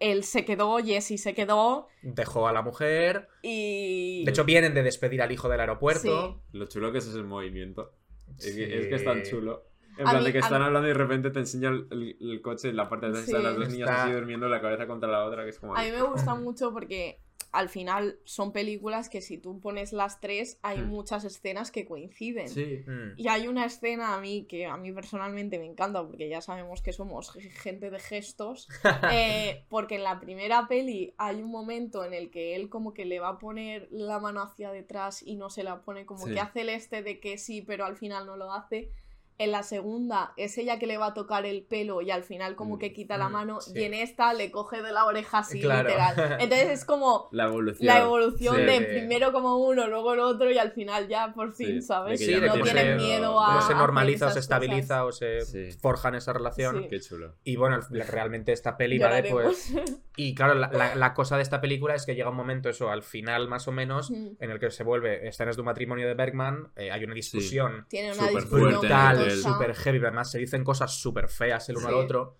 él 0.00 0.24
se 0.24 0.44
quedó, 0.44 0.78
Jesse 0.78 1.20
se 1.20 1.34
quedó, 1.34 1.86
Dejó 2.02 2.48
a 2.48 2.52
la 2.52 2.62
mujer. 2.62 3.28
y... 3.42 4.24
De 4.24 4.30
hecho, 4.30 4.44
vienen 4.44 4.74
de 4.74 4.82
despedir 4.82 5.22
al 5.22 5.30
hijo 5.30 5.48
del 5.48 5.60
aeropuerto. 5.60 6.42
Lo 6.52 6.66
chulo 6.66 6.90
que 6.90 6.98
es 6.98 7.06
ese 7.06 7.22
movimiento. 7.22 7.92
Es, 8.38 8.44
Sí. 8.46 8.54
que, 8.56 8.78
es 8.80 8.86
que 8.88 8.94
es 8.96 9.04
tan 9.04 9.22
chulo. 9.22 9.66
En 9.98 10.06
A 10.06 10.10
plan 10.12 10.22
mí- 10.22 10.26
de 10.28 10.32
que 10.32 10.38
están 10.38 10.60
mí- 10.60 10.66
hablando 10.66 10.88
y 10.88 10.92
de 10.92 10.98
repente 10.98 11.30
te 11.30 11.40
enseña 11.40 11.68
el, 11.68 11.86
el- 11.90 12.16
el 12.20 12.40
coche 12.42 12.70
en 12.70 12.76
la 12.76 12.88
parte 12.88 13.06
de 13.06 13.12
atrás 13.12 13.26
Sí. 13.26 13.32
las 13.32 13.56
dos 13.56 13.68
niñas 13.68 13.90
Está- 13.90 14.04
así 14.04 14.12
durmiendo 14.12 14.48
la 14.48 14.60
cabeza 14.60 14.86
contra 14.86 15.10
la 15.10 15.24
otra, 15.26 15.44
que 15.44 15.50
es 15.50 15.58
como... 15.58 15.76
A 15.76 15.82
mí 15.82 15.90
me 15.90 16.02
gusta 16.02 16.34
mucho 16.34 16.72
porque 16.72 17.20
al 17.52 17.68
final 17.68 18.18
son 18.24 18.52
películas 18.52 19.08
que 19.08 19.20
si 19.20 19.38
tú 19.38 19.60
pones 19.60 19.92
las 19.92 20.20
tres, 20.20 20.58
hay 20.62 20.78
Hmm. 20.78 20.88
muchas 20.88 21.24
escenas 21.24 21.70
que 21.70 21.84
coinciden. 21.84 22.48
Sí. 22.48 22.84
Mm. 22.86 23.14
Y 23.18 23.28
hay 23.28 23.48
una 23.48 23.64
escena 23.66 24.14
a 24.14 24.20
mí 24.20 24.44
que 24.48 24.66
a 24.66 24.76
mí 24.76 24.92
personalmente 24.92 25.58
me 25.58 25.66
encanta 25.66 26.06
porque 26.06 26.28
ya 26.28 26.40
sabemos 26.40 26.80
que 26.82 26.92
somos 26.92 27.32
gente 27.32 27.90
de 27.90 27.98
gestos. 27.98 28.68
eh, 29.12 29.64
porque 29.68 29.96
en 29.96 30.04
la 30.04 30.20
primera 30.20 30.68
peli 30.68 31.12
hay 31.18 31.42
un 31.42 31.50
momento 31.50 32.04
en 32.04 32.14
el 32.14 32.30
que 32.30 32.54
él 32.56 32.68
como 32.68 32.94
que 32.94 33.04
le 33.04 33.18
va 33.20 33.30
a 33.30 33.38
poner 33.38 33.88
la 33.90 34.18
mano 34.20 34.42
hacia 34.42 34.70
detrás 34.70 35.22
y 35.22 35.36
no 35.36 35.50
se 35.50 35.62
la 35.64 35.82
pone, 35.82 36.06
como 36.06 36.26
Sí. 36.26 36.34
que 36.34 36.40
hace 36.40 36.60
el 36.60 36.68
este 36.68 37.02
de 37.02 37.18
que 37.20 37.36
sí, 37.38 37.62
pero 37.62 37.84
al 37.84 37.96
final 37.96 38.26
no 38.26 38.36
lo 38.36 38.52
hace. 38.52 38.90
En 39.40 39.52
la 39.52 39.62
segunda 39.62 40.34
es 40.36 40.58
ella 40.58 40.78
que 40.78 40.86
le 40.86 40.98
va 40.98 41.06
a 41.06 41.14
tocar 41.14 41.46
el 41.46 41.62
pelo 41.62 42.02
y 42.02 42.10
al 42.10 42.24
final 42.24 42.56
como 42.56 42.78
que 42.78 42.92
quita 42.92 43.16
la 43.16 43.30
Mm, 43.30 43.32
mano 43.32 43.60
sí. 43.62 43.72
y 43.74 43.84
en 43.84 43.94
esta 43.94 44.34
le 44.34 44.50
coge 44.50 44.82
de 44.82 44.92
la 44.92 45.06
oreja 45.06 45.38
así 45.38 45.62
Claro. 45.62 45.88
literal. 45.88 46.14
Entonces 46.40 46.68
es 46.68 46.84
como 46.84 47.28
La 47.32 47.44
evolución. 47.46 47.86
la 47.86 48.00
evolución 48.00 48.56
Sí. 48.56 48.62
de 48.64 48.80
primero 48.82 49.32
como 49.32 49.56
uno, 49.56 49.86
luego 49.88 50.12
el 50.12 50.20
otro 50.20 50.50
y 50.50 50.58
al 50.58 50.72
final 50.72 51.08
ya 51.08 51.32
por 51.32 51.52
fin, 51.54 51.82
¿sabes? 51.82 52.20
de 52.20 52.38
no 52.38 52.52
tienen 52.52 52.74
se- 52.76 52.94
miedo 52.96 53.40
a... 53.40 53.62
se 53.62 53.74
normaliza 53.74 54.26
o 54.26 54.30
se 54.30 54.40
estabiliza 54.40 55.00
cosas. 55.02 55.42
o 55.42 55.46
se 55.46 55.70
Sí. 55.72 55.78
forjan 55.80 56.14
esa 56.16 56.34
relación. 56.34 56.82
Sí. 56.82 56.88
Qué 56.90 57.00
chulo. 57.00 57.34
Y 57.42 57.56
bueno, 57.56 57.78
realmente 57.90 58.52
esta 58.52 58.76
peli 58.76 58.98
vale 58.98 59.30
pues... 59.30 59.72
Y 60.16 60.34
claro, 60.34 60.52
la, 60.54 60.70
la- 60.70 60.94
la 60.96 61.14
cosa 61.14 61.36
de 61.36 61.42
esta 61.42 61.62
película 61.62 61.94
es 61.94 62.04
que 62.04 62.14
llega 62.14 62.28
un 62.28 62.36
momento, 62.36 62.68
eso, 62.68 62.90
al 62.90 63.02
final 63.02 63.48
más 63.48 63.66
o 63.68 63.72
menos, 63.72 64.10
Mm. 64.10 64.32
en 64.38 64.50
el 64.50 64.58
que 64.60 64.70
se 64.70 64.84
vuelve 64.84 65.26
escenas 65.26 65.56
de 65.56 65.62
un 65.62 65.66
matrimonio 65.66 66.06
de 66.06 66.12
Bergman, 66.14 66.72
eh, 66.76 66.90
hay 66.90 67.04
una 67.04 67.14
discusión 67.14 67.86
Tiene 67.88 68.12
una 68.12 68.28
discusión 68.28 68.60
brutal, 68.80 69.29
brutosa, 69.34 69.52
súper 69.54 69.74
heavy, 69.74 69.98
además 69.98 70.30
se 70.30 70.38
dicen 70.38 70.64
cosas 70.64 70.92
súper 70.94 71.28
feas 71.28 71.68
el 71.68 71.76
uno 71.78 71.88
al 71.88 71.94
otro. 71.94 72.36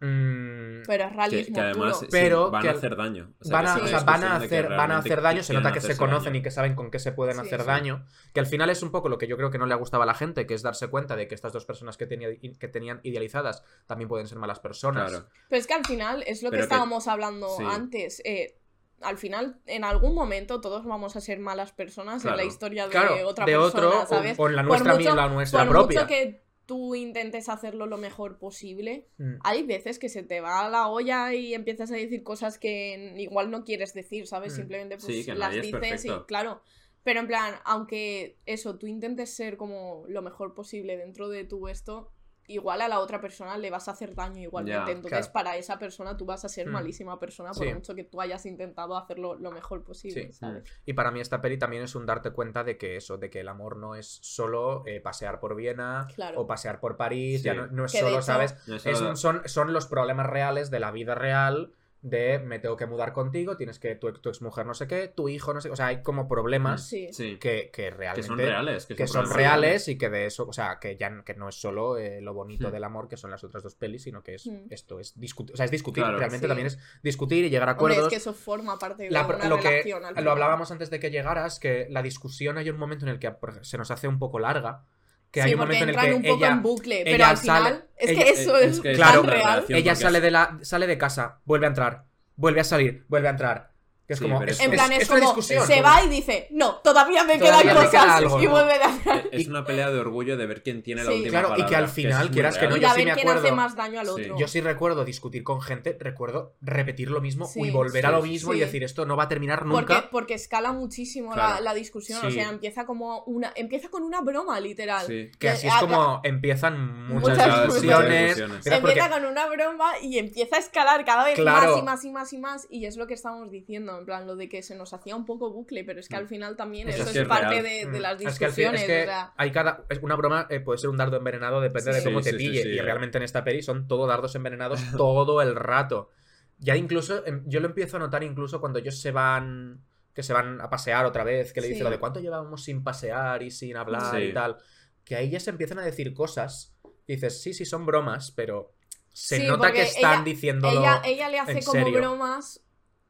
Mm, 0.00 0.82
Pero 0.86 1.04
es 1.06 1.12
realismo 1.16 1.54
que 1.56 1.60
además 1.60 1.98
sí, 1.98 2.06
Pero 2.08 2.52
van 2.52 2.62
que 2.62 2.68
a 2.68 2.70
hacer 2.70 2.94
daño. 2.94 3.32
O 3.40 3.44
sea, 3.44 3.56
van, 3.56 3.66
a, 3.66 3.76
o 3.78 3.86
sea, 3.88 4.00
van, 4.04 4.22
hacer, 4.24 4.68
van 4.68 4.92
a 4.92 4.98
hacer 4.98 5.20
daño, 5.20 5.42
se 5.42 5.52
nota 5.54 5.72
que 5.72 5.80
se 5.80 5.96
conocen 5.96 6.26
daño. 6.34 6.38
y 6.38 6.42
que 6.42 6.52
saben 6.52 6.76
con 6.76 6.92
qué 6.92 7.00
se 7.00 7.10
pueden 7.10 7.34
Sí, 7.34 7.40
hacer 7.40 7.62
sí. 7.62 7.66
daño, 7.66 8.04
que 8.32 8.38
al 8.38 8.46
final 8.46 8.70
es 8.70 8.84
un 8.84 8.92
poco 8.92 9.08
lo 9.08 9.18
que 9.18 9.26
yo 9.26 9.36
creo 9.36 9.50
que 9.50 9.58
no 9.58 9.66
le 9.66 9.74
gustaba 9.74 10.04
a 10.04 10.06
la 10.06 10.14
gente, 10.14 10.46
que 10.46 10.54
es 10.54 10.62
darse 10.62 10.86
cuenta 10.86 11.16
de 11.16 11.26
que 11.26 11.34
estas 11.34 11.52
dos 11.52 11.64
personas 11.64 11.96
que, 11.96 12.06
tenía, 12.06 12.28
que 12.38 12.68
tenían 12.68 13.00
idealizadas 13.02 13.64
también 13.86 14.08
pueden 14.08 14.28
ser 14.28 14.38
malas 14.38 14.60
personas. 14.60 15.10
Claro. 15.10 15.26
Pero 15.48 15.58
es 15.60 15.66
que 15.66 15.74
al 15.74 15.84
final 15.84 16.22
es 16.28 16.44
lo 16.44 16.50
que 16.50 16.58
Pero 16.58 16.68
que- 16.68 16.74
estábamos 16.74 17.08
hablando 17.08 17.48
sí. 17.56 17.64
antes. 17.68 18.22
eh, 18.24 18.56
al 19.00 19.16
final, 19.18 19.60
en 19.66 19.84
algún 19.84 20.14
momento, 20.14 20.60
todos 20.60 20.84
vamos 20.84 21.16
a 21.16 21.20
ser 21.20 21.38
malas 21.38 21.72
personas 21.72 22.24
en 22.24 22.36
la 22.36 22.44
historia 22.44 22.84
de 22.86 22.90
Claro, 22.90 23.28
otra 23.28 23.44
de 23.46 23.52
persona, 23.52 23.86
otro 23.88 24.06
¿sabes? 24.06 24.38
o, 24.38 24.48
la 24.48 24.62
Por 24.62 24.68
nuestra, 24.68 24.94
mucho- 24.94 25.14
la 25.16 25.28
nuestra 25.28 25.60
Por 25.64 25.68
propia. 25.70 26.00
mucho 26.00 26.08
que 26.08 26.42
tú 26.66 26.94
intentes 26.94 27.48
hacerlo 27.48 27.86
lo 27.86 27.96
mejor 27.96 28.38
posible, 28.38 29.06
Mm. 29.16 29.36
hay 29.42 29.62
veces 29.62 29.98
que 29.98 30.08
se 30.10 30.22
te 30.22 30.40
va 30.40 30.68
la 30.68 30.88
olla 30.88 31.32
y 31.32 31.54
empiezas 31.54 31.90
a 31.90 31.94
decir 31.94 32.22
cosas 32.22 32.58
que 32.58 33.14
igual 33.16 33.50
no 33.50 33.64
quieres 33.64 33.94
decir, 33.94 34.26
¿sabes? 34.26 34.52
Mm. 34.52 34.56
Simplemente 34.56 34.96
pues 34.98 35.06
Sí, 35.24 35.32
las 35.32 35.54
dices 35.54 36.04
y 36.04 36.10
claro. 36.26 36.60
Pero 37.04 37.20
en 37.20 37.26
plan, 37.26 37.54
aunque 37.64 38.36
eso, 38.44 38.76
tú 38.76 38.86
intentes 38.86 39.34
ser 39.34 39.56
como 39.56 40.04
lo 40.08 40.20
mejor 40.20 40.52
posible 40.54 40.96
dentro 40.98 41.28
de 41.30 41.44
tu 41.44 41.68
esto, 41.68 42.10
igual 42.48 42.80
a 42.80 42.88
la 42.88 42.98
otra 43.00 43.20
persona 43.20 43.56
le 43.56 43.70
vas 43.70 43.86
a 43.88 43.92
hacer 43.92 44.14
daño 44.14 44.40
igualmente. 44.42 44.90
Entonces, 44.92 45.28
claro. 45.28 45.32
para 45.32 45.56
esa 45.56 45.78
persona 45.78 46.16
tú 46.16 46.24
vas 46.24 46.44
a 46.44 46.48
ser 46.48 46.66
Mm. 46.66 46.72
malísima 46.72 47.18
persona 47.18 47.52
por 47.52 47.66
Sí. 47.66 47.72
mucho 47.74 47.94
que 47.94 48.04
tú 48.04 48.20
hayas 48.20 48.44
intentado 48.46 48.96
hacerlo 48.96 49.34
lo 49.36 49.50
mejor 49.52 49.84
posible, 49.84 50.28
Sí. 50.28 50.32
¿sabes? 50.32 50.64
Y 50.84 50.94
para 50.94 51.10
mí 51.10 51.20
esta 51.20 51.40
peli 51.40 51.58
también 51.58 51.82
es 51.84 51.94
un 51.94 52.06
darte 52.06 52.30
cuenta 52.32 52.64
de 52.64 52.76
que 52.78 52.96
eso, 52.96 53.18
de 53.18 53.30
que 53.30 53.40
el 53.40 53.48
amor 53.48 53.76
no 53.76 53.94
es 53.94 54.18
solo 54.22 54.82
eh, 54.86 55.00
pasear 55.00 55.38
por 55.40 55.54
Viena 55.54 56.06
Claro. 56.14 56.40
o 56.40 56.46
pasear 56.46 56.80
por 56.80 56.96
París, 56.96 57.42
Sí. 57.42 57.44
ya 57.46 57.54
no, 57.54 57.66
no 57.68 57.84
es 57.84 57.92
Que 57.92 57.98
solo, 58.00 58.12
hecho- 58.16 58.22
¿sabes? 58.22 58.56
No 58.66 58.76
es 58.76 58.86
Es 58.86 58.98
solo- 58.98 59.10
un- 59.10 59.16
son, 59.16 59.42
son 59.46 59.72
los 59.72 59.86
problemas 59.86 60.26
reales 60.26 60.70
de 60.70 60.80
la 60.80 60.90
vida 60.90 61.14
real 61.14 61.72
de 62.10 62.38
me 62.38 62.58
tengo 62.58 62.76
que 62.76 62.86
mudar 62.86 63.12
contigo, 63.12 63.56
tienes 63.56 63.78
que 63.78 63.94
tu, 63.94 64.12
tu 64.12 64.28
exmujer 64.28 64.66
no 64.66 64.74
sé 64.74 64.86
qué, 64.86 65.08
tu 65.08 65.28
hijo 65.28 65.52
no 65.54 65.60
sé, 65.60 65.70
o 65.70 65.76
sea, 65.76 65.86
hay 65.88 66.02
como 66.02 66.28
problemas 66.28 66.88
Sí. 66.88 67.08
Que, 67.38 67.38
que 67.38 67.70
Que 67.72 67.90
realmente 67.90 68.26
son 68.28 68.38
reales. 68.38 68.86
Que, 68.86 68.94
que 68.96 69.06
son 69.06 69.30
reales 69.30 69.88
y 69.88 69.98
que 69.98 70.08
de 70.10 70.26
eso, 70.26 70.46
o 70.48 70.52
sea, 70.52 70.78
que 70.80 70.96
ya 70.96 71.22
que 71.24 71.34
no 71.34 71.48
es 71.48 71.54
solo 71.60 71.96
eh, 71.98 72.20
lo 72.20 72.34
bonito 72.34 72.68
Hmm. 72.68 72.72
del 72.72 72.84
amor 72.84 73.08
que 73.08 73.16
son 73.16 73.30
las 73.30 73.44
otras 73.44 73.62
dos 73.62 73.74
pelis, 73.74 74.02
sino 74.02 74.22
que 74.22 74.34
es 74.34 74.46
Hmm. 74.46 74.66
esto, 74.70 75.00
es 75.00 75.18
discutir, 75.18 75.54
o 75.54 75.56
sea, 75.56 75.64
es 75.64 75.70
discutir, 75.70 76.02
Claro. 76.02 76.18
realmente 76.18 76.46
Sí. 76.46 76.48
también 76.48 76.66
es 76.66 76.78
discutir 77.02 77.44
y 77.44 77.50
llegar 77.50 77.68
a 77.68 77.72
Hombre, 77.72 77.94
acuerdos. 77.94 78.04
es 78.06 78.10
que 78.10 78.16
eso 78.16 78.32
forma 78.34 78.78
parte 78.78 79.04
de 79.04 79.10
La- 79.10 79.26
una 79.26 79.48
lo 79.48 79.58
que 79.58 79.68
relación. 79.68 80.04
al 80.04 80.24
lo 80.24 80.30
hablábamos 80.30 80.70
antes 80.70 80.90
de 80.90 81.00
que 81.00 81.10
llegaras, 81.10 81.58
que 81.58 81.86
la 81.90 82.02
discusión 82.02 82.58
hay 82.58 82.70
un 82.70 82.78
momento 82.78 83.04
en 83.04 83.10
el 83.10 83.18
que 83.18 83.32
se 83.62 83.78
nos 83.78 83.90
hace 83.90 84.08
un 84.08 84.18
poco 84.18 84.38
larga. 84.38 84.84
Que 85.30 85.42
hay 85.42 85.48
sí, 85.50 85.54
un 85.54 85.60
porque 85.60 85.74
momento 85.74 85.84
en 85.84 85.88
el 85.90 85.94
entran 85.94 86.10
que 86.10 86.14
un 86.16 86.22
poco 86.34 86.44
ella, 86.44 86.52
en 86.54 86.62
bucle, 86.62 87.00
pero 87.04 87.16
ella 87.16 87.28
al 87.30 87.36
final 87.36 87.62
sale- 87.64 87.84
es 87.98 88.10
ella- 88.10 88.24
que 88.24 88.30
eso 88.30 88.56
es, 88.56 88.70
es 88.76 88.80
que 88.80 88.90
es 88.92 88.96
Claro, 88.96 89.20
tan 89.22 89.30
real. 89.30 89.64
ella 89.68 89.94
sale 89.94 90.20
de 90.20 90.30
la 90.30 90.58
sale 90.62 90.86
de 90.86 90.98
casa, 90.98 91.40
vuelve 91.44 91.66
a 91.66 91.68
entrar, 91.68 92.04
vuelve 92.36 92.60
a 92.60 92.64
salir, 92.64 93.04
vuelve 93.08 93.28
a 93.28 93.32
entrar. 93.32 93.72
Que 94.08 94.14
es 94.14 94.20
Sí, 94.20 94.24
como 94.24 94.42
es, 94.42 94.58
En 94.58 94.70
plan, 94.70 94.90
es, 94.90 95.06
como 95.06 95.20
discusión. 95.20 95.66
se 95.66 95.82
va 95.82 96.02
y 96.02 96.08
dice, 96.08 96.48
no, 96.50 96.76
todavía 96.76 97.24
me 97.24 97.38
Todavía 97.38 97.60
quedan 97.60 97.66
me 97.66 97.84
cosas 97.86 97.90
queda 98.04 98.16
algo, 98.16 98.40
y 98.42 98.44
¿no? 98.46 98.50
vuelve 98.52 98.72
a 98.82 98.86
hacer. 98.86 99.28
Es 99.32 99.46
una 99.48 99.64
pelea 99.66 99.90
de 99.90 100.00
orgullo 100.00 100.38
de 100.38 100.46
ver 100.46 100.62
quién 100.62 100.82
tiene 100.82 101.04
la 101.04 101.10
última 101.10 101.28
Claro, 101.30 101.48
y 101.50 101.56
que 101.56 101.62
palabra, 101.64 101.78
al 101.78 101.88
final, 101.88 102.24
muy 102.24 102.28
quieras 102.34 102.56
que 102.58 102.68
no, 102.68 102.76
y 102.78 102.80
yo 102.80 102.88
a 102.88 102.92
sí 102.94 103.04
ver 103.04 103.14
me 103.14 103.14
quién 103.20 103.28
hace 103.36 103.52
más 103.52 103.76
daño 103.76 104.00
al 104.00 104.06
Sí. 104.06 104.12
otro. 104.12 104.38
Yo 104.38 104.48
sí 104.48 104.62
recuerdo 104.62 105.04
discutir 105.04 105.44
con 105.44 105.60
gente, 105.60 105.94
recuerdo 106.00 106.54
repetir 106.62 107.10
lo 107.10 107.20
mismo 107.20 107.44
Sí, 107.46 107.60
y 107.64 107.70
volver 107.70 108.06
a 108.06 108.10
lo 108.12 108.22
sí, 108.22 108.30
mismo 108.30 108.54
y 108.54 108.60
decir 108.60 108.82
esto 108.82 109.04
no 109.04 109.14
va 109.14 109.24
a 109.24 109.28
terminar 109.28 109.58
porque, 109.70 109.92
nunca. 109.94 110.08
porque 110.10 110.32
escala 110.34 110.72
muchísimo 110.72 111.32
Claro. 111.34 111.54
la, 111.56 111.60
la 111.60 111.74
discusión. 111.74 112.24
O 112.24 112.30
sea, 112.30 112.48
empieza 112.48 112.86
como 112.86 113.24
una. 113.24 113.52
Empieza 113.56 113.90
con 113.90 114.02
una 114.04 114.22
broma, 114.22 114.58
literal. 114.58 115.06
Sí. 115.06 115.30
Que 115.38 115.50
así 115.50 115.66
Eh, 115.66 115.68
es 115.70 115.76
a- 115.76 115.80
como 115.80 116.20
empiezan 116.24 117.08
muchas, 117.08 117.36
Muchas 117.36 117.62
discusiones. 117.66 118.40
porque- 118.40 118.74
Empieza 118.74 119.10
con 119.10 119.24
una 119.26 119.46
broma 119.50 119.98
y 120.02 120.16
empieza 120.18 120.56
a 120.56 120.58
escalar 120.60 121.04
cada 121.04 121.24
vez 121.24 121.38
más 121.38 121.76
y 121.76 121.82
más 121.82 122.04
y 122.06 122.10
más 122.10 122.32
y 122.32 122.38
más. 122.38 122.66
Y 122.70 122.86
es 122.86 122.96
lo 122.96 123.06
que 123.06 123.12
estábamos 123.14 123.50
diciendo, 123.50 123.97
en 123.98 124.06
plan, 124.06 124.26
lo 124.26 124.36
de 124.36 124.48
que 124.48 124.62
se 124.62 124.74
nos 124.74 124.92
hacía 124.92 125.14
un 125.16 125.24
poco 125.26 125.50
bucle, 125.52 125.84
pero 125.84 126.00
es 126.00 126.08
que 126.08 126.16
al 126.16 126.28
final 126.28 126.56
también 126.56 126.88
Es 126.88 126.96
eso 126.96 127.04
que 127.04 127.10
es, 127.10 127.16
es 127.16 127.28
parte 127.28 127.62
de, 127.62 127.86
de 127.86 127.98
Mm. 127.98 128.02
las 128.02 128.12
Es 128.20 128.38
que 128.38 128.46
discusiones. 128.46 128.80
es 128.82 128.86
que 128.86 129.02
o 129.02 129.06
sea, 129.06 129.32
hay 129.36 129.50
cada. 129.52 129.84
es 129.88 129.98
Una 130.02 130.16
broma 130.16 130.46
eh, 130.50 130.60
puede 130.60 130.78
ser 130.78 130.90
un 130.90 130.96
dardo 130.96 131.16
envenenado, 131.16 131.60
depende 131.60 131.92
de 131.92 132.00
Sí. 132.00 132.04
cómo 132.06 132.22
Sí, 132.22 132.30
te 132.30 132.36
pille. 132.36 132.62
sí. 132.62 132.68
Y 132.70 132.78
realmente 132.80 133.18
en 133.18 133.24
esta 133.24 133.44
peli 133.44 133.62
son 133.62 133.86
todo 133.88 134.06
dardos 134.06 134.34
envenenados 134.34 134.80
todo 134.96 135.42
el 135.42 135.54
rato. 135.56 136.10
Ya 136.58 136.74
incluso, 136.76 137.24
em, 137.26 137.42
yo 137.46 137.60
lo 137.60 137.66
empiezo 137.68 137.96
a 137.96 138.00
notar 138.00 138.22
incluso 138.24 138.60
cuando 138.60 138.78
ellos 138.78 138.98
se 139.00 139.10
van. 139.12 139.82
Que 140.14 140.24
se 140.24 140.32
van 140.32 140.60
a 140.60 140.68
pasear 140.68 141.06
otra 141.06 141.22
vez, 141.22 141.52
que 141.52 141.60
le 141.60 141.68
dice 141.68 141.84
lo 141.84 141.90
de 141.90 142.00
cuánto 142.00 142.18
llevamos 142.18 142.64
sin 142.64 142.82
pasear 142.82 143.40
y 143.44 143.52
sin 143.52 143.76
hablar 143.76 144.16
Sí. 144.16 144.22
y 144.24 144.32
tal. 144.32 144.56
Que 145.04 145.14
ahí 145.14 145.30
ya 145.30 145.38
se 145.38 145.50
empiezan 145.50 145.78
a 145.78 145.82
decir 145.84 146.12
cosas. 146.12 146.74
Y 147.06 147.14
dices, 147.14 147.40
sí, 147.40 147.54
sí, 147.54 147.64
son 147.64 147.86
bromas, 147.86 148.32
pero 148.32 148.72
se 149.12 149.36
Sí, 149.38 149.46
nota 149.46 149.70
que 149.72 149.82
están 149.82 150.14
ella- 150.14 150.24
diciéndolo. 150.24 150.80
ella, 150.80 151.02
ella 151.04 151.28
le 151.28 151.38
hace 151.38 151.52
en 151.52 151.64
como 151.64 151.84
serio. 151.84 151.98
bromas 152.00 152.60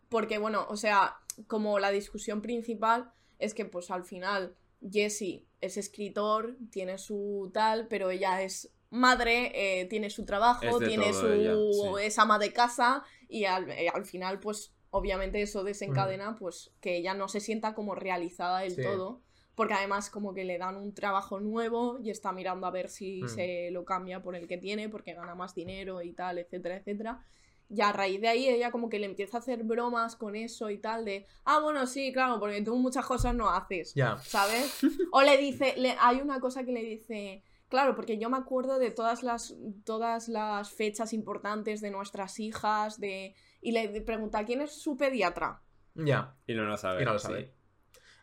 porque, 0.09 0.39
bueno, 0.39 0.67
o 0.69 0.77
sea, 0.77 1.17
como 1.47 1.79
la 1.79 1.91
discusión 1.91 2.43
principal 2.43 3.13
es 3.39 3.55
que, 3.55 3.65
pues 3.65 3.91
al 3.91 4.05
final, 4.05 4.57
Jesse 4.91 5.45
es 5.61 5.77
escritor, 5.77 6.57
tiene 6.71 6.99
su 6.99 7.51
tal, 7.53 7.87
pero 7.89 8.11
ella 8.11 8.43
es 8.43 8.73
madre, 8.91 9.53
eh, 9.81 9.85
tiene 9.87 10.11
su 10.11 10.25
trabajo, 10.25 10.79
tiene 10.79 11.13
su... 11.13 11.27
ella, 11.29 11.55
sí. 11.73 12.07
es 12.07 12.19
ama 12.19 12.39
de 12.39 12.53
casa 12.53 13.03
y 13.29 13.45
al, 13.45 13.71
eh, 13.71 13.89
al 13.93 14.05
final, 14.05 14.41
pues, 14.41 14.73
obviamente 14.91 15.43
eso 15.43 15.63
desencadena, 15.65 16.37
pues, 16.37 16.73
que 16.81 16.97
ella 16.97 17.13
no 17.15 17.29
se 17.29 17.41
sienta 17.41 17.75
como 17.75 17.95
realizada 17.95 18.61
del 18.61 18.75
Sí. 18.77 18.83
todo. 18.83 19.21
Porque 19.55 19.75
además 19.75 20.09
como 20.09 20.35
que 20.35 20.45
le 20.45 20.57
dan 20.57 20.77
un 20.77 20.95
trabajo 20.95 21.41
nuevo 21.41 21.99
y 22.01 22.11
está 22.11 22.31
mirando 22.33 22.67
a 22.69 22.71
ver 22.71 22.89
si 22.89 23.25
Mm. 23.25 23.29
se 23.29 23.71
lo 23.73 23.85
cambia 23.85 24.23
por 24.23 24.37
el 24.37 24.47
que 24.47 24.57
tiene, 24.57 24.89
porque 24.89 25.15
gana 25.15 25.35
más 25.35 25.53
dinero 25.53 26.01
y 26.01 26.13
tal, 26.13 26.39
etcétera, 26.39 26.77
etcétera. 26.77 27.27
Y 27.71 27.83
a 27.83 27.93
raíz 27.93 28.21
de 28.21 28.29
ahí 28.29 28.49
ella 28.49 28.71
como 28.71 28.89
que 28.89 28.99
le 28.99 29.07
empieza 29.07 29.37
a 29.37 29.41
hacer 29.41 29.63
bromas 29.63 30.17
con 30.17 30.35
eso 30.37 30.71
y 30.71 30.79
tal, 30.79 31.05
de, 31.05 31.27
ah, 31.45 31.61
bueno, 31.61 31.87
sí, 31.87 32.13
claro, 32.13 32.41
porque 32.41 32.63
tú 32.63 32.75
muchas 32.77 33.05
cosas 33.05 33.35
no 33.35 33.51
haces, 33.51 33.93
Ya. 33.95 34.17
¿sabes? 34.19 34.79
O 35.13 35.21
le 35.23 35.37
dice, 35.37 35.75
le, 35.77 35.95
hay 36.01 36.21
una 36.23 36.41
cosa 36.41 36.65
que 36.65 36.73
le 36.73 36.83
dice, 36.83 37.43
claro, 37.69 37.95
porque 37.95 38.17
yo 38.19 38.31
me 38.31 38.39
acuerdo 38.39 38.79
de 38.79 38.91
todas 38.91 39.23
las, 39.23 39.55
todas 39.85 40.29
las 40.29 40.71
fechas 40.71 41.13
importantes 41.13 41.81
de 41.83 41.91
nuestras 41.91 42.41
hijas, 42.41 42.99
de... 43.01 43.35
Y 43.61 43.73
le 43.73 44.01
pregunta, 44.01 44.45
¿quién 44.47 44.61
es 44.63 44.73
su 44.73 44.97
pediatra? 44.97 45.61
Ya. 45.95 46.37
Y 46.47 46.55
no 46.55 46.63
lo 46.65 46.77
sabe. 46.79 47.03
Y 47.03 47.05
no 47.05 47.13
lo 47.15 47.19
sí. 47.19 47.27
sabe. 47.27 47.55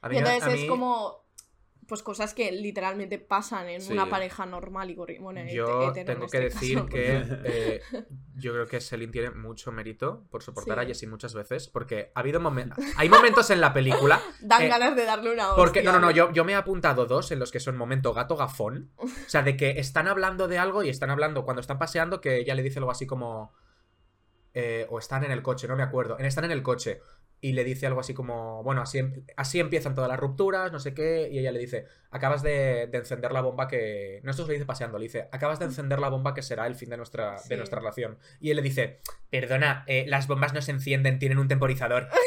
Y 0.05 0.07
mí- 0.09 0.17
entonces 0.17 0.43
a 0.43 0.53
es 0.53 0.65
como, 0.65 1.24
pues 1.87 2.01
cosas 2.03 2.33
que 2.33 2.51
literalmente 2.51 3.19
pasan 3.19 3.69
en 3.69 3.81
Sí. 3.81 3.93
una 3.93 4.09
pareja 4.09 4.45
normal 4.45 4.89
y 4.89 4.95
corriente. 4.95 5.23
Bueno, 5.23 5.41
Yo 5.51 5.91
tengo 5.93 6.27
que 6.27 6.37
este 6.37 6.39
decir 6.41 6.75
caso, 6.77 6.85
que 6.87 7.23
porque- 7.27 7.41
eh, 7.45 7.81
yo 8.35 8.53
creo 8.53 8.65
que 8.67 8.81
Selin 8.81 9.11
tiene 9.11 9.29
mucho 9.31 9.71
mérito 9.71 10.25
por 10.31 10.41
soportar 10.43 10.77
Sí. 10.79 10.83
a 10.83 10.87
Jessie 10.87 11.07
muchas 11.07 11.33
veces, 11.33 11.67
porque 11.67 12.11
ha 12.15 12.19
habido 12.19 12.39
momentos, 12.39 12.83
hay 12.97 13.07
momentos 13.09 13.49
en 13.49 13.61
la 13.61 13.73
película, 13.73 14.19
Dan 14.41 14.63
eh, 14.63 14.67
ganas 14.67 14.95
de 14.95 15.05
darle 15.05 15.31
una 15.33 15.55
porque 15.55 15.79
hostia. 15.79 15.91
no, 15.91 15.99
no, 15.99 16.07
no, 16.07 16.11
yo, 16.11 16.31
yo 16.33 16.43
me 16.43 16.53
he 16.53 16.55
apuntado 16.55 17.05
dos 17.05 17.31
en 17.31 17.39
los 17.39 17.51
que 17.51 17.59
son 17.59 17.77
momento 17.77 18.13
gato 18.13 18.35
gafón, 18.35 18.91
o 18.97 19.07
sea, 19.27 19.43
de 19.43 19.55
que 19.55 19.79
están 19.79 20.07
hablando 20.07 20.47
de 20.47 20.57
algo 20.57 20.83
y 20.83 20.89
están 20.89 21.09
hablando 21.11 21.45
cuando 21.45 21.61
están 21.61 21.77
paseando 21.79 22.19
que 22.21 22.37
ella 22.37 22.55
le 22.55 22.63
dice 22.63 22.79
algo 22.79 22.91
así 22.91 23.05
como, 23.05 23.53
eh, 24.55 24.87
o 24.89 24.97
están 24.97 25.23
en 25.23 25.31
el 25.31 25.43
coche, 25.43 25.67
no 25.67 25.75
me 25.75 25.83
acuerdo, 25.83 26.17
en 26.17 26.25
están 26.25 26.45
en 26.45 26.51
el 26.51 26.63
coche. 26.63 27.01
Y 27.41 27.51
le 27.51 27.63
dice 27.63 27.85
algo 27.85 27.99
así 27.99 28.13
como, 28.15 28.63
bueno, 28.63 28.81
así, 28.81 28.97
em- 28.99 29.23
así 29.37 29.59
empiezan 29.59 29.93
todas 29.93 30.09
las 30.09 30.19
rupturas, 30.19 30.71
no 30.71 30.79
sé 30.79 30.95
qué. 30.95 31.27
Y 31.31 31.37
ella 31.37 31.51
le 31.51 31.59
dice, 31.59 31.85
acabas 32.09 32.41
de, 32.41 32.87
de 32.87 32.97
encender 32.97 33.31
la 33.33 33.41
bomba 33.41 33.67
que... 33.67 34.21
No, 34.23 34.31
esto 34.31 34.43
se 34.43 34.47
lo 34.47 34.53
dice 34.53 34.65
paseando, 34.65 34.97
le 34.97 35.03
dice, 35.03 35.27
acabas 35.31 35.59
de 35.59 35.65
encender 35.65 35.99
la 35.99 36.09
bomba 36.09 36.33
que 36.33 36.41
será 36.41 36.65
el 36.65 36.73
fin 36.75 36.89
de 36.89 36.97
nuestra, 36.97 37.37
Sí. 37.37 37.49
de 37.49 37.57
nuestra 37.57 37.79
relación. 37.79 38.17
Y 38.39 38.49
él 38.49 38.55
le 38.55 38.63
dice, 38.63 38.99
perdona, 39.29 39.83
eh, 39.85 40.05
las 40.07 40.27
bombas 40.27 40.53
no 40.53 40.61
se 40.63 40.71
encienden, 40.71 41.19
tienen 41.19 41.37
un 41.37 41.47
temporizador. 41.47 42.07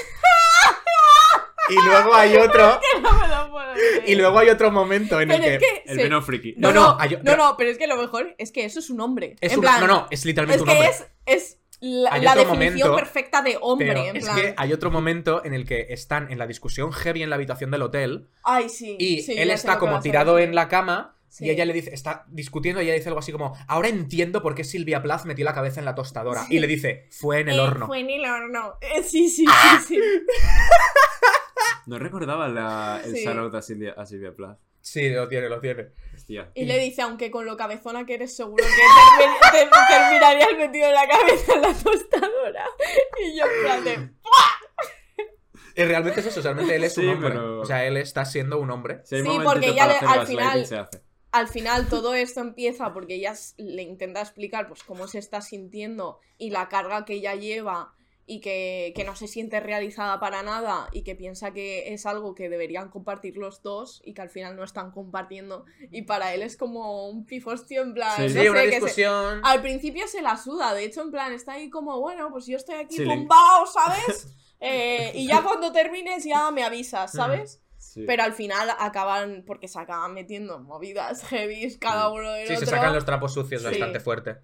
Y 1.71 1.75
luego 1.85 2.15
hay 2.15 2.35
otro. 2.37 2.81
No 3.03 3.13
me 3.21 3.29
lo 3.29 3.51
puedo 3.51 3.73
creer. 3.75 4.03
Y 4.09 4.15
luego 4.15 4.39
hay 4.39 4.49
otro 4.49 4.71
momento 4.71 5.21
en 5.21 5.31
el 5.31 5.41
que. 5.43 5.55
es 5.57 5.61
que. 5.61 5.83
El 5.87 5.99
vino 5.99 6.23
friki. 6.23 6.55
No, 6.57 6.73
No, 6.73 6.75
no, 6.81 6.81
no, 6.93 6.97
hay- 6.99 7.11
no, 7.11 7.21
pero- 7.23 7.37
no, 7.37 7.57
pero 7.59 7.71
es 7.71 7.77
que 7.77 7.87
lo 7.87 7.97
mejor 7.99 8.35
es 8.39 8.53
que 8.53 8.65
eso 8.65 8.79
es 8.79 8.89
un 8.89 9.01
hombre. 9.03 9.37
Es 9.43 9.53
en 9.53 9.59
un- 9.59 9.63
plan, 9.65 9.81
no, 9.81 9.87
no, 9.87 10.07
es 10.11 10.25
literalmente 10.25 10.57
es 10.57 10.63
un 10.63 10.67
que 10.69 10.73
hombre. 10.75 10.91
es, 11.27 11.45
es 11.45 11.59
la, 11.81 12.35
definición 12.35 12.89
momento, 12.91 12.97
perfecta 12.97 13.43
de 13.43 13.59
hombre. 13.61 14.09
En 14.09 14.17
es 14.17 14.25
plan. 14.25 14.37
que 14.37 14.55
hay 14.57 14.73
otro 14.73 14.91
momento 14.91 15.45
en 15.45 15.55
el 15.55 15.65
que 15.67 15.87
están 15.91 16.31
en 16.33 16.39
la 16.39 16.47
discusión 16.47 16.93
heavy 16.93 17.23
en 17.23 17.31
la 17.31 17.37
habitación 17.37 17.71
del 17.71 17.83
hotel 17.83 18.29
Ay, 18.43 18.69
sí. 18.69 18.97
y 18.99 19.23
sí, 19.23 19.35
él 19.39 19.51
está 19.51 19.79
como 19.79 20.01
tirado 20.01 20.39
en 20.39 20.55
la 20.55 20.69
cama 20.69 21.15
Sí. 21.31 21.45
y 21.45 21.51
ella 21.51 21.67
le 21.67 21.75
dice, 21.75 21.93
está 21.93 22.25
discutiendo 22.29 22.81
y 22.81 22.87
ella 22.87 22.95
dice 22.95 23.09
algo 23.11 23.19
así 23.21 23.33
como, 23.33 23.55
ahora 23.69 23.89
entiendo 23.89 24.41
por 24.41 24.55
qué 24.55 24.65
Silvia 24.65 25.03
Plath 25.03 25.27
metió 25.27 25.45
la 25.45 25.53
cabeza 25.53 25.79
en 25.79 25.85
la 25.85 25.95
tostadora. 25.95 26.43
Sí. 26.45 26.57
Y 26.57 26.59
le 26.59 26.67
dice, 26.67 27.07
fue 27.11 27.41
en 27.41 27.51
el 27.51 27.57
Eh, 27.59 27.61
horno. 27.61 27.87
Fue 27.87 28.01
en 28.01 28.09
el 28.09 28.25
horno. 28.25 28.79
Eh, 28.81 29.03
sí, 29.03 29.29
sí, 29.29 29.45
¡Ah! 29.47 29.79
sí, 29.87 29.97
sí. 29.97 30.01
No 31.87 31.99
recordaba 31.99 32.49
la, 32.49 33.01
el 33.05 33.15
Sí. 33.15 33.25
shout 33.25 33.55
a 33.55 33.63
Silvia, 33.63 33.95
a 33.97 34.07
Silvia 34.07 34.33
Plath. 34.35 34.59
Sí, 34.81 35.11
lo 35.11 35.29
tiene, 35.29 35.49
lo 35.51 35.61
tiene. 35.61 35.89
Hostia. 36.29 36.51
Y 36.55 36.65
le 36.67 36.79
dice, 36.79 37.03
aunque 37.03 37.31
con 37.31 37.47
lo 37.47 37.57
cabezona 37.57 38.05
que 38.05 38.15
eres, 38.15 38.37
seguro 38.37 38.63
que 38.65 38.71
termi- 39.25 39.51
te- 39.51 39.95
terminarías 39.95 40.57
metido 40.59 40.93
la 40.93 41.07
cabeza 41.09 41.55
en 41.55 41.63
la 41.63 41.73
tostadora. 41.75 42.67
Y 43.25 43.39
yo, 43.39 43.45
en 43.47 43.63
plan 43.63 43.85
de, 43.85 44.11
Y 45.75 45.85
realmente 45.85 46.21
es 46.21 46.27
eso, 46.27 46.43
realmente 46.43 46.75
él 46.75 46.85
es 46.85 46.99
un 46.99 47.09
hombre. 47.09 47.31
pero- 47.31 47.61
O 47.61 47.65
sea, 47.65 47.85
él 47.87 47.97
está 47.97 48.25
siendo 48.25 48.59
un 48.59 48.71
hombre. 48.71 49.01
Sí, 49.05 49.23
porque 49.45 49.75
ya 49.75 49.87
le- 49.87 49.95
al 50.07 50.27
final- 50.27 50.67
se 50.67 50.77
hace. 50.77 51.03
al 51.31 51.47
final 51.49 51.89
todo 51.89 52.15
esto 52.15 52.41
empieza 52.41 52.93
porque 52.93 53.15
ella 53.17 53.35
le 53.59 53.83
intenta 53.83 54.21
explicar 54.21 54.67
pues 54.69 54.83
cómo 54.83 55.07
se 55.09 55.19
está 55.19 55.41
sintiendo 55.41 56.21
y 56.37 56.51
la 56.51 56.69
carga 56.69 57.05
que 57.05 57.15
ella 57.15 57.35
lleva 57.37 57.95
y 58.31 58.41
que, 58.41 58.93
que 58.95 59.05
no 59.05 59.17
se 59.17 59.27
siente 59.27 59.59
realizada 59.59 60.21
para 60.21 60.43
nada 60.43 60.89
y 60.93 61.03
que 61.03 61.15
piensa 61.17 61.53
que 61.53 61.95
es 61.95 62.05
algo 62.05 62.35
que 62.35 62.51
deberían 62.51 62.91
compartir 62.91 63.39
los 63.39 63.63
dos 63.63 64.03
y 64.05 64.13
que 64.13 64.21
al 64.21 64.29
final 64.29 64.55
no 64.55 64.65
están 64.65 64.91
compartiendo 64.91 65.65
y 65.91 66.03
para 66.03 66.35
él 66.35 66.43
es 66.43 66.59
como 66.59 67.09
un 67.09 67.25
pifostio 67.25 67.81
en 67.83 67.95
plan 67.95 68.15
Sí. 68.17 68.23
no 68.25 68.29
Sí, 68.29 68.35
sé, 68.35 68.51
una 68.51 68.61
que 68.63 68.69
se- 68.69 68.75
discusión. 68.77 69.41
al 69.43 69.63
principio 69.63 70.07
se 70.07 70.21
la 70.21 70.37
suda 70.37 70.75
de 70.75 70.85
hecho 70.85 71.01
en 71.01 71.11
plan 71.11 71.33
está 71.33 71.55
ahí 71.55 71.71
como 71.71 71.99
bueno 72.01 72.29
pues 72.31 72.47
yo 72.47 72.59
estoy 72.59 72.75
aquí 72.77 72.97
Sí, 72.99 73.05
tumbado 73.05 73.67
¿sabes? 73.67 74.29
Eh, 74.61 75.13
y 75.15 75.27
ya 75.29 75.41
cuando 75.43 75.71
termines 75.73 76.25
ya 76.25 76.51
me 76.51 76.65
avisas 76.65 77.13
¿sabes? 77.13 77.63
Sí. 77.79 78.05
Pero 78.07 78.25
al 78.25 78.33
final 78.35 78.69
acaban, 78.79 79.45
porque 79.47 79.69
se 79.69 79.79
acaban 79.79 80.13
metiendo 80.13 80.57
en 80.57 80.65
movidas 80.65 81.25
heavy 81.29 81.77
cada 81.79 82.11
uno 82.11 82.31
del 82.33 82.49
Sí, 82.49 82.57
se 82.57 82.65
otro. 82.65 82.77
sacan 82.77 82.93
los 82.93 83.05
trapos 83.05 83.33
sucios 83.33 83.63
Sí. 83.63 83.69
bastante 83.69 84.01
fuerte. 84.01 84.37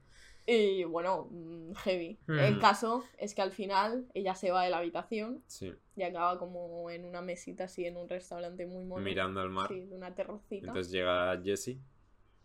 Y 0.46 0.84
bueno, 0.84 1.28
mm, 1.30 1.72
heavy. 1.76 2.18
Mm. 2.26 2.38
El 2.38 2.58
caso 2.58 3.04
es 3.18 3.34
que 3.34 3.42
al 3.42 3.50
final 3.52 4.06
ella 4.14 4.34
se 4.34 4.50
va 4.50 4.64
de 4.64 4.70
la 4.70 4.78
habitación 4.78 5.42
Sí, 5.46 5.72
y 5.96 6.02
acaba 6.02 6.38
como 6.38 6.90
en 6.90 7.04
una 7.06 7.22
mesita 7.22 7.64
así 7.64 7.86
en 7.86 7.96
un 7.96 8.08
restaurante 8.08 8.66
muy 8.66 8.84
mono. 8.84 9.02
mirando 9.04 9.40
al 9.40 9.50
mar. 9.50 9.68
Sí, 9.68 9.86
de 9.86 9.96
una 9.96 10.14
terracita. 10.14 10.66
Entonces 10.66 10.92
llega 10.92 11.40
Jesse 11.42 11.78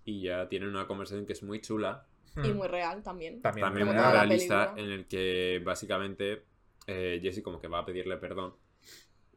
y 0.06 0.22
ya 0.22 0.48
tienen 0.48 0.70
una 0.70 0.88
conversación 0.88 1.26
que 1.26 1.34
es 1.34 1.44
muy 1.44 1.60
chula. 1.62 2.06
Y 2.38 2.54
Mm. 2.54 2.58
muy 2.58 2.68
real 2.68 3.04
también. 3.04 3.42
También, 3.42 3.66
También 3.68 3.88
muy 3.88 3.96
realista, 3.96 4.74
en 4.78 4.92
el 4.92 5.06
que 5.08 5.62
básicamente 5.66 6.44
eh, 6.88 7.20
Jesse 7.22 7.42
como 7.44 7.60
que 7.60 7.68
va 7.68 7.80
a 7.80 7.86
pedirle 7.86 8.16
perdón. 8.18 8.54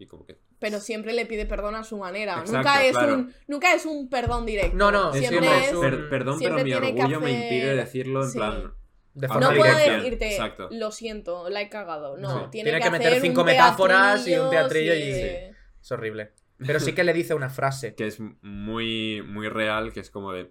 Y 0.02 0.06
como 0.06 0.26
que... 0.26 0.36
Pero 0.58 0.80
siempre 0.80 1.12
le 1.12 1.26
pide 1.26 1.46
perdón 1.46 1.76
a 1.76 1.84
su 1.84 1.96
manera. 1.96 2.40
Exacto, 2.40 2.56
nunca, 2.58 2.84
es 2.84 2.92
claro. 2.92 3.14
un, 3.14 3.34
nunca 3.46 3.72
es 3.74 3.86
un 3.86 4.08
perdón 4.10 4.44
directo. 4.46 4.76
No, 4.76 4.90
no, 4.90 5.12
Es 5.14 5.20
siempre 5.20 5.66
es. 5.68 5.72
un- 5.72 5.80
"Per- 5.80 6.08
perdón, 6.08 6.38
siempre 6.38 6.64
pero 6.64 6.80
mi 6.80 6.82
tiene 6.86 6.96
que 6.96 7.02
orgullo 7.02 7.20
me 7.20 7.26
hacer- 7.36 7.42
impide 7.52 7.76
decirlo 7.76 8.24
en 8.24 8.30
Sí. 8.30 8.38
plan... 8.38 8.72
De 9.14 9.28
No 9.28 9.34
forma 9.34 9.50
No 9.50 9.56
puedo 9.58 9.76
decirte, 9.78 10.30
exacto. 10.32 10.68
lo 10.72 10.90
siento, 10.90 11.48
la 11.50 11.60
he 11.60 11.68
cagado. 11.68 12.16
No, 12.16 12.28
Sí. 12.44 12.50
tiene, 12.50 12.70
Tiene 12.70 12.78
que, 12.78 12.84
que 12.84 12.90
meter 12.90 13.06
hacer 13.08 13.20
cinco 13.22 13.44
metáforas 13.44 14.26
y 14.26 14.34
un 14.36 14.48
teatrillo 14.50 14.92
sí. 14.94 14.98
y- 15.00 15.52
Es 15.82 15.92
horrible. 15.92 16.32
Pero 16.58 16.80
sí 16.80 16.94
que 16.94 17.04
le 17.04 17.12
dice 17.12 17.34
una 17.34 17.50
frase. 17.50 17.94
que 17.94 18.06
es 18.06 18.18
muy, 18.40 19.22
muy 19.26 19.48
real, 19.48 19.92
que 19.92 20.00
es 20.00 20.10
como 20.10 20.32
de... 20.32 20.48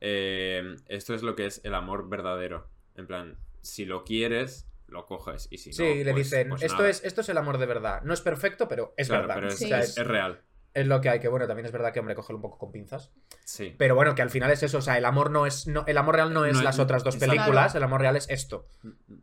eh, 0.00 0.76
esto 0.86 1.14
es 1.14 1.22
lo 1.22 1.34
que 1.36 1.46
es 1.46 1.60
el 1.64 1.74
amor 1.74 2.08
verdadero. 2.08 2.68
En 2.94 3.06
plan, 3.06 3.38
si 3.60 3.84
lo 3.84 4.04
quieres, 4.04 4.66
lo 4.88 5.06
coges. 5.06 5.48
Y 5.50 5.58
si 5.58 5.72
Sí, 5.72 5.82
no, 5.82 6.04
le 6.04 6.12
pues- 6.12 6.30
dicen, 6.30 6.48
pues 6.50 6.62
esto, 6.62 6.76
nada. 6.78 6.90
es, 6.90 7.04
esto 7.04 7.20
es 7.20 7.28
el 7.28 7.38
amor 7.38 7.58
de 7.58 7.66
verdad. 7.66 8.02
No 8.02 8.14
es 8.14 8.20
perfecto, 8.20 8.68
pero 8.68 8.94
es 8.96 9.08
Claro, 9.08 9.22
verdad. 9.22 9.34
pero 9.36 9.48
es, 9.48 9.56
Sí. 9.58 9.64
O 9.64 9.68
sea, 9.68 9.80
es- 9.80 9.90
es, 9.90 9.98
es 9.98 10.06
real. 10.06 10.40
es 10.74 10.86
lo 10.86 11.00
que 11.00 11.08
hay, 11.08 11.20
que 11.20 11.28
bueno, 11.28 11.46
también 11.46 11.64
es 11.66 11.72
verdad 11.72 11.92
que, 11.92 12.00
hombre, 12.00 12.14
cogerlo 12.14 12.36
un 12.36 12.42
poco 12.42 12.58
con 12.58 12.70
pinzas. 12.70 13.10
Sí. 13.44 13.74
Pero 13.78 13.94
bueno, 13.94 14.14
que 14.14 14.22
al 14.22 14.30
final 14.30 14.50
es 14.50 14.62
eso, 14.62 14.78
o 14.78 14.82
sea, 14.82 14.98
el 14.98 15.04
amor 15.06 15.30
no 15.30 15.46
es. 15.46 15.66
No, 15.66 15.84
el 15.86 15.96
amor 15.98 16.16
real 16.16 16.32
no 16.32 16.44
es 16.44 16.54
No 16.54 16.62
las 16.62 16.78
otras 16.78 17.02
dos 17.02 17.16
películas, 17.16 17.74
el 17.74 17.82
amor 17.82 18.00
real 18.02 18.14
es 18.16 18.28
esto. 18.28 18.68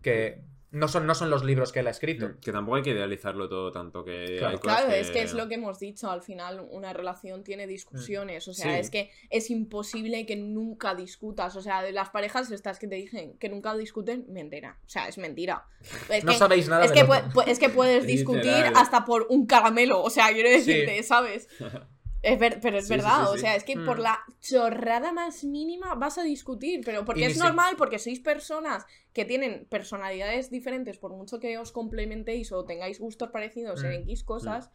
Que 0.01 0.41
no 0.73 0.87
son, 0.89 1.07
no 1.07 1.15
son 1.15 1.29
los 1.29 1.43
libros 1.43 1.71
que 1.71 1.79
él 1.79 1.87
ha 1.87 1.91
escrito. 1.91 2.31
Que 2.41 2.51
tampoco 2.51 2.75
hay 2.77 2.83
que 2.83 2.89
idealizarlo 2.89 3.47
todo 3.47 3.71
tanto, 3.71 4.03
que 4.03 4.37
Claro. 4.39 4.53
hay 4.55 4.59
cosas 4.59 4.77
Claro, 4.79 4.89
que- 4.91 4.99
es 4.99 5.11
que 5.11 5.21
es 5.21 5.33
lo 5.33 5.47
que 5.47 5.55
hemos 5.55 5.79
dicho, 5.79 6.11
al 6.11 6.21
final 6.21 6.67
una 6.71 6.91
relación 6.93 7.43
tiene 7.43 7.65
discusiones, 7.67 8.47
o 8.47 8.53
sea, 8.53 8.73
Sí. 8.73 8.79
es 8.81 8.89
que 8.89 9.11
es 9.29 9.49
imposible 9.49 10.25
que 10.25 10.35
nunca 10.35 10.95
discutas, 10.95 11.55
o 11.55 11.61
sea, 11.61 11.81
de 11.81 11.91
las 11.93 12.09
parejas 12.09 12.51
estas 12.51 12.79
que 12.79 12.87
te 12.87 12.95
dicen 12.95 13.37
que 13.37 13.47
nunca 13.49 13.75
discuten, 13.77 14.25
mentira, 14.29 14.77
o 14.85 14.89
sea, 14.89 15.07
es 15.07 15.17
mentira. 15.17 15.65
Es 16.09 16.23
No 16.23 16.31
que, 16.33 16.37
sabéis 16.37 16.67
nada 16.67 16.85
es 16.85 16.91
que, 16.91 17.05
pu- 17.05 17.43
es 17.47 17.59
que 17.59 17.69
puedes 17.69 18.03
Literal. 18.05 18.07
discutir 18.41 18.73
hasta 18.75 19.05
por 19.05 19.27
un 19.29 19.45
caramelo, 19.45 20.01
o 20.01 20.09
sea, 20.09 20.29
quiero 20.33 20.49
decirte, 20.49 21.01
¿sabes? 21.03 21.47
Es 22.23 22.39
ver- 22.39 22.59
pero 22.61 22.77
es 22.77 22.85
Sí, 22.87 22.93
sí, 22.93 22.97
verdad, 22.97 23.25
sí, 23.25 23.35
o 23.35 23.37
sea, 23.37 23.55
es 23.55 23.63
que 23.65 23.75
por 23.75 23.99
Mm. 23.99 24.01
la 24.01 24.19
chorrada 24.39 25.11
más 25.11 25.43
mínima 25.43 25.93
vas 25.95 26.17
a 26.17 26.23
discutir, 26.23 26.81
pero 26.83 27.03
porque 27.05 27.21
Y 27.21 27.25
es 27.25 27.37
normal, 27.37 27.75
porque 27.77 27.99
sois 27.99 28.19
personas 28.21 28.85
que 29.13 29.25
tienen 29.25 29.65
personalidades 29.69 30.49
diferentes, 30.49 30.97
por 30.97 31.11
mucho 31.11 31.39
que 31.39 31.57
os 31.57 31.71
complementéis 31.73 32.51
o 32.53 32.63
tengáis 32.65 32.99
gustos 32.99 33.29
parecidos 33.29 33.83
en 33.83 33.91
Mm. 33.91 34.09
X 34.09 34.23
cosas, 34.23 34.71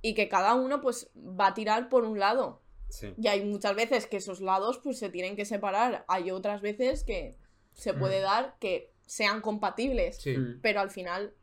y 0.00 0.14
que 0.14 0.28
cada 0.28 0.54
uno 0.54 0.80
pues 0.80 1.10
va 1.16 1.48
a 1.48 1.54
tirar 1.54 1.88
por 1.90 2.04
un 2.04 2.18
lado. 2.18 2.62
Sí. 2.88 3.12
Y 3.18 3.28
hay 3.28 3.44
muchas 3.44 3.74
veces 3.76 4.06
que 4.06 4.16
esos 4.16 4.40
lados 4.40 4.78
pues 4.82 4.98
se 4.98 5.10
tienen 5.10 5.36
que 5.36 5.44
separar, 5.44 6.06
hay 6.08 6.30
otras 6.30 6.62
veces 6.62 7.04
que 7.04 7.36
se 7.74 7.92
Mm. 7.92 7.98
puede 7.98 8.20
dar 8.20 8.56
que 8.60 8.92
sean 9.06 9.42
compatibles, 9.42 10.16
Sí. 10.22 10.36
Mm. 10.38 10.60
pero 10.62 10.80
al 10.80 10.88
final 10.90 11.34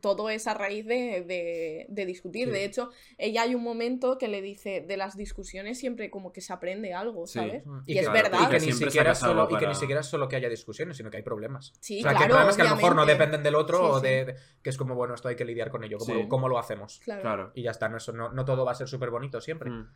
todo 0.00 0.28
es 0.28 0.46
a 0.48 0.54
raíz 0.54 0.84
de, 0.86 1.22
de- 1.26 1.86
de 1.88 2.06
discutir. 2.06 2.46
Sí. 2.48 2.52
De 2.52 2.64
hecho, 2.64 2.90
ella 3.16 3.42
hay 3.42 3.54
un 3.54 3.62
momento 3.62 4.18
que 4.18 4.26
le 4.28 4.42
dice, 4.42 4.80
de 4.80 4.96
las 4.96 5.16
discusiones 5.16 5.78
siempre 5.78 6.10
como 6.10 6.32
que 6.32 6.40
se 6.40 6.52
aprende 6.52 6.94
algo, 6.94 7.26
Sí. 7.26 7.38
¿sabes? 7.38 7.62
Y, 7.86 7.92
Y 7.92 7.94
que, 7.94 8.00
es 8.00 8.08
claro, 8.08 8.22
verdad. 8.30 8.38
y 8.42 8.50
que 8.58 8.66
ni 8.66 8.72
siquiera 8.72 9.14
solo, 9.14 9.48
y 9.50 9.56
que 9.56 9.66
ni 9.68 9.74
siquiera 9.74 10.00
es 10.00 10.06
solo 10.06 10.28
que 10.28 10.36
haya 10.36 10.48
discusiones, 10.48 10.96
sino 10.96 11.10
que 11.10 11.18
hay 11.18 11.22
problemas. 11.22 11.72
Sí, 11.80 12.00
o 12.00 12.02
sea, 12.02 12.10
que 12.10 12.16
hay 12.16 12.18
claro, 12.28 12.32
problemas 12.34 12.56
que 12.56 12.62
a 12.62 12.70
lo 12.70 12.76
mejor 12.76 12.96
no 12.96 13.06
dependen 13.06 13.42
del 13.42 13.54
otro 13.54 13.78
Sí, 13.78 13.84
o 13.88 14.00
de, 14.00 14.24
de- 14.24 14.36
que 14.62 14.70
es 14.70 14.76
como, 14.76 14.94
bueno, 14.96 15.14
esto 15.14 15.28
hay 15.28 15.36
que 15.36 15.44
lidiar 15.44 15.70
con 15.70 15.84
ello. 15.84 15.98
¿Cómo, 15.98 16.12
Sí. 16.14 16.22
lo, 16.22 16.28
cómo 16.28 16.48
lo 16.48 16.58
hacemos? 16.58 17.00
Claro. 17.04 17.22
Claro. 17.22 17.52
Y 17.54 17.62
ya 17.62 17.70
está, 17.70 17.88
no, 17.88 17.96
eso, 17.98 18.12
no, 18.12 18.30
no 18.32 18.44
todo 18.44 18.64
va 18.64 18.72
a 18.72 18.74
ser 18.74 18.88
súper 18.88 19.10
bonito 19.10 19.40
siempre. 19.40 19.70
Mm. 19.70 19.88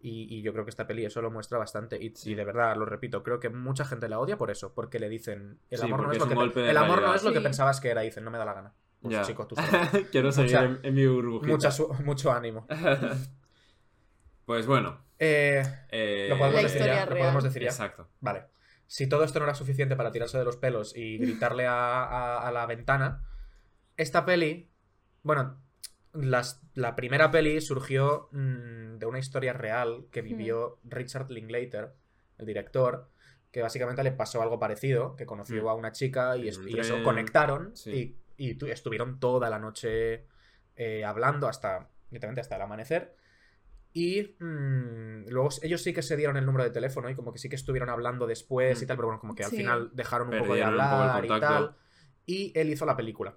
Y, 0.00 0.32
y 0.38 0.42
yo 0.42 0.52
creo 0.52 0.64
que 0.64 0.70
esta 0.70 0.86
peli 0.86 1.04
eso 1.04 1.20
lo 1.20 1.30
muestra 1.32 1.58
bastante. 1.58 1.96
Y, 2.00 2.10
Sí. 2.14 2.30
y 2.30 2.34
de 2.36 2.44
verdad, 2.44 2.76
lo 2.76 2.84
repito, 2.84 3.24
creo 3.24 3.40
que 3.40 3.48
mucha 3.48 3.84
gente 3.84 4.08
la 4.08 4.20
odia 4.20 4.38
por 4.38 4.52
eso. 4.52 4.72
Porque 4.72 5.00
le 5.00 5.08
dicen, 5.08 5.58
el 5.70 5.78
Sí, 5.80 5.84
amor, 5.86 6.02
no 6.02 6.12
es, 6.12 6.18
lo 6.18 6.24
es 6.24 6.52
que, 6.52 6.70
el 6.70 6.76
amor 6.76 7.02
no 7.02 7.14
es 7.16 7.24
lo 7.24 7.32
que 7.32 7.40
pensabas 7.40 7.80
que 7.80 7.88
era. 7.88 8.02
Dicen, 8.02 8.22
no 8.22 8.30
me 8.30 8.38
da 8.38 8.44
la 8.44 8.54
gana. 8.54 8.74
Pues 9.00 9.14
Ya. 9.14 9.22
chico, 9.22 9.46
tú 9.46 9.54
sabes. 9.56 10.08
Quiero 10.10 10.32
seguir 10.32 10.52
Mucha- 10.56 10.64
en, 10.64 10.80
en 10.82 10.94
mi 10.94 11.06
burbujita. 11.06 11.52
Mucha 11.52 11.70
su- 11.70 11.92
mucho 12.04 12.32
ánimo. 12.32 12.66
Pues 14.44 14.66
bueno. 14.66 14.98
Eh, 15.18 15.62
eh, 15.90 16.26
lo 16.30 16.38
podemos 16.38 16.62
decir 16.62 16.82
ya. 16.86 17.04
Lo 17.06 17.16
podemos 17.16 17.44
decir 17.44 17.62
ya. 17.62 17.68
Exacto. 17.68 18.08
Vale. 18.20 18.44
Si 18.86 19.06
todo 19.06 19.24
esto 19.24 19.38
no 19.38 19.44
era 19.44 19.54
suficiente 19.54 19.94
para 19.96 20.10
tirarse 20.10 20.38
de 20.38 20.44
los 20.44 20.56
pelos 20.56 20.96
y 20.96 21.18
gritarle 21.18 21.66
a, 21.66 22.02
a- 22.04 22.48
a 22.48 22.52
la 22.52 22.64
ventana, 22.64 23.22
esta 23.98 24.24
peli, 24.24 24.70
bueno, 25.22 25.60
las- 26.14 26.62
la 26.74 26.96
primera 26.96 27.30
peli 27.30 27.60
surgió 27.60 28.28
mm, 28.32 28.96
de 28.98 29.06
una 29.06 29.18
historia 29.18 29.52
real 29.52 30.06
que 30.10 30.22
vivió 30.22 30.78
Richard 30.84 31.30
Linklater, 31.30 31.92
el 32.38 32.46
director, 32.46 33.10
que 33.50 33.60
básicamente 33.60 34.02
le 34.02 34.12
pasó 34.12 34.40
algo 34.40 34.58
parecido, 34.58 35.14
que 35.16 35.26
conoció 35.26 35.64
Mm. 35.64 35.68
a 35.68 35.74
una 35.74 35.92
chica 35.92 36.36
y, 36.38 36.48
es- 36.48 36.58
eso, 36.78 37.02
conectaron 37.02 37.76
Sí. 37.76 37.90
y, 37.90 38.16
y 38.38 38.54
tu- 38.54 38.66
estuvieron 38.66 39.20
toda 39.20 39.50
la 39.50 39.58
noche 39.58 40.24
eh, 40.76 41.04
hablando 41.04 41.46
hasta, 41.48 41.90
literalmente 42.10 42.40
hasta 42.40 42.56
el 42.56 42.62
amanecer. 42.62 43.14
Y 43.92 44.36
mm, 44.38 45.28
luego 45.28 45.48
ellos 45.62 45.82
sí 45.82 45.92
que 45.92 46.02
se 46.02 46.16
dieron 46.16 46.36
el 46.36 46.46
número 46.46 46.64
de 46.64 46.70
teléfono 46.70 47.10
y 47.10 47.14
como 47.14 47.32
que 47.32 47.38
sí 47.38 47.48
que 47.48 47.56
estuvieron 47.56 47.88
hablando 47.90 48.26
después 48.26 48.80
y 48.80 48.84
Mm. 48.84 48.88
tal, 48.88 48.96
pero 48.96 49.08
bueno, 49.08 49.20
como 49.20 49.34
que 49.34 49.44
al 49.44 49.50
Sí. 49.50 49.56
final 49.58 49.90
dejaron 49.92 50.28
un 50.28 50.38
poco 50.38 50.54
de 50.54 50.62
un 50.62 50.70
poco 50.70 50.80
hablar 50.82 51.24
y 51.24 51.28
tal. 51.40 51.76
Y 52.26 52.52
él 52.58 52.70
hizo 52.70 52.86
la 52.86 52.96
película. 52.96 53.36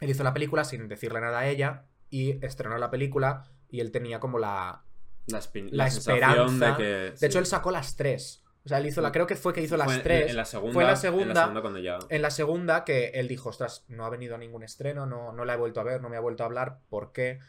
Él 0.00 0.10
hizo 0.10 0.22
la 0.22 0.34
película 0.34 0.64
sin 0.64 0.86
decirle 0.88 1.20
nada 1.20 1.38
a 1.40 1.48
ella 1.48 1.86
y 2.10 2.44
estrenó 2.44 2.76
la 2.78 2.90
película 2.90 3.44
y 3.70 3.80
él 3.80 3.90
tenía 3.90 4.20
como 4.20 4.38
la... 4.38 4.84
La, 5.26 5.38
esperanza. 5.38 6.72
de 6.72 6.76
que. 6.76 7.14
De 7.18 7.26
hecho, 7.26 7.38
él 7.38 7.46
sacó 7.46 7.70
las 7.70 7.96
tres. 7.96 8.43
O 8.64 8.68
sea, 8.68 8.78
él 8.78 8.86
hizo 8.86 9.00
la... 9.02 9.12
Creo 9.12 9.26
que 9.26 9.34
fue 9.36 9.52
que 9.52 9.60
hizo 9.60 9.76
las 9.76 9.86
Fue 9.86 9.96
en- 9.96 10.02
tres. 10.02 10.30
En 10.30 10.36
la 10.36 10.44
segunda. 10.46 10.72
Fue 10.72 10.82
en 10.84 10.86
la 10.86 10.92
En 10.94 10.98
segunda. 10.98 11.34
la 11.34 11.40
segunda 11.42 11.60
cuando 11.60 11.78
ya. 11.80 11.98
En 12.08 12.22
la 12.22 12.30
segunda, 12.30 12.84
que 12.84 13.08
él 13.14 13.28
dijo, 13.28 13.50
ostras, 13.50 13.84
no 13.88 14.06
ha 14.06 14.10
venido 14.10 14.34
a 14.34 14.38
ningún 14.38 14.62
estreno, 14.62 15.04
no, 15.06 15.32
no 15.32 15.44
la 15.44 15.54
he 15.54 15.56
vuelto 15.56 15.80
a 15.80 15.84
ver, 15.84 16.00
no 16.00 16.08
me 16.08 16.16
ha 16.16 16.20
vuelto 16.20 16.42
a 16.44 16.46
hablar, 16.46 16.78
¿por 16.88 17.12
qué? 17.12 17.40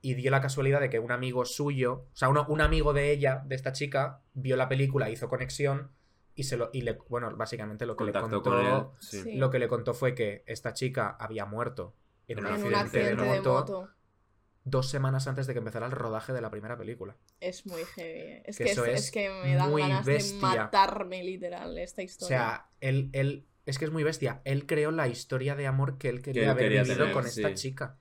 Y 0.00 0.14
dio 0.14 0.30
la 0.32 0.40
casualidad 0.40 0.80
de 0.80 0.90
que 0.90 0.98
un 0.98 1.12
amigo 1.12 1.44
suyo, 1.44 2.06
o 2.12 2.16
sea, 2.16 2.28
uno- 2.28 2.44
un 2.48 2.60
amigo 2.60 2.92
de 2.92 3.10
ella, 3.12 3.42
de 3.46 3.54
esta 3.54 3.72
chica, 3.72 4.20
vio 4.32 4.56
la 4.56 4.68
película, 4.68 5.08
hizo 5.10 5.28
conexión 5.28 5.92
y 6.34 6.42
se 6.44 6.56
lo, 6.56 6.70
y 6.72 6.80
le, 6.82 6.98
bueno, 7.08 7.34
básicamente 7.36 7.86
lo 7.86 7.96
que 7.96 8.04
le 8.04 8.12
contó, 8.12 8.42
con 8.42 8.66
él. 8.66 8.82
Sí. 8.98 9.22
Sí. 9.22 9.36
lo 9.36 9.50
que 9.50 9.60
le 9.60 9.68
contó 9.68 9.94
fue 9.94 10.14
que 10.16 10.42
esta 10.46 10.72
chica 10.72 11.16
había 11.20 11.44
muerto 11.46 11.94
en 12.26 12.40
un 12.40 12.46
En 12.46 12.48
En 12.48 12.54
accidente, 12.56 12.76
un 12.80 12.84
accidente 12.84 13.22
de 13.22 13.30
de 13.30 13.36
moto, 13.36 13.52
moto. 13.54 13.88
Dos 14.64 14.88
semanas 14.88 15.26
antes 15.28 15.46
de 15.46 15.52
que 15.52 15.58
empezara 15.58 15.86
el 15.86 15.92
rodaje 15.92 16.32
de 16.32 16.40
la 16.40 16.50
primera 16.50 16.76
película. 16.78 17.16
Es 17.40 17.66
muy 17.66 17.82
heavy. 17.84 18.42
Es 18.44 18.56
Que 18.58 18.64
que, 18.64 18.70
eso 18.72 18.84
es, 18.86 18.94
es 18.94 19.04
es 19.06 19.10
que 19.12 19.28
me 19.44 19.54
dan 19.54 19.70
muy 19.70 19.82
ganas 19.82 20.06
bestia. 20.06 20.48
de 20.50 20.56
matarme 20.56 21.22
literal 21.22 21.76
esta 21.78 22.00
O 22.00 22.04
historia. 22.04 22.36
sea, 22.38 22.68
él, 22.80 23.10
él, 23.12 23.46
es 23.66 23.78
que 23.78 23.84
es 23.84 23.90
muy 23.90 24.02
bestia. 24.04 24.40
Él 24.44 24.66
creó 24.66 24.90
la 24.90 25.06
historia 25.08 25.54
de 25.54 25.66
amor 25.66 25.98
que 25.98 26.08
él 26.08 26.22
quería 26.22 26.44
él 26.44 26.48
haber 26.50 26.64
quería 26.64 26.82
vivido 26.82 26.96
tener, 26.98 27.12
con 27.12 27.26
esta 27.26 27.48
sí. 27.50 27.54
chica. 27.54 27.98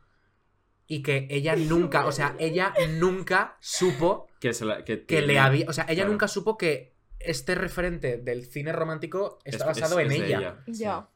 Y 0.87 1.01
que 1.03 1.27
ella 1.29 1.55
nunca, 1.57 2.05
o 2.05 2.11
sea, 2.11 2.35
ella 2.39 2.73
nunca 2.97 3.57
supo 3.59 4.27
Que, 4.39 4.53
se 4.53 4.65
la- 4.65 4.83
que 4.85 5.05
que 5.05 5.21
le 5.21 5.39
había. 5.39 5.65
O 5.69 5.73
sea, 5.73 5.83
ella 5.85 5.95
claro. 6.03 6.11
nunca 6.11 6.27
supo 6.27 6.57
que 6.57 6.93
este 7.19 7.55
referente 7.55 8.17
del 8.17 8.45
cine 8.45 8.71
romántico 8.73 9.39
está 9.45 9.71
es- 9.71 9.79
basado 9.81 9.99
es- 9.99 10.05
en 10.11 10.23
ella. 10.23 10.63
sí. 10.65 10.73
Ya. 10.75 11.09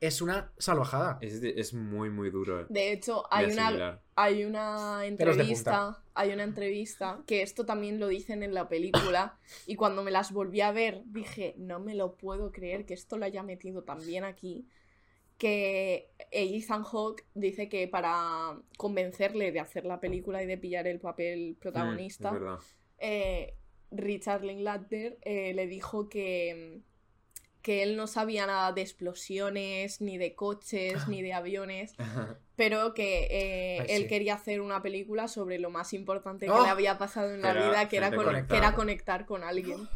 Es 0.00 0.20
una 0.20 0.52
salvajada. 0.58 1.18
Es, 1.22 1.40
de- 1.40 1.54
es 1.56 1.72
muy, 1.72 2.10
muy 2.10 2.30
duro. 2.30 2.60
eh, 2.60 2.66
De 2.68 2.92
hecho, 2.92 3.22
de 3.30 3.36
hay 3.36 3.46
una, 3.46 4.00
hay 4.14 4.44
una 4.44 5.06
entrevista, 5.06 6.02
hay 6.14 6.32
una 6.32 6.44
entrevista 6.44 7.22
que 7.26 7.42
esto 7.42 7.64
también 7.64 7.98
lo 7.98 8.08
dicen 8.08 8.42
en 8.42 8.52
la 8.54 8.68
película 8.68 9.38
y 9.66 9.74
cuando 9.76 10.02
me 10.02 10.10
las 10.10 10.32
volví 10.32 10.60
a 10.60 10.72
ver 10.72 11.02
dije, 11.06 11.54
no 11.58 11.80
me 11.80 11.94
lo 11.94 12.14
puedo 12.16 12.52
creer 12.52 12.84
que 12.84 12.94
esto 12.94 13.16
lo 13.16 13.24
haya 13.24 13.42
metido 13.42 13.84
también 13.84 14.24
aquí, 14.24 14.66
que 15.38 16.10
Ethan 16.30 16.82
Hawke 16.84 17.24
dice 17.34 17.68
que 17.68 17.88
para 17.88 18.58
convencerle 18.78 19.52
de 19.52 19.60
hacer 19.60 19.84
la 19.84 20.00
película 20.00 20.42
y 20.42 20.46
de 20.46 20.58
pillar 20.58 20.86
el 20.86 20.98
papel 21.00 21.52
Mm, 21.56 21.60
protagonista, 21.60 22.30
eh, 22.98 23.54
Richard 23.90 24.42
Linklater 24.44 25.18
eh, 25.22 25.52
le 25.54 25.66
dijo 25.66 26.08
que, 26.08 26.80
que 27.66 27.82
él 27.82 27.96
no 27.96 28.06
sabía 28.06 28.46
nada 28.46 28.70
de 28.70 28.80
explosiones, 28.80 30.00
ni 30.00 30.18
de 30.18 30.36
coches, 30.36 31.08
ni 31.08 31.20
de 31.20 31.32
aviones, 31.32 31.96
pero 32.54 32.94
que 32.94 33.26
eh, 33.28 33.80
Ay, 33.80 33.86
él 33.88 34.02
sí. 34.02 34.06
quería 34.06 34.34
hacer 34.34 34.60
una 34.60 34.82
película 34.82 35.26
sobre 35.26 35.58
lo 35.58 35.68
más 35.68 35.92
importante 35.92 36.46
que 36.46 36.52
¡Oh! 36.52 36.62
le 36.62 36.68
había 36.68 36.96
pasado 36.96 37.34
en 37.34 37.42
la 37.42 37.50
era 37.50 37.68
vida, 37.68 37.88
que 37.88 37.96
era, 37.96 38.46
que 38.46 38.56
era 38.56 38.72
conectar 38.76 39.26
con 39.26 39.42
alguien. 39.42 39.88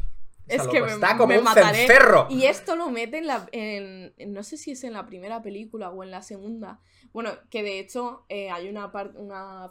Está 0.51 0.63
es 0.63 0.69
que 0.69 0.79
loco, 0.79 0.85
me, 0.87 0.93
está 0.93 1.17
como 1.17 1.27
me 1.27 1.37
un 1.39 1.43
mataré. 1.43 1.77
cencerro. 1.77 2.27
Y 2.29 2.45
esto 2.45 2.75
lo 2.75 2.89
mete 2.89 3.17
en 3.17 3.27
la. 3.27 3.47
en- 3.51 4.13
en- 4.17 4.33
no 4.33 4.43
sé 4.43 4.57
si 4.57 4.71
es 4.71 4.83
en 4.83 4.93
la 4.93 5.05
primera 5.05 5.41
película 5.41 5.89
o 5.89 6.03
en 6.03 6.11
la 6.11 6.21
segunda. 6.21 6.79
Bueno, 7.13 7.31
que 7.49 7.61
de 7.63 7.79
hecho 7.79 8.25
eh, 8.29 8.49
hay 8.51 8.69
una, 8.69 8.89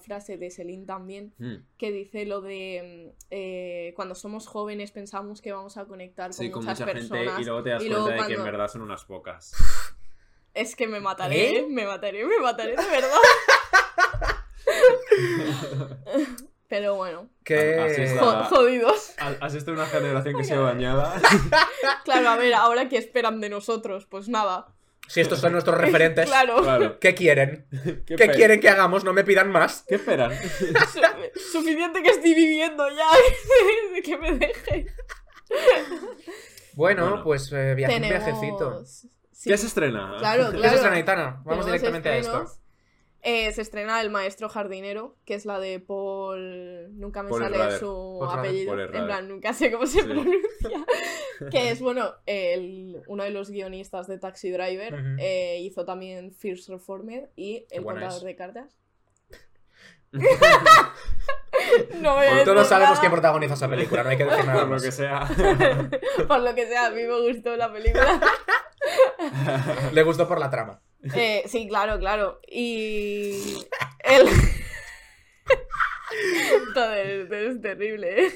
frase 0.04 0.36
de 0.36 0.50
Celine 0.50 0.84
también 0.86 1.32
Mm. 1.38 1.54
que 1.78 1.90
dice 1.92 2.26
lo 2.26 2.40
de 2.42 3.10
mm, 3.12 3.16
eh, 3.30 3.92
cuando 3.96 4.14
somos 4.14 4.46
jóvenes 4.46 4.90
pensamos 4.90 5.40
que 5.40 5.52
vamos 5.52 5.76
a 5.76 5.84
conectar 5.86 6.26
con 6.30 6.34
Sí, 6.34 6.50
con 6.50 6.64
muchas 6.64 6.80
mucha 6.80 6.92
personas. 6.92 7.22
gente 7.24 7.42
y 7.42 7.44
luego 7.44 7.62
te 7.62 7.70
das 7.70 7.82
cuenta 7.82 8.10
de 8.22 8.26
que 8.28 8.34
en 8.34 8.44
verdad 8.44 8.68
son 8.68 8.82
unas 8.82 9.04
pocas. 9.04 9.52
Es 10.52 10.74
que 10.74 10.88
me 10.88 10.98
mataré, 10.98 11.58
¿Eh? 11.58 11.66
me 11.68 11.86
mataré, 11.86 12.24
me 12.24 12.40
mataré 12.40 12.70
de 12.72 12.76
verdad. 12.76 13.18
Pero 16.70 16.94
bueno, 16.94 17.28
Que... 17.44 18.16
Jodidos. 18.48 19.12
Has 19.40 19.52
visto 19.52 19.72
una 19.72 19.84
generación 19.86 20.36
que 20.36 20.44
se 20.44 20.54
ha 20.54 20.60
bañada. 20.60 21.20
Claro, 22.04 22.28
a 22.30 22.36
ver, 22.36 22.54
ahora 22.54 22.88
qué 22.88 22.96
esperan 22.96 23.40
de 23.40 23.48
nosotros, 23.50 24.06
pues 24.06 24.28
nada. 24.28 24.68
Si 25.08 25.20
estos 25.20 25.40
son 25.40 25.50
nuestros 25.52 25.76
referentes, 25.76 26.26
Claro, 26.30 26.62
Claro. 26.62 27.00
¿qué 27.00 27.14
quieren? 27.16 27.66
¿Qué, 27.72 28.04
¿Qué 28.06 28.16
pe- 28.16 28.30
quieren 28.30 28.60
que 28.60 28.68
hagamos? 28.68 29.02
No 29.02 29.12
me 29.12 29.24
pidan 29.24 29.50
más. 29.50 29.84
¿Qué 29.88 29.96
esperan? 29.96 30.30
su- 30.32 31.40
suficiente 31.52 32.02
que 32.04 32.10
estoy 32.10 32.34
viviendo 32.34 32.88
ya, 32.88 33.08
que 34.04 34.16
me 34.16 34.32
deje. 34.38 34.86
Bueno, 36.74 37.08
Bueno. 37.08 37.24
pues 37.24 37.50
eh, 37.52 37.74
viaje, 37.74 37.96
un 37.96 38.02
viajecito. 38.02 38.84
Sí, 38.84 39.50
¿Qué 39.50 39.58
se 39.58 39.66
estrena? 39.66 40.14
Claro, 40.20 40.52
¿Qué 40.52 40.68
se 40.68 40.74
estrena, 40.76 40.96
Aitana? 40.96 41.24
Vamos 41.44 41.44
Tenemos 41.44 41.66
directamente 41.66 42.08
a 42.10 42.16
esto. 42.16 42.46
Eh, 43.22 43.52
se 43.52 43.60
estrena 43.62 44.00
El 44.00 44.08
Maestro 44.10 44.48
Jardinero, 44.48 45.14
que 45.26 45.34
es 45.34 45.44
la 45.44 45.58
de 45.58 45.78
Paul. 45.78 46.98
Nunca 46.98 47.22
me 47.22 47.28
Paul 47.30 47.42
sale 47.42 47.58
Rader. 47.58 47.78
su 47.78 48.16
Paul 48.20 48.38
apellido. 48.38 48.80
En 48.80 49.04
plan, 49.06 49.28
nunca 49.28 49.52
sé 49.52 49.70
cómo 49.70 49.86
se 49.86 50.00
Sí. 50.00 50.06
pronuncia. 50.08 50.86
que 51.50 51.70
es, 51.70 51.80
bueno, 51.80 52.14
el, 52.26 53.02
uno 53.08 53.22
de 53.24 53.30
los 53.30 53.50
guionistas 53.50 54.06
de 54.06 54.18
Taxi 54.18 54.50
Driver. 54.50 54.94
Eh, 55.18 55.58
hizo 55.60 55.84
también 55.84 56.32
First 56.32 56.68
Reformed 56.70 57.24
y 57.36 57.66
El 57.70 57.84
Contador 57.84 58.18
es. 58.18 58.24
de 58.24 58.36
Cartas. 58.36 58.76
No 62.00 62.14
voy 62.16 62.26
a 62.26 62.30
decir 62.30 62.44
Todos 62.44 62.66
sabemos 62.66 62.98
quién 63.00 63.12
protagoniza 63.12 63.54
esa 63.54 63.68
película, 63.68 64.02
no 64.02 64.08
hay 64.08 64.16
que 64.16 64.24
decir 64.24 64.44
nada 64.46 64.60
Por 64.66 64.70
lo 64.76 64.80
que 64.80 64.90
sea. 64.92 65.28
Por 66.26 66.40
lo 66.40 66.54
que 66.54 66.66
sea, 66.66 66.86
a 66.86 66.90
mí 66.90 67.02
me 67.02 67.30
gustó 67.30 67.54
la 67.56 67.72
película. 67.72 68.20
Le 69.92 70.02
gustó 70.02 70.26
por 70.26 70.40
la 70.40 70.50
trama. 70.50 70.80
Eh, 71.14 71.42
sí, 71.46 71.66
claro, 71.68 71.98
claro. 71.98 72.40
Y. 72.46 73.40
El. 74.04 74.26
Todo 76.74 76.92
es, 76.94 77.60
terrible, 77.60 78.26
¿eh? 78.26 78.32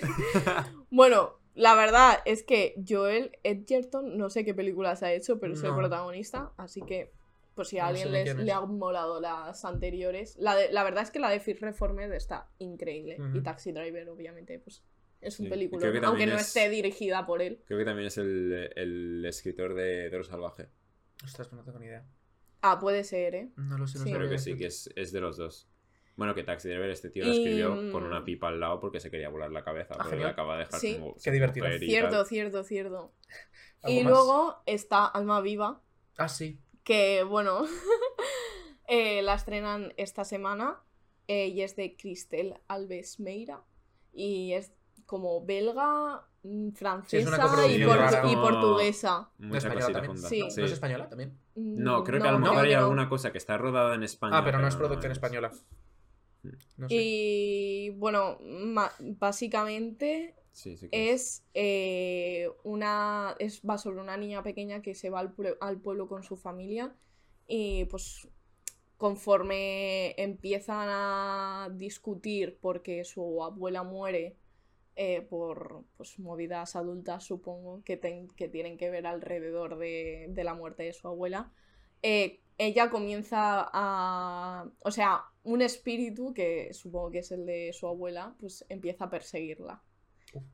Bueno, 0.91 1.39
la 1.55 1.75
verdad 1.75 2.19
es 2.25 2.43
que 2.43 2.75
Joel 2.89 3.37
Edgerton, 3.43 4.17
no 4.17 4.31
sé 4.31 4.45
qué 4.45 4.55
películas 4.55 5.03
ha 5.03 5.13
hecho, 5.13 5.39
pero 5.41 5.55
es 5.55 5.63
el 5.63 5.75
protagonista, 5.75 6.53
así 6.57 6.83
que. 6.83 7.13
Pues 7.55 7.69
si 7.69 7.79
a 7.79 7.83
No 7.85 7.89
alguien 7.91 8.11
les, 8.11 8.35
le 8.35 8.51
han 8.51 8.79
molado 8.79 9.21
las 9.21 9.65
anteriores. 9.65 10.35
La, 10.41 10.57
de- 10.57 10.73
la 10.73 10.83
verdad 10.83 11.05
es 11.05 11.13
que 11.13 11.21
la 11.21 11.31
de 11.31 11.39
Fifth 11.39 11.61
Reformed 11.63 12.11
está 12.13 12.49
increíble. 12.59 13.17
Y 13.33 13.43
Taxi 13.43 13.71
Driver, 13.71 14.09
obviamente, 14.09 14.59
pues 14.59 14.83
es 15.21 15.39
un 15.39 15.47
Sí, 15.47 15.51
película. 15.51 15.87
Aunque 16.05 16.27
no 16.27 16.35
es- 16.35 16.49
esté 16.49 16.69
dirigida 16.69 17.25
por 17.27 17.43
él. 17.43 17.63
Creo 17.67 17.79
que 17.79 17.85
también 17.85 18.09
es 18.09 18.19
el, 18.19 18.73
el 18.75 19.25
escritor 19.25 19.75
de 19.75 20.11
Toro 20.11 20.25
Salvaje. 20.25 20.67
Ostras, 21.25 21.53
no 21.53 21.63
tengo 21.63 21.79
ni 21.79 21.87
idea. 21.87 22.05
Ah, 22.67 22.79
puede 22.81 23.05
ser, 23.05 23.35
¿eh? 23.35 23.51
No 23.57 23.77
lo 23.77 23.87
sé, 23.87 23.99
no 23.99 24.05
Sí. 24.05 24.11
sabría 24.11 24.17
Creo 24.19 24.31
que 24.31 24.39
sí, 24.39 24.57
que 24.57 24.67
es, 24.67 24.89
es 24.97 25.13
de 25.13 25.21
los 25.21 25.37
dos. 25.37 25.69
Bueno, 26.17 26.35
que 26.35 26.45
Taxi 26.45 26.69
Driver, 26.69 26.89
este 26.89 27.11
tío 27.11 27.25
lo 27.27 27.33
Y- 27.33 27.37
escribió 27.37 27.93
con 27.93 28.05
una 28.05 28.25
pipa 28.25 28.49
al 28.49 28.59
lado 28.61 28.81
porque 28.81 29.01
se 29.01 29.11
quería 29.11 29.29
volar 29.29 29.51
la 29.51 29.65
cabeza. 29.65 29.95
Ah, 29.99 30.07
pero 30.09 30.23
le 30.23 30.29
acaba 30.29 30.55
de 30.57 30.65
dejar 30.65 30.81
Sí. 30.81 30.95
como. 30.95 31.15
Qué 31.23 31.31
divertido. 31.31 31.67
Cierto, 31.79 32.25
cierto, 32.25 32.65
cierto. 32.65 33.13
¿Algo 33.83 34.01
Y 34.01 34.03
más? 34.05 34.13
luego 34.13 34.63
está 34.65 35.05
Alma 35.07 35.41
Viva, 35.43 35.83
Ah, 36.17 36.29
sí. 36.29 36.59
que 36.85 37.23
bueno, 37.25 37.65
eh, 38.89 39.23
la 39.23 39.35
estrenan 39.35 39.93
esta 39.97 40.25
semana 40.25 40.81
eh, 41.29 41.49
y 41.49 41.63
es 41.63 41.77
de 41.77 41.97
Cristel 41.97 42.55
Alves 42.69 43.19
Meira 43.21 43.63
y 44.13 44.53
es 44.53 44.73
como 45.07 45.45
belga, 45.45 46.23
mm, 46.43 46.71
francesa 46.71 47.31
y, 47.37 47.41
coproducción 47.41 47.89
por- 47.89 47.99
rara. 47.99 48.23
y 48.31 48.35
Como- 48.35 48.43
portuguesa. 48.43 49.31
Mucha 49.39 49.59
española. 49.59 50.03
Sí. 50.17 50.41
¿No, 50.41 50.47
¿No 50.57 50.65
es 50.65 50.73
española 50.73 51.09
también? 51.09 51.39
Mm, 51.55 51.83
No, 51.83 52.05
creo 52.05 52.21
que 52.23 52.29
a 52.29 52.33
lo 52.33 52.39
mejor 52.39 52.59
creo 52.59 52.69
hay 52.71 52.75
no. 52.77 52.83
alguna 52.85 53.09
cosa 53.09 53.33
que 53.33 53.39
está 53.39 53.57
rodada 53.59 53.95
en 53.95 54.03
España. 54.03 54.39
Ah, 54.39 54.45
pero 54.45 54.59
no 54.59 54.67
es 54.69 54.77
producción 54.77 55.13
es- 55.13 55.19
española. 55.19 55.53
No 56.77 56.89
sé. 56.89 56.95
Y 56.95 57.91
bueno, 57.97 58.39
básicamente 59.01 60.35
Sí, 60.53 60.77
sí 60.77 60.89
que 60.89 61.11
es 61.13 61.43
eh, 61.55 62.49
una 62.63 63.35
es 63.39 63.63
va 63.69 63.79
sobre 63.79 64.01
una 64.01 64.17
niña 64.17 64.43
pequeña 64.43 64.83
que 64.83 64.95
se 64.95 65.11
va 65.11 65.21
al, 65.21 65.35
pue- 65.35 65.57
al 65.61 65.79
pueblo 65.81 66.07
con 66.07 66.23
su 66.23 66.37
familia 66.37 66.95
y 67.49 67.87
pues 67.87 68.29
conforme 68.99 70.15
empiezan 70.23 70.87
a 70.91 71.69
discutir 71.73 72.59
porque 72.61 73.05
su 73.05 73.43
abuela 73.43 73.83
muere 73.83 74.37
eh, 74.97 75.23
por 75.23 75.85
pues, 75.97 76.19
movidas 76.19 76.77
adultas 76.77 77.25
supongo 77.25 77.83
que, 77.85 77.97
ten- 77.97 78.29
que 78.29 78.49
tienen 78.49 78.77
que 78.79 78.91
ver 78.91 79.07
alrededor 79.07 79.79
de, 79.79 80.27
de 80.31 80.45
la 80.45 80.55
muerte 80.55 80.85
de 80.85 80.93
su 80.93 81.09
abuela 81.09 81.51
eh, 82.03 82.41
ella 82.59 82.91
comienza 82.91 83.69
a 83.73 84.67
o 84.81 84.91
sea 84.91 85.25
un 85.43 85.63
espíritu 85.63 86.33
que 86.33 86.73
supongo 86.73 87.11
que 87.11 87.19
es 87.19 87.33
el 87.33 87.45
de 87.47 87.73
su 87.73 87.87
abuela 87.89 88.35
pues 88.39 88.65
empieza 88.69 89.05
a 89.07 89.11
perseguirla 89.11 89.83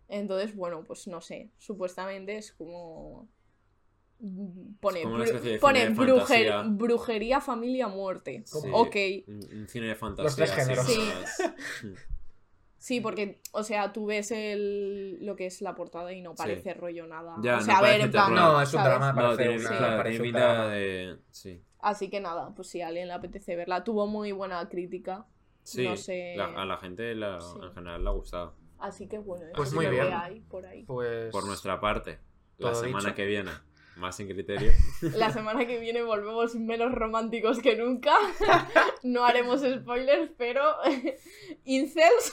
entonces, 0.08 0.54
bueno, 0.54 0.84
pues 0.84 1.06
no 1.08 1.22
sé. 1.22 1.48
Supuestamente 1.56 2.36
es 2.36 2.52
como. 2.52 3.26
mm, 4.18 4.74
Pone, 4.78 5.02
como 5.02 5.14
una 5.14 5.24
bru- 5.24 5.28
especie 5.28 5.52
de 5.52 5.58
pone 5.58 5.88
brujer- 5.88 6.76
brujería, 6.76 7.40
familia, 7.40 7.88
muerte. 7.88 8.42
Sí. 8.44 8.68
Ok. 8.72 8.96
Un, 9.26 9.66
cine 9.68 9.86
de 9.86 9.94
fantasía. 9.94 10.24
Los 10.24 10.36
tres 10.36 10.52
géneros. 10.52 10.86
Sí. 10.86 11.00
Sí, 12.82 13.00
porque, 13.02 13.42
o 13.52 13.62
sea, 13.62 13.92
tú 13.92 14.06
ves 14.06 14.30
el, 14.30 15.18
lo 15.24 15.36
que 15.36 15.44
es 15.44 15.60
la 15.60 15.74
portada 15.74 16.14
y 16.14 16.22
no 16.22 16.34
parece 16.34 16.72
rollo 16.72 17.06
nada. 17.06 17.36
Ya, 17.42 17.54
o 17.54 17.56
no 17.58 17.62
sea, 17.62 17.76
a 17.78 17.82
ver, 17.82 18.00
en 18.00 18.10
plan. 18.10 18.30
terror. 18.34 18.40
No, 18.54 18.62
es 18.62 18.72
un 18.72 18.82
drama, 18.82 19.12
No, 19.12 19.14
parece 19.20 19.42
tiene, 19.42 19.60
una- 19.60 19.76
claro, 19.78 19.96
parece 19.98 20.10
tiene 20.10 20.18
un 20.18 20.22
pinta 20.34 20.52
drama. 20.54 20.68
de. 20.70 21.18
Sí. 21.30 21.62
Así 21.80 22.08
que 22.10 22.20
nada, 22.20 22.54
pues 22.56 22.68
si 22.70 22.80
a 22.80 22.88
alguien 22.88 23.08
le 23.08 23.12
apetece 23.12 23.54
verla. 23.54 23.84
Tuvo 23.84 24.06
muy 24.06 24.32
buena 24.32 24.66
crítica. 24.70 25.26
Sí, 25.62 25.86
No 25.86 25.94
sé. 25.98 26.34
la- 26.36 26.46
a 26.46 26.64
la 26.64 26.78
gente 26.78 27.14
la- 27.14 27.38
Sí. 27.40 27.54
en 27.62 27.72
general 27.74 28.02
le 28.02 28.08
ha 28.08 28.12
gustado. 28.12 28.54
Así 28.78 29.06
que 29.08 29.18
bueno, 29.18 29.44
Pues 29.54 29.68
eso 29.68 29.76
muy 29.76 29.84
es 29.84 29.90
lo 29.90 29.96
bien. 29.98 30.08
que 30.08 30.14
hay 30.14 30.40
por 30.40 30.64
ahí. 30.64 30.84
Pues. 30.84 31.30
Por 31.30 31.44
nuestra 31.46 31.78
parte, 31.80 32.18
la 32.56 32.72
Todo 32.72 32.80
semana 32.82 33.04
dicho. 33.10 33.14
que 33.16 33.26
viene, 33.26 33.50
más 33.96 34.16
sin 34.16 34.26
criterio. 34.26 34.72
La 35.18 35.30
semana 35.30 35.66
que 35.66 35.78
viene 35.78 36.02
volvemos 36.02 36.54
menos 36.54 36.92
románticos 36.92 37.58
que 37.58 37.76
nunca. 37.76 38.14
No 39.02 39.24
haremos 39.24 39.60
spoilers, 39.60 40.30
pero. 40.38 40.62
Incels 41.64 42.32